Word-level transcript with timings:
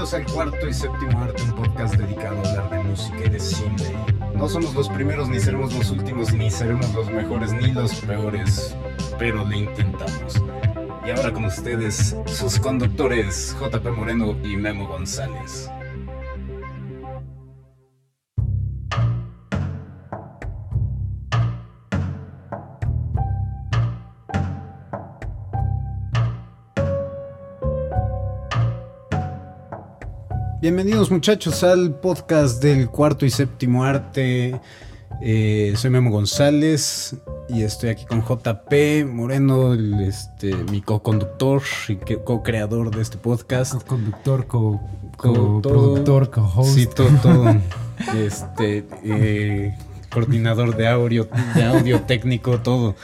Bienvenidos 0.00 0.30
al 0.30 0.34
cuarto 0.34 0.66
y 0.66 0.72
séptimo 0.72 1.20
arte, 1.20 1.42
un 1.42 1.54
podcast 1.56 1.94
dedicado 1.94 2.36
a 2.38 2.48
hablar 2.48 2.70
de 2.70 2.84
música 2.84 3.18
y 3.22 3.28
de 3.28 3.38
cine. 3.38 4.06
No 4.34 4.48
somos 4.48 4.74
los 4.74 4.88
primeros, 4.88 5.28
ni 5.28 5.38
seremos 5.38 5.74
los 5.74 5.90
últimos, 5.90 6.32
ni 6.32 6.50
seremos 6.50 6.94
los 6.94 7.10
mejores, 7.10 7.52
ni 7.52 7.70
los 7.72 7.94
peores, 7.96 8.74
pero 9.18 9.44
lo 9.44 9.54
intentamos. 9.54 10.42
Y 11.06 11.10
ahora 11.10 11.30
con 11.34 11.44
ustedes, 11.44 12.16
sus 12.24 12.58
conductores 12.58 13.54
JP 13.60 13.90
Moreno 13.94 14.34
y 14.42 14.56
Memo 14.56 14.88
González. 14.88 15.70
Bienvenidos 30.72 31.10
muchachos 31.10 31.64
al 31.64 31.96
podcast 31.96 32.62
del 32.62 32.88
cuarto 32.88 33.26
y 33.26 33.30
séptimo 33.30 33.82
arte. 33.82 34.60
Eh, 35.20 35.74
soy 35.76 35.90
Memo 35.90 36.12
González 36.12 37.16
y 37.48 37.62
estoy 37.62 37.90
aquí 37.90 38.06
con 38.06 38.22
JP 38.22 39.04
Moreno, 39.04 39.72
el, 39.72 39.94
este, 39.94 40.54
mi 40.54 40.80
co-conductor 40.80 41.60
y 41.88 41.96
co-creador 41.96 42.94
de 42.94 43.02
este 43.02 43.18
podcast. 43.18 43.72
Co-conductor, 43.72 44.46
co-productor, 44.46 46.30
co-host. 46.30 46.76
Sí, 46.76 46.86
todo, 46.86 47.08
todo. 47.20 47.56
este, 48.16 48.86
eh, 49.02 49.76
coordinador 50.08 50.76
de 50.76 50.86
audio, 50.86 51.28
de 51.56 51.64
audio 51.64 52.00
técnico, 52.06 52.60
todo. 52.60 52.94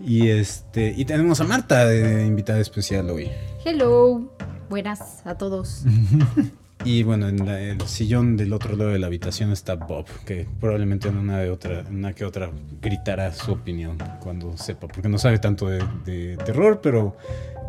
Y 0.00 0.28
este, 0.28 0.94
y 0.96 1.04
tenemos 1.04 1.40
a 1.40 1.44
Marta 1.44 1.84
de 1.84 2.24
invitada 2.26 2.60
especial 2.60 3.10
hoy. 3.10 3.28
Hello, 3.64 4.32
buenas 4.70 5.26
a 5.26 5.34
todos. 5.34 5.82
Y 6.84 7.02
bueno, 7.02 7.28
en 7.28 7.46
el 7.46 7.80
sillón 7.82 8.36
del 8.36 8.52
otro 8.52 8.76
lado 8.76 8.90
de 8.90 8.98
la 8.98 9.08
habitación 9.08 9.52
está 9.52 9.74
Bob, 9.74 10.06
que 10.24 10.46
probablemente 10.60 11.08
en 11.08 11.16
una, 11.16 11.38
de 11.38 11.50
otra, 11.50 11.84
una 11.90 12.12
que 12.12 12.24
otra 12.24 12.50
gritará 12.80 13.32
su 13.32 13.52
opinión 13.52 13.98
cuando 14.20 14.56
sepa, 14.56 14.86
porque 14.86 15.08
no 15.08 15.18
sabe 15.18 15.38
tanto 15.38 15.68
de, 15.68 16.36
terror, 16.44 16.80
pero 16.80 17.16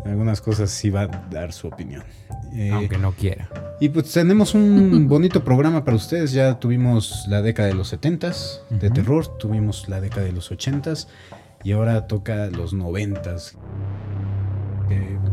en 0.05 0.11
algunas 0.11 0.41
cosas 0.41 0.69
sí 0.69 0.89
va 0.89 1.01
a 1.01 1.07
dar 1.07 1.53
su 1.53 1.67
opinión. 1.67 2.03
Eh, 2.53 2.71
Aunque 2.71 2.97
no 2.97 3.11
quiera. 3.11 3.49
Y 3.79 3.89
pues 3.89 4.11
tenemos 4.11 4.53
un 4.53 5.07
bonito 5.09 5.43
programa 5.43 5.83
para 5.83 5.97
ustedes. 5.97 6.31
Ya 6.31 6.59
tuvimos 6.59 7.25
la 7.27 7.41
década 7.41 7.67
de 7.67 7.75
los 7.75 7.93
70s 7.93 8.61
de 8.69 8.89
terror, 8.89 9.37
tuvimos 9.37 9.89
la 9.89 10.01
década 10.01 10.25
de 10.25 10.33
los 10.33 10.51
80s 10.51 11.07
y 11.63 11.71
ahora 11.73 12.07
toca 12.07 12.47
los 12.47 12.73
90s 12.73 13.55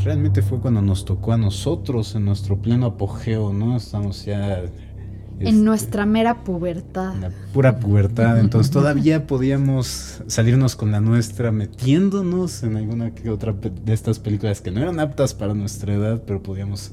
realmente 0.05 0.43
fue 0.43 0.61
cuando 0.61 0.83
nos 0.83 1.05
tocó 1.05 1.33
a 1.33 1.39
nosotros 1.39 2.15
en 2.15 2.25
nuestro 2.25 2.59
pleno 2.61 2.87
apogeo, 2.87 3.53
¿no? 3.53 3.77
Estamos 3.77 4.25
ya... 4.25 4.61
en 4.61 4.71
este, 5.41 5.53
nuestra 5.53 6.07
mera 6.07 6.45
pubertad. 6.45 7.15
La 7.17 7.31
pura 7.53 7.79
pubertad. 7.79 8.39
Entonces 8.39 8.71
todavía 8.71 9.27
podíamos 9.27 10.23
salirnos 10.27 10.77
con 10.77 10.93
la 10.93 11.01
nuestra 11.01 11.53
metiéndonos 11.53 12.63
en 12.63 12.77
alguna 12.77 13.15
que 13.15 13.31
otra 13.31 13.53
de 13.53 13.93
estas 13.93 14.19
películas 14.19 14.61
que 14.61 14.71
no 14.71 14.81
eran 14.81 15.01
aptas 15.01 15.35
para 15.35 15.55
nuestra 15.55 15.95
edad, 15.95 16.23
pero 16.27 16.43
podíamos 16.43 16.93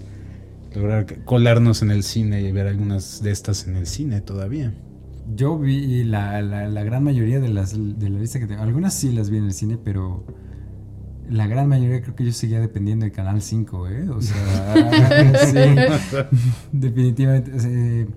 lograr 0.75 1.23
colarnos 1.23 1.81
en 1.81 1.91
el 1.91 2.03
cine 2.03 2.41
y 2.41 2.51
ver 2.51 2.67
algunas 2.67 3.21
de 3.21 3.31
estas 3.31 3.67
en 3.67 3.75
el 3.75 3.85
cine 3.85 4.21
todavía. 4.21 4.73
Yo 5.35 5.57
vi 5.57 6.03
la, 6.03 6.41
la, 6.41 6.83
gran 6.83 7.03
mayoría 7.03 7.39
de 7.39 7.47
las 7.47 7.73
de 7.73 8.09
la 8.09 8.19
lista 8.19 8.39
que 8.39 8.47
tengo. 8.47 8.61
Algunas 8.61 8.93
sí 8.93 9.11
las 9.11 9.29
vi 9.29 9.37
en 9.37 9.45
el 9.45 9.53
cine, 9.53 9.77
pero 9.81 10.25
la 11.29 11.47
gran 11.47 11.67
mayoría 11.67 12.01
creo 12.01 12.15
que 12.15 12.25
yo 12.25 12.31
seguía 12.31 12.59
dependiendo 12.59 13.05
del 13.05 13.13
Canal 13.13 13.41
5, 13.41 13.87
¿eh? 13.87 14.09
O 14.09 14.21
sea, 14.21 15.45
sí, 15.45 15.57
definitivamente. 16.71 18.07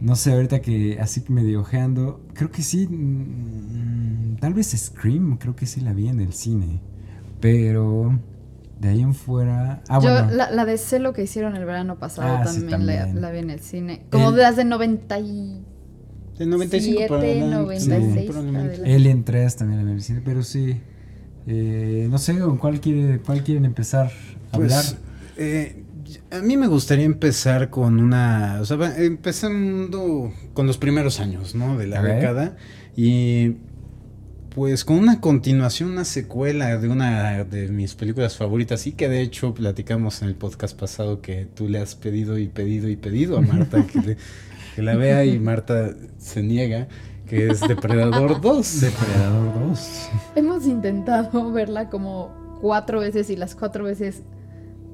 no 0.00 0.16
sé, 0.16 0.32
ahorita 0.32 0.60
que 0.60 0.98
así 1.00 1.24
medio 1.28 1.60
ojeando, 1.60 2.26
creo 2.34 2.50
que 2.50 2.62
sí, 2.62 2.86
mm, 2.86 4.36
tal 4.40 4.54
vez 4.54 4.68
Scream, 4.68 5.38
creo 5.38 5.54
que 5.54 5.66
sí 5.66 5.80
la 5.80 5.92
vi 5.92 6.08
en 6.08 6.20
el 6.20 6.32
cine, 6.32 6.80
pero 7.40 8.18
de 8.80 8.88
ahí 8.88 9.02
en 9.02 9.14
fuera... 9.14 9.82
Ah, 9.88 10.00
yo, 10.02 10.34
la, 10.34 10.64
de 10.64 10.78
Celo 10.78 11.12
que 11.12 11.22
hicieron 11.22 11.54
el 11.54 11.66
verano 11.66 11.98
pasado 11.98 12.38
ah, 12.38 12.44
también, 12.44 13.20
La, 13.20 13.30
vi 13.30 13.38
en 13.38 13.50
el 13.50 13.60
cine, 13.60 14.06
como 14.10 14.32
de 14.32 14.42
las 14.42 14.56
de 14.56 14.64
90 14.64 15.18
y... 15.20 15.62
De 16.38 16.46
95 16.46 17.08
para 17.08 17.22
96. 17.22 18.30
Sí, 18.76 18.90
Alien 18.90 19.24
3 19.24 19.56
también 19.56 19.80
la 19.80 19.84
vi 19.84 19.90
en 19.90 19.96
el 19.96 20.02
cine, 20.02 20.22
pero 20.24 20.42
sí... 20.42 20.80
Eh, 21.46 22.06
no 22.10 22.18
sé, 22.18 22.38
¿con 22.38 22.58
cuál, 22.58 22.80
quiere, 22.80 23.18
cuál 23.18 23.42
quieren 23.42 23.64
empezar 23.64 24.10
a 24.52 24.56
pues, 24.56 24.72
hablar? 24.72 25.00
Eh, 25.36 25.82
a 26.30 26.40
mí 26.40 26.56
me 26.56 26.66
gustaría 26.66 27.04
empezar 27.04 27.70
con 27.70 28.00
una. 28.00 28.58
O 28.60 28.64
sea, 28.64 28.96
empezando 28.98 30.32
con 30.54 30.66
los 30.66 30.78
primeros 30.78 31.20
años, 31.20 31.54
¿no? 31.54 31.78
De 31.78 31.86
la 31.86 32.02
década. 32.02 32.56
Y. 32.96 33.56
Pues 34.54 34.84
con 34.84 34.96
una 34.96 35.20
continuación, 35.20 35.90
una 35.90 36.04
secuela 36.04 36.76
de 36.76 36.88
una 36.88 37.44
de 37.44 37.68
mis 37.68 37.94
películas 37.94 38.36
favoritas, 38.36 38.84
y 38.88 38.92
que 38.92 39.08
de 39.08 39.20
hecho 39.20 39.54
platicamos 39.54 40.22
en 40.22 40.28
el 40.28 40.34
podcast 40.34 40.76
pasado 40.76 41.22
que 41.22 41.46
tú 41.54 41.68
le 41.68 41.78
has 41.78 41.94
pedido 41.94 42.36
y 42.36 42.48
pedido 42.48 42.88
y 42.88 42.96
pedido 42.96 43.38
a 43.38 43.42
Marta 43.42 43.86
que, 43.86 44.16
que 44.74 44.82
la 44.82 44.96
vea 44.96 45.24
y 45.24 45.38
Marta 45.38 45.94
se 46.18 46.42
niega 46.42 46.88
que 47.30 47.46
es 47.48 47.60
Depredador 47.60 48.40
2. 48.40 48.80
Depredador 48.80 49.68
2. 49.68 50.10
Hemos 50.34 50.66
intentado 50.66 51.52
verla 51.52 51.88
como 51.88 52.58
cuatro 52.60 53.00
veces 53.00 53.30
y 53.30 53.36
las 53.36 53.54
cuatro 53.54 53.84
veces 53.84 54.22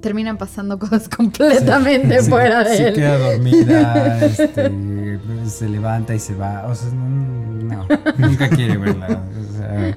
terminan 0.03 0.37
pasando 0.37 0.79
cosas 0.79 1.09
completamente 1.09 2.23
fuera 2.23 2.63
de 2.63 2.77
se 2.77 2.89
él. 2.89 2.95
queda 2.95 3.19
dormida, 3.19 4.21
este, 4.27 4.71
se 5.47 5.69
levanta 5.69 6.15
y 6.15 6.19
se 6.19 6.35
va. 6.35 6.67
O 6.67 6.75
sea, 6.75 6.91
no, 6.91 7.87
nunca 8.19 8.51
quiere 8.51 8.77
verla. 8.77 9.23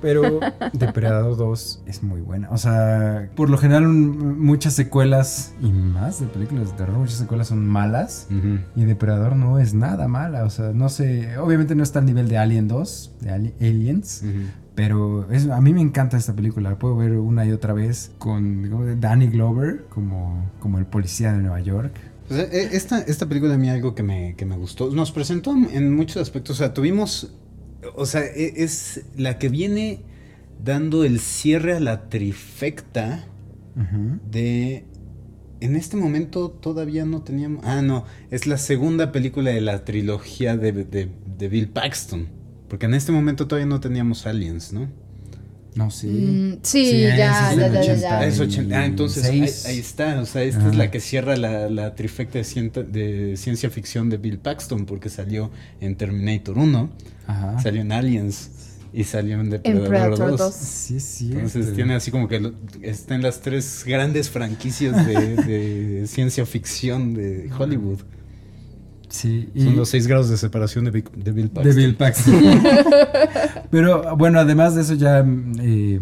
Pero 0.01 0.39
Depredador 0.73 1.37
2 1.37 1.83
es 1.85 2.03
muy 2.03 2.21
buena. 2.21 2.49
O 2.51 2.57
sea, 2.57 3.29
por 3.35 3.49
lo 3.49 3.57
general 3.57 3.87
muchas 3.87 4.73
secuelas 4.73 5.53
y 5.61 5.71
más 5.71 6.19
de 6.19 6.27
películas 6.27 6.71
de 6.71 6.77
terror, 6.77 6.97
muchas 6.97 7.17
secuelas 7.17 7.47
son 7.47 7.65
malas. 7.67 8.27
Y 8.75 8.85
Depredador 8.85 9.35
no 9.35 9.59
es 9.59 9.73
nada 9.73 10.07
mala. 10.07 10.43
O 10.43 10.49
sea, 10.49 10.71
no 10.73 10.89
sé, 10.89 11.37
obviamente 11.37 11.75
no 11.75 11.83
está 11.83 11.99
al 11.99 12.05
nivel 12.05 12.27
de 12.27 12.37
Alien 12.37 12.67
2, 12.67 13.11
de 13.21 13.53
Aliens. 13.59 14.23
Pero 14.75 15.27
a 15.51 15.59
mí 15.59 15.73
me 15.73 15.81
encanta 15.81 16.15
esta 16.15 16.33
película. 16.33 16.69
La 16.69 16.79
puedo 16.79 16.95
ver 16.95 17.11
una 17.17 17.45
y 17.45 17.51
otra 17.51 17.73
vez 17.73 18.11
con 18.17 19.01
Danny 19.01 19.27
Glover 19.27 19.85
como, 19.89 20.49
como 20.61 20.77
el 20.77 20.85
policía 20.85 21.33
de 21.33 21.39
Nueva 21.39 21.59
York. 21.59 21.91
E, 22.29 22.69
esta, 22.71 22.99
esta 22.99 23.25
película 23.25 23.55
a 23.55 23.57
mí 23.57 23.69
algo 23.69 23.93
que 23.93 24.03
me, 24.03 24.35
que 24.35 24.45
me 24.45 24.55
gustó. 24.55 24.89
Nos 24.91 25.11
presentó 25.11 25.51
en 25.51 25.93
muchos 25.93 26.21
aspectos. 26.21 26.55
O 26.55 26.59
sea, 26.59 26.73
tuvimos 26.73 27.33
o 27.95 28.05
sea, 28.05 28.21
e, 28.25 28.63
es 28.63 29.01
la 29.15 29.37
que 29.37 29.49
viene 29.49 30.01
dando 30.63 31.03
el 31.03 31.19
cierre 31.19 31.73
a 31.73 31.79
la 31.79 32.09
trifecta 32.09 33.25
de... 34.29 34.83
En 35.61 35.75
este 35.75 35.97
momento 35.97 36.49
todavía 36.51 37.05
no 37.05 37.21
teníamos... 37.21 37.65
Ah, 37.65 37.81
no, 37.81 38.05
es 38.31 38.47
la 38.47 38.57
segunda 38.57 39.11
película 39.11 39.51
de 39.51 39.61
la 39.61 39.83
trilogía 39.83 40.55
de, 40.55 41.09
Bill 41.49 41.69
Paxton. 41.69 42.27
Porque 42.69 42.85
en 42.85 42.93
este 42.93 43.11
momento 43.11 43.47
todavía 43.47 43.65
no 43.65 43.79
teníamos 43.79 44.25
Aliens, 44.25 44.71
¿no? 44.73 44.87
No, 45.75 45.91
sí. 45.91 46.07
Mm, 46.07 46.59
sí, 46.61 47.01
ya, 47.01 47.53
ya, 47.55 47.81
ya, 47.81 47.95
ya, 47.95 48.25
Es 48.25 48.39
80. 48.39 48.77
Ah, 48.77 48.85
entonces 48.85 49.23
ahí, 49.25 49.79
está. 49.79 50.19
O 50.19 50.25
sea, 50.25 50.43
esta 50.43 50.67
es 50.67 50.75
la 50.75 50.91
que 50.91 50.99
cierra 50.99 51.37
la, 51.37 51.69
la 51.69 51.95
trifecta 51.95 52.39
de, 52.39 52.83
de, 52.83 53.37
ciencia 53.37 53.69
ficción 53.69 54.09
de 54.09 54.17
Bill 54.17 54.39
Paxton, 54.39 54.85
porque 54.85 55.09
salió 55.09 55.51
en 55.79 55.95
Terminator 55.95 56.57
1, 56.57 56.89
salió 57.61 57.81
en 57.81 57.91
Aliens 57.91 58.51
y 58.91 59.03
salió 59.03 59.39
en 59.39 59.49
Depredador 59.49 60.37
2. 60.37 60.53
Sí, 60.53 60.99
sí. 60.99 61.31
Entonces 61.31 61.73
tiene 61.73 61.95
así 61.95 62.11
como 62.11 62.27
que 62.27 62.53
está 62.81 63.15
en 63.15 63.21
las 63.21 63.41
tres 63.41 63.83
grandes 63.85 64.29
franquicias 64.29 65.05
de, 65.05 65.35
de 65.35 66.07
ciencia 66.07 66.45
ficción 66.45 67.13
de 67.13 67.49
Hollywood. 67.57 67.99
Sí. 69.09 69.49
Son 69.55 69.75
los 69.75 69.89
seis 69.89 70.07
grados 70.07 70.29
de 70.29 70.37
separación 70.37 70.85
de, 70.85 70.91
Bill 70.91 71.49
Paxton. 71.49 71.63
De 71.63 71.73
Bill 71.73 71.95
Paxton. 71.95 72.41
Pero 73.71 74.15
bueno, 74.15 74.39
además 74.39 74.75
de 74.75 74.81
eso 74.81 74.93
ya 74.93 75.25
eh, 75.59 75.99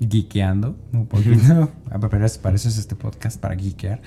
geekeando 0.00 0.76
un 0.92 1.06
poquito. 1.06 1.70
Ah, 1.90 2.00
para 2.00 2.26
eso 2.26 2.68
es 2.68 2.78
este 2.78 2.96
podcast, 2.96 3.40
para 3.40 3.56
geekear. 3.56 4.02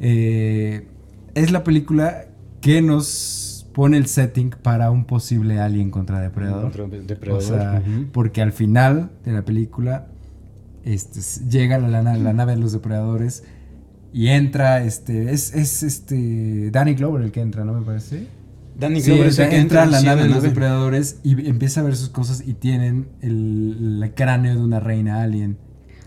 Eh, 0.00 0.86
es 1.34 1.50
la 1.52 1.62
película 1.62 2.26
que 2.60 2.80
nos 2.80 3.47
pone 3.78 3.96
el 3.96 4.06
setting 4.06 4.50
para 4.60 4.90
un 4.90 5.04
posible 5.04 5.60
alien 5.60 5.92
contra 5.92 6.20
depredador. 6.20 6.72
depredador. 7.06 7.44
O 7.44 7.46
sea, 7.46 7.80
porque 8.10 8.42
al 8.42 8.50
final 8.50 9.12
de 9.24 9.30
la 9.30 9.44
película 9.44 10.08
este, 10.82 11.20
llega 11.48 11.78
la, 11.78 12.02
la 12.02 12.32
nave 12.32 12.56
de 12.56 12.58
los 12.58 12.72
depredadores 12.72 13.44
y 14.12 14.30
entra, 14.30 14.82
este, 14.82 15.32
es, 15.32 15.54
es 15.54 15.84
este 15.84 16.72
Danny 16.72 16.94
Glover 16.94 17.22
el 17.22 17.30
que 17.30 17.40
entra, 17.40 17.64
¿no 17.64 17.72
me 17.72 17.86
parece? 17.86 18.26
Danny 18.76 19.00
Glover 19.00 19.28
es 19.28 19.38
el 19.38 19.48
que 19.48 19.58
entra, 19.58 19.84
a 19.84 19.86
la 19.86 20.02
nave 20.02 20.24
de 20.24 20.30
los 20.30 20.42
depredadores 20.42 21.20
y 21.22 21.46
empieza 21.48 21.80
a 21.80 21.84
ver 21.84 21.94
sus 21.94 22.08
cosas 22.08 22.42
y 22.44 22.54
tienen 22.54 23.06
el, 23.20 24.12
cráneo 24.16 24.56
de 24.56 24.60
una 24.60 24.80
reina 24.80 25.22
alien 25.22 25.56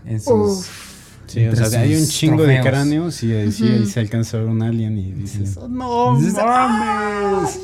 en 0.04 0.20
sus... 0.20 0.91
Sí, 1.32 1.46
o 1.46 1.56
sea, 1.56 1.80
hay 1.80 1.94
un 1.94 2.06
chingo 2.06 2.44
de 2.44 2.60
cráneos 2.60 3.22
y 3.22 3.32
ahí, 3.32 3.52
se 3.52 4.00
alcanza 4.00 4.36
a 4.36 4.40
ver 4.40 4.50
un 4.50 4.60
alien 4.60 4.98
y 4.98 5.12
dices, 5.12 5.56
oh, 5.56 5.66
no 5.66 6.18
mames. 6.20 7.58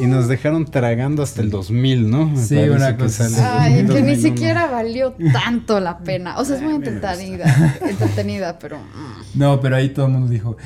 Y 0.00 0.06
nos 0.06 0.28
dejaron 0.28 0.64
tragando 0.64 1.22
hasta 1.22 1.42
el 1.42 1.50
2000, 1.50 2.10
¿no? 2.10 2.34
sí, 2.34 2.56
una 2.56 2.96
cosa. 2.96 3.28
Ay, 3.60 3.84
que 3.84 4.00
ni 4.00 4.16
siquiera 4.16 4.70
valió 4.70 5.14
tanto 5.30 5.78
la 5.78 5.98
pena. 6.04 6.38
O 6.38 6.44
sea, 6.46 6.56
es 6.56 6.62
muy 6.62 6.76
entretenida, 6.76 7.78
entretenida, 7.86 8.58
pero... 8.58 8.78
Mm. 8.78 9.38
No, 9.38 9.60
pero 9.60 9.76
ahí 9.76 9.90
todo 9.90 10.06
el 10.06 10.12
mundo 10.12 10.28
dijo, 10.28 10.56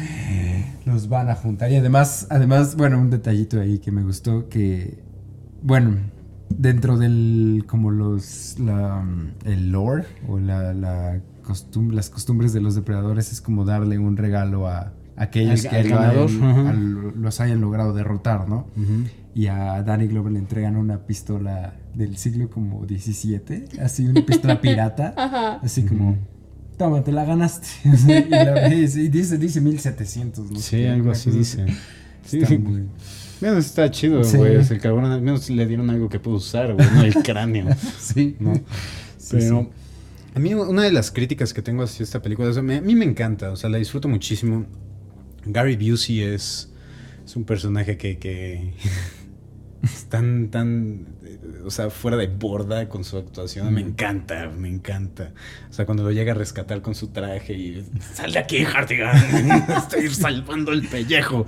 los 0.85 1.09
van 1.09 1.31
a 1.31 1.35
juntar. 1.35 1.73
Y 1.73 1.77
además, 1.77 2.29
además, 2.31 2.77
bueno, 2.77 3.01
un 3.01 3.11
detallito 3.11 3.61
ahí 3.61 3.81
que 3.81 3.91
me 3.91 4.05
gustó, 4.05 4.49
que, 4.49 5.03
bueno, 5.63 5.97
dentro 6.49 6.97
del, 6.97 7.65
como 7.67 7.91
los, 7.91 8.57
la, 8.61 9.05
el 9.45 9.73
lore 9.73 10.05
o 10.29 10.39
la, 10.39 10.73
la 10.75 11.21
las 11.91 12.11
costumbres 12.11 12.53
de 12.53 12.61
los 12.61 12.75
depredadores 12.75 13.33
es 13.33 13.41
como 13.41 13.65
darle 13.65 13.99
un 13.99 14.17
regalo 14.17 14.67
a 14.67 14.93
aquellos 15.17 15.65
que 15.67 15.85
los 15.85 17.41
hayan 17.41 17.61
logrado 17.61 17.93
derrotar, 17.95 18.49
¿no? 18.49 18.69
Y 19.35 19.49
a 19.49 19.83
Danny 19.83 20.07
Glover 20.07 20.33
le 20.33 20.39
entregan 20.39 20.77
una 20.77 21.07
pistola 21.07 21.75
del 21.95 22.17
siglo 22.17 22.51
como 22.51 22.87
17, 22.87 23.65
así 23.81 24.07
una 24.07 24.25
pistola 24.25 24.61
pirata, 24.61 25.59
así 25.63 25.83
como 25.85 26.19
toma, 26.77 27.03
te 27.03 27.13
la 27.13 27.25
ganaste. 27.25 27.67
y, 27.85 29.09
dice, 29.09 29.39
dice 29.39 29.61
1700, 29.61 30.51
¿no? 30.51 30.59
Sí, 30.59 30.85
algo 30.87 31.11
así 31.11 31.31
dice. 31.31 31.67
Sí. 32.25 32.39
Está 32.39 32.59
muy... 32.59 32.85
Menos 33.41 33.67
está 33.67 33.91
chido, 33.91 34.23
güey. 34.23 34.55
El 34.55 34.81
cabrón, 34.81 35.07
al 35.07 35.21
menos 35.21 35.51
le 35.51 35.67
dieron 35.67 35.91
algo 35.91 36.09
que 36.09 36.19
puedo 36.19 36.39
usar, 36.39 36.73
güey, 36.73 36.87
no 36.95 37.03
el 37.03 37.15
cráneo. 37.15 37.67
sí. 38.01 38.37
¿no? 38.39 38.55
Pero 39.31 39.71
a 40.35 40.39
mí 40.41 40.53
una 40.53 40.83
de 40.83 40.93
las 40.93 41.13
críticas 41.13 41.55
que 41.55 41.63
tengo 41.63 41.85
hacia 41.85 42.03
esta 42.03 42.21
película, 42.21 42.51
a 42.51 42.63
mí 42.63 42.95
me 42.95 43.05
encanta, 43.05 43.53
o 43.53 43.57
sea, 43.57 43.71
la 43.71 43.79
disfruto 43.79 44.09
muchísimo. 44.09 44.67
Gary 45.47 45.77
Busey 45.77 46.23
es, 46.23 46.73
es 47.25 47.37
un 47.37 47.45
personaje 47.45 47.97
que, 47.97 48.19
que 48.19 48.73
es 49.83 50.07
tan, 50.07 50.49
tan, 50.49 51.07
o 51.65 51.71
sea, 51.71 51.89
fuera 51.89 52.17
de 52.17 52.27
borda 52.27 52.89
con 52.89 53.05
su 53.05 53.17
actuación. 53.17 53.73
Me 53.73 53.81
encanta, 53.81 54.51
me 54.51 54.69
encanta. 54.69 55.33
O 55.71 55.73
sea, 55.73 55.87
cuando 55.87 56.03
lo 56.03 56.11
llega 56.11 56.33
a 56.33 56.35
rescatar 56.35 56.83
con 56.83 56.97
su 56.97 57.09
traje 57.09 57.53
y 57.53 57.87
sal 58.01 58.33
de 58.33 58.41
aquí, 58.41 58.65
Hartigan, 58.65 59.17
estoy 59.77 60.09
salvando 60.09 60.73
el 60.73 60.89
pellejo. 60.89 61.47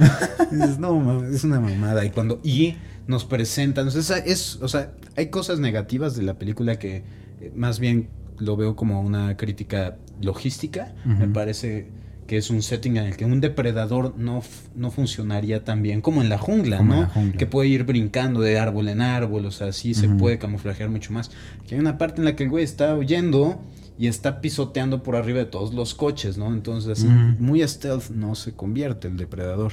no, 0.78 1.24
es 1.26 1.42
una 1.42 1.58
mamada. 1.58 2.04
Y 2.04 2.10
cuando, 2.10 2.40
y 2.44 2.76
nos 3.08 3.24
presentan, 3.24 3.88
o 3.88 3.90
sea, 3.90 4.18
es, 4.18 4.60
o 4.62 4.68
sea, 4.68 4.92
hay 5.16 5.30
cosas 5.30 5.58
negativas 5.58 6.14
de 6.14 6.22
la 6.22 6.34
película 6.34 6.78
que 6.78 7.02
eh, 7.40 7.52
más 7.54 7.80
bien 7.80 8.10
lo 8.38 8.56
veo 8.56 8.76
como 8.76 9.00
una 9.00 9.36
crítica 9.36 9.96
logística. 10.20 10.94
Me 11.04 11.28
parece 11.28 11.88
que 12.26 12.36
es 12.36 12.50
un 12.50 12.62
setting 12.62 12.96
en 12.96 13.04
el 13.04 13.16
que 13.16 13.24
un 13.24 13.40
depredador 13.40 14.14
no, 14.18 14.42
no 14.74 14.90
funcionaría 14.90 15.64
tan 15.64 15.82
bien 15.82 16.00
como 16.00 16.22
en 16.22 16.28
la 16.28 16.38
jungla, 16.38 16.82
¿no? 16.82 17.10
Que 17.38 17.46
puede 17.46 17.68
ir 17.68 17.84
brincando 17.84 18.40
de 18.40 18.58
árbol 18.58 18.88
en 18.88 19.00
árbol, 19.00 19.46
o 19.46 19.50
sea, 19.50 19.72
sí 19.72 19.94
se 19.94 20.08
puede 20.08 20.38
camuflajear 20.38 20.90
mucho 20.90 21.12
más. 21.12 21.30
Que 21.66 21.74
hay 21.76 21.80
una 21.80 21.98
parte 21.98 22.20
en 22.20 22.24
la 22.24 22.36
que 22.36 22.44
el 22.44 22.50
güey 22.50 22.64
está 22.64 22.94
huyendo 22.94 23.60
y 23.98 24.08
está 24.08 24.40
pisoteando 24.40 25.02
por 25.02 25.16
arriba 25.16 25.38
de 25.38 25.46
todos 25.46 25.72
los 25.72 25.94
coches, 25.94 26.36
¿no? 26.36 26.52
Entonces, 26.52 27.04
muy 27.04 27.66
stealth 27.66 28.10
no 28.10 28.34
se 28.34 28.52
convierte 28.52 29.08
el 29.08 29.16
depredador. 29.16 29.72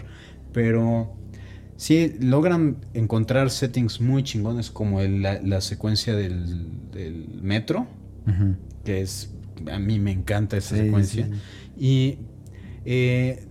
Pero 0.53 1.15
sí 1.75 2.15
logran 2.19 2.77
encontrar 2.93 3.49
settings 3.49 3.99
muy 3.99 4.23
chingones 4.23 4.71
como 4.71 5.01
la, 5.01 5.61
secuencia 5.61 6.15
del, 6.15 6.67
metro, 7.41 7.87
que 8.83 9.01
es, 9.01 9.33
a 9.71 9.79
mí 9.79 9.99
me 9.99 10.11
encanta 10.11 10.57
esa 10.57 10.75
secuencia. 10.75 11.29
Y 11.77 12.19
eh, 12.85 13.47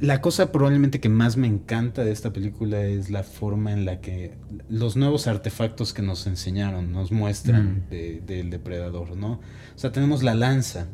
la 0.00 0.20
cosa 0.20 0.50
probablemente 0.50 0.98
que 0.98 1.08
más 1.08 1.36
me 1.36 1.46
encanta 1.46 2.04
de 2.04 2.12
esta 2.12 2.32
película 2.32 2.82
es 2.82 3.10
la 3.10 3.22
forma 3.22 3.72
en 3.72 3.84
la 3.84 4.00
que 4.00 4.34
los 4.68 4.96
nuevos 4.96 5.26
artefactos 5.26 5.92
que 5.92 6.00
nos 6.00 6.26
enseñaron 6.26 6.92
nos 6.92 7.12
muestran 7.12 7.84
del 7.90 8.50
depredador, 8.50 9.16
¿no? 9.16 9.32
O 9.32 9.78
sea, 9.78 9.92
tenemos 9.92 10.22
la 10.22 10.34
lanza, 10.34 10.88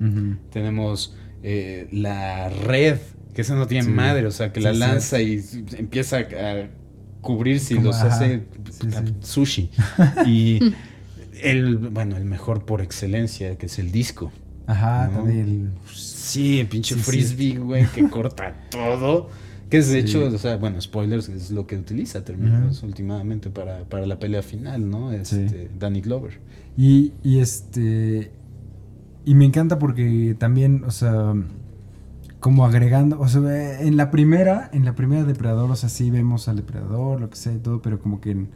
tenemos 0.50 1.16
eh, 1.42 1.88
la 1.92 2.48
red, 2.48 2.98
que 3.32 3.42
esa 3.42 3.54
no 3.54 3.66
tiene 3.66 3.88
madre, 3.88 4.26
o 4.26 4.32
sea, 4.32 4.52
que 4.52 4.60
la 4.60 4.72
lanza 4.72 5.20
y 5.22 5.40
empieza 5.76 6.18
a 6.18 6.68
cubrirse 7.20 7.74
y 7.78 7.78
los 7.78 7.96
hace 7.96 8.42
sushi. 9.20 9.70
y 10.26 10.74
el, 11.42 11.76
bueno, 11.76 12.16
el 12.16 12.24
mejor 12.24 12.64
por 12.64 12.80
excelencia, 12.80 13.56
que 13.56 13.66
es 13.66 13.78
el 13.78 13.92
disco. 13.92 14.32
Ajá, 14.66 15.10
también 15.12 15.72
Sí, 15.92 16.64
pinche 16.70 16.94
frisbee, 16.94 17.58
güey, 17.58 17.86
que 17.86 18.08
corta 18.10 18.54
todo. 18.70 19.28
Que 19.68 19.78
es 19.78 19.88
de 19.88 20.00
hecho, 20.00 20.26
o 20.26 20.38
sea, 20.38 20.56
bueno, 20.56 20.80
spoilers, 20.80 21.28
es 21.28 21.52
lo 21.52 21.66
que 21.66 21.76
utiliza 21.76 22.24
Terminator 22.24 22.72
últimamente 22.84 23.50
para, 23.50 23.84
para, 23.84 24.04
la 24.04 24.18
pelea 24.18 24.42
final, 24.42 24.90
¿no? 24.90 25.12
Este, 25.12 25.70
Danny 25.78 26.00
Glover. 26.00 26.40
Y, 26.76 27.12
y 27.22 27.38
este. 27.38 28.32
Y 29.24 29.34
me 29.34 29.44
encanta 29.44 29.78
porque 29.78 30.34
también, 30.38 30.82
o 30.84 30.90
sea, 30.90 31.34
como 32.40 32.64
agregando, 32.64 33.20
o 33.20 33.28
sea, 33.28 33.80
en 33.80 33.96
la 33.96 34.10
primera, 34.10 34.70
en 34.72 34.84
la 34.84 34.94
primera 34.94 35.24
Depredador, 35.24 35.70
o 35.70 35.76
sea, 35.76 35.88
sí 35.88 36.10
vemos 36.10 36.48
al 36.48 36.56
Depredador, 36.56 37.20
lo 37.20 37.30
que 37.30 37.36
sea 37.36 37.52
y 37.52 37.58
todo, 37.58 37.80
pero 37.80 38.00
como 38.00 38.20
que 38.20 38.46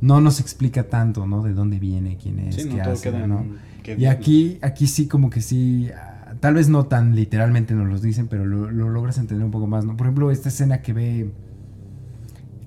no 0.00 0.20
nos 0.20 0.40
explica 0.40 0.84
tanto, 0.84 1.26
¿no? 1.26 1.42
De 1.42 1.52
dónde 1.52 1.78
viene, 1.78 2.16
quién 2.16 2.38
es, 2.38 2.66
qué 2.66 2.80
hace, 2.80 3.10
¿no? 3.26 3.44
Y 3.84 4.06
aquí, 4.06 4.58
aquí 4.62 4.86
sí 4.86 5.08
como 5.08 5.30
que 5.30 5.40
sí, 5.40 5.90
ah, 5.94 6.34
tal 6.40 6.54
vez 6.54 6.68
no 6.68 6.86
tan 6.86 7.14
literalmente 7.14 7.74
nos 7.74 7.88
lo 7.88 7.98
dicen, 7.98 8.28
pero 8.28 8.44
lo, 8.46 8.70
logras 8.70 9.18
entender 9.18 9.44
un 9.44 9.50
poco 9.50 9.66
más, 9.66 9.84
¿no? 9.84 9.96
Por 9.96 10.06
ejemplo, 10.06 10.30
esta 10.30 10.48
escena 10.48 10.82
que 10.82 10.92
ve 10.92 11.30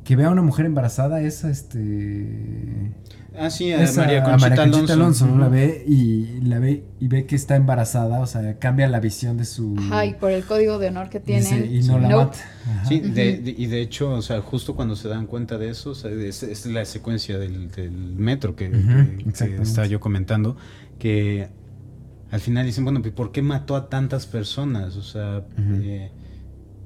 que 0.03 0.17
ve 0.17 0.25
a 0.25 0.29
una 0.29 0.41
mujer 0.41 0.65
embarazada 0.65 1.21
es 1.21 1.45
este 1.45 2.91
Ah, 3.37 3.49
sí, 3.49 3.71
a 3.71 3.79
María 3.95 4.23
Conchita, 4.23 4.93
Alonso. 4.93 5.27
La 5.37 5.47
ve 5.47 5.83
y 5.87 6.41
la 6.41 6.59
ve 6.59 6.83
y 6.99 7.07
ve 7.07 7.25
que 7.25 7.35
está 7.35 7.55
embarazada, 7.55 8.19
o 8.19 8.27
sea, 8.27 8.59
cambia 8.59 8.87
la 8.87 8.99
visión 8.99 9.37
de 9.37 9.45
su. 9.45 9.75
Ay, 9.91 10.15
por 10.19 10.31
el 10.31 10.43
código 10.43 10.77
de 10.79 10.89
honor 10.89 11.09
que 11.09 11.19
tiene. 11.19 11.65
y 11.65 11.81
no 11.83 11.99
la 11.99 12.09
mata. 12.09 12.37
Sí, 12.87 13.01
y 13.03 13.65
de 13.65 13.81
hecho, 13.81 14.11
o 14.11 14.21
sea, 14.21 14.41
justo 14.41 14.75
cuando 14.75 14.95
se 14.95 15.07
dan 15.07 15.25
cuenta 15.25 15.57
de 15.57 15.69
eso, 15.69 15.91
es, 15.91 16.65
la 16.65 16.85
secuencia 16.85 17.37
del, 17.39 17.69
metro 18.15 18.55
que, 18.55 18.71
estaba 19.61 19.87
yo 19.87 19.99
comentando, 19.99 20.55
que 20.99 21.49
al 22.31 22.39
final 22.39 22.65
dicen, 22.65 22.83
bueno, 22.83 23.01
¿por 23.01 23.31
qué 23.31 23.41
mató 23.41 23.75
a 23.75 23.89
tantas 23.89 24.25
personas? 24.25 24.95
O 24.95 25.03
sea, 25.03 25.43
eh, 25.57 26.11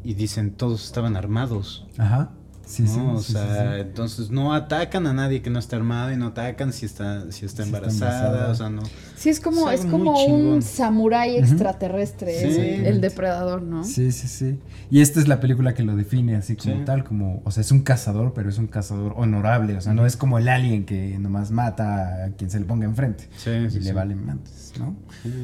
y 0.03 0.13
dicen, 0.13 0.51
todos 0.51 0.85
estaban 0.85 1.15
armados. 1.15 1.87
Ajá. 1.97 2.31
Sí, 2.67 2.85
sí, 2.85 2.99
o 2.99 3.19
sea, 3.19 3.79
entonces 3.79 4.29
no 4.29 4.53
atacan 4.53 5.07
a 5.07 5.13
nadie 5.13 5.41
que 5.41 5.49
no 5.49 5.57
esté 5.57 5.77
armado 5.77 6.11
y 6.11 6.17
no 6.17 6.27
atacan 6.27 6.73
si 6.73 6.85
está, 6.85 7.31
si 7.31 7.45
está, 7.45 7.63
embarazada, 7.63 8.51
o 8.51 8.55
sea, 8.55 8.69
no. 8.69 8.81
Sí, 9.15 9.29
es 9.29 9.39
como, 9.39 9.71
es, 9.71 9.85
como 9.85 10.25
un 10.25 10.61
samurái 10.61 11.37
extraterrestre, 11.37 12.89
el 12.89 12.99
depredador, 12.99 13.61
¿no? 13.61 13.85
Sí, 13.85 14.11
sí, 14.11 14.27
sí. 14.27 14.59
Y 14.91 14.99
esta 14.99 15.21
es 15.21 15.29
la 15.29 15.39
película 15.39 15.73
que 15.73 15.83
lo 15.83 15.95
define 15.95 16.35
así 16.35 16.57
como 16.57 16.83
tal, 16.83 17.05
como, 17.05 17.41
o 17.45 17.51
sea, 17.51 17.61
es 17.61 17.71
un 17.71 17.83
cazador, 17.83 18.33
pero 18.33 18.49
es 18.49 18.57
un 18.57 18.67
cazador 18.67 19.13
honorable, 19.15 19.77
o 19.77 19.81
sea, 19.81 19.93
no 19.93 20.05
es 20.05 20.17
como 20.17 20.37
el 20.37 20.49
alien 20.49 20.85
que 20.85 21.17
nomás 21.19 21.51
mata 21.51 22.25
a 22.25 22.29
quien 22.31 22.49
se 22.49 22.59
le 22.59 22.65
ponga 22.65 22.83
enfrente 22.83 23.29
y 23.45 23.79
le 23.79 23.93
vale 23.93 24.13
mantes, 24.15 24.73
¿no? 24.77 24.93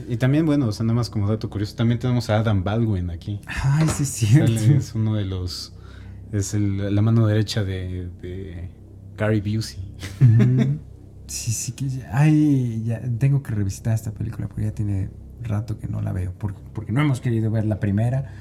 Y, 0.09 0.17
también, 0.17 0.45
bueno, 0.45 0.67
o 0.67 0.71
sea, 0.73 0.85
nada 0.85 0.95
más 0.95 1.09
como 1.09 1.29
dato 1.29 1.49
curioso, 1.49 1.73
también 1.77 1.99
tenemos 1.99 2.29
a 2.29 2.39
Adam 2.39 2.65
Baldwin 2.65 3.11
aquí. 3.11 3.39
Ay, 3.47 3.87
sí, 3.87 4.03
sí. 4.03 4.27
Es 4.75 4.93
uno 4.93 5.15
de 5.15 5.23
los 5.23 5.71
es 6.33 6.53
el, 6.53 6.93
la 6.93 7.01
mano 7.01 7.27
derecha 7.27 7.63
de, 7.63 8.09
de 8.21 8.69
Gary 9.17 9.41
Busey. 9.41 9.79
Sí, 11.25 11.51
sí, 11.51 11.71
que 11.71 11.87
ay, 12.11 12.83
ya 12.85 13.01
tengo 13.17 13.41
que 13.41 13.53
revisitar 13.53 13.93
esta 13.95 14.13
película 14.13 14.47
porque 14.47 14.63
ya 14.63 14.71
tiene 14.71 15.09
rato 15.43 15.77
que 15.77 15.87
no 15.87 16.01
la 16.01 16.11
veo, 16.11 16.33
porque, 16.37 16.91
no 16.91 17.01
hemos 17.01 17.21
querido 17.21 17.49
ver 17.51 17.65
la 17.65 17.79
primera. 17.79 18.33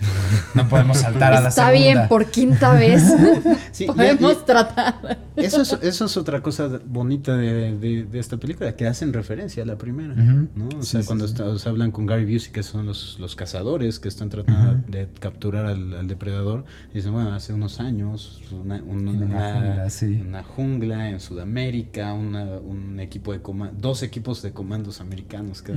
No 0.54 0.68
podemos 0.68 0.99
saltar 1.00 1.32
a 1.32 1.40
la 1.40 1.50
segunda. 1.50 1.75
Está 1.75 1.94
bien, 1.94 2.09
por 2.09 2.26
quinta 2.26 2.73
vez 2.75 3.02
podemos 3.87 4.44
tratar. 4.44 5.18
Eso 5.37 5.62
es, 5.62 5.78
eso 5.82 6.04
es 6.04 6.16
otra 6.16 6.42
cosa 6.42 6.80
bonita 6.85 7.37
de, 7.37 8.06
esta 8.12 8.37
película, 8.37 8.75
que 8.76 8.87
hacen 8.87 9.12
referencia 9.12 9.62
a 9.62 9.66
la 9.66 9.76
primera. 9.76 10.14
¿no? 10.14 10.68
O 10.78 10.82
sea, 10.82 11.02
cuando 11.04 11.26
hablan 11.66 11.90
con 11.90 12.06
Gary 12.06 12.30
Busey, 12.30 12.52
que 12.52 12.62
son 12.62 12.87
los, 12.87 13.18
los 13.18 13.37
cazadores 13.37 13.99
que 13.99 14.09
están 14.09 14.28
tratando 14.28 14.82
de 14.88 15.09
capturar 15.21 15.66
al, 15.66 16.06
depredador, 16.06 16.64
dicen, 16.92 17.12
bueno, 17.12 17.32
hace 17.32 17.52
unos 17.52 17.80
años, 17.80 18.42
una, 18.52 18.82
una, 18.82 20.42
jungla, 20.42 21.11
en 21.11 21.21
Sudamérica, 21.21 22.12
un 22.12 22.99
equipo 23.00 23.32
de 23.32 23.40
dos 23.78 24.02
equipos 24.02 24.42
de 24.42 24.52
comandos 24.52 25.00
americanos 25.00 25.62
que 25.62 25.73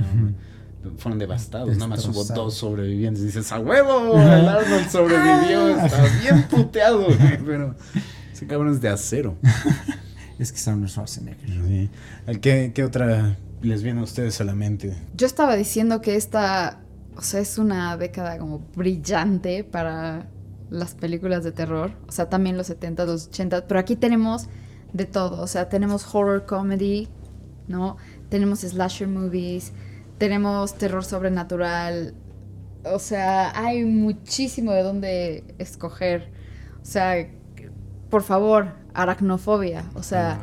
fueron 0.98 1.18
devastados. 1.18 1.74
Nada 1.74 1.88
más 1.88 2.06
hubo 2.06 2.24
dos 2.24 2.54
sobrevivientes. 2.54 3.24
dices, 3.24 3.50
¡a 3.52 3.58
huevo! 3.58 4.14
El 4.20 4.48
Arnold 4.48 4.90
sobrevivió. 4.90 5.68
Está 5.68 6.04
bien 6.20 6.42
puteado, 6.48 7.06
Pero 7.46 7.74
ese 8.32 8.46
cabrón 8.46 8.72
es 8.72 8.80
de 8.80 8.88
acero. 8.88 9.36
es 10.38 10.52
que 10.52 10.58
son 10.58 10.82
los 10.82 10.92
Schwarzenegger. 10.92 11.48
Sí. 11.48 11.90
¿Qué, 12.40 12.72
¿Qué 12.74 12.84
otra 12.84 13.36
les 13.62 13.82
viene 13.82 14.00
a 14.00 14.04
ustedes 14.04 14.40
a 14.40 14.44
la 14.44 14.54
mente? 14.54 14.96
Yo 15.16 15.26
estaba 15.26 15.56
diciendo 15.56 16.00
que 16.00 16.16
esta, 16.16 16.80
o 17.16 17.22
sea, 17.22 17.40
es 17.40 17.58
una 17.58 17.96
década 17.96 18.38
como 18.38 18.60
brillante 18.74 19.64
para 19.64 20.28
las 20.70 20.94
películas 20.94 21.44
de 21.44 21.52
terror. 21.52 21.92
O 22.08 22.12
sea, 22.12 22.28
también 22.28 22.56
los 22.56 22.66
70, 22.66 23.04
los 23.04 23.28
80, 23.28 23.66
pero 23.66 23.80
aquí 23.80 23.96
tenemos 23.96 24.48
de 24.92 25.04
todo. 25.04 25.42
O 25.42 25.46
sea, 25.46 25.68
tenemos 25.68 26.14
horror 26.14 26.46
comedy, 26.46 27.08
¿no? 27.68 27.96
Tenemos 28.28 28.60
slasher 28.60 29.08
movies, 29.08 29.72
tenemos 30.18 30.74
terror 30.74 31.04
sobrenatural. 31.04 32.14
O 32.84 32.98
sea, 32.98 33.52
hay 33.58 33.84
muchísimo 33.84 34.72
de 34.72 34.82
dónde 34.82 35.44
escoger. 35.58 36.30
O 36.82 36.84
sea, 36.84 37.14
por 38.10 38.22
favor, 38.22 38.68
aracnofobia. 38.94 39.84
O 39.94 40.02
sea, 40.02 40.38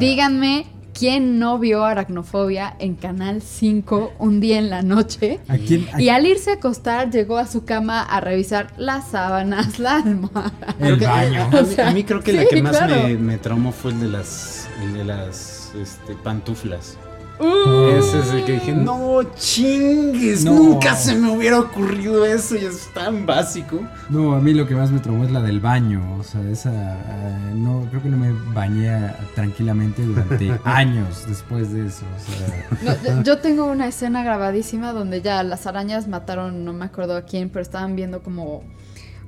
díganme 0.00 0.66
quién 0.98 1.38
no 1.38 1.58
vio 1.58 1.84
aracnofobia 1.84 2.76
en 2.78 2.94
Canal 2.96 3.40
5 3.42 4.12
un 4.18 4.40
día 4.40 4.58
en 4.58 4.70
la 4.70 4.82
noche. 4.82 5.40
¿A 5.48 5.56
quién- 5.58 5.86
a- 5.92 6.00
Y 6.00 6.08
al 6.08 6.26
irse 6.26 6.50
a 6.50 6.54
acostar, 6.54 7.10
llegó 7.10 7.38
a 7.38 7.46
su 7.46 7.64
cama 7.64 8.02
a 8.02 8.20
revisar 8.20 8.72
las 8.78 9.08
sábanas, 9.08 9.78
la 9.78 9.96
almohada. 9.96 10.52
El 10.80 10.96
baño. 10.96 11.42
A 11.52 11.58
O 11.60 11.62
mí, 11.62 11.74
sea, 11.74 11.88
a 11.88 11.92
mí 11.92 12.04
creo 12.04 12.20
que 12.22 12.32
la 12.32 12.42
sí, 12.42 12.48
que 12.50 12.62
más 12.62 12.76
claro. 12.76 13.02
me, 13.06 13.16
me 13.16 13.38
traumó 13.38 13.72
fue 13.72 13.92
el 13.92 14.00
de 14.00 14.08
las, 14.08 14.68
el 14.82 14.94
de 14.94 15.04
las 15.04 15.72
este, 15.80 16.14
pantuflas. 16.14 16.98
Uh, 17.42 17.88
Ese 17.98 18.20
es 18.20 18.30
el 18.30 18.44
que 18.44 18.52
dije, 18.52 18.72
no 18.72 19.22
chingues, 19.34 20.44
No. 20.44 20.52
nunca 20.54 20.94
se 20.94 21.14
me 21.16 21.30
hubiera 21.30 21.58
ocurrido 21.58 22.24
eso 22.24 22.54
y 22.56 22.64
es 22.64 22.88
tan 22.94 23.26
básico. 23.26 23.80
No, 24.10 24.34
a 24.34 24.40
mí 24.40 24.54
lo 24.54 24.66
que 24.68 24.74
más 24.76 24.90
me 24.92 25.00
traumó 25.00 25.24
es 25.24 25.32
la 25.32 25.42
del 25.42 25.58
baño. 25.60 26.00
O 26.18 26.22
sea, 26.22 26.40
esa. 26.50 26.70
eh, 26.72 27.52
no, 27.54 27.86
creo 27.90 28.02
que 28.02 28.08
no 28.08 28.16
me 28.16 28.32
bañé 28.54 28.90
ah, 28.90 29.16
tranquilamente 29.34 30.02
durante 30.04 30.52
años 30.64 31.24
después 31.26 31.72
de 31.72 31.86
eso. 31.86 32.04
O 32.16 32.20
sea, 32.32 32.68
No, 32.82 33.16
yo- 33.16 33.22
yo 33.22 33.38
tengo 33.38 33.64
una 33.66 33.88
escena 33.88 34.22
grabadísima 34.22 34.92
donde 34.92 35.20
ya 35.20 35.42
las 35.42 35.66
arañas 35.66 36.06
mataron, 36.08 36.64
no 36.64 36.72
me 36.72 36.84
acuerdo 36.84 37.16
a 37.16 37.22
quién, 37.22 37.48
pero 37.50 37.62
estaban 37.62 37.96
viendo 37.96 38.22
como 38.22 38.62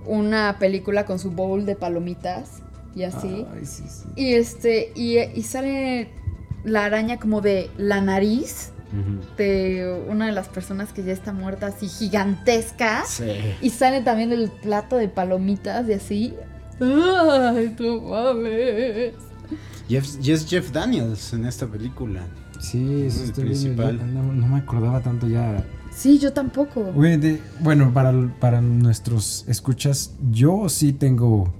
una 0.07 0.59
película 0.59 1.05
con 1.07 1.19
su 1.19 1.31
bowl 1.31 1.65
de 1.67 1.77
palomitas 1.77 2.61
y 2.95 3.03
así. 3.05 3.45
Ay, 3.53 3.65
sí, 3.67 3.83
sí. 3.89 4.05
Y 4.15 4.35
este, 4.35 4.93
y, 4.95 5.19
y 5.19 5.43
sale 5.43 6.11
la 6.65 6.85
araña 6.85 7.19
como 7.19 7.41
de 7.41 7.71
la 7.77 8.01
nariz 8.01 8.71
de 9.37 10.05
una 10.09 10.27
de 10.27 10.33
las 10.33 10.49
personas 10.49 10.93
que 10.93 11.03
ya 11.03 11.13
está 11.13 11.33
muerta, 11.33 11.67
así 11.67 11.89
gigantesca. 11.89 13.03
Sí. 13.07 13.25
Y 13.61 13.71
sale 13.71 14.03
también 14.03 14.33
el 14.33 14.51
plato 14.51 14.97
de 14.97 15.09
palomitas 15.09 15.89
y 15.89 15.95
así. 15.95 16.35
¡Ay, 16.81 17.75
tú 17.77 18.01
mames! 18.03 19.15
Jeff, 19.89 20.07
y 20.23 20.31
es 20.31 20.47
Jeff 20.47 20.71
Daniels 20.71 21.33
en 21.33 21.45
esta 21.45 21.67
película. 21.67 22.23
Sí, 22.61 23.05
eso 23.07 23.25
El 23.25 23.33
principal. 23.33 23.99
yo 23.99 24.05
No, 24.07 24.33
no 24.33 24.47
me 24.47 24.59
acordaba 24.59 25.01
tanto 25.01 25.29
ya. 25.29 25.65
Sí, 25.95 26.19
yo 26.19 26.33
tampoco. 26.33 26.93
Bueno, 27.61 27.93
para, 27.93 28.13
para 28.41 28.61
nuestros 28.61 29.45
escuchas, 29.49 30.15
yo 30.31 30.69
sí 30.69 30.93
tengo. 30.93 31.53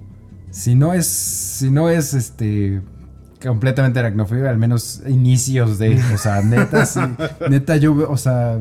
Si 0.51 0.75
no 0.75 0.93
es. 0.93 1.05
Si 1.05 1.69
no 1.69 1.89
es 1.89 2.13
este. 2.13 2.81
Completamente 3.45 3.99
aracnofobia, 3.99 4.49
al 4.49 4.57
menos 4.57 5.03
inicios 5.07 5.77
de. 5.77 6.01
O 6.13 6.17
sea, 6.17 6.41
neta, 6.41 6.85
sí. 6.85 6.99
Neta, 7.49 7.77
yo, 7.77 8.09
o 8.09 8.17
sea. 8.17 8.59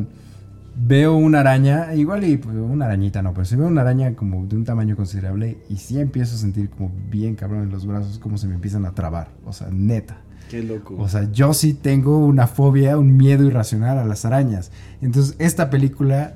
Veo 0.77 1.15
una 1.15 1.39
araña, 1.39 1.95
igual 1.95 2.25
y 2.25 2.37
pues, 2.37 2.57
una 2.57 2.87
arañita 2.87 3.23
no, 3.23 3.33
pero 3.33 3.45
si 3.45 3.55
veo 3.55 3.69
una 3.69 3.83
araña 3.83 4.17
como 4.17 4.45
de 4.45 4.57
un 4.57 4.65
tamaño 4.65 4.97
considerable 4.97 5.59
y 5.71 5.77
sí 5.77 6.01
empiezo 6.01 6.35
a 6.35 6.39
sentir 6.39 6.69
como 6.69 6.91
bien 7.09 7.37
cabrón 7.37 7.63
en 7.63 7.71
los 7.71 7.87
brazos, 7.87 8.19
como 8.19 8.39
se 8.39 8.49
me 8.49 8.57
empiezan 8.57 8.85
a 8.85 8.91
trabar. 8.91 9.29
O 9.47 9.53
sea, 9.53 9.69
neta. 9.71 10.17
Qué 10.51 10.65
loco. 10.65 10.97
O 10.99 11.09
sea, 11.09 11.31
yo 11.31 11.55
sí 11.55 11.75
tengo 11.75 12.19
una 12.19 12.49
fobia, 12.49 12.99
un 12.99 13.17
miedo 13.17 13.45
irracional 13.45 13.99
a 13.99 14.05
las 14.05 14.25
arañas. 14.25 14.73
Entonces, 15.01 15.37
esta 15.39 15.71
película 15.71 16.35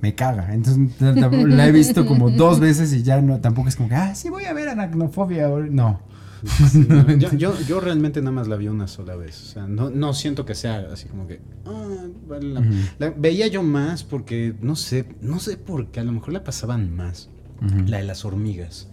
me 0.00 0.14
caga. 0.14 0.54
Entonces, 0.54 1.00
la 1.00 1.66
he 1.66 1.72
visto 1.72 2.06
como 2.06 2.30
dos 2.30 2.60
veces 2.60 2.92
y 2.92 3.02
ya 3.02 3.20
no, 3.20 3.40
tampoco 3.40 3.68
es 3.68 3.76
como 3.76 3.88
que, 3.88 3.96
ah, 3.96 4.14
sí 4.14 4.30
voy 4.30 4.44
a 4.44 4.52
ver 4.52 4.68
aracnofobia. 4.68 5.46
ahora". 5.46 5.66
No, 6.88 7.10
yo, 7.18 7.32
yo, 7.34 7.60
yo 7.66 7.80
realmente 7.80 8.20
nada 8.20 8.32
más 8.32 8.48
la 8.48 8.56
vi 8.56 8.68
una 8.68 8.86
sola 8.88 9.16
vez. 9.16 9.42
O 9.42 9.46
sea, 9.46 9.66
no, 9.66 9.90
no 9.90 10.14
siento 10.14 10.44
que 10.44 10.54
sea 10.54 10.86
así 10.92 11.08
como 11.08 11.26
que. 11.26 11.40
ah, 11.64 12.04
vale 12.28 12.54
la- 12.98 13.10
veía 13.16 13.46
yo 13.46 13.62
más 13.62 14.04
porque 14.04 14.54
no 14.60 14.76
sé, 14.76 15.06
no 15.20 15.38
sé 15.40 15.56
por 15.56 15.88
qué. 15.88 16.00
A 16.00 16.04
lo 16.04 16.12
mejor 16.12 16.32
la 16.32 16.44
pasaban 16.44 16.94
más. 16.94 17.28
La 17.86 17.98
de 17.98 18.04
las 18.04 18.24
hormigas. 18.24 18.88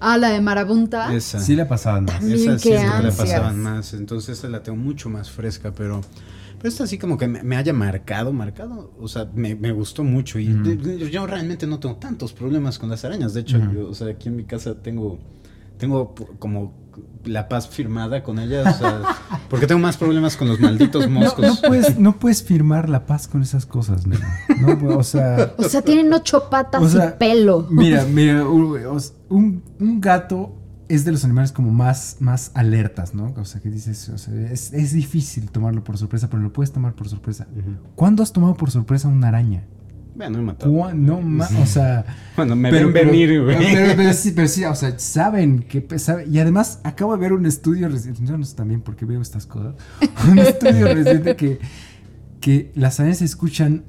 Ah, 0.00 0.18
la 0.18 0.28
de 0.30 0.40
Marabunta. 0.40 1.12
Esa. 1.14 1.40
Sí 1.40 1.56
la 1.56 1.66
pasaban 1.66 2.04
más. 2.04 2.18
También, 2.20 2.38
Esa 2.38 2.58
siento 2.58 2.80
que 2.96 3.02
la 3.02 3.10
pasaban 3.10 3.60
más. 3.62 3.94
Entonces 3.94 4.36
esta 4.36 4.48
la 4.48 4.62
tengo 4.62 4.76
mucho 4.78 5.08
más 5.08 5.30
fresca, 5.30 5.72
pero. 5.72 6.00
Pero 6.58 6.68
esta 6.68 6.84
así 6.84 6.96
como 6.96 7.18
que 7.18 7.26
me, 7.28 7.42
me 7.42 7.56
haya 7.56 7.72
marcado, 7.72 8.32
marcado. 8.32 8.92
O 9.00 9.08
sea, 9.08 9.28
me, 9.34 9.54
me 9.54 9.72
gustó 9.72 10.04
mucho. 10.04 10.38
Y 10.38 10.46
de- 10.46 11.10
yo 11.10 11.26
realmente 11.26 11.66
no 11.66 11.78
tengo 11.80 11.96
tantos 11.96 12.32
problemas 12.32 12.78
con 12.78 12.88
las 12.88 13.04
arañas. 13.04 13.34
De 13.34 13.40
hecho, 13.40 13.58
yo, 13.72 13.88
o 13.88 13.94
sea, 13.94 14.06
aquí 14.08 14.28
en 14.28 14.36
mi 14.36 14.44
casa 14.44 14.74
tengo. 14.74 15.18
Tengo 15.78 16.14
como 16.38 16.72
la 17.24 17.48
paz 17.48 17.68
firmada 17.68 18.22
con. 18.22 18.38
O 18.38 18.46
sea, 18.46 19.02
porque 19.50 19.66
tengo 19.66 19.80
más 19.80 19.96
problemas 19.96 20.36
con 20.36 20.48
los 20.48 20.60
malditos 20.60 21.08
moscos. 21.08 21.46
no 21.46 21.68
puedes, 21.68 21.98
no 21.98 22.18
puedes 22.18 22.42
firmar 22.42 22.88
la 22.88 23.06
paz 23.06 23.28
con 23.28 23.42
esas 23.42 23.66
cosas. 23.66 24.06
No, 24.06 24.96
o 24.96 25.02
sea, 25.02 25.54
O 25.58 25.64
sea, 25.64 25.82
tienen 25.82 26.12
ocho 26.12 26.48
patas 26.50 26.82
O 26.82 26.88
sea, 26.88 27.10
y 27.10 27.18
pelo. 27.18 27.66
Mira, 27.70 28.04
mira, 28.04 28.46
un, 28.46 29.62
un 29.80 30.00
gato 30.00 30.64
es 30.88 31.04
de 31.04 31.12
los 31.12 31.24
animales 31.24 31.52
como 31.52 31.70
más, 31.70 32.16
más 32.20 32.50
alertas, 32.54 33.14
¿no? 33.14 33.34
O 33.36 33.44
sea, 33.44 33.60
que 33.60 33.70
dices, 33.70 34.08
o 34.08 34.18
sea, 34.18 34.34
es, 34.50 34.72
es 34.72 34.92
difícil 34.92 35.50
tomarlo 35.50 35.82
por 35.82 35.98
sorpresa, 35.98 36.28
pero 36.28 36.42
lo 36.42 36.52
puedes 36.52 36.72
tomar 36.72 36.94
por 36.94 37.08
sorpresa. 37.08 37.46
¿Cuándo 37.94 38.22
has 38.22 38.32
tomado 38.32 38.54
por 38.54 38.70
sorpresa 38.70 39.08
una 39.08 39.28
araña? 39.28 39.64
Bueno, 40.14 40.36
me 40.38 40.42
he 40.42 40.46
matado. 40.46 40.72
¿Cuá- 40.72 40.94
No, 40.94 41.20
ma- 41.20 41.48
o 41.60 41.66
sea... 41.66 42.04
Bueno, 42.36 42.56
me 42.56 42.70
pero, 42.70 42.90
ven 42.92 43.06
venir, 43.08 43.42
güey. 43.42 43.56
Pero, 43.58 43.94
pero 43.96 44.12
sí, 44.14 44.32
pero 44.34 44.48
sí, 44.48 44.64
o 44.64 44.74
sea, 44.74 44.98
saben 44.98 45.60
que... 45.62 45.86
sabe- 45.98 46.26
y 46.30 46.38
además, 46.38 46.80
acabo 46.84 47.12
de 47.14 47.20
ver 47.20 47.32
un 47.32 47.46
estudio 47.46 47.88
reciente, 47.88 48.24
yo 48.24 48.36
no 48.38 48.44
sé 48.44 48.54
también 48.56 48.80
por 48.80 48.96
qué 48.96 49.04
veo 49.04 49.20
estas 49.20 49.46
cosas, 49.46 49.74
un 50.30 50.38
estudio 50.38 50.86
reciente 50.94 51.36
que, 51.36 51.58
que 52.40 52.72
las 52.74 52.98
arañas 53.00 53.18
se 53.18 53.24
escuchan 53.24 53.84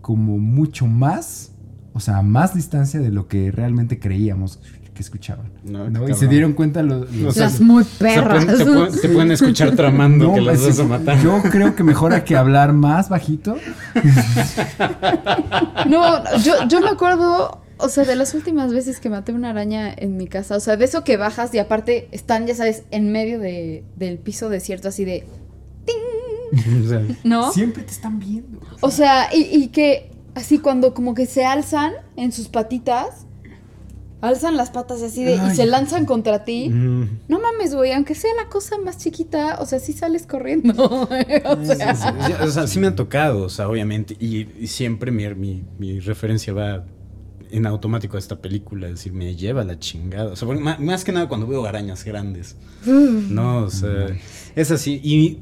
como 0.00 0.38
mucho 0.38 0.86
más, 0.86 1.52
o 1.92 2.00
sea, 2.00 2.18
a 2.18 2.22
más 2.22 2.54
distancia 2.54 3.00
de 3.00 3.10
lo 3.10 3.26
que 3.28 3.50
realmente 3.50 3.98
creíamos 3.98 4.60
que 4.98 5.02
escuchaban. 5.04 5.46
No, 5.62 5.88
¿no? 5.88 6.08
Y 6.08 6.14
se 6.14 6.26
dieron 6.26 6.54
cuenta 6.54 6.82
los... 6.82 7.08
los- 7.14 7.30
O 7.30 7.32
sea, 7.32 7.44
Las 7.44 7.60
muy 7.60 7.82
O 7.82 7.86
sea, 7.86 7.98
perras. 7.98 8.44
pueden- 8.44 8.58
te, 8.58 8.64
pueden, 8.64 9.00
te 9.00 9.08
pueden 9.08 9.30
escuchar 9.32 9.76
tramando 9.76 10.24
No, 10.26 10.34
que 10.34 10.40
las 10.40 10.58
pues, 10.58 10.76
vas 10.76 10.80
a 10.80 10.88
matar. 10.88 11.22
Yo 11.22 11.40
creo 11.42 11.76
que 11.76 11.84
mejor 11.84 12.12
hay 12.12 12.22
que 12.22 12.36
hablar 12.36 12.72
más 12.72 13.08
bajito. 13.08 13.56
No, 15.88 16.38
yo, 16.42 16.66
yo 16.68 16.80
me 16.80 16.88
acuerdo, 16.88 17.60
o 17.78 17.88
sea, 17.88 18.04
de 18.04 18.16
las 18.16 18.34
últimas 18.34 18.72
veces 18.72 19.00
que 19.00 19.08
maté 19.08 19.32
una 19.32 19.50
araña 19.50 19.92
en 19.96 20.16
mi 20.16 20.26
casa. 20.26 20.56
O 20.56 20.60
sea, 20.60 20.76
de 20.76 20.84
eso 20.84 21.04
que 21.04 21.16
bajas 21.16 21.54
y 21.54 21.58
aparte 21.58 22.08
están, 22.12 22.46
ya 22.46 22.54
sabes, 22.54 22.82
en 22.90 23.12
medio 23.12 23.38
de, 23.38 23.84
del 23.96 24.18
piso 24.18 24.48
desierto, 24.48 24.88
así 24.88 25.04
de. 25.04 25.24
O 26.84 26.88
sea, 26.88 27.02
¿No? 27.24 27.52
Siempre 27.52 27.82
te 27.82 27.90
están 27.92 28.18
viendo. 28.18 28.58
O 28.80 28.90
sea, 28.90 29.28
y, 29.34 29.42
y 29.42 29.68
que 29.68 30.10
así 30.34 30.58
cuando 30.58 30.94
como 30.94 31.14
que 31.14 31.26
se 31.26 31.44
alzan 31.44 31.92
en 32.16 32.32
sus 32.32 32.48
patitas, 32.48 33.26
alzan 34.20 34.56
las 34.56 34.70
patas 34.70 35.00
así 35.02 35.22
de 35.24 35.34
y 35.36 35.50
se 35.54 35.64
lanzan 35.66 36.04
contra 36.06 36.44
ti. 36.44 36.68
mm. 36.70 37.20
No 37.28 37.38
mames, 37.40 37.74
güey, 37.74 37.92
aunque 37.92 38.14
sea 38.14 38.30
la 38.42 38.48
cosa 38.48 38.76
más 38.78 38.98
chiquita, 38.98 39.58
o 39.60 39.66
sea, 39.66 39.78
sí 39.78 39.92
sales 39.92 40.26
corriendo. 40.26 40.72
o 41.46 41.64
sea, 41.64 41.94
Sí, 41.94 42.08
sí, 42.26 42.32
o 42.42 42.50
sea, 42.50 42.66
sí 42.66 42.78
me 42.80 42.88
han 42.88 42.96
tocado, 42.96 43.44
o 43.44 43.48
sea, 43.48 43.68
obviamente, 43.68 44.16
y, 44.18 44.48
y 44.58 44.66
siempre 44.66 45.10
mi, 45.12 45.28
mi, 45.34 45.62
mi 45.78 46.00
referencia 46.00 46.52
va 46.52 46.84
en 47.50 47.64
automático 47.66 48.16
a 48.16 48.18
esta 48.18 48.36
película, 48.36 48.88
es 48.88 48.94
decir, 48.96 49.12
me 49.12 49.34
lleva 49.34 49.64
la 49.64 49.78
chingada. 49.78 50.32
O 50.32 50.36
sea, 50.36 50.46
porque 50.46 50.60
ma- 50.62 50.76
más, 50.78 51.02
que 51.04 51.12
nada 51.12 51.28
cuando 51.28 51.46
veo 51.46 51.64
arañas 51.64 52.04
grandes. 52.04 52.56
No, 52.84 53.64
o 53.64 53.70
sea, 53.70 54.08
es 54.54 54.70
así. 54.70 55.00
Y 55.02 55.38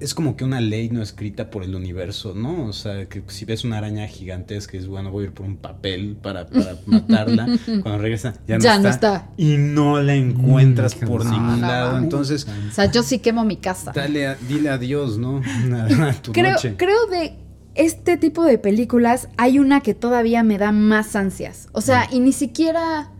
es 0.00 0.14
como 0.14 0.36
que 0.36 0.44
una 0.44 0.60
ley 0.60 0.90
no 0.90 1.02
escrita 1.02 1.50
por 1.50 1.62
el 1.64 1.74
universo, 1.74 2.34
¿no? 2.34 2.66
O 2.66 2.72
sea, 2.72 3.06
que 3.08 3.22
si 3.28 3.44
ves 3.44 3.64
una 3.64 3.78
araña 3.78 4.06
gigantesca, 4.06 4.76
es 4.76 4.86
bueno, 4.86 5.10
voy 5.10 5.24
a 5.24 5.26
ir 5.28 5.32
por 5.34 5.46
un 5.46 5.56
papel 5.56 6.16
para, 6.20 6.46
para 6.46 6.76
matarla. 6.86 7.46
Cuando 7.82 7.98
regresa, 7.98 8.34
ya 8.46 8.58
no, 8.58 8.64
Ya 8.64 8.74
está, 8.76 8.82
no 8.82 8.88
está. 8.88 9.28
Y 9.36 9.56
no 9.56 10.00
la 10.02 10.14
encuentras 10.14 10.96
Mm, 11.00 11.06
por 11.06 11.24
ningún 11.24 11.60
no 11.60 11.66
lado. 11.68 11.98
Entonces, 11.98 12.46
o 12.68 12.72
sea, 12.72 12.90
yo 12.90 13.02
sí 13.02 13.18
quemo 13.18 13.44
mi 13.44 13.56
casa. 13.56 13.92
dale 13.94 14.26
a- 14.28 14.34
dile 14.48 14.68
adiós, 14.70 15.18
¿no? 15.18 15.40
A 15.72 16.12
tu 16.22 16.32
Creo, 16.32 16.52
noche. 16.52 16.74
creo 16.76 17.06
de 17.06 17.34
este 17.74 18.16
tipo 18.16 18.44
de 18.44 18.58
películas 18.58 19.28
hay 19.36 19.58
una 19.58 19.80
que 19.80 19.94
todavía 19.94 20.42
me 20.42 20.58
da 20.58 20.72
más 20.72 21.14
ansias. 21.16 21.68
O 21.72 21.80
sea, 21.80 22.08
y 22.10 22.18
ni 22.20 22.32
siquiera, 22.32 23.10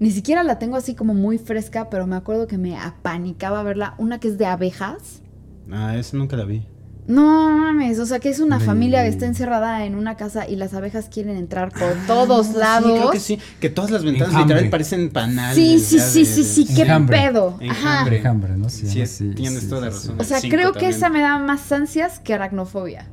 ni 0.00 0.10
siquiera 0.10 0.42
la 0.42 0.58
tengo 0.58 0.76
así 0.76 0.94
como 0.94 1.14
muy 1.14 1.38
fresca, 1.38 1.88
pero 1.90 2.06
me 2.06 2.16
acuerdo 2.16 2.46
que 2.48 2.58
me 2.58 2.76
apanicaba 2.76 3.62
verla. 3.62 3.94
Una 3.98 4.18
que 4.18 4.28
es 4.28 4.38
de 4.38 4.46
abejas. 4.46 5.22
Ah, 5.70 5.96
esa 5.96 6.16
nunca 6.16 6.36
la 6.36 6.44
vi. 6.44 6.66
No 7.06 7.56
mames, 7.58 7.98
o 8.00 8.04
sea 8.06 8.18
que 8.20 8.28
es 8.28 8.38
una 8.38 8.60
familia 8.60 9.02
que 9.02 9.08
está 9.08 9.24
encerrada 9.24 9.86
en 9.86 9.94
una 9.94 10.16
casa 10.18 10.46
y 10.46 10.56
las 10.56 10.74
abejas 10.74 11.08
quieren 11.08 11.38
entrar 11.38 11.72
por 11.72 11.94
todos 12.06 12.50
lados. 12.54 12.84
Ah, 12.86 12.92
Sí, 12.92 12.98
creo 12.98 13.10
que 13.10 13.20
sí. 13.20 13.38
Que 13.60 13.70
todas 13.70 13.90
las 13.90 14.04
ventanas 14.04 14.28
Enjambre. 14.28 14.54
literal 14.56 14.70
parecen 14.70 15.08
panales. 15.08 15.54
Sí, 15.56 15.78
sí, 15.78 15.98
sí, 16.00 16.26
sí, 16.26 16.44
sí, 16.44 16.64
de- 16.66 16.74
qué 16.74 16.82
Enjambre. 16.82 17.18
pedo. 17.18 17.54
Ajá. 17.54 17.64
Enjambre. 17.64 18.16
Enjambre, 18.18 18.56
¿no? 18.58 18.68
Sí, 18.68 18.86
Sí, 18.86 19.06
sí, 19.06 19.30
tienes 19.34 19.60
sí, 19.62 19.68
toda 19.70 19.80
la 19.82 19.86
razón. 19.88 20.16
O 20.20 20.24
sea, 20.24 20.38
Cinco 20.40 20.54
creo 20.54 20.68
que 20.72 20.80
también. 20.80 20.92
esa 20.96 21.08
me 21.08 21.20
da 21.22 21.38
más 21.38 21.72
ansias 21.72 22.18
que 22.18 22.34
aracnofobia. 22.34 23.08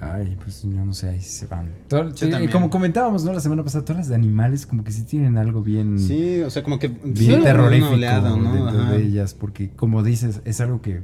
Ay, 0.00 0.36
pues 0.42 0.62
yo 0.62 0.68
no 0.84 0.94
sé, 0.94 1.08
ahí 1.08 1.20
se 1.20 1.46
van. 1.46 1.70
Todo- 1.88 2.08
Yo 2.10 2.16
sí, 2.26 2.30
también. 2.30 2.52
como 2.52 2.70
comentábamos, 2.70 3.24
¿no? 3.24 3.32
La 3.32 3.40
semana 3.40 3.64
pasada, 3.64 3.84
todas 3.84 3.98
las 3.98 4.08
de 4.08 4.14
animales 4.14 4.64
como 4.64 4.84
que 4.84 4.92
sí 4.92 5.02
tienen 5.02 5.36
algo 5.36 5.60
bien, 5.62 5.98
Sí, 5.98 6.40
o 6.40 6.50
sea, 6.50 6.62
como 6.62 6.78
que. 6.78 6.86
bien 6.86 7.38
sí, 7.38 7.42
terrorífico 7.42 7.96
¿no? 7.96 8.52
dentro 8.54 8.80
Ajá. 8.80 8.92
de 8.92 9.02
ellas, 9.02 9.34
porque 9.34 9.70
como 9.70 10.04
dices, 10.04 10.40
es 10.44 10.60
algo 10.60 10.80
que 10.80 11.02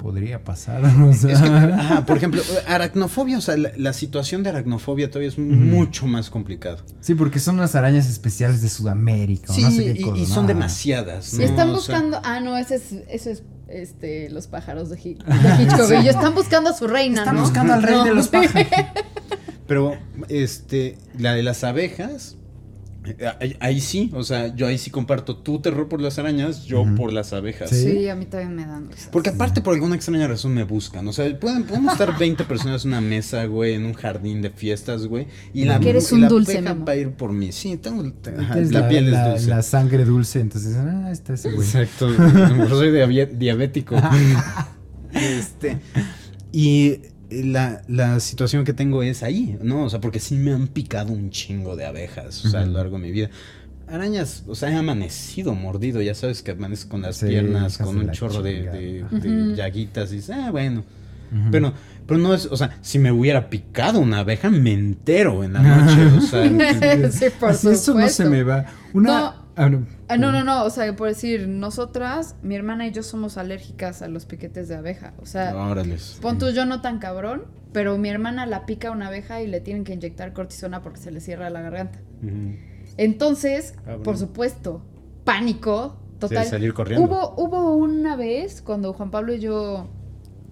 podría 0.00 0.42
pasar, 0.42 0.82
o 1.02 1.12
sea. 1.12 1.32
Es 1.32 1.40
que, 1.40 1.48
ajá, 1.48 2.06
por 2.06 2.16
ejemplo, 2.16 2.42
aracnofobia, 2.66 3.36
o 3.38 3.40
sea, 3.40 3.56
la, 3.56 3.70
la 3.76 3.92
situación 3.92 4.42
de 4.42 4.48
aracnofobia 4.50 5.08
todavía 5.10 5.28
es 5.28 5.38
mucho 5.38 6.06
más 6.06 6.30
complicado. 6.30 6.78
Sí, 7.00 7.14
porque 7.14 7.38
son 7.38 7.56
unas 7.56 7.74
arañas 7.74 8.08
especiales 8.08 8.62
de 8.62 8.68
Sudamérica, 8.70 9.52
o 9.52 9.54
Sí, 9.54 9.62
no 9.62 9.70
sé 9.70 9.84
qué 9.94 10.00
y, 10.00 10.02
cosa, 10.02 10.16
y 10.18 10.20
¿no? 10.22 10.26
son 10.34 10.46
demasiadas. 10.46 11.34
¿no? 11.34 11.42
Están 11.44 11.70
O 11.70 11.78
sea, 11.80 11.96
buscando. 11.98 12.20
ah, 12.24 12.40
no, 12.40 12.56
ese 12.56 12.76
es, 12.76 12.92
eso 13.08 13.30
es 13.30 13.42
este, 13.68 14.30
los 14.30 14.46
pájaros 14.48 14.88
de, 14.90 14.96
Hi- 14.98 15.14
de 15.14 15.62
Hitchcock. 15.62 15.90
Ellos 15.92 16.14
están 16.16 16.34
buscando 16.34 16.70
a 16.70 16.72
su 16.72 16.88
reina, 16.88 17.20
Están 17.20 17.36
¿no? 17.36 17.42
buscando 17.42 17.74
al 17.74 17.82
rey 17.82 17.94
No. 17.96 18.04
de 18.04 18.14
los 18.14 18.28
pájaros. 18.28 18.66
Pero, 19.66 19.96
este, 20.28 20.98
la 21.16 21.34
de 21.34 21.42
las 21.44 21.62
abejas, 21.62 22.36
ahí, 23.40 23.56
ahí 23.60 23.80
sí, 23.80 24.10
o 24.14 24.22
sea, 24.22 24.54
yo 24.54 24.66
ahí 24.66 24.76
sí 24.78 24.90
comparto 24.90 25.36
tu 25.36 25.60
terror 25.60 25.88
por 25.88 26.00
las 26.00 26.18
arañas, 26.18 26.64
yo 26.64 26.84
por 26.96 27.12
las 27.12 27.32
abejas. 27.32 27.70
Sí. 27.70 27.90
Sí, 27.90 28.08
a 28.08 28.14
mí 28.14 28.26
también 28.26 28.54
me 28.54 28.66
dan 28.66 28.90
risas. 28.90 29.08
Porque 29.10 29.30
aparte 29.30 29.60
por 29.62 29.74
alguna 29.74 29.96
extraña 29.96 30.28
razón 30.28 30.52
me 30.54 30.64
buscan, 30.64 31.06
o 31.08 31.12
sea, 31.12 31.38
pueden, 31.38 31.64
podemos 31.64 31.92
estar 31.92 32.18
20 32.18 32.44
personas 32.44 32.84
en 32.84 32.90
una 32.90 33.00
mesa, 33.00 33.44
güey, 33.46 33.74
en 33.74 33.84
un 33.84 33.94
jardín 33.94 34.42
de 34.42 34.50
fiestas, 34.50 35.06
güey, 35.06 35.28
y 35.54 35.64
la, 35.64 35.74
Porque 35.74 35.90
eres 35.90 36.12
y 36.12 36.14
un 36.14 36.20
la 36.22 36.28
dulce, 36.28 36.58
abeja 36.58 36.74
va 36.74 36.92
a 36.92 36.96
ir 36.96 37.10
por 37.12 37.32
mí. 37.32 37.52
Sí, 37.52 37.76
tengo, 37.76 38.02
ajá, 38.02 38.56
la, 38.56 38.88
piel 38.88 39.10
la, 39.10 39.28
es 39.28 39.32
dulce. 39.32 39.50
la 39.50 39.62
sangre 39.62 40.04
dulce, 40.04 40.40
entonces, 40.40 40.76
ah, 40.76 41.06
ahí 41.06 41.12
está 41.12 41.34
ese 41.34 41.52
güey. 41.52 41.66
Exacto, 41.66 42.08
yo 42.58 42.68
soy 42.68 42.90
diabético. 43.36 43.96
este, 45.12 45.78
y 46.52 47.00
la, 47.30 47.82
la 47.88 48.20
situación 48.20 48.64
que 48.64 48.72
tengo 48.72 49.02
es 49.02 49.22
ahí, 49.22 49.58
¿no? 49.62 49.84
O 49.84 49.90
sea, 49.90 50.00
porque 50.00 50.20
sí 50.20 50.36
me 50.36 50.52
han 50.52 50.68
picado 50.68 51.12
un 51.12 51.30
chingo 51.30 51.76
de 51.76 51.86
abejas, 51.86 52.44
o 52.44 52.48
sea, 52.48 52.60
a 52.60 52.66
lo 52.66 52.72
largo 52.72 52.96
de 52.98 53.02
mi 53.02 53.10
vida. 53.12 53.30
Arañas, 53.88 54.44
o 54.46 54.54
sea, 54.54 54.70
he 54.70 54.76
amanecido 54.76 55.54
mordido, 55.54 56.00
ya 56.00 56.14
sabes 56.14 56.42
que 56.42 56.52
amanezco 56.52 56.90
con 56.90 57.02
las 57.02 57.16
Sí, 57.16 57.26
piernas, 57.26 57.76
con 57.78 57.98
un 57.98 58.10
chorro 58.12 58.40
de, 58.42 58.62
de- 58.62 59.04
de 59.10 59.56
llaguitas, 59.56 60.12
y 60.12 60.16
dices, 60.16 60.36
ah, 60.36 60.50
bueno. 60.50 60.84
Pero, 61.52 61.72
pero 62.08 62.18
no 62.18 62.34
es, 62.34 62.46
o 62.46 62.56
sea, 62.56 62.76
si 62.82 62.98
me 62.98 63.12
hubiera 63.12 63.50
picado 63.50 64.00
una 64.00 64.18
abeja, 64.18 64.50
me 64.50 64.72
entero 64.72 65.44
en 65.44 65.52
la 65.52 65.60
noche, 65.62 66.04
o 66.18 66.20
sea. 66.20 67.10
sí, 67.12 67.26
por 67.38 67.50
Así 67.50 67.68
eso 67.68 67.94
no 67.94 68.08
se 68.08 68.24
me 68.24 68.42
va. 68.42 68.66
Una. 68.92 69.08
No. 69.08 69.39
Ah, 69.64 69.68
no. 69.68 69.86
Ah, 70.08 70.16
no, 70.16 70.32
no, 70.32 70.42
no, 70.44 70.64
o 70.64 70.70
sea, 70.70 70.94
por 70.96 71.08
decir, 71.08 71.46
nosotras, 71.48 72.36
mi 72.42 72.54
hermana 72.56 72.86
y 72.86 72.92
yo 72.92 73.02
somos 73.02 73.36
alérgicas 73.38 74.02
a 74.02 74.08
los 74.08 74.26
piquetes 74.26 74.68
de 74.68 74.76
abeja. 74.76 75.14
O 75.22 75.26
sea, 75.26 75.54
Órales. 75.56 76.18
pon 76.20 76.38
tú 76.38 76.50
yo 76.50 76.66
no 76.66 76.80
tan 76.80 76.98
cabrón, 76.98 77.44
pero 77.72 77.96
mi 77.98 78.08
hermana 78.08 78.46
la 78.46 78.66
pica 78.66 78.90
una 78.90 79.06
abeja 79.08 79.40
y 79.42 79.46
le 79.46 79.60
tienen 79.60 79.84
que 79.84 79.92
inyectar 79.94 80.32
cortisona 80.32 80.82
porque 80.82 80.98
se 80.98 81.10
le 81.10 81.20
cierra 81.20 81.50
la 81.50 81.60
garganta. 81.62 81.98
Entonces, 82.96 83.72
Cabrón. 83.84 84.02
por 84.02 84.18
supuesto, 84.18 84.82
pánico 85.24 85.96
total. 86.18 86.44
Sí, 86.44 86.50
salir 86.50 86.74
corriendo. 86.74 87.06
Hubo, 87.06 87.34
hubo 87.36 87.74
una 87.76 88.16
vez 88.16 88.62
cuando 88.62 88.92
Juan 88.92 89.10
Pablo 89.10 89.32
y 89.34 89.40
yo 89.40 89.88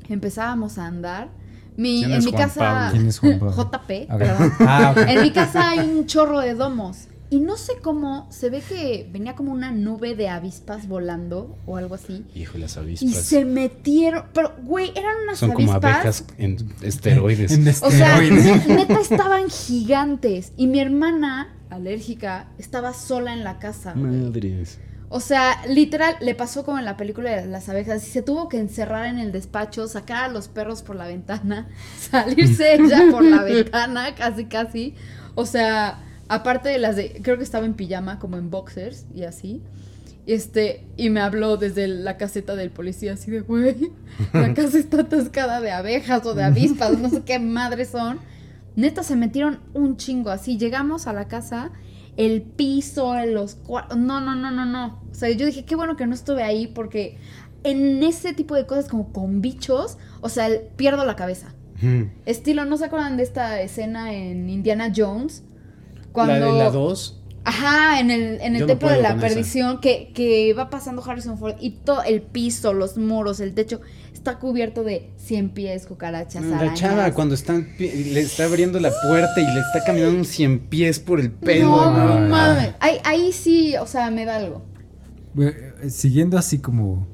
empezábamos 0.09 0.79
a 0.79 0.87
andar. 0.87 1.31
Mi, 1.77 2.01
¿Quién 2.01 2.13
en 2.13 2.19
es 2.19 2.25
mi 2.25 2.31
Juan 2.33 2.43
casa. 2.45 2.61
Pablo? 2.61 2.91
¿Quién 2.93 3.07
es 3.09 3.19
Juan 3.19 3.39
Pablo? 3.39 3.55
JP, 3.57 3.91
Ok. 4.13 4.19
perdón. 4.19 4.53
Ah. 4.61 4.95
En 5.09 5.23
mi 5.23 5.31
casa 5.33 5.71
hay 5.71 5.81
un 5.81 6.07
chorro 6.07 6.41
de 6.41 6.55
domos. 6.55 7.08
Y 7.31 7.41
no 7.41 7.59
sé 7.59 7.75
cómo, 7.83 8.27
se 8.31 8.49
ve 8.49 8.63
que 8.67 9.07
venía 9.13 9.35
como 9.35 9.53
una 9.53 9.71
nube 9.71 10.15
de 10.17 10.31
avispas 10.31 10.89
volando 10.89 11.59
o 11.67 11.77
algo 11.77 11.95
así. 11.95 12.25
Hijo, 12.35 12.57
las 12.57 12.77
Y 12.77 12.79
avispas. 12.81 13.23
se 13.23 13.45
metieron. 13.45 14.25
Pero, 14.33 14.55
güey, 14.63 14.93
eran 14.97 15.15
unas 15.25 15.39
Son 15.39 15.53
como 15.53 15.73
avispas. 15.73 15.95
abejas 15.95 16.25
en 16.39 16.73
esteroides. 16.81 17.53
En 17.53 17.69
O 17.69 17.91
sea, 17.91 18.19
esteroides. 18.23 18.67
neta 18.69 18.99
estaban 19.01 19.51
gigantes. 19.51 20.53
Y 20.57 20.69
mi 20.69 20.81
hermana, 20.81 21.55
alérgica, 21.69 22.49
estaba 22.59 22.95
sola 22.95 23.35
en 23.35 23.45
la 23.45 23.59
casa. 23.59 23.93
güey. 23.95 24.11
Madres. 24.11 24.79
O 25.11 25.21
sea, 25.21 25.67
literal, 25.67 26.17
le 26.21 26.35
pasó 26.35 26.65
como 26.65 26.79
en 26.79 26.85
la 26.87 26.97
película 26.97 27.31
de 27.31 27.47
las 27.47 27.69
abejas. 27.69 28.07
Y 28.07 28.11
se 28.11 28.23
tuvo 28.23 28.49
que 28.49 28.59
encerrar 28.59 29.07
en 29.07 29.19
el 29.19 29.33
despacho, 29.33 29.87
sacar 29.87 30.25
a 30.25 30.29
los 30.29 30.49
perros 30.49 30.83
por 30.83 30.97
la 30.97 31.07
ventana, 31.07 31.69
salirse 31.99 32.75
ella 32.75 33.03
por 33.11 33.23
la 33.23 33.43
ventana, 33.43 34.15
casi, 34.15 34.47
casi. 34.47 34.95
O 35.35 35.45
sea, 35.47 36.05
aparte 36.29 36.69
de 36.69 36.79
las 36.79 36.97
de. 36.97 37.21
Creo 37.23 37.37
que 37.37 37.45
estaba 37.45 37.67
en 37.67 37.75
pijama, 37.75 38.19
como 38.19 38.37
en 38.37 38.51
boxers 38.51 39.07
y 39.15 39.25
así. 39.25 39.63
Este, 40.27 40.85
y 40.99 41.09
me 41.09 41.21
habló 41.21 41.57
desde 41.57 41.89
la 41.89 42.19
caseta 42.19 42.55
del 42.55 42.71
policía, 42.71 43.15
así 43.15 43.31
de, 43.31 43.41
güey, 43.41 43.93
la 44.35 44.53
casa 44.55 44.77
está 44.77 45.01
atascada 45.01 45.63
de 45.63 45.71
abejas 45.71 46.27
o 46.27 46.35
de 46.35 46.43
avispas, 46.43 46.99
no 46.99 47.09
sé 47.09 47.23
qué 47.23 47.39
madres 47.39 47.89
son. 47.89 48.19
Neta, 48.77 49.03
se 49.03 49.17
metieron 49.17 49.61
un 49.73 49.97
chingo 49.97 50.31
así. 50.31 50.59
Llegamos 50.59 51.07
a 51.07 51.15
la 51.15 51.29
casa, 51.29 51.73
el 52.19 52.43
piso, 52.43 53.15
los 53.25 53.55
cuartos. 53.55 53.97
No, 53.97 54.21
no, 54.21 54.35
no, 54.35 54.51
no, 54.51 54.67
no. 54.67 55.01
O 55.11 55.15
sea, 55.15 55.31
yo 55.31 55.47
dije, 55.47 55.65
qué 55.65 55.75
bueno 55.75 55.97
que 55.97 56.07
no 56.07 56.15
estuve 56.15 56.43
ahí 56.43 56.67
porque 56.67 57.17
en 57.65 58.03
ese 58.03 58.35
tipo 58.35 58.55
de 58.55 58.67
cosas 58.67 58.89
como 58.89 59.13
con 59.13 59.41
bichos, 59.41 59.99
o 60.21 60.29
sea, 60.29 60.49
pierdo 60.77 61.05
la 61.05 61.17
cabeza. 61.17 61.55
Estilo, 62.27 62.65
¿no 62.65 62.77
se 62.77 62.87
acuerdan 62.87 63.17
de 63.17 63.23
esta 63.23 63.61
escena 63.63 64.13
en 64.13 64.51
Indiana 64.51 64.93
Jones? 64.95 65.45
Cuando... 66.27 66.47
La 66.47 66.53
de 66.53 66.59
la 66.59 66.71
2. 66.71 67.15
Ajá, 67.45 67.99
en 68.01 68.11
el, 68.11 68.41
en 68.43 68.57
el 68.57 68.63
no 68.63 68.67
templo 68.67 68.91
de 68.91 69.01
la 69.01 69.17
perdición 69.17 69.81
que, 69.81 70.13
que 70.13 70.53
va 70.53 70.69
pasando 70.69 71.03
Harrison 71.03 71.39
Ford 71.39 71.55
y 71.61 71.71
todo 71.71 72.03
el 72.03 72.21
piso, 72.21 72.75
los 72.75 72.99
muros, 72.99 73.41
el 73.41 73.55
techo 73.55 73.81
está 74.13 74.39
cubierto 74.39 74.85
de 74.85 75.11
100 75.17 75.51
pies, 75.51 75.87
cucarachas, 75.87 76.45
La 76.45 76.59
arañas. 76.59 76.79
chava 76.79 77.15
cuando 77.15 77.35
está, 77.35 77.55
le 77.55 78.21
está 78.21 78.45
abriendo 78.45 78.79
la 78.81 78.91
puerta 79.09 79.41
y 79.41 79.45
le 79.45 79.61
está 79.61 79.83
caminando 79.87 80.19
un 80.19 80.27
cien 80.27 80.59
pies 80.59 80.99
por 81.01 81.21
el 81.21 81.31
pelo. 81.31 81.69
No, 81.71 81.91
¿no? 81.91 82.21
no 82.21 82.29
mames. 82.29 82.75
Ahí, 82.81 82.99
ahí 83.05 83.33
sí, 83.33 83.77
o 83.77 83.87
sea, 83.87 84.11
me 84.11 84.27
da 84.27 84.37
algo. 84.37 84.67
Eh, 85.39 85.89
Siguiendo 85.89 86.37
así 86.37 86.59
como 86.59 87.07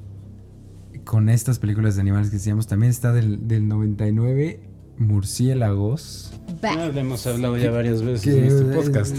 con 1.05 1.29
estas 1.29 1.61
películas 1.61 1.95
de 1.95 2.01
animales 2.01 2.31
que 2.31 2.37
decíamos, 2.39 2.67
también 2.67 2.91
está 2.91 3.13
del, 3.13 3.47
del 3.47 3.69
99 3.69 4.61
Murciélagos. 4.99 6.33
Ah, 6.63 6.91
le 6.93 7.01
hemos 7.01 7.27
hablado 7.27 7.57
ya 7.59 7.71
varias 7.71 8.03
veces 8.03 8.23
que, 8.23 8.39
en 8.39 8.45
este 8.45 8.65
podcast. 8.65 9.17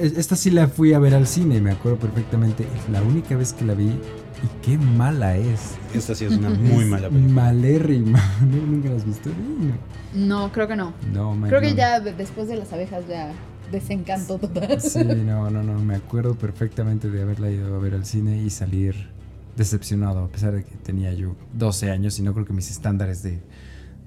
Esta 0.00 0.36
sí 0.36 0.50
la 0.50 0.66
fui 0.68 0.92
a 0.92 0.98
ver 0.98 1.14
al 1.14 1.26
cine, 1.26 1.60
me 1.60 1.70
acuerdo 1.70 1.98
perfectamente. 1.98 2.64
Es 2.64 2.90
la 2.90 3.02
única 3.02 3.36
vez 3.36 3.52
que 3.52 3.64
la 3.64 3.74
vi 3.74 3.86
y 3.86 3.98
qué 4.62 4.76
mala 4.78 5.36
es. 5.36 5.74
Esta 5.94 6.14
sí 6.14 6.24
es 6.26 6.32
una 6.32 6.50
muy 6.50 6.84
Es 6.84 6.90
mala 6.90 7.08
película. 7.08 7.32
Malérrima. 7.34 8.22
¿No- 8.50 8.66
¿Nunca 8.66 8.88
la 8.90 8.96
has 8.96 9.06
visto? 9.06 9.30
No, 10.14 10.26
No, 10.44 10.52
creo 10.52 10.68
que 10.68 10.76
no. 10.76 10.92
no 11.12 11.34
man, 11.34 11.48
Creo 11.48 11.60
que 11.60 11.70
no. 11.70 11.76
ya 11.76 12.00
de- 12.00 12.12
después 12.12 12.48
de 12.48 12.56
las 12.56 12.72
abejas 12.72 13.04
ya 13.08 13.32
desencantó 13.72 14.38
total. 14.38 14.80
Sí, 14.80 15.02
no, 15.04 15.50
no, 15.50 15.62
no. 15.62 15.78
Me 15.80 15.94
acuerdo 15.96 16.34
perfectamente 16.34 17.10
de 17.10 17.22
haberla 17.22 17.50
ido 17.50 17.74
a 17.74 17.78
ver 17.78 17.94
al 17.94 18.04
cine 18.04 18.42
y 18.42 18.50
salir 18.50 19.08
decepcionado, 19.56 20.24
a 20.24 20.28
pesar 20.28 20.52
de 20.54 20.64
que 20.64 20.74
tenía 20.76 21.12
yo 21.14 21.34
12 21.54 21.90
años 21.90 22.18
y 22.18 22.22
no 22.22 22.34
creo 22.34 22.44
que 22.44 22.52
mis 22.52 22.70
estándares 22.70 23.22
de, 23.22 23.40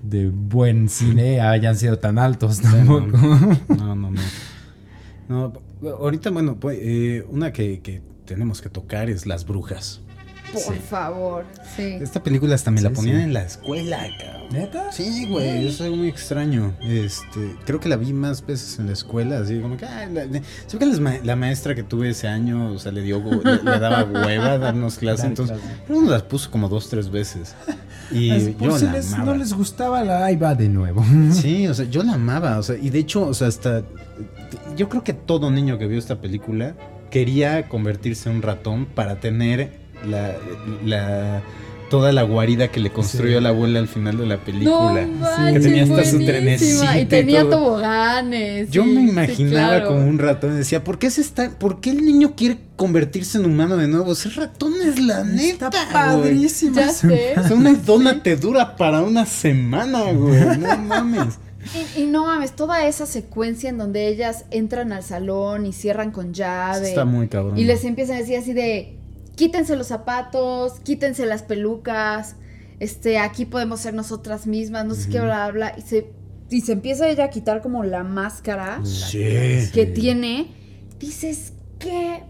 de 0.02 0.30
buen 0.30 0.90
cine 0.90 1.42
hayan 1.42 1.76
sido 1.76 2.00
tan 2.00 2.18
altos 2.20 2.62
tampoco. 2.62 3.08
No, 3.78 3.96
no, 3.96 4.12
no. 4.12 4.22
No, 5.28 5.54
ahorita, 6.00 6.32
bueno, 6.32 6.56
pues, 6.60 6.80
eh, 6.82 7.26
una 7.30 7.54
que, 7.54 7.82
que 7.82 8.02
tenemos 8.26 8.62
que 8.62 8.70
tocar 8.70 9.10
es 9.10 9.26
Las 9.28 9.46
Brujas. 9.46 10.02
Por 10.52 10.60
Sí. 10.62 10.74
favor, 10.90 11.46
sí. 11.76 11.84
Esta 12.02 12.24
película 12.24 12.56
hasta 12.56 12.72
me 12.72 12.82
la 12.82 12.90
Sí, 12.90 12.96
ponían 12.96 13.18
sí. 13.18 13.22
en 13.24 13.34
la 13.36 13.44
escuela, 13.44 14.00
cabrón. 14.20 14.48
¿Neta? 14.52 14.92
Sí, 14.92 15.28
güey, 15.30 15.68
es 15.68 15.80
algo 15.80 15.96
muy 15.98 16.08
extraño. 16.08 16.74
Este, 16.82 17.56
creo 17.68 17.80
que 17.80 17.88
la 17.88 17.98
vi 17.98 18.14
más 18.14 18.44
veces 18.44 18.80
en 18.80 18.88
la 18.88 18.94
escuela, 18.94 19.38
así 19.38 19.60
como 19.60 19.78
que, 19.78 19.86
ah, 19.86 20.08
la, 20.12 20.26
la- 20.26 20.42
que 20.42 20.86
ma- 21.00 21.20
la 21.24 21.36
maestra 21.36 21.76
que 21.76 21.84
tuve 21.84 22.10
ese 22.10 22.28
año, 22.28 22.72
o 22.72 22.80
sea, 22.80 22.92
le 22.92 23.04
dio, 23.04 23.20
le, 23.20 23.58
le 23.64 23.80
daba 23.80 24.04
hueva 24.06 24.58
darnos 24.58 24.98
clases, 24.98 25.20
Dar 25.22 25.30
entonces, 25.30 25.60
clase. 25.60 25.84
pero 25.88 26.02
nos 26.02 26.10
las 26.10 26.24
puso 26.24 26.50
como 26.50 26.68
dos, 26.68 26.90
tres 26.90 27.12
veces. 27.12 27.54
Y 28.12 28.54
yo 28.60 28.78
la 28.78 28.92
les- 28.94 29.14
amaba. 29.14 29.32
no 29.32 29.38
les 29.38 29.54
gustaba 29.54 30.04
la 30.04 30.26
ahí 30.26 30.36
va 30.36 30.56
de 30.56 30.70
nuevo. 30.70 31.04
Sí, 31.32 31.68
o 31.68 31.74
sea, 31.74 31.86
yo 31.90 32.04
la 32.04 32.14
amaba, 32.14 32.58
o 32.58 32.64
sea, 32.64 32.76
y 32.78 32.90
de 32.90 33.00
hecho, 33.00 33.28
o 33.28 33.34
sea, 33.34 33.48
hasta, 33.48 33.84
yo 34.76 34.90
creo 34.90 35.04
que 35.04 35.14
todo 35.14 35.52
niño 35.52 35.78
que 35.78 35.88
vio 35.88 36.00
esta 36.00 36.20
película 36.22 36.76
quería 37.12 37.68
convertirse 37.70 38.30
en 38.30 38.38
un 38.38 38.42
ratón 38.42 38.86
para 38.86 39.20
tener 39.20 39.80
la, 40.08 40.34
la 40.86 41.42
toda 41.90 42.12
la 42.12 42.24
guarida 42.24 42.70
que 42.70 42.80
le 42.80 42.92
construyó 42.92 43.42
la 43.42 43.50
abuela 43.50 43.80
al 43.80 43.88
final 43.88 44.18
de 44.18 44.26
la 44.26 44.38
película. 44.38 45.06
No, 45.06 45.54
que 45.54 45.60
tenía 45.60 45.84
hasta 45.84 46.06
su 46.06 46.24
trenecito. 46.24 46.86
Y 46.98 47.06
tenía 47.06 47.42
todo. 47.42 47.52
toboganes. 47.52 48.70
Yo 48.70 48.84
sí, 48.84 48.90
me 48.90 49.02
sí, 49.02 49.10
imaginaba 49.10 49.70
claro. 49.70 49.88
como 49.88 50.08
un 50.08 50.20
ratón 50.20 50.54
y 50.54 50.58
decía, 50.58 50.84
¿por 50.84 51.00
qué 51.00 51.10
se 51.10 51.22
está, 51.22 51.50
por 51.50 51.82
qué 51.82 51.90
el 51.90 52.06
niño 52.06 52.36
quiere 52.36 52.60
convertirse 52.76 53.38
en 53.38 53.46
humano 53.46 53.76
de 53.78 53.88
nuevo? 53.88 54.16
Ser 54.16 54.36
ratón 54.36 54.74
es 54.86 55.00
la 55.00 55.24
neta, 55.24 55.68
Está 55.68 55.88
padrísimo. 55.92 56.76
Ya 56.76 56.90
sé. 56.90 57.34
O 57.38 57.44
sea, 57.44 57.56
una 57.56 57.74
dona 57.74 58.22
te 58.24 58.36
dura 58.36 58.76
para 58.76 59.02
una 59.02 59.26
semana, 59.26 60.04
güey. 60.12 60.58
No 60.58 60.78
mames. 60.88 61.40
Y, 61.96 62.04
y 62.04 62.06
no 62.06 62.26
mames, 62.26 62.54
toda 62.54 62.88
esa 62.88 63.06
secuencia 63.06 63.70
en 63.70 63.78
donde 63.78 64.08
ellas 64.08 64.46
entran 64.50 64.94
al 64.94 65.04
salón 65.04 65.66
y 65.66 65.74
cierran 65.74 66.12
con 66.12 66.34
llave. 66.34 66.90
Está 66.90 67.06
muy 67.06 67.28
cabrón. 67.28 67.58
Y 67.58 67.66
les 67.66 67.84
empiezan 67.84 68.16
a 68.16 68.20
decir 68.20 68.38
así 68.38 68.54
de, 68.54 68.99
quítense 69.40 69.78
los 69.78 69.88
zapatos, 69.88 70.82
quítense 70.82 71.26
las 71.26 71.44
pelucas, 71.44 72.36
este, 72.82 73.18
aquí 73.20 73.46
podemos 73.46 73.80
ser 73.80 73.94
nosotras 73.94 74.46
mismas, 74.48 74.86
no 74.86 74.96
sé 74.96 75.10
qué, 75.10 75.22
bla, 75.22 75.50
bla, 75.50 75.72
bla. 75.72 75.76
Y 75.78 75.82
se, 75.82 76.12
y 76.50 76.60
se 76.62 76.74
empieza 76.74 77.08
ella 77.08 77.24
a 77.24 77.30
quitar 77.30 77.62
como 77.62 77.86
la 77.86 78.04
máscara 78.04 78.82
Sí. 78.84 79.20
que 79.74 79.86
tiene. 79.96 80.52
Dices, 81.00 81.54
¿qué 81.80 82.24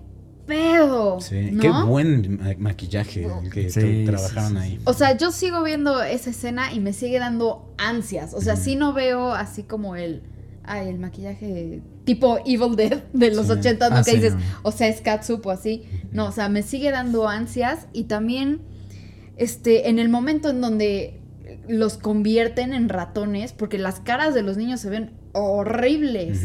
pedo? 0.46 1.20
Sí, 1.20 1.50
¿no? 1.52 1.62
qué 1.62 1.70
buen 1.88 2.38
ma- 2.40 2.54
maquillaje 2.60 3.26
el 3.26 3.50
que 3.52 3.70
Sí, 3.72 3.80
tra- 3.80 3.84
sí, 4.00 4.06
trabajaron 4.06 4.52
sí. 4.52 4.58
ahí. 4.58 4.80
O 4.86 4.94
sea, 4.94 5.18
yo 5.18 5.32
sigo 5.32 5.64
viendo 5.64 6.04
esa 6.04 6.30
escena 6.30 6.72
y 6.74 6.80
me 6.80 6.94
sigue 6.94 7.18
dando 7.18 7.74
ansias. 7.80 8.34
O 8.36 8.42
sea, 8.42 8.56
sí 8.56 8.76
no 8.76 8.94
veo 8.94 9.34
así 9.34 9.64
como 9.64 9.96
el. 9.96 10.22
Ay, 10.72 10.88
el 10.90 11.00
maquillaje 11.00 11.82
tipo 12.04 12.38
Evil 12.46 12.76
Dead 12.76 13.04
de 13.12 13.32
los 13.34 13.48
Sí. 13.48 13.54
80, 13.54 13.90
¿no? 13.90 13.96
Ah, 13.98 14.04
que 14.04 14.12
sí, 14.12 14.18
dices, 14.18 14.36
no. 14.36 14.42
o 14.64 14.72
sea, 14.72 14.88
es 14.88 15.02
catsup 15.02 15.46
o 15.48 15.52
así. 15.52 15.84
No, 16.12 16.28
o 16.28 16.32
sea, 16.32 16.48
me 16.48 16.62
sigue 16.62 16.92
dando 16.92 17.28
ansias 17.28 17.88
y 17.92 18.04
también, 18.04 18.62
este, 19.38 19.90
en 19.90 19.98
el 20.00 20.10
momento 20.10 20.50
en 20.50 20.62
donde 20.62 21.20
los 21.68 21.98
convierten 21.98 22.74
en 22.74 22.88
ratones, 22.90 23.54
porque 23.54 23.78
las 23.80 24.00
caras 24.00 24.34
de 24.36 24.44
los 24.44 24.58
niños 24.58 24.80
se 24.80 24.90
ven 24.90 25.12
horribles. 25.34 26.42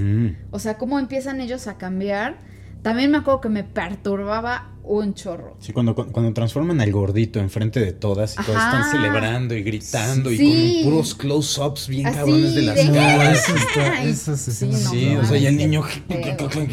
O 0.50 0.58
sea, 0.58 0.78
cómo 0.78 0.98
empiezan 0.98 1.40
ellos 1.40 1.66
a 1.66 1.76
cambiar. 1.78 2.38
También 2.82 3.10
me 3.10 3.18
acuerdo 3.18 3.40
que 3.40 3.48
me 3.48 3.64
perturbaba 3.64 4.73
un 4.86 5.14
chorro. 5.14 5.56
Sí, 5.60 5.72
cuando, 5.72 5.94
cuando 5.94 6.32
transforman 6.34 6.80
al 6.80 6.92
gordito 6.92 7.40
enfrente 7.40 7.80
de 7.80 7.92
todas 7.92 8.34
y 8.34 8.44
todas 8.44 8.62
Ajá. 8.62 8.80
están 8.80 8.92
celebrando 8.92 9.54
y 9.54 9.62
gritando 9.62 10.28
Sí. 10.30 10.36
y 10.80 10.82
con 10.84 10.92
puros 10.92 11.14
close-ups 11.14 11.88
bien 11.88 12.06
Así 12.06 12.16
cabrones 12.18 12.54
de 12.54 12.62
las 12.62 12.76
de- 12.76 12.92
caras. 12.92 13.48
eso 14.04 14.32
está, 14.34 14.36
sí, 14.52 15.10
no, 15.14 15.20
o 15.20 15.24
sea, 15.24 15.38
y 15.38 15.46
el 15.46 15.56
niño 15.56 15.82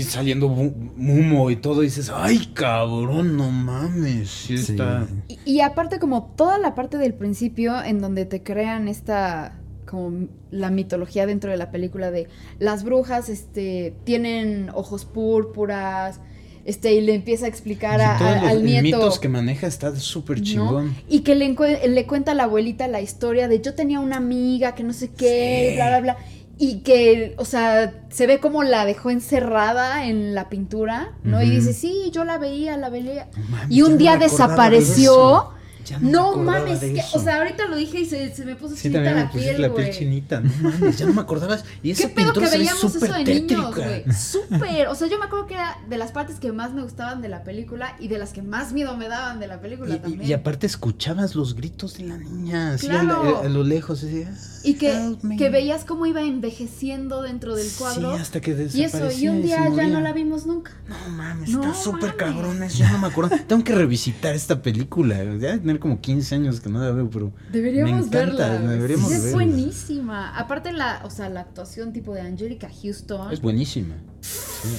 saliendo 0.07 0.47
humo 0.47 1.49
y 1.51 1.55
todo, 1.55 1.83
y 1.83 1.85
dices, 1.85 2.11
ay, 2.13 2.51
cabrón, 2.53 3.37
no 3.37 3.49
mames. 3.49 4.29
Sí, 4.29 4.57
Sí. 4.57 4.73
está. 4.73 5.07
Y, 5.27 5.39
y 5.45 5.61
aparte 5.61 5.99
como 5.99 6.33
toda 6.35 6.57
la 6.59 6.75
parte 6.75 6.97
del 6.97 7.13
principio 7.13 7.81
en 7.83 7.99
donde 8.01 8.25
te 8.25 8.43
crean 8.43 8.87
esta 8.87 9.57
como 9.85 10.27
la 10.51 10.69
mitología 10.69 11.25
dentro 11.25 11.51
de 11.51 11.57
la 11.57 11.69
película 11.71 12.11
de 12.11 12.27
las 12.59 12.83
brujas 12.83 13.27
este 13.29 13.93
tienen 14.05 14.69
ojos 14.73 15.03
púrpuras 15.05 16.21
este 16.65 16.93
y 16.93 17.01
le 17.01 17.15
empieza 17.15 17.45
a 17.45 17.49
explicar 17.49 17.99
a- 18.01 18.17
todos 18.17 18.31
a- 18.31 18.41
los 18.41 18.49
al 18.51 18.63
nieto 18.63 18.83
mitos 18.83 19.19
que 19.19 19.29
maneja 19.29 19.67
está 19.67 19.95
súper 19.95 20.37
¿no? 20.39 20.43
chingón. 20.43 20.95
Y 21.09 21.21
que 21.21 21.35
le, 21.35 21.55
le 21.87 22.05
cuenta 22.05 22.31
a 22.31 22.35
la 22.35 22.43
abuelita 22.43 22.87
la 22.87 23.01
historia 23.01 23.47
de 23.47 23.61
yo 23.61 23.73
tenía 23.73 23.99
una 23.99 24.17
amiga 24.17 24.75
que 24.75 24.83
no 24.83 24.93
sé 24.93 25.09
qué, 25.09 25.69
Sí. 25.71 25.75
bla, 25.75 25.87
bla, 25.89 25.99
bla. 26.01 26.17
Y 26.57 26.81
que, 26.81 27.33
o 27.37 27.45
sea, 27.45 28.03
se 28.09 28.27
ve 28.27 28.39
como 28.39 28.61
la 28.61 28.85
dejó 28.85 29.09
encerrada 29.09 30.05
en 30.05 30.35
la 30.35 30.47
pintura, 30.47 31.13
¿no? 31.23 31.41
Y 31.41 31.49
dice, 31.49 31.73
sí, 31.73 32.11
yo 32.13 32.23
la 32.23 32.37
veía, 32.37 32.77
la 32.77 32.89
veía. 32.89 33.29
Y 33.67 33.81
un 33.81 33.97
día 33.97 34.17
desapareció. 34.17 35.49
Ya 35.85 35.99
No 35.99 36.35
mames, 36.37 36.79
que, 36.79 37.01
o 37.13 37.19
sea, 37.19 37.37
ahorita 37.37 37.67
lo 37.67 37.75
dije 37.75 37.99
y 38.01 38.05
se, 38.05 38.33
se 38.35 38.45
me 38.45 38.55
puso 38.55 38.75
Sí, 38.75 38.83
chinita 38.83 39.11
la 39.13 39.31
piel, 39.31 39.61
la 39.61 39.73
piel 39.73 39.91
chinita. 39.91 40.39
No 40.41 40.51
mames, 40.69 40.97
ya 40.97 41.05
no 41.05 41.13
me 41.13 41.21
acordabas. 41.21 41.63
Y 41.83 41.91
esa 41.91 42.07
¿Qué 42.07 42.15
pedo 42.15 42.33
que 42.33 42.47
veíamos 42.47 42.83
eso 42.83 42.99
de 42.99 43.23
niños, 43.23 43.25
tétrica. 43.25 43.69
güey? 43.71 44.03
Súper. 44.13 44.87
O 44.87 44.95
sea, 44.95 45.07
yo 45.07 45.17
me 45.19 45.25
acuerdo 45.25 45.47
que 45.47 45.53
era 45.55 45.77
de 45.89 45.97
las 45.97 46.11
partes 46.11 46.39
que 46.39 46.51
más 46.51 46.73
me 46.73 46.81
gustaban 46.83 47.21
de 47.21 47.29
la 47.29 47.43
película 47.43 47.95
y 47.99 48.07
de 48.07 48.17
las 48.17 48.31
que 48.33 48.41
más 48.41 48.73
miedo 48.73 48.95
me 48.97 49.07
daban 49.07 49.39
de 49.39 49.47
la 49.47 49.59
película 49.61 49.95
Y- 49.95 49.99
también. 49.99 50.29
y 50.29 50.33
aparte 50.33 50.67
escuchabas 50.67 51.35
los 51.35 51.55
gritos 51.55 51.97
de 51.97 52.05
la 52.05 52.17
niña, 52.17 52.73
así 52.73 52.87
a, 52.87 52.89
Claro. 53.01 53.41
la- 53.41 53.47
a 53.47 53.49
lo 53.49 53.63
lejos, 53.63 54.03
así, 54.03 54.23
ah, 54.23 54.31
Y 54.63 54.75
que, 54.75 55.15
que 55.37 55.49
veías 55.49 55.85
cómo 55.85 56.05
iba 56.05 56.21
envejeciendo 56.21 57.21
dentro 57.23 57.55
del 57.55 57.67
cuadro. 57.77 58.15
Sí, 58.15 58.21
hasta 58.21 58.41
que 58.41 58.51
y 58.51 58.53
eso, 58.53 58.77
desaparecía 58.77 59.25
y 59.25 59.27
un 59.29 59.41
día 59.41 59.69
ya 59.75 59.87
no 59.87 60.01
la 60.01 60.13
vimos 60.13 60.45
nunca. 60.45 60.71
No 60.87 61.09
mames, 61.15 61.49
No 61.49 61.61
está 61.63 61.73
súper 61.73 62.15
cabrón, 62.15 62.61
eso, 62.63 62.77
ya 62.79 62.91
no 62.91 62.99
me 62.99 63.07
acuerdo. 63.07 63.35
Tengo 63.47 63.63
que 63.63 63.73
revisitar 63.73 64.35
esta 64.35 64.61
película. 64.61 65.17
Ya 65.39 65.59
tener 65.71 65.79
como 65.79 66.01
15 66.01 66.35
años 66.35 66.59
que 66.59 66.69
no 66.69 66.79
la 66.79 66.91
veo, 66.91 67.09
pero 67.09 67.31
Deberíamos 67.51 67.91
me 67.91 67.97
encanta, 68.17 68.17
verla. 68.49 68.57
güey. 68.61 68.75
deberíamos 68.77 69.07
Sí, 69.09 69.13
es 69.15 69.21
verla. 69.23 69.35
buenísima. 69.37 70.37
Aparte 70.37 70.71
la, 70.73 71.01
o 71.03 71.09
sea, 71.09 71.29
la 71.29 71.41
actuación 71.41 71.93
tipo 71.93 72.13
de 72.13 72.21
Angelica 72.21 72.69
Houston. 72.81 73.31
Es 73.31 73.41
buenísima. 73.41 73.95
Sí. 74.21 74.69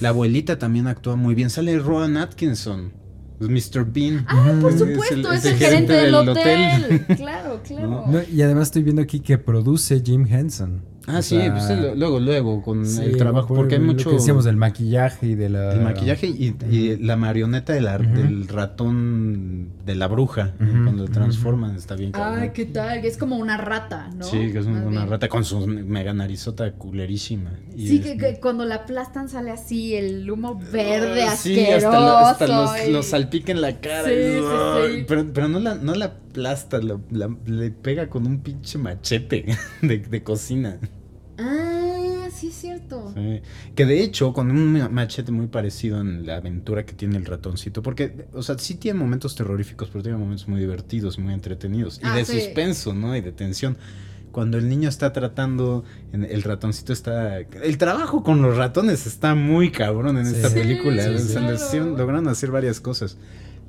La 0.00 0.10
abuelita 0.10 0.58
también 0.58 0.86
actúa 0.86 1.16
muy 1.16 1.34
bien. 1.34 1.50
Sale 1.50 1.78
Rowan 1.78 2.16
Atkinson, 2.16 2.92
es 3.40 3.48
Mr. 3.48 3.84
Bean. 3.84 4.24
Ah, 4.28 4.54
por 4.60 4.72
Es 4.72 4.78
supuesto, 4.78 5.14
el- 5.14 5.26
es 5.38 5.44
es 5.44 5.52
el, 5.52 5.58
gerente 5.58 5.64
gerente 5.66 5.92
del 5.92 6.04
del 6.04 6.14
hotel. 6.28 6.84
hotel. 7.02 7.16
claro, 7.16 7.60
claro. 7.66 8.04
No, 8.06 8.20
y 8.32 8.42
además 8.42 8.68
estoy 8.68 8.82
viendo 8.82 9.02
aquí 9.02 9.20
que 9.20 9.38
produce 9.38 10.02
Jim 10.04 10.26
Henson. 10.28 10.82
Ah, 11.06 11.18
O 11.18 11.22
sí, 11.22 11.36
sea, 11.38 11.52
pues 11.54 11.70
lo- 11.80 11.94
luego, 11.94 12.20
luego, 12.20 12.62
con 12.62 12.84
sí, 12.86 13.02
el 13.02 13.16
trabajo, 13.16 13.48
por 13.48 13.56
porque 13.56 13.76
hay 13.76 13.80
lo 13.80 13.86
mucho... 13.86 14.10
que 14.10 14.16
decíamos 14.16 14.44
del 14.44 14.56
maquillaje 14.56 15.28
y 15.28 15.34
de 15.34 15.48
la... 15.48 15.72
El 15.72 15.80
maquillaje 15.80 16.26
y, 16.26 16.54
y 16.70 16.96
la 16.98 17.16
marioneta 17.16 17.72
de 17.72 17.80
la- 17.80 17.96
Ujú. 17.96 18.04
del 18.16 18.46
ratón 18.48 19.70
de 19.86 19.94
la 19.94 20.06
bruja, 20.08 20.52
Ujú, 20.60 20.70
cuando 20.84 21.04
lo 21.06 21.10
transforman, 21.10 21.74
está 21.76 21.96
bien 21.96 22.12
cabrón. 22.12 22.40
Ay, 22.40 22.50
qué 22.54 22.66
tal, 22.66 22.98
es 23.04 23.16
como 23.16 23.36
una 23.38 23.56
rata, 23.56 24.10
¿no? 24.14 24.24
Sí, 24.24 24.52
que 24.52 24.58
es 24.58 24.66
una 24.66 24.84
bien. 24.84 25.08
rata 25.08 25.28
con 25.28 25.44
su 25.44 25.66
mega 25.66 26.12
narizota 26.12 26.72
culerísima. 26.72 27.50
Y 27.74 27.88
Sí, 27.88 27.96
es- 27.96 28.02
que, 28.04 28.16
que 28.18 28.40
cuando 28.40 28.64
la 28.66 28.76
aplastan 28.76 29.28
sale 29.28 29.50
así 29.50 29.94
el 29.94 30.30
humo 30.30 30.60
verde 30.70 31.22
Ah, 31.22 31.32
asqueroso. 31.32 31.40
Sí, 31.42 31.66
hasta, 31.72 32.00
lo- 32.00 32.16
hasta 32.18 32.46
los, 32.46 32.88
y- 32.88 32.92
los 32.92 33.06
salpica 33.06 33.52
en 33.52 33.62
la 33.62 33.80
cara. 33.80 34.04
Sí, 34.08 34.12
y- 34.14 34.96
sí. 34.98 35.04
Pero, 35.08 35.26
pero 35.32 35.48
no 35.48 35.58
la, 35.60 35.74
no 35.76 35.94
la 35.94 36.04
aplasta, 36.06 36.78
la- 36.80 37.00
la- 37.10 37.34
le 37.46 37.70
pega 37.70 38.08
con 38.08 38.26
un 38.26 38.40
pinche 38.40 38.78
machete 38.78 39.46
de, 39.82 39.98
de 39.98 40.22
cocina. 40.22 40.78
Ah, 41.42 42.28
sí 42.32 42.48
es 42.48 42.54
cierto. 42.54 43.12
Sí. 43.14 43.40
Que 43.74 43.86
de 43.86 44.02
hecho, 44.02 44.32
con 44.32 44.50
un 44.50 44.72
ma- 44.72 44.88
machete 44.88 45.32
muy 45.32 45.46
parecido 45.46 46.00
en 46.00 46.26
la 46.26 46.36
aventura 46.36 46.84
que 46.84 46.92
tiene 46.92 47.16
el 47.16 47.24
ratoncito. 47.26 47.82
Porque, 47.82 48.26
o 48.32 48.42
sea, 48.42 48.58
sí 48.58 48.74
tiene 48.74 48.98
momentos 48.98 49.34
terroríficos, 49.34 49.88
pero 49.90 50.02
tiene 50.02 50.18
momentos 50.18 50.46
muy 50.48 50.60
divertidos, 50.60 51.18
muy 51.18 51.32
entretenidos. 51.34 51.98
Y 52.02 52.06
Ah, 52.06 52.14
de 52.14 52.24
sí. 52.24 52.40
suspenso, 52.40 52.92
¿no? 52.94 53.16
Y 53.16 53.20
de 53.20 53.32
tensión. 53.32 53.76
Cuando 54.32 54.58
el 54.58 54.68
niño 54.68 54.88
está 54.88 55.12
tratando, 55.12 55.82
en- 56.12 56.24
el 56.24 56.42
ratoncito 56.42 56.92
está... 56.92 57.38
El 57.38 57.78
trabajo 57.78 58.22
con 58.22 58.42
los 58.42 58.56
ratones 58.56 59.06
está 59.06 59.34
muy 59.34 59.72
cabrón 59.72 60.18
en 60.18 60.26
Sí. 60.26 60.36
esta 60.36 60.50
película. 60.50 61.02
claro. 61.04 61.96
lograron 61.96 62.28
hacer 62.28 62.50
varias 62.50 62.80
cosas. 62.80 63.16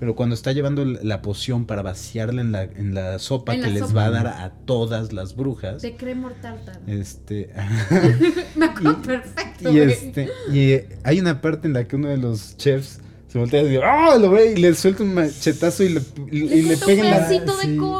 Pero 0.01 0.15
cuando 0.15 0.33
está 0.33 0.51
llevando 0.51 0.83
la 0.83 1.21
poción 1.21 1.65
para 1.67 1.83
vaciarla 1.83 2.41
en 2.41 2.51
la, 2.51 2.63
en 2.63 2.93
la 2.95 3.19
sopa 3.19 3.53
En 3.53 3.61
que 3.61 3.67
la 3.67 3.73
les 3.73 3.81
sopa. 3.83 3.93
va 3.93 4.05
a 4.07 4.09
dar 4.09 4.27
a 4.27 4.49
todas 4.65 5.13
las 5.13 5.35
brujas, 5.35 5.81
De 5.83 5.95
cremor 5.95 6.33
tártaro. 6.41 6.79
este... 6.87 7.51
Me 8.55 8.65
acuerdo 8.65 8.99
y- 9.03 9.05
perfecto. 9.05 9.71
y 9.71 9.77
este, 9.79 10.29
y 10.51 10.79
hay 11.03 11.19
una 11.19 11.39
parte 11.39 11.67
en 11.67 11.73
la 11.73 11.87
que 11.87 11.95
uno 11.97 12.09
de 12.09 12.17
los 12.17 12.57
chefs 12.57 12.99
se 13.31 13.37
voltea 13.39 13.61
y 13.61 13.69
dice, 13.69 13.81
¡ah! 13.83 14.17
Lo 14.19 14.29
ve 14.31 14.51
y 14.51 14.55
le 14.57 14.73
suelta 14.75 15.03
un 15.03 15.13
machetazo 15.13 15.83
y 15.83 15.89
le, 15.89 16.01
y- 16.31 16.39
Le 16.49 16.55
y 16.57 16.61
le 16.63 16.73
corta 16.75 16.85
pega 16.87 17.01
un 17.01 17.05
en 17.05 17.11
la, 17.11 17.27
sí, 17.29 17.39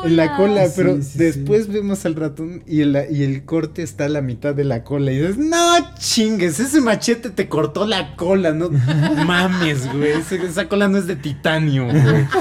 en 0.06 0.16
la 0.18 0.36
cola, 0.36 0.66
Sí, 0.68 0.74
pero 0.76 1.02
sí, 1.02 1.18
después 1.18 1.68
vemos 1.70 2.06
al 2.06 2.16
ratón 2.16 2.64
y 2.68 2.82
el, 2.82 2.98
y 3.10 3.24
el 3.24 3.46
corte 3.46 3.82
está 3.82 4.06
a 4.06 4.10
la 4.10 4.22
mitad 4.22 4.54
de 4.54 4.66
la 4.66 4.84
cola 4.84 5.12
y 5.14 5.20
dices, 5.20 5.38
no 5.38 5.78
chingues, 5.98 6.60
ese 6.60 6.82
machete 6.82 7.30
te 7.30 7.48
cortó 7.48 7.88
la 7.88 8.16
cola, 8.18 8.52
no 8.52 8.70
mames, 9.26 9.88
güey, 9.94 10.12
esa 10.12 10.68
cola 10.68 10.88
no 10.90 10.98
es 10.98 11.08
de 11.08 11.16
titanio, 11.16 11.86
güey. 11.86 12.26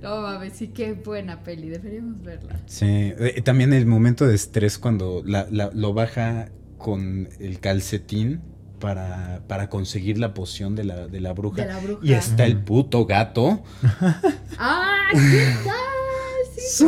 No 0.00 0.20
mames, 0.20 0.54
sí, 0.54 0.68
qué 0.68 0.94
buena 0.94 1.44
peli. 1.44 1.68
Deberíamos 1.68 2.20
verla. 2.22 2.60
Sí, 2.66 2.86
eh, 2.88 3.40
también 3.44 3.72
el 3.72 3.86
momento 3.86 4.26
de 4.26 4.34
estrés 4.34 4.76
cuando 4.78 5.22
la- 5.24 5.46
la- 5.50 5.70
lo 5.72 5.94
baja 5.94 6.48
con 6.76 7.28
el 7.38 7.60
calcetín 7.60 8.40
para, 8.82 9.42
para 9.46 9.70
conseguir 9.70 10.18
la 10.18 10.34
poción 10.34 10.74
de 10.74 10.82
la, 10.82 11.06
de 11.06 11.20
la 11.20 11.32
bruja. 11.32 11.62
De 11.62 11.68
la 11.68 11.78
bruja. 11.78 12.00
Y 12.02 12.14
está 12.14 12.44
el 12.44 12.58
puto 12.58 13.06
gato. 13.06 13.62
¡Ah! 14.58 15.06
¿Qué 15.12 15.54
tal? 15.64 15.91
Sí. 16.70 16.84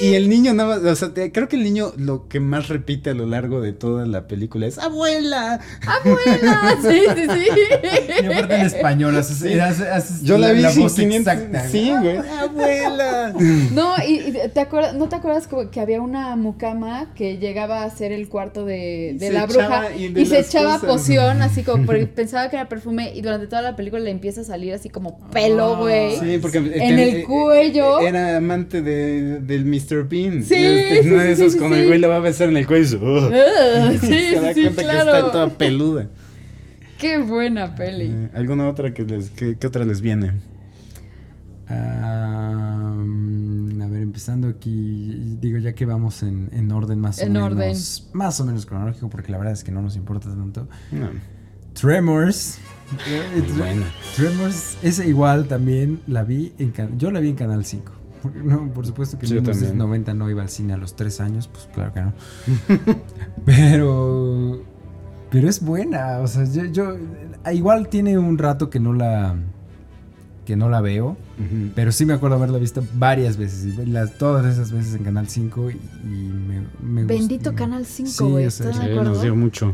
Y, 0.00 0.06
y, 0.08 0.14
el 0.14 0.28
niño 0.28 0.52
nada 0.54 0.76
más, 0.76 0.84
o 0.84 0.94
sea, 0.96 1.14
te, 1.14 1.32
creo 1.32 1.48
que 1.48 1.56
el 1.56 1.64
niño 1.64 1.92
lo 1.96 2.28
que 2.28 2.40
más 2.40 2.68
repite 2.68 3.10
a 3.10 3.14
lo 3.14 3.26
largo 3.26 3.60
de 3.60 3.72
toda 3.72 4.06
la 4.06 4.26
película 4.26 4.66
es 4.66 4.78
¡Abuela! 4.78 5.60
¡Abuela! 5.86 6.76
Sí, 6.82 7.00
sí, 7.16 7.22
sí. 7.34 8.22
Y 8.22 8.26
aparte 8.26 8.54
en 8.54 8.60
español, 8.66 9.16
haces, 9.16 9.38
Sí. 9.38 9.58
haces- 9.58 9.86
haces 9.88 10.22
Yo 10.22 10.38
la 10.38 10.52
vi 10.52 10.62
voz 10.62 10.94
500 10.94 11.32
exacta. 11.32 11.68
Sí, 11.68 11.90
güey. 12.00 12.18
¡Abuela! 12.18 13.34
No, 13.72 13.94
y, 14.06 14.14
y 14.28 14.32
te 14.52 14.60
acuerdas, 14.60 14.94
¿no 14.94 15.08
te 15.08 15.16
acuerdas 15.16 15.48
que 15.70 15.80
había 15.80 16.00
una 16.00 16.36
mucama 16.36 17.12
que 17.14 17.38
llegaba 17.38 17.84
a 17.84 17.90
ser 17.90 18.12
el 18.12 18.28
cuarto 18.28 18.64
de, 18.64 19.14
de 19.18 19.30
la 19.32 19.46
bruja 19.46 19.94
y 19.96 20.08
de 20.08 20.20
y 20.22 20.26
se 20.26 20.40
echaba 20.40 20.74
cosas. 20.74 20.88
poción 20.90 21.42
así 21.42 21.62
como 21.62 21.86
porque 21.86 22.06
pensaba 22.06 22.48
que 22.50 22.56
era 22.56 22.68
perfume 22.68 23.12
y 23.14 23.22
durante 23.22 23.46
toda 23.46 23.62
la 23.62 23.76
película 23.76 24.02
le 24.02 24.10
empieza 24.10 24.40
a 24.42 24.44
salir 24.44 24.72
así 24.74 24.88
como 24.88 25.18
pelo, 25.30 25.76
güey. 25.78 26.16
Sí, 26.18 26.38
porque 26.40 26.58
En 26.58 26.98
el 26.98 27.24
cuello. 27.24 28.00
Era 28.00 28.36
amante 28.36 28.82
de, 28.82 28.99
del 29.00 29.64
Mr. 29.64 30.08
Bean. 30.08 30.42
Sí, 30.44 30.54
Este, 30.54 31.02
sí, 31.02 31.08
uno 31.08 31.18
de 31.22 31.26
sí, 31.26 31.32
esos 31.42 31.52
sí, 31.52 31.58
cuando 31.58 31.76
sí. 31.76 31.82
el 31.82 31.88
güey 31.88 31.98
le 32.00 32.06
va 32.06 32.16
a 32.16 32.20
besar 32.20 32.48
en 32.48 32.56
el 32.56 32.66
cuello. 32.66 32.98
Ah, 33.32 33.92
sí, 34.00 34.06
se 34.08 34.34
da 34.40 34.52
cuenta 34.54 34.82
que 34.82 34.98
está 34.98 35.30
toda 35.32 35.48
peluda. 35.50 36.08
Qué 36.98 37.18
buena 37.18 37.74
peli. 37.74 38.04
Eh, 38.12 38.28
¿Alguna 38.34 38.68
otra 38.68 38.92
que 38.92 39.04
les, 39.04 39.30
que, 39.30 39.56
qué 39.56 39.66
otra 39.66 39.84
les 39.84 40.00
viene? 40.00 40.32
A 42.90 43.86
ver, 43.88 44.02
empezando 44.02 44.48
aquí, 44.48 45.36
digo, 45.40 45.58
ya 45.58 45.72
que 45.74 45.84
vamos 45.86 46.22
en, 46.22 46.48
en 46.52 46.70
orden 46.72 46.98
más 47.00 47.18
o 47.20 47.22
En 47.22 47.32
menos. 47.32 48.08
Más 48.12 48.40
o 48.40 48.44
menos 48.44 48.66
cronológico, 48.66 49.08
porque 49.08 49.32
la 49.32 49.38
verdad 49.38 49.52
es 49.54 49.64
que 49.64 49.72
no 49.72 49.80
nos 49.82 49.96
importa 49.96 50.28
tanto. 50.28 50.68
No, 50.92 51.08
Tremors. 51.72 52.58
Muy 53.34 53.42
buena. 53.56 53.86
Tremors, 54.16 54.76
esa 54.82 55.04
igual 55.06 55.46
también 55.46 56.00
la 56.08 56.24
vi 56.24 56.52
en 56.58 56.70
can- 56.72 56.98
yo 56.98 57.10
la 57.12 57.20
vi 57.20 57.28
en 57.30 57.36
Canal 57.36 57.64
5. 57.64 57.92
Porque 58.22 58.38
no, 58.42 58.68
por 58.72 58.86
supuesto 58.86 59.18
que 59.18 59.26
Sí, 59.26 59.32
en 59.36 59.44
yo 59.44 59.50
también. 59.50 59.72
1990 59.76 60.14
no 60.14 60.28
iba 60.30 60.42
al 60.42 60.48
cine 60.50 60.72
a 60.74 60.76
los 60.76 60.94
3 60.96 61.20
años, 61.20 61.48
pues 61.48 61.68
claro 61.72 61.92
que 61.92 62.00
no. 62.02 62.12
pero 63.44 64.62
pero 65.30 65.48
es 65.48 65.62
buena, 65.62 66.18
o 66.18 66.26
sea, 66.26 66.44
yo, 66.44 66.64
yo 66.64 66.96
igual 67.52 67.88
tiene 67.88 68.18
un 68.18 68.36
rato 68.36 68.68
que 68.68 68.80
no 68.80 68.92
la 68.92 69.36
que 70.44 70.56
no 70.56 70.68
la 70.68 70.80
veo, 70.80 71.16
pero 71.76 71.92
sí 71.92 72.04
me 72.04 72.12
acuerdo 72.14 72.34
haberla 72.36 72.58
visto 72.58 72.82
varias 72.94 73.36
veces, 73.36 73.78
y 73.78 73.86
las, 73.86 74.18
todas 74.18 74.44
esas 74.46 74.72
veces 74.72 74.94
en 74.96 75.04
Canal 75.04 75.28
5 75.28 75.70
y, 75.70 75.74
y 75.74 76.08
me, 76.08 76.62
me 76.82 77.04
Bendito 77.04 77.54
Canal 77.54 77.86
5, 77.86 78.10
Sí, 78.10 78.24
güey. 78.24 78.46
o 78.46 78.50
sea, 78.50 78.66
¿estás 78.70 78.80
de 78.80 78.86
Sí, 78.86 78.92
acuerdo? 78.92 79.10
nos 79.12 79.22
dio 79.22 79.36
mucho. 79.36 79.72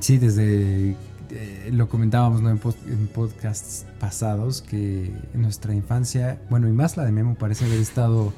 Sí, 0.00 0.18
desde 0.18 0.96
eh, 1.36 1.70
lo 1.72 1.88
comentábamos 1.88 2.40
¿no? 2.42 2.50
en, 2.50 2.58
post- 2.58 2.86
en 2.88 3.06
podcasts 3.08 3.86
pasados 4.00 4.62
que 4.62 5.12
en 5.34 5.42
nuestra 5.42 5.74
infancia, 5.74 6.38
bueno, 6.50 6.68
y 6.68 6.72
más 6.72 6.96
la 6.96 7.04
de 7.04 7.12
Memo 7.12 7.34
parece 7.36 7.64
haber 7.66 7.78
estado 7.80 8.32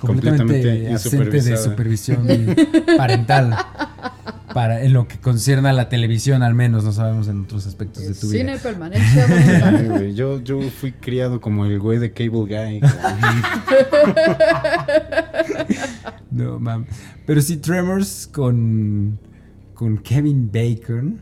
completamente 0.00 0.54
Completamente 0.54 0.92
ausente 0.92 1.40
de 1.50 1.56
supervisión 1.56 2.26
parental 2.96 3.56
para 4.52 4.82
en 4.82 4.92
lo 4.92 5.08
que 5.08 5.18
concierne 5.18 5.68
a 5.70 5.72
la 5.72 5.88
televisión 5.88 6.42
al 6.44 6.54
menos, 6.54 6.84
no 6.84 6.92
sabemos 6.92 7.26
en 7.28 7.40
otros 7.40 7.66
aspectos 7.66 8.06
de 8.06 8.14
tu 8.14 8.28
vida. 8.28 8.38
Cine 8.40 8.58
güey, 9.88 10.14
yo, 10.14 10.40
yo 10.42 10.60
fui 10.80 10.92
criado 10.92 11.40
como 11.40 11.64
el 11.66 11.80
güey 11.80 11.98
de 11.98 12.12
Cable 12.12 12.30
Guy. 12.30 12.80
No, 16.30 16.58
mam. 16.58 16.84
Pero 17.26 17.40
sí, 17.40 17.56
Tremors 17.58 18.28
con, 18.32 19.18
con 19.74 19.98
Kevin 19.98 20.50
Bacon. 20.52 21.20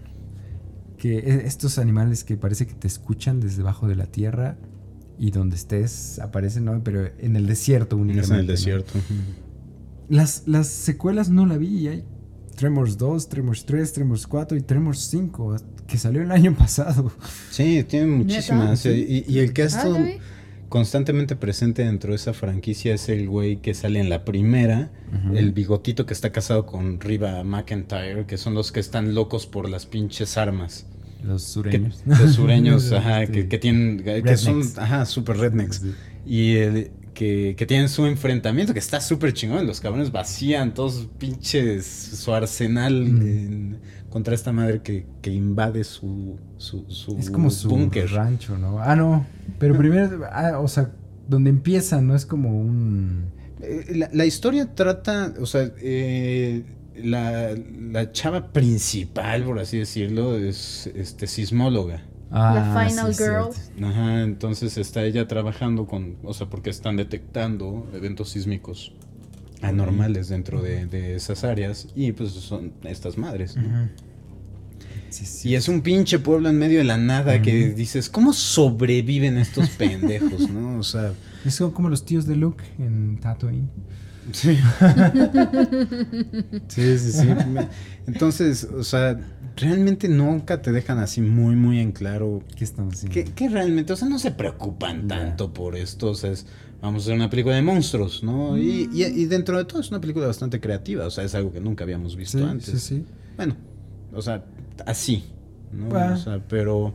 Que 1.03 1.19
e- 1.19 1.47
estos 1.49 1.79
animales 1.81 2.23
que 2.23 2.37
parece 2.37 2.65
que 2.69 2.75
te 2.75 2.87
escuchan 2.87 3.41
desde 3.41 3.57
debajo 3.57 3.89
de 3.89 3.97
la 3.97 4.07
tierra 4.07 4.57
y 5.19 5.33
donde 5.33 5.57
estés 5.57 6.21
aparecen, 6.21 6.65
¿no? 6.67 6.81
Pero 6.85 7.11
en 7.19 7.35
el 7.35 7.47
desierto 7.49 7.97
únicamente. 7.97 8.23
Es 8.25 8.31
en 8.31 8.37
el 8.39 8.47
¿no? 8.47 8.53
desierto. 8.53 8.93
Las, 10.09 10.45
las 10.47 10.69
secuelas 10.69 11.29
no 11.29 11.45
la 11.47 11.57
vi. 11.59 11.89
Hay 11.89 12.05
Tremors 12.55 12.99
2, 12.99 13.29
Tremors 13.29 13.65
3, 13.67 13.93
Tremors 13.93 14.27
4 14.29 14.57
y 14.59 14.61
Tremors 14.63 15.01
5, 15.11 15.57
que 15.89 15.99
salió 15.99 16.23
el 16.23 16.31
año 16.31 16.55
pasado. 16.57 17.11
Sí, 17.51 17.85
tiene 17.89 18.07
muchísimas. 18.07 18.85
Y, 18.87 19.25
y 19.27 19.39
el 19.41 19.53
que 19.53 19.63
ha 19.63 19.65
Ah, 19.65 19.69
estado. 19.69 19.99
Constantemente 20.73 21.37
presente 21.37 21.85
dentro 21.85 22.13
de 22.13 22.17
esa 22.17 22.33
franquicia 22.33 22.95
es 22.95 23.11
el 23.11 23.29
güey 23.29 23.57
que 23.59 23.75
sale 23.75 24.01
en 24.01 24.09
la 24.09 24.25
primera, 24.25 24.91
el 25.35 25.53
bigotito 25.53 26.07
que 26.07 26.15
está 26.15 26.33
casado 26.33 26.65
con 26.65 26.99
Riva 26.99 27.45
McIntyre, 27.45 28.25
que 28.27 28.39
son 28.39 28.55
los 28.55 28.73
que 28.73 28.81
están 28.81 29.15
locos 29.15 29.47
por 29.47 29.69
las 29.69 29.85
pinches 29.85 30.39
armas. 30.39 30.87
Los 31.23 31.43
Que- 31.43 31.49
sureños. 31.53 32.03
los 32.07 32.33
sureños, 32.33 32.91
ajá, 32.99 33.27
que, 33.27 33.49
que 33.49 33.59
tienen, 33.59 34.03
que 34.03 34.37
son, 34.39 34.63
ajá, 34.79 35.05
super 35.05 35.37
rednecks. 35.37 35.77
Sí. 35.83 35.93
Y 36.25 36.57
el, 36.57 36.91
que, 37.13 37.55
que 37.59 37.67
tienen 37.67 37.91
su 37.91 38.07
enfrentamiento, 38.07 38.73
que 38.73 38.79
está 38.79 38.99
súper 39.03 39.35
chingón. 39.35 39.67
Los 39.67 39.79
cabrones 39.83 40.11
vacían 40.11 40.73
todos 40.73 40.95
sus 40.95 41.07
pinches 41.19 41.85
su 41.85 42.33
arsenal 42.33 43.05
Mm. 43.05 43.21
en- 43.21 43.79
contra 44.13 44.35
esta 44.35 44.53
madre 44.53 44.83
que, 44.83 45.07
que 45.23 45.31
invade 45.31 45.85
su, 45.85 46.39
su, 46.59 46.85
su 46.89 47.17
Es 47.19 47.31
como 47.31 47.51
su 47.51 47.91
rancho, 48.13 48.59
¿no? 48.59 48.79
Ah, 48.79 48.95
no. 48.95 49.27
Pero 49.59 49.77
primero, 49.77 50.21
ah, 50.31 50.59
o 50.61 50.69
sea, 50.69 50.93
donde 51.27 51.51
empieza, 51.51 52.01
no 52.01 52.15
es 52.15 52.27
como 52.27 52.61
un. 52.61 53.33
Eh, 53.61 53.95
La, 53.97 54.11
la 54.13 54.27
historia 54.27 54.75
trata, 54.75 55.33
o 55.41 55.47
sea, 55.47 55.73
eh, 55.81 56.63
la, 56.95 57.55
la 57.55 58.13
chava 58.13 58.53
principal, 58.53 59.45
por 59.45 59.59
así 59.59 59.79
decirlo, 59.79 60.37
es 60.37 60.89
este 60.95 61.27
sismóloga. 61.27 62.05
La 62.31 62.87
Final 62.89 63.15
sí, 63.15 63.23
Girl. 63.25 63.85
Ajá, 63.85 64.23
entonces 64.23 64.79
está 64.79 65.05
ella 65.05 65.27
trabajando 65.27 65.87
con, 65.87 66.17
o 66.23 66.33
sea, 66.33 66.49
porque 66.49 66.71
están 66.71 66.97
detectando 66.97 67.91
eventos 67.93 68.31
sísmicos 68.31 68.95
anormales 69.63 70.29
dentro 70.29 70.61
de, 70.61 70.87
de 70.87 71.15
esas 71.15 71.45
áreas 71.45 71.89
y 71.95 72.13
pues 72.13 72.31
son 72.33 72.73
estas 72.85 73.17
madres. 73.19 73.57
¿no? 73.57 73.63
Ujú. 73.63 73.89
Sí, 75.11 75.27
sí. 75.27 75.49
Y 75.51 75.55
es 75.57 75.69
un 75.69 75.83
pinche 75.83 76.19
pueblo 76.19 76.49
en 76.49 76.59
medio 76.59 76.79
de 76.79 76.85
la 76.85 76.97
nada 76.97 77.43
que 77.43 77.69
dices, 77.71 78.09
¿cómo 78.09 78.33
sobreviven 78.33 79.37
estos 79.39 79.69
pendejos, 79.79 80.49
no? 80.51 80.79
O 80.79 80.83
sea, 80.83 81.13
Es 81.45 81.59
como- 81.59 81.89
los 81.91 82.05
tíos 82.05 82.27
de 82.27 82.37
Luke 82.37 82.65
en 82.79 83.19
Tatooine. 83.21 83.69
sí. 84.33 84.57
sí, 86.69 86.99
sí, 86.99 87.13
sí. 87.13 87.29
Entonces, 88.07 88.65
o 88.65 88.85
sea, 88.85 89.19
realmente 89.57 90.09
nunca 90.09 90.63
te 90.63 90.73
dejan 90.73 90.99
así 90.99 91.21
muy, 91.21 91.57
muy 91.57 91.79
en 91.81 91.93
claro 91.93 92.43
¿Qué 92.57 92.65
estamos 92.65 92.95
haciendo? 92.95 93.13
que, 93.15 93.25
que 93.25 93.49
realmente, 93.49 93.93
o 93.93 93.97
sea, 93.97 94.09
no 94.09 94.19
se 94.19 94.31
preocupan 94.31 95.09
tanto 95.09 95.53
por 95.53 95.77
esto. 95.77 96.11
O 96.11 96.15
sea, 96.15 96.31
es, 96.31 96.47
vamos 96.83 97.03
a 97.03 97.05
hacer 97.05 97.15
una 97.15 97.31
película 97.31 97.55
de 97.55 97.63
monstruos, 97.63 98.23
¿no? 98.23 98.59
Y, 98.59 98.91
y- 98.93 99.05
y 99.05 99.25
dentro 99.27 99.57
de 99.57 99.65
todo 99.65 99.81
es 99.81 99.89
una 99.91 100.01
película 100.01 100.27
bastante 100.27 100.61
creativa. 100.61 101.07
O 101.07 101.11
sea, 101.11 101.25
es 101.25 101.35
algo 101.35 101.53
que 101.53 101.61
nunca 101.61 101.85
habíamos 101.85 102.17
visto 102.17 102.39
Sí, 102.39 102.45
antes. 102.45 102.67
sí, 102.67 102.79
sí. 102.79 103.05
Bueno, 103.37 103.57
o 104.13 104.21
sea, 104.21 104.45
así, 104.87 105.25
¿no? 105.73 105.89
O 105.89 106.17
sea, 106.17 106.43
pero... 106.49 106.95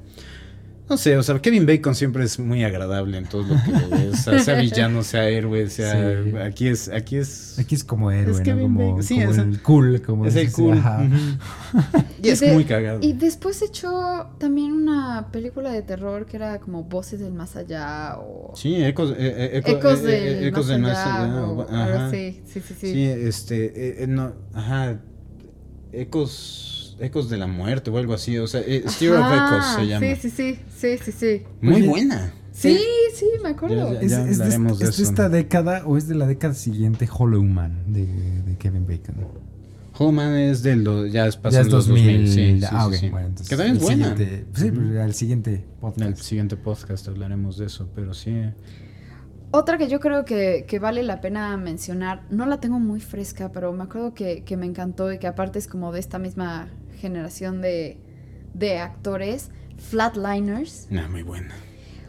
No 0.90 0.96
sé, 0.96 1.18
o 1.18 1.24
sea, 1.24 1.38
Kevin 1.42 1.66
Bacon 1.66 1.96
siempre 1.96 2.24
es 2.24 2.40
muy 2.40 2.64
agradable 2.64 3.18
en 3.18 3.26
todo 3.26 3.44
lo 3.44 3.56
que 3.62 3.72
lo 3.72 3.90
ves. 3.90 4.14
O 4.14 4.32
sea, 4.32 4.40
sea 4.40 4.56
villano, 4.62 5.04
sea 5.04 5.28
héroe, 5.28 5.70
sea... 5.70 6.24
Sí. 6.24 6.38
Aquí 6.38 6.68
es... 6.70 6.88
Aquí 6.88 7.18
es... 7.18 7.60
Aquí 7.60 7.76
es 7.76 7.84
como 7.84 8.10
héroe, 8.10 8.32
Es 8.32 8.38
¿no? 8.40 8.44
Kevin 8.46 8.62
Como, 8.64 8.88
Bacon. 8.88 9.04
Sí, 9.04 9.16
como 9.20 9.32
es 9.32 9.38
el- 9.38 9.50
el 9.50 9.62
cool, 9.62 10.02
como 10.02 10.26
es 10.26 10.36
el 10.38 10.52
cool. 10.54 10.78
ajá. 10.78 11.06
y 12.24 12.30
es 12.30 12.40
de- 12.40 12.54
muy 12.54 12.64
cagado. 12.64 13.00
Y 13.02 13.12
después 13.14 13.62
echó 13.62 14.28
también 14.40 14.72
una 14.72 15.28
película 15.32 15.72
de 15.72 15.82
terror 15.82 16.26
que 16.26 16.38
era 16.38 16.60
como 16.60 16.84
Voces 16.84 17.20
del 17.20 17.34
Más 17.34 17.56
Allá 17.58 18.16
o 18.20 18.54
Sí, 18.56 18.82
ecos, 18.84 19.12
eh, 19.12 19.16
eh, 19.20 19.58
eco- 19.58 19.72
Ecos 19.72 20.00
eh, 20.00 20.04
del 20.06 20.44
eh, 20.44 20.48
ecos 20.48 20.60
Más 20.60 20.68
del 20.70 20.82
más 20.82 20.98
Allá 20.98 21.46
o 21.48 21.62
ajá. 21.64 22.08
así. 22.08 22.42
Sí, 22.46 22.62
sí, 22.66 22.74
sí. 22.80 22.94
Sí, 22.94 23.04
este, 23.06 23.66
eh, 23.66 24.04
eh, 24.04 24.08
no, 24.08 24.32
ajá, 24.54 25.00
ecos, 25.92 26.67
ecos 27.00 27.30
de 27.30 27.38
la 27.38 27.48
muerte 27.48 27.90
o 27.90 27.98
algo 27.98 28.14
así, 28.14 28.38
o 28.38 28.48
sea, 28.48 28.62
eh, 28.62 28.84
Steer 28.88 29.14
of 29.14 29.32
Echoes 29.34 29.66
se 29.76 29.88
llama. 29.88 30.06
Sí, 30.08 30.16
sí, 30.16 30.30
sí, 30.30 30.60
sí, 30.76 30.98
sí, 31.04 31.12
sí. 31.12 31.44
Muy 31.62 31.76
Oye, 31.76 31.88
buena. 31.88 32.34
Sí, 32.52 32.80
sí, 33.14 33.26
me 33.44 33.50
acuerdo. 33.50 33.94
Ya, 33.94 34.02
¿Es, 34.02 34.12
Ya 34.12 34.22
es 34.28 34.38
de, 34.40 34.58
de 34.60 34.72
es 34.86 34.98
de 34.98 35.04
esta 35.04 35.30
década 35.30 35.84
o 35.86 35.96
es 35.98 36.08
de 36.08 36.16
la 36.16 36.26
década 36.26 36.54
siguiente 36.56 37.08
Hollow 37.12 37.44
Man 37.44 37.84
de, 37.94 38.06
de 38.08 38.58
Kevin 38.58 38.88
Bacon? 38.88 39.16
Holman 40.00 40.36
es 40.36 40.62
del, 40.62 40.84
do- 40.84 41.08
ya 41.08 41.26
es 41.26 41.36
Ya 41.36 41.42
pasando 41.42 41.68
es 41.68 41.74
los 41.74 41.88
2000. 41.88 42.26
2000, 42.26 42.28
sí, 42.28 42.60
sí, 42.62 42.66
ah, 42.72 42.82
sí, 42.82 42.88
ok, 42.88 42.94
sí. 42.94 43.10
bueno, 43.10 43.28
entonces. 43.28 43.50
Que 43.50 43.56
también 43.58 43.78
es 43.78 43.84
buena. 43.84 44.16
siguiente- 44.16 44.46
sí, 44.54 44.72
pues, 44.72 44.98
al 45.00 45.14
siguiente 45.14 45.50
En 45.52 45.58
el 45.60 45.70
podcast. 45.80 46.18
siguiente 46.22 46.56
podcast 46.58 47.08
hablaremos 47.08 47.58
de 47.58 47.66
eso, 47.66 47.90
pero 47.96 48.14
sí. 48.14 48.32
Otra 49.52 49.78
que 49.78 49.88
yo 49.88 50.00
creo 50.00 50.26
que, 50.26 50.66
que 50.68 50.78
vale 50.78 51.04
la 51.04 51.22
pena 51.22 51.56
mencionar, 51.58 52.24
no 52.30 52.46
la 52.46 52.60
tengo 52.60 52.80
muy 52.80 53.00
fresca, 53.00 53.52
pero 53.52 53.72
me 53.74 53.84
acuerdo 53.84 54.14
que, 54.14 54.44
que 54.44 54.58
me 54.58 54.66
encantó 54.66 55.12
y 55.12 55.20
que 55.20 55.26
aparte 55.28 55.58
es 55.58 55.68
como 55.68 55.92
de 55.92 56.00
esta 56.00 56.20
misma 56.20 56.68
generación 56.98 57.62
de, 57.62 57.98
de 58.54 58.80
actores, 58.80 59.50
Flatliners. 59.78 60.88
Nah, 60.90 61.08
muy 61.08 61.24
buena. 61.24 61.54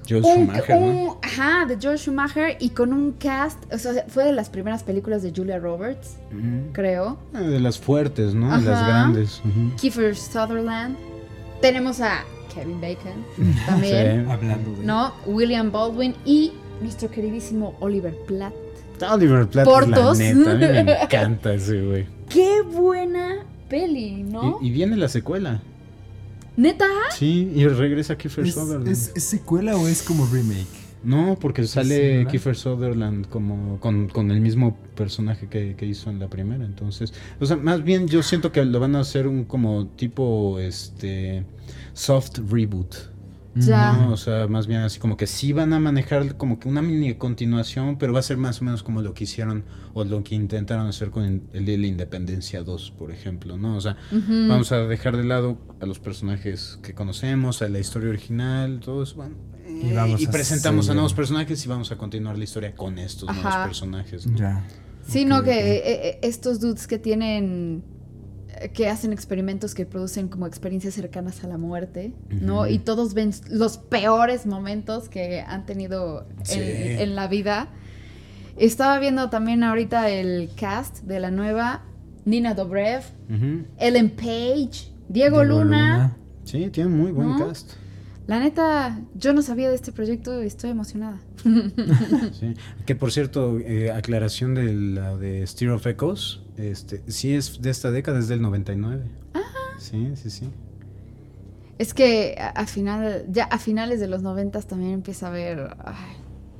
Joe 0.08 0.22
Un- 0.22 0.46
Schumacher, 0.46 0.78
Ajá, 1.22 1.66
de 1.66 1.76
George 1.78 2.04
Schumacher 2.04 2.56
y 2.60 2.70
con 2.70 2.94
un 2.94 3.12
cast, 3.12 3.62
o 3.72 3.76
sea, 3.76 4.06
fue 4.08 4.24
de 4.24 4.32
las 4.32 4.48
primeras 4.48 4.82
películas 4.82 5.22
de 5.22 5.32
Julia 5.36 5.58
Roberts, 5.58 6.16
Ujú. 6.30 6.72
creo. 6.72 7.18
Ah, 7.34 7.40
De 7.42 7.60
las 7.60 7.78
fuertes, 7.78 8.32
¿no? 8.34 8.46
De 8.58 8.64
las 8.64 8.86
grandes. 8.86 9.42
Kiefer 9.78 10.16
Sutherland. 10.16 10.96
Tenemos 11.60 12.00
a 12.00 12.24
Kevin 12.54 12.80
Bacon 12.80 13.24
también. 13.66 14.24
Sí. 14.24 14.30
Hablando 14.32 14.70
de. 14.76 14.84
¿no? 14.86 15.12
William 15.26 15.70
Baldwin 15.70 16.14
y 16.24 16.52
nuestro 16.80 17.10
queridísimo 17.10 17.76
Oliver 17.80 18.16
Platt. 18.26 18.54
Oliver 19.10 19.46
Platt 19.46 19.64
Portos. 19.66 20.18
es 20.20 20.34
la 20.36 20.54
neta. 20.54 20.66
A 20.66 20.72
mí 20.72 20.84
me 20.84 20.92
encanta 21.02 21.52
ese 21.52 21.82
güey. 21.82 22.06
Qué 22.30 22.62
buena 22.62 23.44
peli, 23.68 24.22
¿no? 24.22 24.58
Y, 24.62 24.68
y 24.68 24.70
viene 24.70 24.96
la 24.96 25.08
secuela. 25.08 25.60
¿Neta? 26.56 26.86
Sí, 27.16 27.52
y 27.54 27.66
regresa 27.68 28.18
Kiefer 28.18 28.46
¿Es, 28.46 28.54
Sutherland. 28.54 28.88
es- 28.88 29.12
es 29.14 29.22
secuela 29.24 29.76
o 29.76 29.86
es 29.86 30.02
como 30.02 30.26
remake? 30.26 30.66
No, 31.04 31.36
porque 31.40 31.62
Sí, 31.62 31.68
sale. 31.68 32.26
Kiefer 32.28 32.56
Sutherland 32.56 33.28
como 33.28 33.78
con, 33.78 34.08
con 34.08 34.32
el 34.32 34.40
mismo 34.40 34.76
personaje 34.96 35.46
que, 35.46 35.76
que 35.76 35.86
hizo 35.86 36.10
en 36.10 36.18
la 36.18 36.26
primera. 36.28 36.64
Entonces, 36.64 37.12
o 37.38 37.46
sea, 37.46 37.56
más 37.56 37.84
bien 37.84 38.08
yo 38.08 38.24
siento 38.24 38.50
que 38.50 38.64
lo 38.64 38.80
van 38.80 38.96
a 38.96 39.00
hacer 39.00 39.28
un 39.28 39.44
como 39.44 39.86
tipo 39.86 40.58
este 40.58 41.44
soft 41.92 42.38
reboot. 42.50 42.92
Ya. 43.58 43.92
¿no? 43.92 44.12
O 44.12 44.16
sea, 44.16 44.46
más 44.48 44.66
bien 44.66 44.80
así 44.80 44.98
como 44.98 45.16
que 45.16 45.26
sí 45.26 45.52
van 45.52 45.72
a 45.72 45.80
manejar 45.80 46.36
como 46.36 46.58
que 46.58 46.68
una 46.68 46.82
mini 46.82 47.14
continuación, 47.14 47.98
pero 47.98 48.12
va 48.12 48.20
a 48.20 48.22
ser 48.22 48.36
más 48.36 48.60
o 48.60 48.64
menos 48.64 48.82
como 48.82 49.02
lo 49.02 49.14
que 49.14 49.24
hicieron 49.24 49.64
o 49.94 50.04
lo 50.04 50.22
que 50.22 50.34
intentaron 50.34 50.86
hacer 50.86 51.10
con 51.10 51.42
el 51.52 51.64
de 51.64 51.78
la 51.78 51.86
Independencia 51.86 52.62
2, 52.62 52.92
por 52.92 53.10
ejemplo, 53.10 53.56
¿no? 53.56 53.76
O 53.76 53.80
sea, 53.80 53.96
vamos 54.10 54.72
a 54.72 54.78
dejar 54.78 55.16
de 55.16 55.24
lado 55.24 55.58
a 55.80 55.86
los 55.86 55.98
personajes 55.98 56.78
que 56.82 56.94
conocemos, 56.94 57.62
a 57.62 57.68
la 57.68 57.78
historia 57.78 58.08
original, 58.08 58.80
todo 58.80 59.02
eso, 59.02 59.16
bueno. 59.16 59.36
Y 59.68 59.92
vamos 59.92 60.26
a 60.26 60.30
presentamos 60.30 60.88
a 60.88 60.94
nuevos 60.94 61.14
personajes 61.14 61.64
y 61.64 61.68
vamos 61.68 61.92
a 61.92 61.96
continuar 61.96 62.38
la 62.38 62.44
historia 62.44 62.74
con 62.74 62.98
estos 62.98 63.28
Ajá. 63.28 63.42
nuevos 63.42 63.66
personajes. 63.66 64.26
¿no? 64.26 64.38
Ya. 64.38 64.64
Sí, 65.06 65.24
no, 65.24 65.42
que 65.42 65.50
eh, 65.52 65.82
eh, 65.84 66.18
estos 66.22 66.60
dudes 66.60 66.86
que 66.86 66.98
tienen, 66.98 67.82
eh, 67.82 67.97
que 68.72 68.88
hacen 68.88 69.12
experimentos 69.12 69.74
que 69.74 69.86
producen 69.86 70.28
como 70.28 70.46
experiencias 70.46 70.94
cercanas 70.94 71.44
a 71.44 71.48
la 71.48 71.58
muerte, 71.58 72.12
¿no? 72.30 72.66
Y 72.66 72.78
todos 72.78 73.14
ven 73.14 73.30
los 73.50 73.78
peores 73.78 74.46
momentos 74.46 75.08
que 75.08 75.40
han 75.40 75.66
tenido 75.66 76.26
en, 76.40 76.44
Sí. 76.46 76.60
en 76.60 77.14
la 77.16 77.28
vida. 77.28 77.68
Estaba 78.56 78.98
viendo 78.98 79.30
también 79.30 79.62
ahorita 79.62 80.10
el 80.10 80.50
cast 80.56 81.02
de 81.04 81.20
la 81.20 81.30
nueva 81.30 81.84
Nina 82.24 82.54
Dobrev. 82.54 83.02
Ellen 83.78 84.10
Page, 84.10 84.90
Diego, 85.08 85.42
Diego 85.42 85.44
Luna. 85.44 86.16
Sí, 86.44 86.68
tiene 86.70 86.90
muy 86.90 87.12
buen 87.12 87.28
¿No? 87.30 87.46
cast. 87.48 87.72
La 88.26 88.40
neta, 88.40 89.00
yo 89.14 89.32
no 89.32 89.40
sabía 89.40 89.70
de 89.70 89.74
este 89.74 89.90
proyecto 89.92 90.42
y 90.42 90.46
estoy 90.46 90.70
emocionada. 90.70 91.18
Sí. 92.38 92.54
Que 92.84 92.94
por 92.94 93.10
cierto, 93.12 93.58
eh, 93.58 93.90
aclaración 93.90 94.54
de 94.54 94.72
la 94.74 95.16
de 95.16 95.46
Steer 95.46 95.70
of 95.70 95.86
Echoes, 95.86 96.40
este, 96.58 97.02
sí 97.08 97.34
es 97.34 97.60
de 97.62 97.70
esta 97.70 97.90
década, 97.90 98.18
es 98.18 98.28
del 98.28 98.42
99. 98.42 99.04
Sí, 99.78 100.12
sí, 100.16 100.30
sí. 100.30 100.50
Es 101.78 101.94
que 101.94 102.36
a, 102.38 102.66
final, 102.66 103.26
ya 103.30 103.44
a 103.44 103.58
finales 103.58 104.00
de 104.00 104.08
los 104.08 104.22
noventas 104.22 104.66
también 104.66 104.92
empieza 104.92 105.26
a 105.26 105.30
haber... 105.30 105.76
ay, 105.84 106.16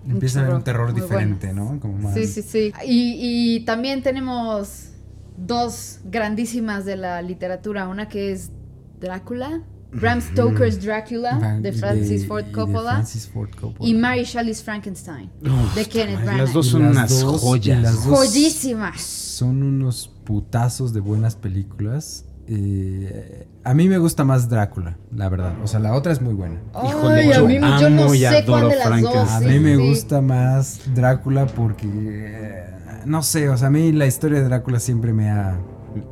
Empieza 0.08 0.40
a 0.40 0.42
haber 0.44 0.54
un 0.54 0.62
terror 0.62 0.94
diferente. 0.94 1.52
¿no? 1.52 1.80
Como 1.80 1.98
más... 1.98 2.14
Sí, 2.14 2.26
sí, 2.26 2.42
sí. 2.42 2.72
Y, 2.86 3.56
y 3.56 3.64
también 3.64 4.02
tenemos 4.02 4.90
dos 5.36 6.00
grandísimas 6.04 6.84
de 6.84 6.96
la 6.96 7.20
literatura. 7.22 7.88
Una 7.88 8.08
que 8.08 8.32
es 8.32 8.52
Drácula, 9.00 9.62
Bram 9.92 10.20
Stoker's 10.20 10.82
Drácula, 10.84 11.38
Van- 11.38 11.62
de 11.62 11.72
Francis 11.72 12.26
Ford 12.26 12.44
de 12.44 12.52
Coppola. 12.52 12.92
Francis 12.96 13.26
Ford 13.28 13.48
Coppola. 13.58 13.88
Y 13.88 13.94
Mary 13.94 14.24
Shelley's 14.24 14.62
Frankenstein, 14.62 15.30
Uf, 15.42 15.74
de 15.74 15.84
Kenneth 15.86 16.20
Branagh. 16.20 16.38
Las 16.42 16.52
dos 16.52 16.66
son 16.66 16.82
las 16.82 16.90
unas 16.92 17.20
dos- 17.20 17.40
joyas. 17.40 17.82
las 17.82 18.04
dos 18.04 18.18
Joyísimas. 18.18 19.00
Son 19.00 19.62
unos 19.62 20.10
putazos 20.24 20.92
de 20.92 21.00
buenas 21.00 21.36
películas. 21.36 22.24
Eh, 22.50 23.46
a 23.64 23.74
mí 23.74 23.88
me 23.88 23.98
gusta 23.98 24.24
más 24.24 24.48
Drácula, 24.48 24.96
la 25.14 25.28
verdad. 25.28 25.54
O 25.62 25.66
sea, 25.66 25.80
la 25.80 25.94
otra 25.94 26.12
es 26.12 26.20
muy 26.20 26.34
buena. 26.34 26.60
Híjole, 26.86 27.20
Ay, 27.20 27.30
a 27.32 27.36
yo 27.36 27.46
mí, 27.46 27.54
yo 27.58 27.90
no 27.90 28.08
sé 28.10 28.44
cuál 28.46 28.68
de 28.70 28.76
las 28.76 28.78
dos. 28.78 28.86
Frankenstein. 28.86 29.28
A 29.28 29.38
sí, 29.40 29.44
mí 29.46 29.60
me 29.60 29.76
sí. 29.76 29.88
gusta 29.88 30.20
más 30.22 30.80
Drácula 30.94 31.46
porque... 31.46 31.86
eh, 31.92 32.64
no 33.06 33.22
sé, 33.22 33.48
o 33.48 33.56
sea, 33.56 33.68
a 33.68 33.70
mí 33.70 33.92
la 33.92 34.06
historia 34.06 34.38
de 34.40 34.44
Drácula 34.44 34.80
siempre 34.80 35.12
me 35.12 35.30
ha... 35.30 35.58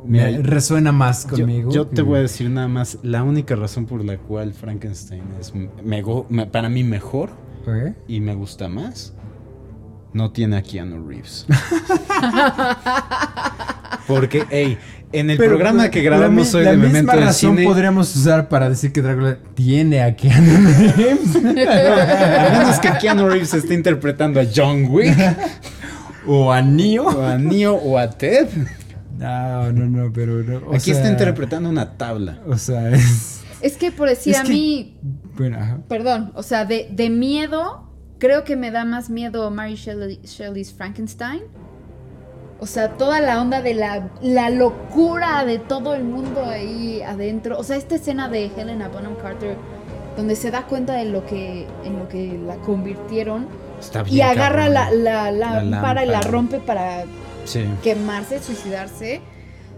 Me 0.05 0.25
Mira, 0.31 0.41
resuena 0.43 0.91
más 0.91 1.25
conmigo. 1.25 1.71
yo 1.71 1.87
te 1.87 2.01
voy 2.01 2.17
a 2.19 2.21
decir 2.21 2.49
nada 2.49 2.67
más, 2.67 2.97
la 3.03 3.23
única 3.23 3.55
razón 3.55 3.85
por 3.85 4.03
la 4.03 4.17
cual 4.17 4.53
Frankenstein 4.53 5.23
es 5.39 5.53
me 5.83 6.01
go- 6.01 6.25
me- 6.29 6.45
para 6.47 6.67
mí 6.69 6.83
mejor 6.83 7.29
y 8.07 8.19
me 8.21 8.33
gusta 8.33 8.67
más, 8.69 9.13
no 10.13 10.31
tiene 10.31 10.57
a 10.57 10.61
Keanu 10.63 11.05
Reeves. 11.07 11.45
Porque, 14.07 14.45
hey, 14.49 14.77
en 15.11 15.29
el 15.29 15.37
Pero, 15.37 15.51
programa 15.51 15.89
que 15.89 16.01
grabamos 16.01 16.53
hoy 16.53 16.63
de 16.63 16.71
misma 16.77 16.87
Memento 16.87 17.11
del 17.13 17.25
razón 17.25 17.55
Cine, 17.57 17.67
podríamos 17.67 18.15
usar 18.15 18.47
para 18.47 18.69
decir 18.69 18.93
que 18.93 19.01
Drácula 19.01 19.37
tiene 19.53 20.01
a 20.01 20.15
Keanu 20.15 20.51
Reeves. 20.95 21.35
a 21.35 22.59
menos 22.59 22.79
que 22.79 22.89
Keanu 23.01 23.27
Reeves 23.29 23.53
esté 23.53 23.73
interpretando 23.73 24.39
a 24.39 24.45
John 24.53 24.85
Wick, 24.89 25.15
o 26.27 26.51
a 26.53 26.61
Neo. 26.61 27.05
o 27.05 27.21
a 27.25 27.37
Neo 27.37 27.75
o 27.75 27.97
a 27.97 28.09
Ted, 28.09 28.47
No, 29.17 29.71
no, 29.71 29.85
no, 29.85 30.13
pero 30.13 30.43
no. 30.43 30.67
o 30.69 30.75
aquí 30.75 30.91
está 30.91 31.09
interpretando 31.09 31.69
una 31.69 31.97
tabla. 31.97 32.39
O 32.47 32.57
sea, 32.57 32.89
es. 32.89 33.41
Es 33.61 33.75
que 33.77 33.91
por 33.91 34.07
decir 34.09 34.33
Es 34.35 34.39
a 34.41 34.43
que- 34.43 34.49
mí, 34.49 34.97
Bueno, 35.35 35.57
ajá. 35.59 35.79
perdón, 35.87 36.31
o 36.35 36.43
sea, 36.43 36.65
de, 36.65 36.89
de 36.91 37.09
miedo, 37.09 37.89
creo 38.19 38.43
que 38.43 38.55
me 38.55 38.69
da 38.69 38.85
más 38.85 39.09
miedo 39.09 39.49
Mary 39.49 39.73
Shelley- 39.75 40.21
Shelley's 40.23 40.71
Frankenstein. 40.73 41.41
O 42.59 42.65
sea, 42.65 42.89
toda 42.97 43.19
la 43.21 43.41
onda 43.41 43.61
de 43.61 43.73
la, 43.75 44.09
la 44.21 44.49
locura 44.49 45.45
de 45.45 45.59
todo 45.59 45.93
el 45.95 46.03
mundo 46.03 46.43
ahí 46.45 47.01
adentro. 47.03 47.57
O 47.57 47.63
sea, 47.63 47.77
esta 47.77 47.95
escena 47.95 48.29
de 48.29 48.47
Helena 48.57 48.87
Bonham 48.89 49.15
Carter, 49.21 49.55
donde 50.15 50.35
se 50.35 50.49
da 50.49 50.63
cuenta 50.65 50.93
de 50.93 51.05
lo 51.05 51.23
que, 51.25 51.67
en 51.83 51.99
lo 51.99 52.07
que 52.07 52.39
la 52.45 52.55
convirtieron. 52.57 53.47
Está 53.79 54.01
bien. 54.01 54.17
Y 54.17 54.21
agarra 54.21 54.69
la, 54.69 54.85
cabrón. 54.85 55.03
la, 55.03 55.31
la 55.31 55.51
La 55.55 55.63
lámpara 55.63 56.03
y 56.05 56.07
la 56.07 56.21
rompe 56.21 56.57
para 56.59 57.03
Sí. 57.47 57.65
quemarse, 57.83 58.41
suicidarse. 58.41 59.21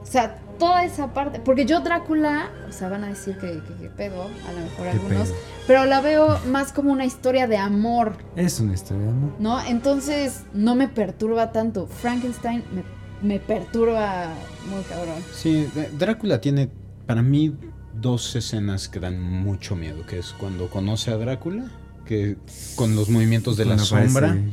O 0.01 0.05
sea, 0.05 0.39
toda 0.58 0.84
esa 0.86 1.13
parte. 1.13 1.39
Porque 1.39 1.65
yo, 1.65 1.82
Drácula, 1.82 2.49
o 2.67 2.71
sea, 2.71 2.89
van 2.89 3.03
a 3.03 3.08
decir 3.08 3.38
que, 3.38 3.62
que, 3.67 3.73
que 3.82 3.89
pedo, 3.89 4.23
a 4.23 4.51
lo 4.53 4.60
mejor 4.62 4.88
algunos. 4.88 5.27
pedo. 5.29 5.38
Pero 5.67 5.86
la 5.86 6.01
veo 6.01 6.39
más 6.47 6.73
como 6.73 6.91
una 6.91 7.05
historia 7.05 7.47
de 7.47 7.58
amor, 7.58 8.17
Es 8.36 8.60
una 8.60 8.73
historia, 8.73 9.05
¿no? 9.12 9.34
¿no? 9.39 9.65
Entonces 9.65 10.41
no 10.53 10.75
me 10.75 10.88
perturba 10.88 11.51
tanto. 11.51 11.86
Frankenstein 11.88 12.63
me, 12.73 12.84
me 13.27 13.39
perturba 13.39 14.34
muy 14.69 14.82
cabrón. 14.84 15.21
Sí, 15.34 15.67
Drácula 15.97 16.41
tiene 16.41 16.69
para 17.05 17.21
mí 17.21 17.55
dos 17.93 18.36
escenas 18.36 18.88
que 18.89 18.99
dan 18.99 19.21
mucho 19.21 19.75
miedo, 19.75 20.05
que 20.08 20.19
es 20.19 20.34
cuando 20.34 20.69
conoce 20.69 21.12
a 21.12 21.17
Drácula, 21.17 21.65
que 22.05 22.38
con 22.75 22.95
los 22.95 23.10
movimientos 23.10 23.58
de 23.58 23.65
la 23.65 23.77
sombra, 23.77 24.34
Mm. 24.34 24.51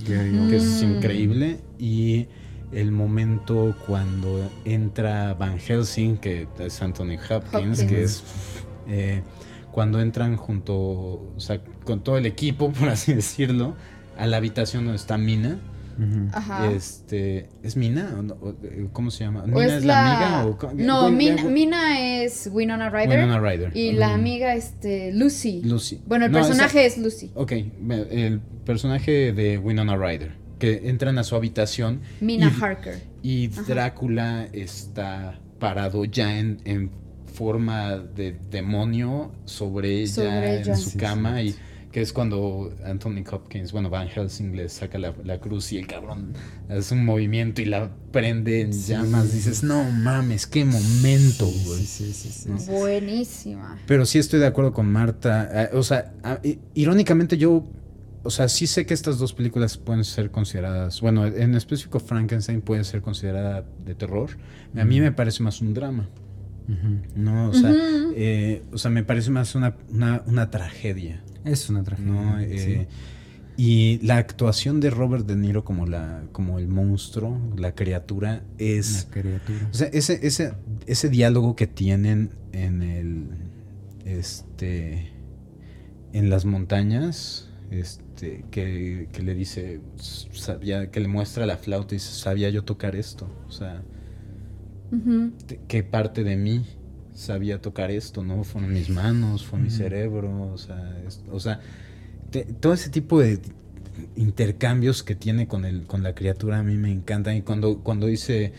que 0.50 0.56
es 0.56 0.62
Oldman. 0.82 0.96
increíble, 0.96 1.60
y 1.78 2.26
el 2.72 2.90
momento 2.92 3.74
cuando 3.86 4.50
entra 4.64 5.34
Van 5.34 5.58
Helsing, 5.58 6.16
que 6.18 6.46
es 6.58 6.82
Anthony 6.82 7.16
Hopkins, 7.30 7.80
Hopkins. 7.80 7.82
que 7.84 8.02
es 8.02 8.24
eh, 8.88 9.22
cuando 9.72 10.00
entran 10.00 10.36
junto, 10.36 10.74
o 10.76 11.34
sea, 11.38 11.60
con 11.84 12.02
todo 12.02 12.18
el 12.18 12.26
equipo, 12.26 12.72
por 12.78 12.88
así 12.88 13.12
decirlo, 13.14 13.74
a 14.18 14.26
la 14.26 14.38
habitación 14.38 14.84
donde 14.84 14.96
está 14.96 15.18
Mina. 15.18 15.58
Ujú. 15.98 16.28
Ajá. 16.32 16.70
Este, 16.72 17.48
¿Es 17.62 17.74
Mina? 17.74 18.14
¿O 18.18 18.22
no? 18.22 18.34
¿O, 18.42 18.50
eh, 18.62 18.86
¿Cómo 18.92 19.10
se 19.10 19.24
llama? 19.24 19.46
¿Mina 19.46 19.76
es 19.78 19.84
la, 19.84 20.42
amiga? 20.42 20.46
O, 20.46 20.74
No, 20.74 21.10
Mina, 21.10 22.00
es 22.22 22.50
Winona 22.52 22.90
Ryder. 22.90 23.08
Winona 23.18 23.40
Ryder. 23.40 23.74
Y 23.74 23.92
la 23.92 24.12
amiga, 24.12 24.54
este, 24.54 25.12
Lucy. 25.14 25.62
Lucy. 25.64 26.02
Bueno, 26.06 26.26
el 26.26 26.32
No, 26.32 26.40
esa- 26.40 26.48
personaje 26.48 26.84
es 26.84 26.98
Lucy. 26.98 27.30
Ok, 27.34 27.52
el 28.10 28.40
personaje 28.66 29.32
de 29.32 29.56
Winona 29.56 29.96
Ryder. 29.96 30.32
Que 30.58 30.88
entran 30.88 31.18
a 31.18 31.24
su 31.24 31.36
habitación 31.36 32.00
Mina 32.20 32.52
y- 32.56 32.62
Harker. 32.62 33.02
y 33.22 33.50
Ajá. 33.52 33.62
Drácula 33.66 34.48
está 34.52 35.38
parado 35.58 36.04
ya 36.04 36.38
en, 36.38 36.58
en 36.64 36.90
forma 37.32 37.98
de 37.98 38.36
demonio 38.50 39.32
sobre 39.44 40.00
ella, 40.00 40.12
Sobre 40.14 40.60
ella. 40.60 40.72
en 40.72 40.78
su 40.78 40.90
Sí, 40.90 40.98
cama 40.98 41.38
sí, 41.40 41.48
y 41.48 41.54
que 41.92 42.00
es 42.02 42.12
cuando 42.12 42.74
Anthony 42.84 43.24
Hopkins, 43.30 43.72
bueno, 43.72 43.88
Van 43.88 44.08
Helsing 44.08 44.54
le 44.54 44.68
saca 44.68 44.98
la, 44.98 45.14
la 45.24 45.38
cruz 45.40 45.72
y 45.72 45.78
el 45.78 45.86
cabrón 45.86 46.34
hace 46.68 46.92
un 46.94 47.04
movimiento 47.06 47.62
y 47.62 47.66
la 47.66 47.90
prende 48.12 48.60
en 48.62 48.72
Sí. 48.74 48.92
llamas. 48.92 49.32
Dices, 49.32 49.62
no 49.62 49.82
mames, 49.84 50.46
qué 50.46 50.64
momento, 50.66 51.46
Sí, 51.46 51.62
güey. 51.66 51.84
sí, 51.84 52.12
sí, 52.12 52.28
sí, 52.30 52.48
No. 52.50 52.56
Buenísima. 52.78 53.78
Pero 53.86 54.04
sí 54.04 54.18
estoy 54.18 54.40
de 54.40 54.46
acuerdo 54.46 54.72
con 54.74 54.90
Marta. 54.92 55.48
eh, 55.64 55.70
o 55.74 55.82
sea, 55.82 56.12
irónicamente 56.74 57.38
yo, 57.38 57.64
o 58.26 58.30
sea, 58.30 58.48
sí 58.48 58.66
sé 58.66 58.84
que 58.86 58.94
estas 58.94 59.18
dos 59.18 59.32
películas 59.32 59.76
pueden 59.76 60.04
ser 60.04 60.30
consideradas, 60.30 61.00
bueno, 61.00 61.26
en 61.26 61.54
específico 61.54 62.00
Frankenstein 62.00 62.60
puede 62.60 62.84
ser 62.84 63.00
considerada 63.00 63.64
de 63.84 63.94
terror. 63.94 64.30
A 64.76 64.84
mí 64.84 65.00
me 65.00 65.12
parece 65.12 65.42
más 65.42 65.60
un 65.60 65.72
drama. 65.74 66.08
¿no? 67.14 67.50
O 67.50 67.54
sea, 67.54 67.72
eh, 68.16 68.62
o 68.72 68.78
sea 68.78 68.90
me 68.90 69.04
parece 69.04 69.30
más 69.30 69.54
una, 69.54 69.76
una, 69.88 70.22
una 70.26 70.50
tragedia, 70.50 71.22
Es 71.44 71.70
una 71.70 71.82
tragedia. 71.84 72.12
¿no? 72.12 72.38
sí. 72.40 72.46
Eh, 72.48 72.88
Y 73.56 74.00
la 74.04 74.16
actuación 74.18 74.80
de 74.80 74.90
Robert 74.90 75.26
De 75.26 75.34
Niro 75.34 75.64
como, 75.64 75.86
la, 75.86 76.24
como 76.32 76.58
el 76.58 76.68
monstruo, 76.68 77.40
la 77.56 77.74
criatura, 77.74 78.42
es... 78.58 79.06
Una 79.12 79.22
criatura. 79.22 79.68
O 79.70 79.74
sea, 79.74 79.86
ese, 79.88 80.26
ese, 80.26 80.52
ese 80.86 81.08
diálogo 81.08 81.56
que 81.56 81.66
tienen 81.66 82.32
en 82.52 82.82
el. 82.82 83.28
Este. 84.04 85.12
En 86.12 86.28
las 86.30 86.44
montañas. 86.44 87.45
Este, 87.70 88.44
que, 88.50 89.08
que, 89.12 89.22
le 89.22 89.34
dice, 89.34 89.80
sabía, 90.32 90.90
que 90.90 91.00
le 91.00 91.08
muestra 91.08 91.46
la 91.46 91.56
flauta 91.56 91.94
y 91.94 91.98
dice, 91.98 92.12
sabía 92.12 92.50
yo 92.50 92.64
tocar 92.64 92.96
esto, 92.96 93.28
o 93.48 93.50
sea, 93.50 93.82
qué 95.68 95.82
parte 95.82 96.24
de 96.24 96.36
mí 96.36 96.64
sabía 97.14 97.60
tocar 97.60 97.90
esto, 97.90 98.22
¿no? 98.22 98.44
Fueron 98.44 98.72
mis 98.72 98.90
manos, 98.90 99.44
fue 99.44 99.58
mi 99.58 99.70
cerebro, 99.70 100.52
o 100.52 100.58
sea, 100.58 101.02
o 101.30 101.40
sea 101.40 101.60
todo 102.60 102.72
ese 102.72 102.90
tipo 102.90 103.20
de 103.20 103.40
intercambios 104.16 105.02
que 105.02 105.14
tiene 105.14 105.46
con, 105.46 105.64
el, 105.64 105.86
con 105.86 106.02
la 106.02 106.14
criatura 106.14 106.58
a 106.58 106.62
mí 106.62 106.76
me 106.76 106.92
encantan 106.92 107.36
y 107.36 107.42
cuando, 107.42 107.78
cuando 107.78 108.06
dice, 108.06 108.52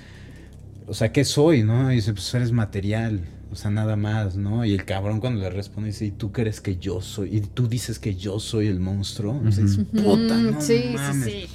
o 0.88 0.94
sea, 0.94 1.12
¿qué 1.12 1.26
soy, 1.26 1.64
no? 1.64 1.90
dice, 1.90 2.14
pues 2.14 2.34
eres 2.34 2.52
material, 2.52 3.22
o 3.52 3.56
sea, 3.56 3.72
nada 3.72 3.96
más, 3.96 4.36
¿no? 4.36 4.66
Y 4.66 4.74
el 4.74 4.86
cabrón 4.86 5.20
cuando 5.20 5.42
le 5.42 5.50
responde 5.50 5.90
dice, 5.90 6.06
¿y 6.06 6.12
tú 6.12 6.32
crees 6.32 6.62
que 6.62 6.78
yo 6.78 7.02
soy? 7.02 7.38
Y 7.38 7.42
tú 7.42 7.68
dices 7.68 8.00
que 8.00 8.16
yo 8.16 8.40
soy 8.40 8.68
el 8.68 8.80
monstruo. 8.80 9.42
O 9.46 9.52
sea, 9.52 9.64
es 9.64 9.78
puta, 9.78 10.38
no 10.38 10.62
sí, 10.62 10.96
sí, 11.12 11.22
sí. 11.24 11.46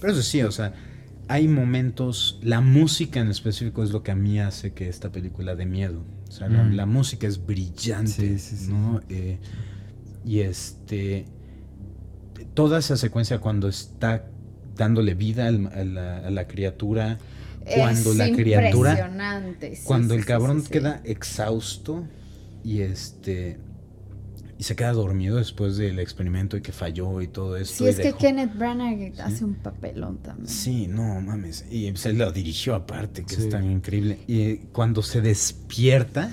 Pero 0.00 0.12
eso 0.12 0.22
sí, 0.22 0.42
o 0.42 0.50
sea, 0.50 0.74
hay 1.28 1.48
momentos, 1.48 2.38
la 2.42 2.60
música 2.60 3.20
en 3.20 3.28
específico 3.28 3.82
es 3.82 3.90
lo 3.90 4.02
que 4.02 4.10
a 4.10 4.16
mí 4.16 4.40
hace 4.40 4.72
que 4.72 4.88
esta 4.88 5.10
película 5.10 5.54
de 5.54 5.66
miedo. 5.66 6.04
O 6.28 6.32
sea, 6.32 6.48
la, 6.48 6.86
mm. 6.86 6.90
música 6.90 7.26
es 7.26 7.44
brillante, 7.44 8.38
¿no? 8.68 9.00
Eh, 9.08 9.38
y 10.24 10.40
este, 10.40 11.26
toda 12.54 12.78
esa 12.80 12.96
secuencia 12.96 13.38
cuando 13.38 13.68
está 13.68 14.26
dándole 14.76 15.14
vida 15.14 15.46
a 15.48 16.30
la 16.30 16.46
criatura 16.48 17.18
cuando 17.74 18.14
la 18.14 18.30
criatura 18.30 19.56
cuando 19.84 20.14
el 20.14 20.24
cabrón 20.24 20.62
queda 20.64 21.00
exhausto 21.04 22.06
y 22.62 22.80
este 22.80 23.58
y 24.58 24.62
se 24.62 24.74
queda 24.74 24.92
dormido 24.92 25.36
después 25.36 25.76
del 25.76 25.98
experimento 25.98 26.56
y 26.56 26.62
que 26.62 26.72
falló 26.72 27.20
y 27.20 27.28
todo 27.28 27.58
esto. 27.58 27.84
Sí, 27.84 27.90
es 27.90 28.00
que 28.00 28.14
Kenneth 28.14 28.56
Branagh 28.56 29.12
hace 29.20 29.44
un 29.44 29.54
papelón 29.54 30.18
también. 30.22 30.48
Sí, 30.48 30.86
no 30.86 31.20
mames. 31.20 31.66
Y 31.70 31.94
se 31.96 32.14
lo 32.14 32.32
dirigió 32.32 32.74
aparte, 32.74 33.24
que 33.24 33.34
es 33.34 33.50
tan 33.50 33.70
increíble. 33.70 34.18
Y 34.26 34.56
cuando 34.72 35.02
se 35.02 35.20
despierta 35.20 36.30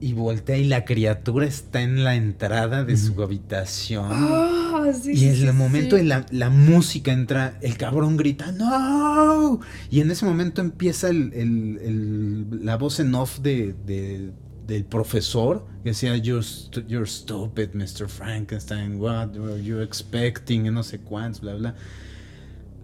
y 0.00 0.12
voltea 0.12 0.58
y 0.58 0.64
la 0.64 0.84
criatura 0.84 1.46
está 1.46 1.80
en 1.80 2.04
la 2.04 2.16
entrada 2.16 2.84
de 2.84 2.96
su 2.96 3.22
habitación. 3.22 4.08
Ah, 4.10 4.90
y 5.04 5.24
en 5.24 5.48
el 5.48 5.54
momento 5.54 5.96
en 5.96 6.08
la, 6.08 6.26
la, 6.30 6.50
música 6.50 7.12
entra, 7.12 7.58
el 7.62 7.76
cabrón 7.76 8.16
grita, 8.16 8.52
¡No! 8.52 9.60
Y 9.90 10.00
en 10.00 10.10
ese 10.10 10.26
momento 10.26 10.60
empieza 10.60 11.08
el, 11.08 11.32
el, 11.32 12.64
la 12.64 12.76
voz 12.76 13.00
en 13.00 13.14
off 13.14 13.38
de, 13.40 13.74
de, 13.86 14.32
del 14.66 14.84
profesor 14.84 15.66
que 15.82 15.90
decía, 15.90 16.16
you're, 16.16 16.44
you're, 16.88 17.06
stupid, 17.06 17.70
Mr. 17.72 18.08
Frankenstein, 18.08 19.00
what 19.00 19.36
were 19.36 19.62
you 19.62 19.80
expecting? 19.80 20.66
Y 20.66 20.70
no 20.70 20.82
sé 20.82 20.98
cuántos, 20.98 21.40
bla, 21.40 21.54
bla. 21.54 21.74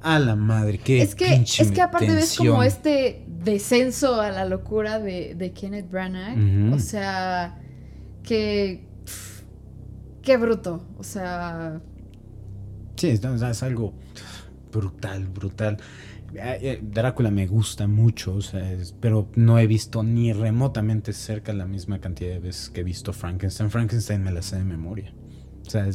A 0.03 0.19
la 0.19 0.35
madre, 0.35 0.79
qué 0.79 1.01
Es 1.01 1.15
que, 1.15 1.35
es 1.35 1.71
que 1.71 1.81
aparte 1.81 2.13
ves 2.13 2.37
como 2.37 2.63
este 2.63 3.25
descenso 3.27 4.21
a 4.21 4.31
la 4.31 4.45
locura 4.45 4.99
de, 4.99 5.35
de 5.35 5.53
Kenneth 5.53 5.91
Branagh. 5.91 6.73
O 6.75 6.79
sea, 6.79 7.61
que. 8.23 8.85
qué 10.23 10.37
bruto. 10.37 10.85
O 10.99 11.05
sea. 11.05 11.81
Sí, 12.97 13.09
es, 13.09 13.63
algo 13.63 13.95
brutal, 14.73 15.27
brutal. 15.29 15.79
Eh, 16.35 16.81
Drácula 16.83 17.31
me 17.31 17.47
gusta 17.47 17.87
mucho, 17.87 18.35
o 18.35 18.41
sea, 18.41 18.77
pero 19.01 19.29
no 19.35 19.59
he 19.59 19.67
visto 19.67 20.03
ni 20.03 20.33
remotamente 20.33 21.13
cerca 21.13 21.53
la 21.53 21.67
misma 21.67 22.01
cantidad 22.01 22.31
de 22.31 22.39
veces 22.39 22.71
que 22.71 22.81
he 22.81 22.85
visto 22.85 23.13
Frankenstein. 23.13 23.71
Frankenstein 23.71 24.23
me 24.23 24.33
la 24.33 24.43
sé 24.43 24.57
de 24.57 24.65
memoria. 24.65 25.13
O 25.67 25.71
sea, 25.71 25.87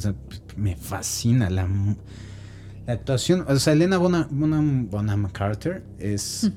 me 0.55 0.75
fascina 0.75 1.49
la 1.49 1.67
la 2.87 2.93
actuación, 2.93 3.43
o 3.45 3.55
sea, 3.57 3.73
Elena 3.73 3.97
Bonham, 3.97 5.29
Carter 5.33 5.83
es 5.99 6.49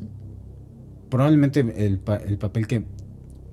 probablemente 1.10 1.60
el, 1.84 1.98
papel 1.98 2.68
que 2.68 2.84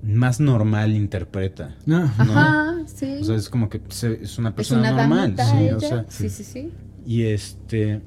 más 0.00 0.38
normal 0.38 0.94
interpreta. 0.94 1.76
Ah. 1.90 2.14
Ajá, 2.16 2.76
sí. 2.86 3.18
O 3.20 3.24
sea, 3.24 3.34
es 3.34 3.48
como 3.48 3.68
que 3.68 3.80
es 3.88 4.38
una 4.38 4.54
persona 4.54 4.92
normal. 4.92 5.34
Sí, 5.36 5.70
o 5.70 5.80
sea, 5.80 6.06
sí, 6.08 6.30
sí, 6.30 6.44
sí. 6.44 6.72
Y 7.04 7.24
este. 7.24 8.00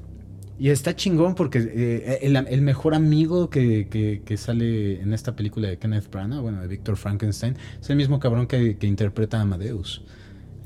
Y 0.58 0.70
está 0.70 0.96
chingón 0.96 1.34
porque 1.34 1.58
eh, 1.58 2.20
el, 2.22 2.62
mejor 2.62 2.94
amigo 2.94 3.50
que, 3.50 3.88
que, 4.24 4.36
sale 4.38 5.02
en 5.02 5.12
esta 5.12 5.36
película 5.36 5.68
de 5.68 5.76
Kenneth 5.76 6.10
Branagh, 6.10 6.40
bueno, 6.40 6.62
de 6.62 6.68
Victor 6.68 6.96
Frankenstein, 6.96 7.56
es 7.80 7.90
el 7.90 7.96
mismo 7.96 8.20
cabrón 8.20 8.46
que, 8.46 8.78
interpreta 8.82 9.38
a 9.38 9.42
Amadeus. 9.42 10.02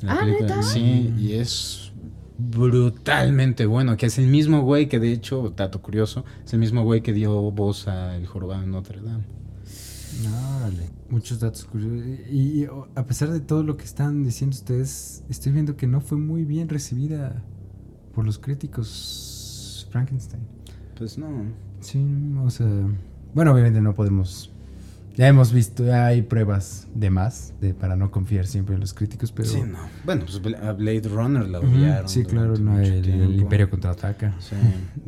ah, 0.07 0.24
¿neta? 0.24 0.62
Sí, 0.62 1.12
y 1.18 1.32
es 1.32 1.92
brutalmente 2.39 3.66
bueno, 3.66 3.97
que 3.97 4.07
es 4.07 4.18
el 4.18 4.26
mismo 4.26 4.62
güey 4.62 4.89
que 4.89 4.99
de 4.99 5.12
hecho, 5.12 5.53
dato 5.57 5.80
curioso, 5.82 6.24
es 6.45 6.53
el 6.53 6.59
mismo 6.61 6.84
güey 6.84 7.03
que 7.03 7.12
dio 7.12 7.51
voz 7.51 7.89
a 7.89 8.16
El 8.16 8.26
Jorobado 8.26 8.62
en 8.62 8.70
Notre 8.70 9.01
Dame. 9.01 9.24
Vale, 10.24 10.91
muchos 11.11 11.41
datos 11.41 11.64
curiosos. 11.64 12.07
Y, 12.30 12.66
a 12.95 13.07
pesar 13.07 13.30
de 13.30 13.41
todo 13.41 13.62
lo 13.62 13.76
que 13.76 13.84
están 13.84 14.24
diciendo 14.24 14.55
ustedes, 14.55 15.24
estoy 15.28 15.53
viendo 15.53 15.76
que 15.76 15.87
no 15.87 16.01
fue 16.01 16.18
muy 16.18 16.45
bien 16.45 16.68
recibida 16.68 17.43
por 18.14 18.24
los 18.24 18.39
críticos 18.39 19.89
Frankenstein. 19.91 20.43
Pues 20.97 21.18
no. 21.18 21.28
Sí, 21.80 22.05
o 22.43 22.51
sea, 22.51 22.66
bueno, 23.34 23.53
obviamente 23.53 23.80
no 23.80 23.95
podemos 23.95 24.51
ya 25.17 25.29
hemos 25.29 25.51
visto, 25.51 25.83
ya 25.83 26.07
hay 26.07 26.21
pruebas 26.21 26.87
de 26.95 27.09
más 27.09 27.55
de, 27.59 27.73
para 27.73 27.97
no 27.97 28.11
confiar 28.11 28.47
siempre 28.47 28.75
en 28.75 28.83
los 28.83 28.93
críticos, 28.93 29.33
pero... 29.33 29.49
Sí, 29.49 29.62
no. 29.62 29.79
Bueno, 30.05 30.27
pues 30.27 30.43
Blade 30.43 31.09
Runner 31.09 31.49
la 31.49 31.61
odiaron. 31.61 32.09
Sí, 32.09 32.25
claro, 32.25 32.57
no, 32.59 32.79
el, 32.79 33.41
Imperio 33.41 33.71
contraataca. 33.71 34.37
Sí, 34.39 34.57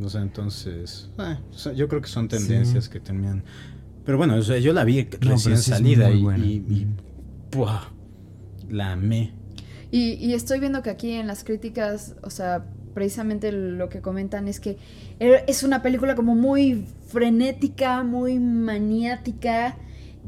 o 0.02 0.08
sea, 0.08 0.22
entonces... 0.22 1.10
Eh, 1.18 1.74
yo 1.76 1.88
creo 1.88 2.00
que 2.00 2.08
son 2.08 2.26
tendencias 2.26 2.88
que 2.88 3.00
terminan... 3.00 3.44
Pero 4.06 4.16
bueno, 4.16 4.36
o 4.36 4.42
sea, 4.42 4.58
yo 4.58 4.72
la 4.72 4.84
vi 4.84 5.06
recién 5.20 5.58
salida 5.58 6.10
y, 6.10 6.24
y, 6.24 6.86
la 8.70 8.92
amé. 8.92 9.34
Y, 9.90 10.14
y 10.14 10.32
estoy 10.32 10.58
viendo 10.58 10.82
que 10.82 10.88
aquí 10.88 11.12
en 11.12 11.26
las 11.26 11.44
críticas, 11.44 12.14
o 12.22 12.30
sea, 12.30 12.64
precisamente 12.94 13.52
lo 13.52 13.90
que 13.90 14.00
comentan 14.00 14.48
es 14.48 14.60
que 14.60 14.78
es 15.18 15.62
una 15.62 15.82
película 15.82 16.14
como 16.14 16.34
muy 16.34 16.86
frenética, 17.08 18.02
muy 18.02 18.38
maniática 18.38 19.76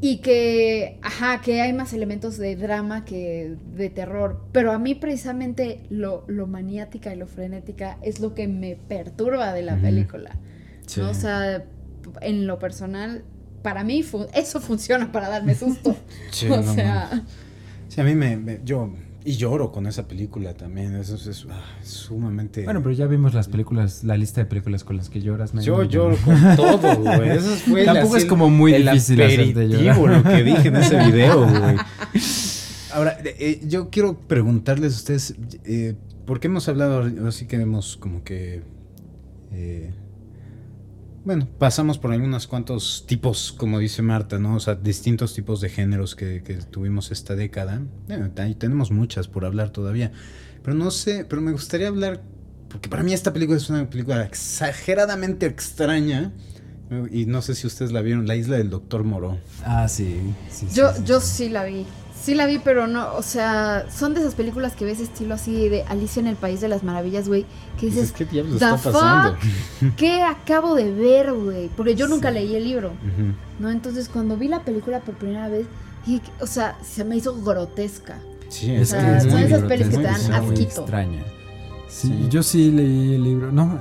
y 0.03 0.17
que, 0.17 0.97
ajá, 1.03 1.41
que 1.41 1.61
hay 1.61 1.73
más 1.73 1.93
elementos 1.93 2.37
de 2.37 2.55
drama 2.55 3.05
que 3.05 3.55
de 3.75 3.89
terror. 3.91 4.41
Pero 4.51 4.71
a 4.71 4.79
mí 4.79 4.95
precisamente 4.95 5.83
lo, 5.89 6.25
lo 6.27 6.47
maniática 6.47 7.13
y 7.13 7.17
lo 7.17 7.27
frenética 7.27 7.99
es 8.01 8.19
lo 8.19 8.33
que 8.33 8.47
me 8.47 8.75
perturba 8.75 9.53
de 9.53 9.61
la 9.61 9.77
película. 9.77 10.35
O 10.99 11.13
sea, 11.13 11.63
en 12.21 12.47
lo 12.47 12.57
personal, 12.57 13.23
para 13.61 13.83
mí 13.83 14.03
eso 14.33 14.59
funciona 14.59 15.11
para 15.11 15.29
darme 15.29 15.53
susto. 15.53 15.91
o 16.49 16.63
sea... 16.63 17.23
Sí, 17.87 18.01
a 18.01 18.03
mí 18.03 18.15
me 18.15 18.59
yo 18.65 18.91
y 19.23 19.33
lloro 19.33 19.71
con 19.71 19.87
esa 19.87 20.07
película 20.07 20.53
también. 20.53 20.95
Eso 20.95 21.15
es, 21.15 21.45
ah, 21.49 21.61
sumamente. 21.83 22.63
Bueno, 22.63 22.81
pero 22.81 22.93
ya 22.93 23.07
vimos 23.07 23.33
las 23.33 23.47
películas, 23.47 24.03
la 24.03 24.17
lista 24.17 24.41
de 24.41 24.45
películas 24.45 24.83
con 24.83 24.97
las 24.97 25.09
que 25.09 25.21
lloras. 25.21 25.53
Yo 25.53 25.83
lloro 25.83 26.17
con 26.17 26.55
todo, 26.55 26.95
güey. 26.97 27.29
Eso 27.37 27.49
fue 27.57 27.85
Tampoco 27.85 28.17
es 28.17 28.25
como 28.25 28.49
muy 28.49 28.73
difícil 28.73 29.21
hacerte 29.21 29.67
llorar. 29.67 29.97
lo 29.97 30.23
que 30.23 30.43
dije 30.43 30.67
en 30.67 30.75
ese 30.77 30.97
video, 31.05 31.47
güey. 31.47 31.77
Ahora, 32.93 33.17
eh, 33.23 33.61
yo 33.65 33.89
quiero 33.89 34.17
preguntarles 34.19 34.93
a 34.93 34.97
ustedes, 34.97 35.35
eh, 35.63 35.95
¿por 36.25 36.39
qué 36.39 36.47
hemos 36.47 36.67
hablado, 36.67 37.09
así 37.27 37.45
que 37.45 37.55
hemos 37.55 37.95
como 37.95 38.23
que 38.23 38.63
eh, 39.53 39.91
bueno, 41.23 41.47
pasamos 41.59 41.99
por 41.99 42.11
algunos 42.11 42.47
cuantos 42.47 43.05
tipos, 43.07 43.51
como 43.51 43.79
dice 43.79 44.01
Marta, 44.01 44.39
¿no? 44.39 44.55
O 44.55 44.59
sea, 44.59 44.75
distintos 44.75 45.33
tipos 45.33 45.61
de 45.61 45.69
géneros 45.69 46.15
que, 46.15 46.41
tuvimos 46.71 47.11
esta 47.11 47.35
década. 47.35 47.81
Bueno, 48.07 48.31
ahí 48.37 48.55
tenemos 48.55 48.91
muchas 48.91 49.27
por 49.27 49.45
hablar 49.45 49.69
todavía. 49.69 50.11
Pero 50.63 50.75
no 50.75 50.89
sé, 50.89 51.25
pero 51.25 51.41
me 51.41 51.51
gustaría 51.51 51.89
hablar, 51.89 52.21
porque 52.69 52.89
para 52.89 53.03
mí 53.03 53.13
esta 53.13 53.33
película 53.33 53.57
es 53.57 53.69
una 53.69 53.89
película 53.89 54.23
exageradamente 54.23 55.45
extraña. 55.45 56.31
Y 57.09 57.25
no 57.25 57.41
sé 57.41 57.55
si 57.55 57.67
ustedes 57.67 57.91
la 57.91 58.01
vieron, 58.01 58.27
La 58.27 58.35
isla 58.35 58.57
del 58.57 58.69
Doctor 58.69 59.03
Moro. 59.03 59.37
Ah, 59.63 59.87
sí. 59.87 60.19
yo, 60.73 60.91
yo 61.05 61.21
sí 61.21 61.49
la 61.49 61.63
vi. 61.63 61.85
Sí 62.21 62.35
la 62.35 62.45
vi, 62.45 62.59
pero 62.59 62.85
no, 62.85 63.15
o 63.15 63.23
sea, 63.23 63.87
son 63.89 64.13
de 64.13 64.19
esas 64.19 64.35
películas 64.35 64.73
que 64.73 64.85
ves 64.85 64.99
estilo 64.99 65.33
así 65.33 65.69
de 65.69 65.83
Alicia 65.83 66.19
en 66.19 66.27
el 66.27 66.35
País 66.35 66.61
de 66.61 66.67
las 66.67 66.83
Maravillas, 66.83 67.27
güey, 67.27 67.47
que 67.79 67.87
dices, 67.87 68.11
¿qué 68.11 68.25
diablos 68.25 68.61
está 68.61 68.77
pasando? 68.77 69.37
¿Qué 69.97 70.21
acabo 70.21 70.75
de 70.75 70.91
ver, 70.91 71.33
güey? 71.33 71.69
Porque 71.69 71.95
yo 71.95 72.07
nunca 72.07 72.29
leí 72.29 72.55
el 72.55 72.63
libro, 72.63 72.91
¿no? 73.59 73.71
Entonces, 73.71 74.07
cuando 74.07 74.37
vi 74.37 74.47
la 74.49 74.63
película 74.63 74.99
por 74.99 75.15
primera 75.15 75.49
vez, 75.49 75.65
y, 76.05 76.21
o 76.39 76.47
sea, 76.47 76.77
se 76.83 77.03
me 77.03 77.15
hizo 77.15 77.41
grotesca. 77.41 78.19
Sí, 78.49 78.71
es 78.71 78.93
que 78.93 79.21
son 79.21 79.39
esas 79.39 79.63
pelis 79.63 79.87
que 79.87 79.97
te 79.97 80.03
dan 80.03 80.33
asquito. 80.33 80.81
extraña. 80.81 81.23
Sí, 81.87 82.27
yo 82.29 82.43
sí 82.43 82.71
leí 82.71 83.15
el 83.15 83.23
libro. 83.23 83.51
No, 83.51 83.79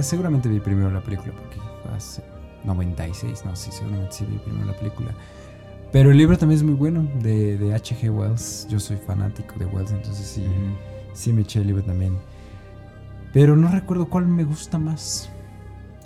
seguramente 0.00 0.48
vi 0.48 0.60
primero 0.60 0.90
la 0.90 1.00
película 1.02 1.32
porque 1.32 1.58
hace 1.94 2.22
96, 2.64 3.44
no, 3.44 3.54
sí, 3.54 3.70
seguramente 3.70 4.14
sí 4.14 4.24
vi 4.24 4.38
primero 4.38 4.66
la 4.66 4.76
película. 4.76 5.10
Pero 5.92 6.12
el 6.12 6.18
libro 6.18 6.38
también 6.38 6.58
es 6.58 6.62
muy 6.64 6.74
bueno, 6.74 7.08
de, 7.20 7.58
de 7.58 7.74
H.G. 7.74 8.10
Wells. 8.10 8.66
Yo 8.70 8.78
soy 8.78 8.96
fanático 8.96 9.56
de 9.58 9.66
Wells, 9.66 9.90
entonces 9.90 10.24
sí. 10.26 10.44
sí 11.14 11.32
me 11.32 11.42
eché 11.42 11.60
el 11.60 11.66
libro 11.66 11.82
también. 11.82 12.16
Pero 13.32 13.56
no 13.56 13.68
recuerdo 13.70 14.08
cuál 14.08 14.26
me 14.26 14.44
gusta 14.44 14.78
más. 14.78 15.30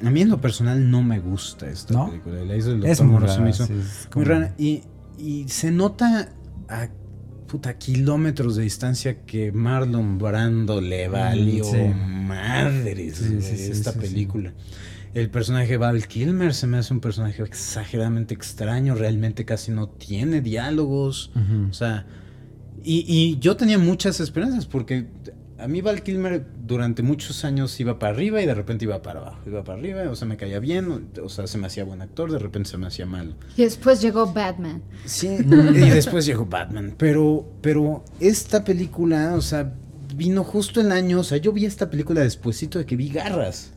A 0.05 0.11
mí 0.11 0.23
en 0.23 0.31
lo 0.31 0.41
personal 0.41 0.91
no 0.91 1.03
me 1.03 1.21
gusta 1.21 1.69
esta 1.69 1.95
¿No? 1.95 2.09
película. 2.09 2.45
La 2.45 2.57
hizo 2.57 2.73
el 2.73 2.85
Es 2.85 3.01
muy 3.03 3.15
me 3.21 3.27
rara, 3.27 3.49
hizo 3.51 3.67
sí, 3.67 3.75
es 3.75 4.09
muy 4.15 4.25
rara. 4.25 4.55
Y, 4.59 4.83
y 5.19 5.49
se 5.49 5.71
nota 5.71 6.31
a 6.69 6.89
puta 7.47 7.77
kilómetros 7.79 8.57
de 8.57 8.65
distancia 8.65 9.23
que 9.25 9.53
Marlon 9.53 10.19
Brando 10.19 10.81
le 10.81 11.09
valió 11.09 11.65
Mm, 11.65 11.71
sí. 11.71 11.95
madres 12.27 13.17
Sí, 13.19 13.71
esta 13.71 13.93
película. 13.93 14.53
El 15.15 15.31
personaje 15.31 15.69
de 15.69 15.77
Val 15.77 16.07
Kilmer 16.07 16.53
se 16.55 16.67
me 16.67 16.77
hace 16.77 16.93
un 16.93 17.01
personaje 17.01 17.43
exageradamente 17.43 18.35
extraño, 18.35 18.95
realmente 18.97 19.45
casi 19.45 19.71
no 19.71 19.89
tiene 19.89 20.41
diálogos. 20.41 21.31
O 21.71 21.73
sea, 21.73 22.05
y, 22.83 23.05
y 23.07 23.39
yo 23.39 23.57
tenía 23.57 23.79
muchas 23.79 24.19
esperanzas 24.21 24.67
porque 24.67 25.07
a 25.59 25.69
mí 25.69 25.81
Val 25.81 26.03
Kilmer 26.03 26.45
durante 26.67 27.03
muchos 27.03 27.45
años 27.45 27.79
iba 27.79 27.99
para 27.99 28.13
arriba 28.13 28.43
y 28.43 28.47
de 28.47 28.55
repente 28.55 28.85
iba 28.85 29.01
para 29.03 29.21
abajo. 29.21 29.39
Iba 29.47 29.63
para 29.63 29.79
arriba, 29.79 30.03
o 30.11 30.17
sea, 30.17 30.27
me 30.27 30.37
caía 30.37 30.59
bien, 30.59 31.09
o 31.23 31.29
sea, 31.29 31.47
se 31.47 31.59
me 31.59 31.69
hacía 31.69 31.85
buen 31.85 32.03
actor, 32.03 32.31
de 32.31 32.39
repente 32.39 32.71
se 32.71 32.77
me 32.77 32.87
hacía 32.87 33.07
malo. 33.07 33.35
Y 33.57 33.63
después 33.63 34.01
llegó 34.01 34.33
Batman. 34.33 34.83
Sí, 35.05 35.29
y 35.39 35.91
después 35.91 36.27
llegó 36.27 36.47
Batman. 36.47 36.95
Pero, 36.99 37.47
pero 37.61 38.05
esta 38.21 38.65
película, 38.65 39.35
o 39.37 39.41
sea, 39.41 39.73
vino 40.15 40.45
justo 40.45 40.81
el 40.81 40.91
año, 40.93 41.21
o 41.21 41.25
sea, 41.25 41.39
yo 41.39 41.53
vi 41.53 41.67
esta 41.67 41.89
película 41.89 42.21
despuesito 42.21 42.79
de 42.79 42.87
que 42.87 42.97
vi 42.97 43.09
Garras. 43.09 43.71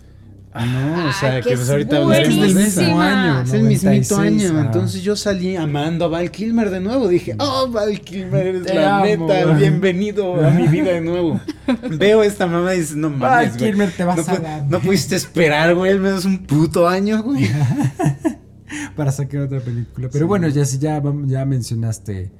No, 0.65 1.09
o 1.09 1.13
sea, 1.13 1.31
Ay, 1.33 1.41
que 1.41 1.49
que 1.49 1.55
pues 1.55 1.67
es 1.67 1.69
ahorita 1.69 1.95
Es 2.01 2.07
del 2.07 2.27
buenísima. 2.53 2.61
mismo 2.61 3.01
año. 3.01 3.41
es 3.41 3.53
el 3.53 3.63
mismito 3.63 4.15
96, 4.17 4.19
año. 4.19 4.57
ah. 4.59 4.61
Entonces 4.65 5.01
yo 5.03 5.15
salí 5.15 5.55
amando 5.55 6.05
a 6.05 6.07
Val 6.07 6.31
Kilmer 6.31 6.69
de 6.69 6.79
nuevo. 6.79 7.07
Dije, 7.07 7.35
oh, 7.39 7.69
Val 7.71 7.99
Kilmer, 8.01 8.47
eres 8.47 8.63
Te 8.63 8.73
la 8.75 8.97
amo, 8.97 9.05
neta. 9.05 9.53
Bienvenido 9.53 10.43
a 10.45 10.49
mi 10.51 10.67
vida 10.67 10.91
de 10.91 11.01
nuevo. 11.01 11.39
Veo 11.97 12.23
esta 12.23 12.47
mamá 12.47 12.73
y 12.75 12.79
dices, 12.79 12.95
no 12.95 13.09
Val 13.09 13.19
mames, 13.19 13.57
güey. 13.57 13.69
Kilmer, 13.71 13.91
te 13.91 14.03
vas 14.03 14.27
no, 14.27 14.33
a 14.33 14.37
dar. 14.39 14.63
no 14.67 14.79
pudiste 14.79 15.15
esperar, 15.15 15.75
güey, 15.75 15.91
al 15.91 15.99
menos 15.99 16.25
un 16.25 16.39
puto 16.45 16.87
año, 16.87 17.23
güey. 17.23 17.49
para 18.95 19.11
sacar 19.11 19.41
otra 19.41 19.59
película. 19.59 20.09
Pero 20.11 20.27
bueno, 20.27 20.47
ya 20.49 20.63
ya, 20.63 21.01
ya 21.25 21.45
mencionaste, 21.45 22.31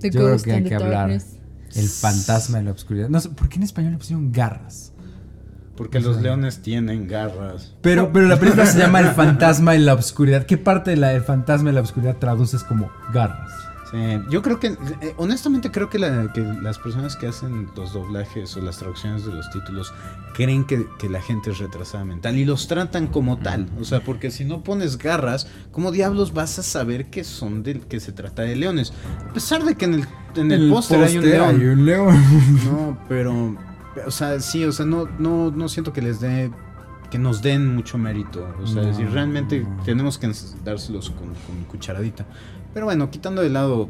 The 0.00 0.10
yo 0.10 0.20
creo 0.20 0.38
que 0.38 0.52
hay 0.52 0.64
que 0.64 0.74
hablar 0.74 1.08
Darkness. 1.10 1.26
el 1.76 1.88
fantasma 1.88 2.58
de 2.58 2.64
la 2.64 2.70
oscuridad. 2.72 3.08
No 3.08 3.20
sé, 3.20 3.28
¿por 3.30 3.48
qué 3.48 3.56
en 3.56 3.64
español 3.64 3.92
le 3.92 3.98
pusieron 3.98 4.32
garras? 4.32 4.92
Porque 5.76 5.98
los 6.00 6.20
leones 6.22 6.62
tienen 6.62 7.08
garras. 7.08 7.74
Pero, 7.82 8.12
pero 8.12 8.26
la 8.28 8.38
película 8.38 8.64
se 8.66 8.78
llama 8.78 9.00
El 9.00 9.08
fantasma 9.10 9.74
en 9.74 9.84
la 9.86 9.94
oscuridad. 9.94 10.46
¿Qué 10.46 10.56
parte 10.56 10.90
de 10.92 10.96
la, 10.96 11.12
el 11.12 11.22
fantasma 11.22 11.70
en 11.70 11.74
la 11.74 11.80
oscuridad 11.80 12.16
traduces 12.18 12.62
como 12.62 12.90
garras? 13.12 13.50
Sí, 13.90 13.98
yo 14.30 14.42
creo 14.42 14.58
que, 14.58 14.68
eh, 14.68 15.14
honestamente 15.18 15.70
creo 15.70 15.88
que, 15.90 15.98
la- 16.00 16.32
que 16.32 16.40
las 16.40 16.78
personas 16.78 17.14
que 17.16 17.26
hacen 17.28 17.68
los 17.76 17.92
doblajes 17.92 18.56
o 18.56 18.60
las 18.60 18.78
traducciones 18.78 19.24
de 19.26 19.32
los 19.32 19.48
títulos 19.50 19.92
creen 20.34 20.64
que, 20.64 20.86
que 20.98 21.08
la 21.08 21.20
gente 21.20 21.50
es 21.50 21.58
retrasada 21.58 22.04
mental 22.04 22.36
y 22.36 22.44
los 22.44 22.66
tratan 22.66 23.06
como 23.08 23.36
tal. 23.38 23.68
O 23.80 23.84
sea, 23.84 24.00
porque 24.00 24.30
si 24.32 24.44
no 24.44 24.64
pones 24.64 24.98
garras, 24.98 25.46
¿cómo 25.70 25.92
diablos 25.92 26.32
vas 26.32 26.58
a 26.58 26.62
saber 26.64 27.06
que 27.10 27.22
son 27.24 27.62
del 27.62 27.82
que 27.82 28.00
se 28.00 28.10
trata 28.12 28.42
de 28.42 28.56
leones? 28.56 28.92
A 29.28 29.32
pesar 29.32 29.62
de 29.64 29.76
que 29.76 29.84
en 29.84 29.94
el, 29.94 30.06
en 30.36 30.50
el, 30.50 30.70
póster 30.70 31.02
hay 31.02 31.18
un 31.18 31.24
león. 31.30 31.48
hay 31.60 31.66
un 31.66 31.84
león. 31.86 32.22
No, 32.64 32.98
pero, 33.08 33.56
o 34.06 34.10
sea, 34.10 34.40
sí, 34.40 34.64
o 34.64 34.72
sea, 34.72 34.86
no, 34.86 35.08
no, 35.18 35.50
no 35.50 35.68
siento 35.68 35.92
que 35.92 36.02
les 36.02 36.20
dé, 36.20 36.50
que 37.10 37.18
nos 37.18 37.42
den 37.42 37.74
mucho 37.74 37.98
mérito. 37.98 38.46
O 38.62 38.66
sea, 38.66 38.82
No, 38.82 38.88
es 38.88 38.96
decir, 38.96 39.12
realmente 39.12 39.60
no. 39.60 39.82
tenemos 39.84 40.18
que 40.18 40.30
dárselos 40.64 41.10
con, 41.10 41.28
con 41.28 41.64
cucharadita. 41.70 42.26
Pero 42.72 42.86
bueno, 42.86 43.10
quitando 43.10 43.40
de 43.42 43.50
lado 43.50 43.88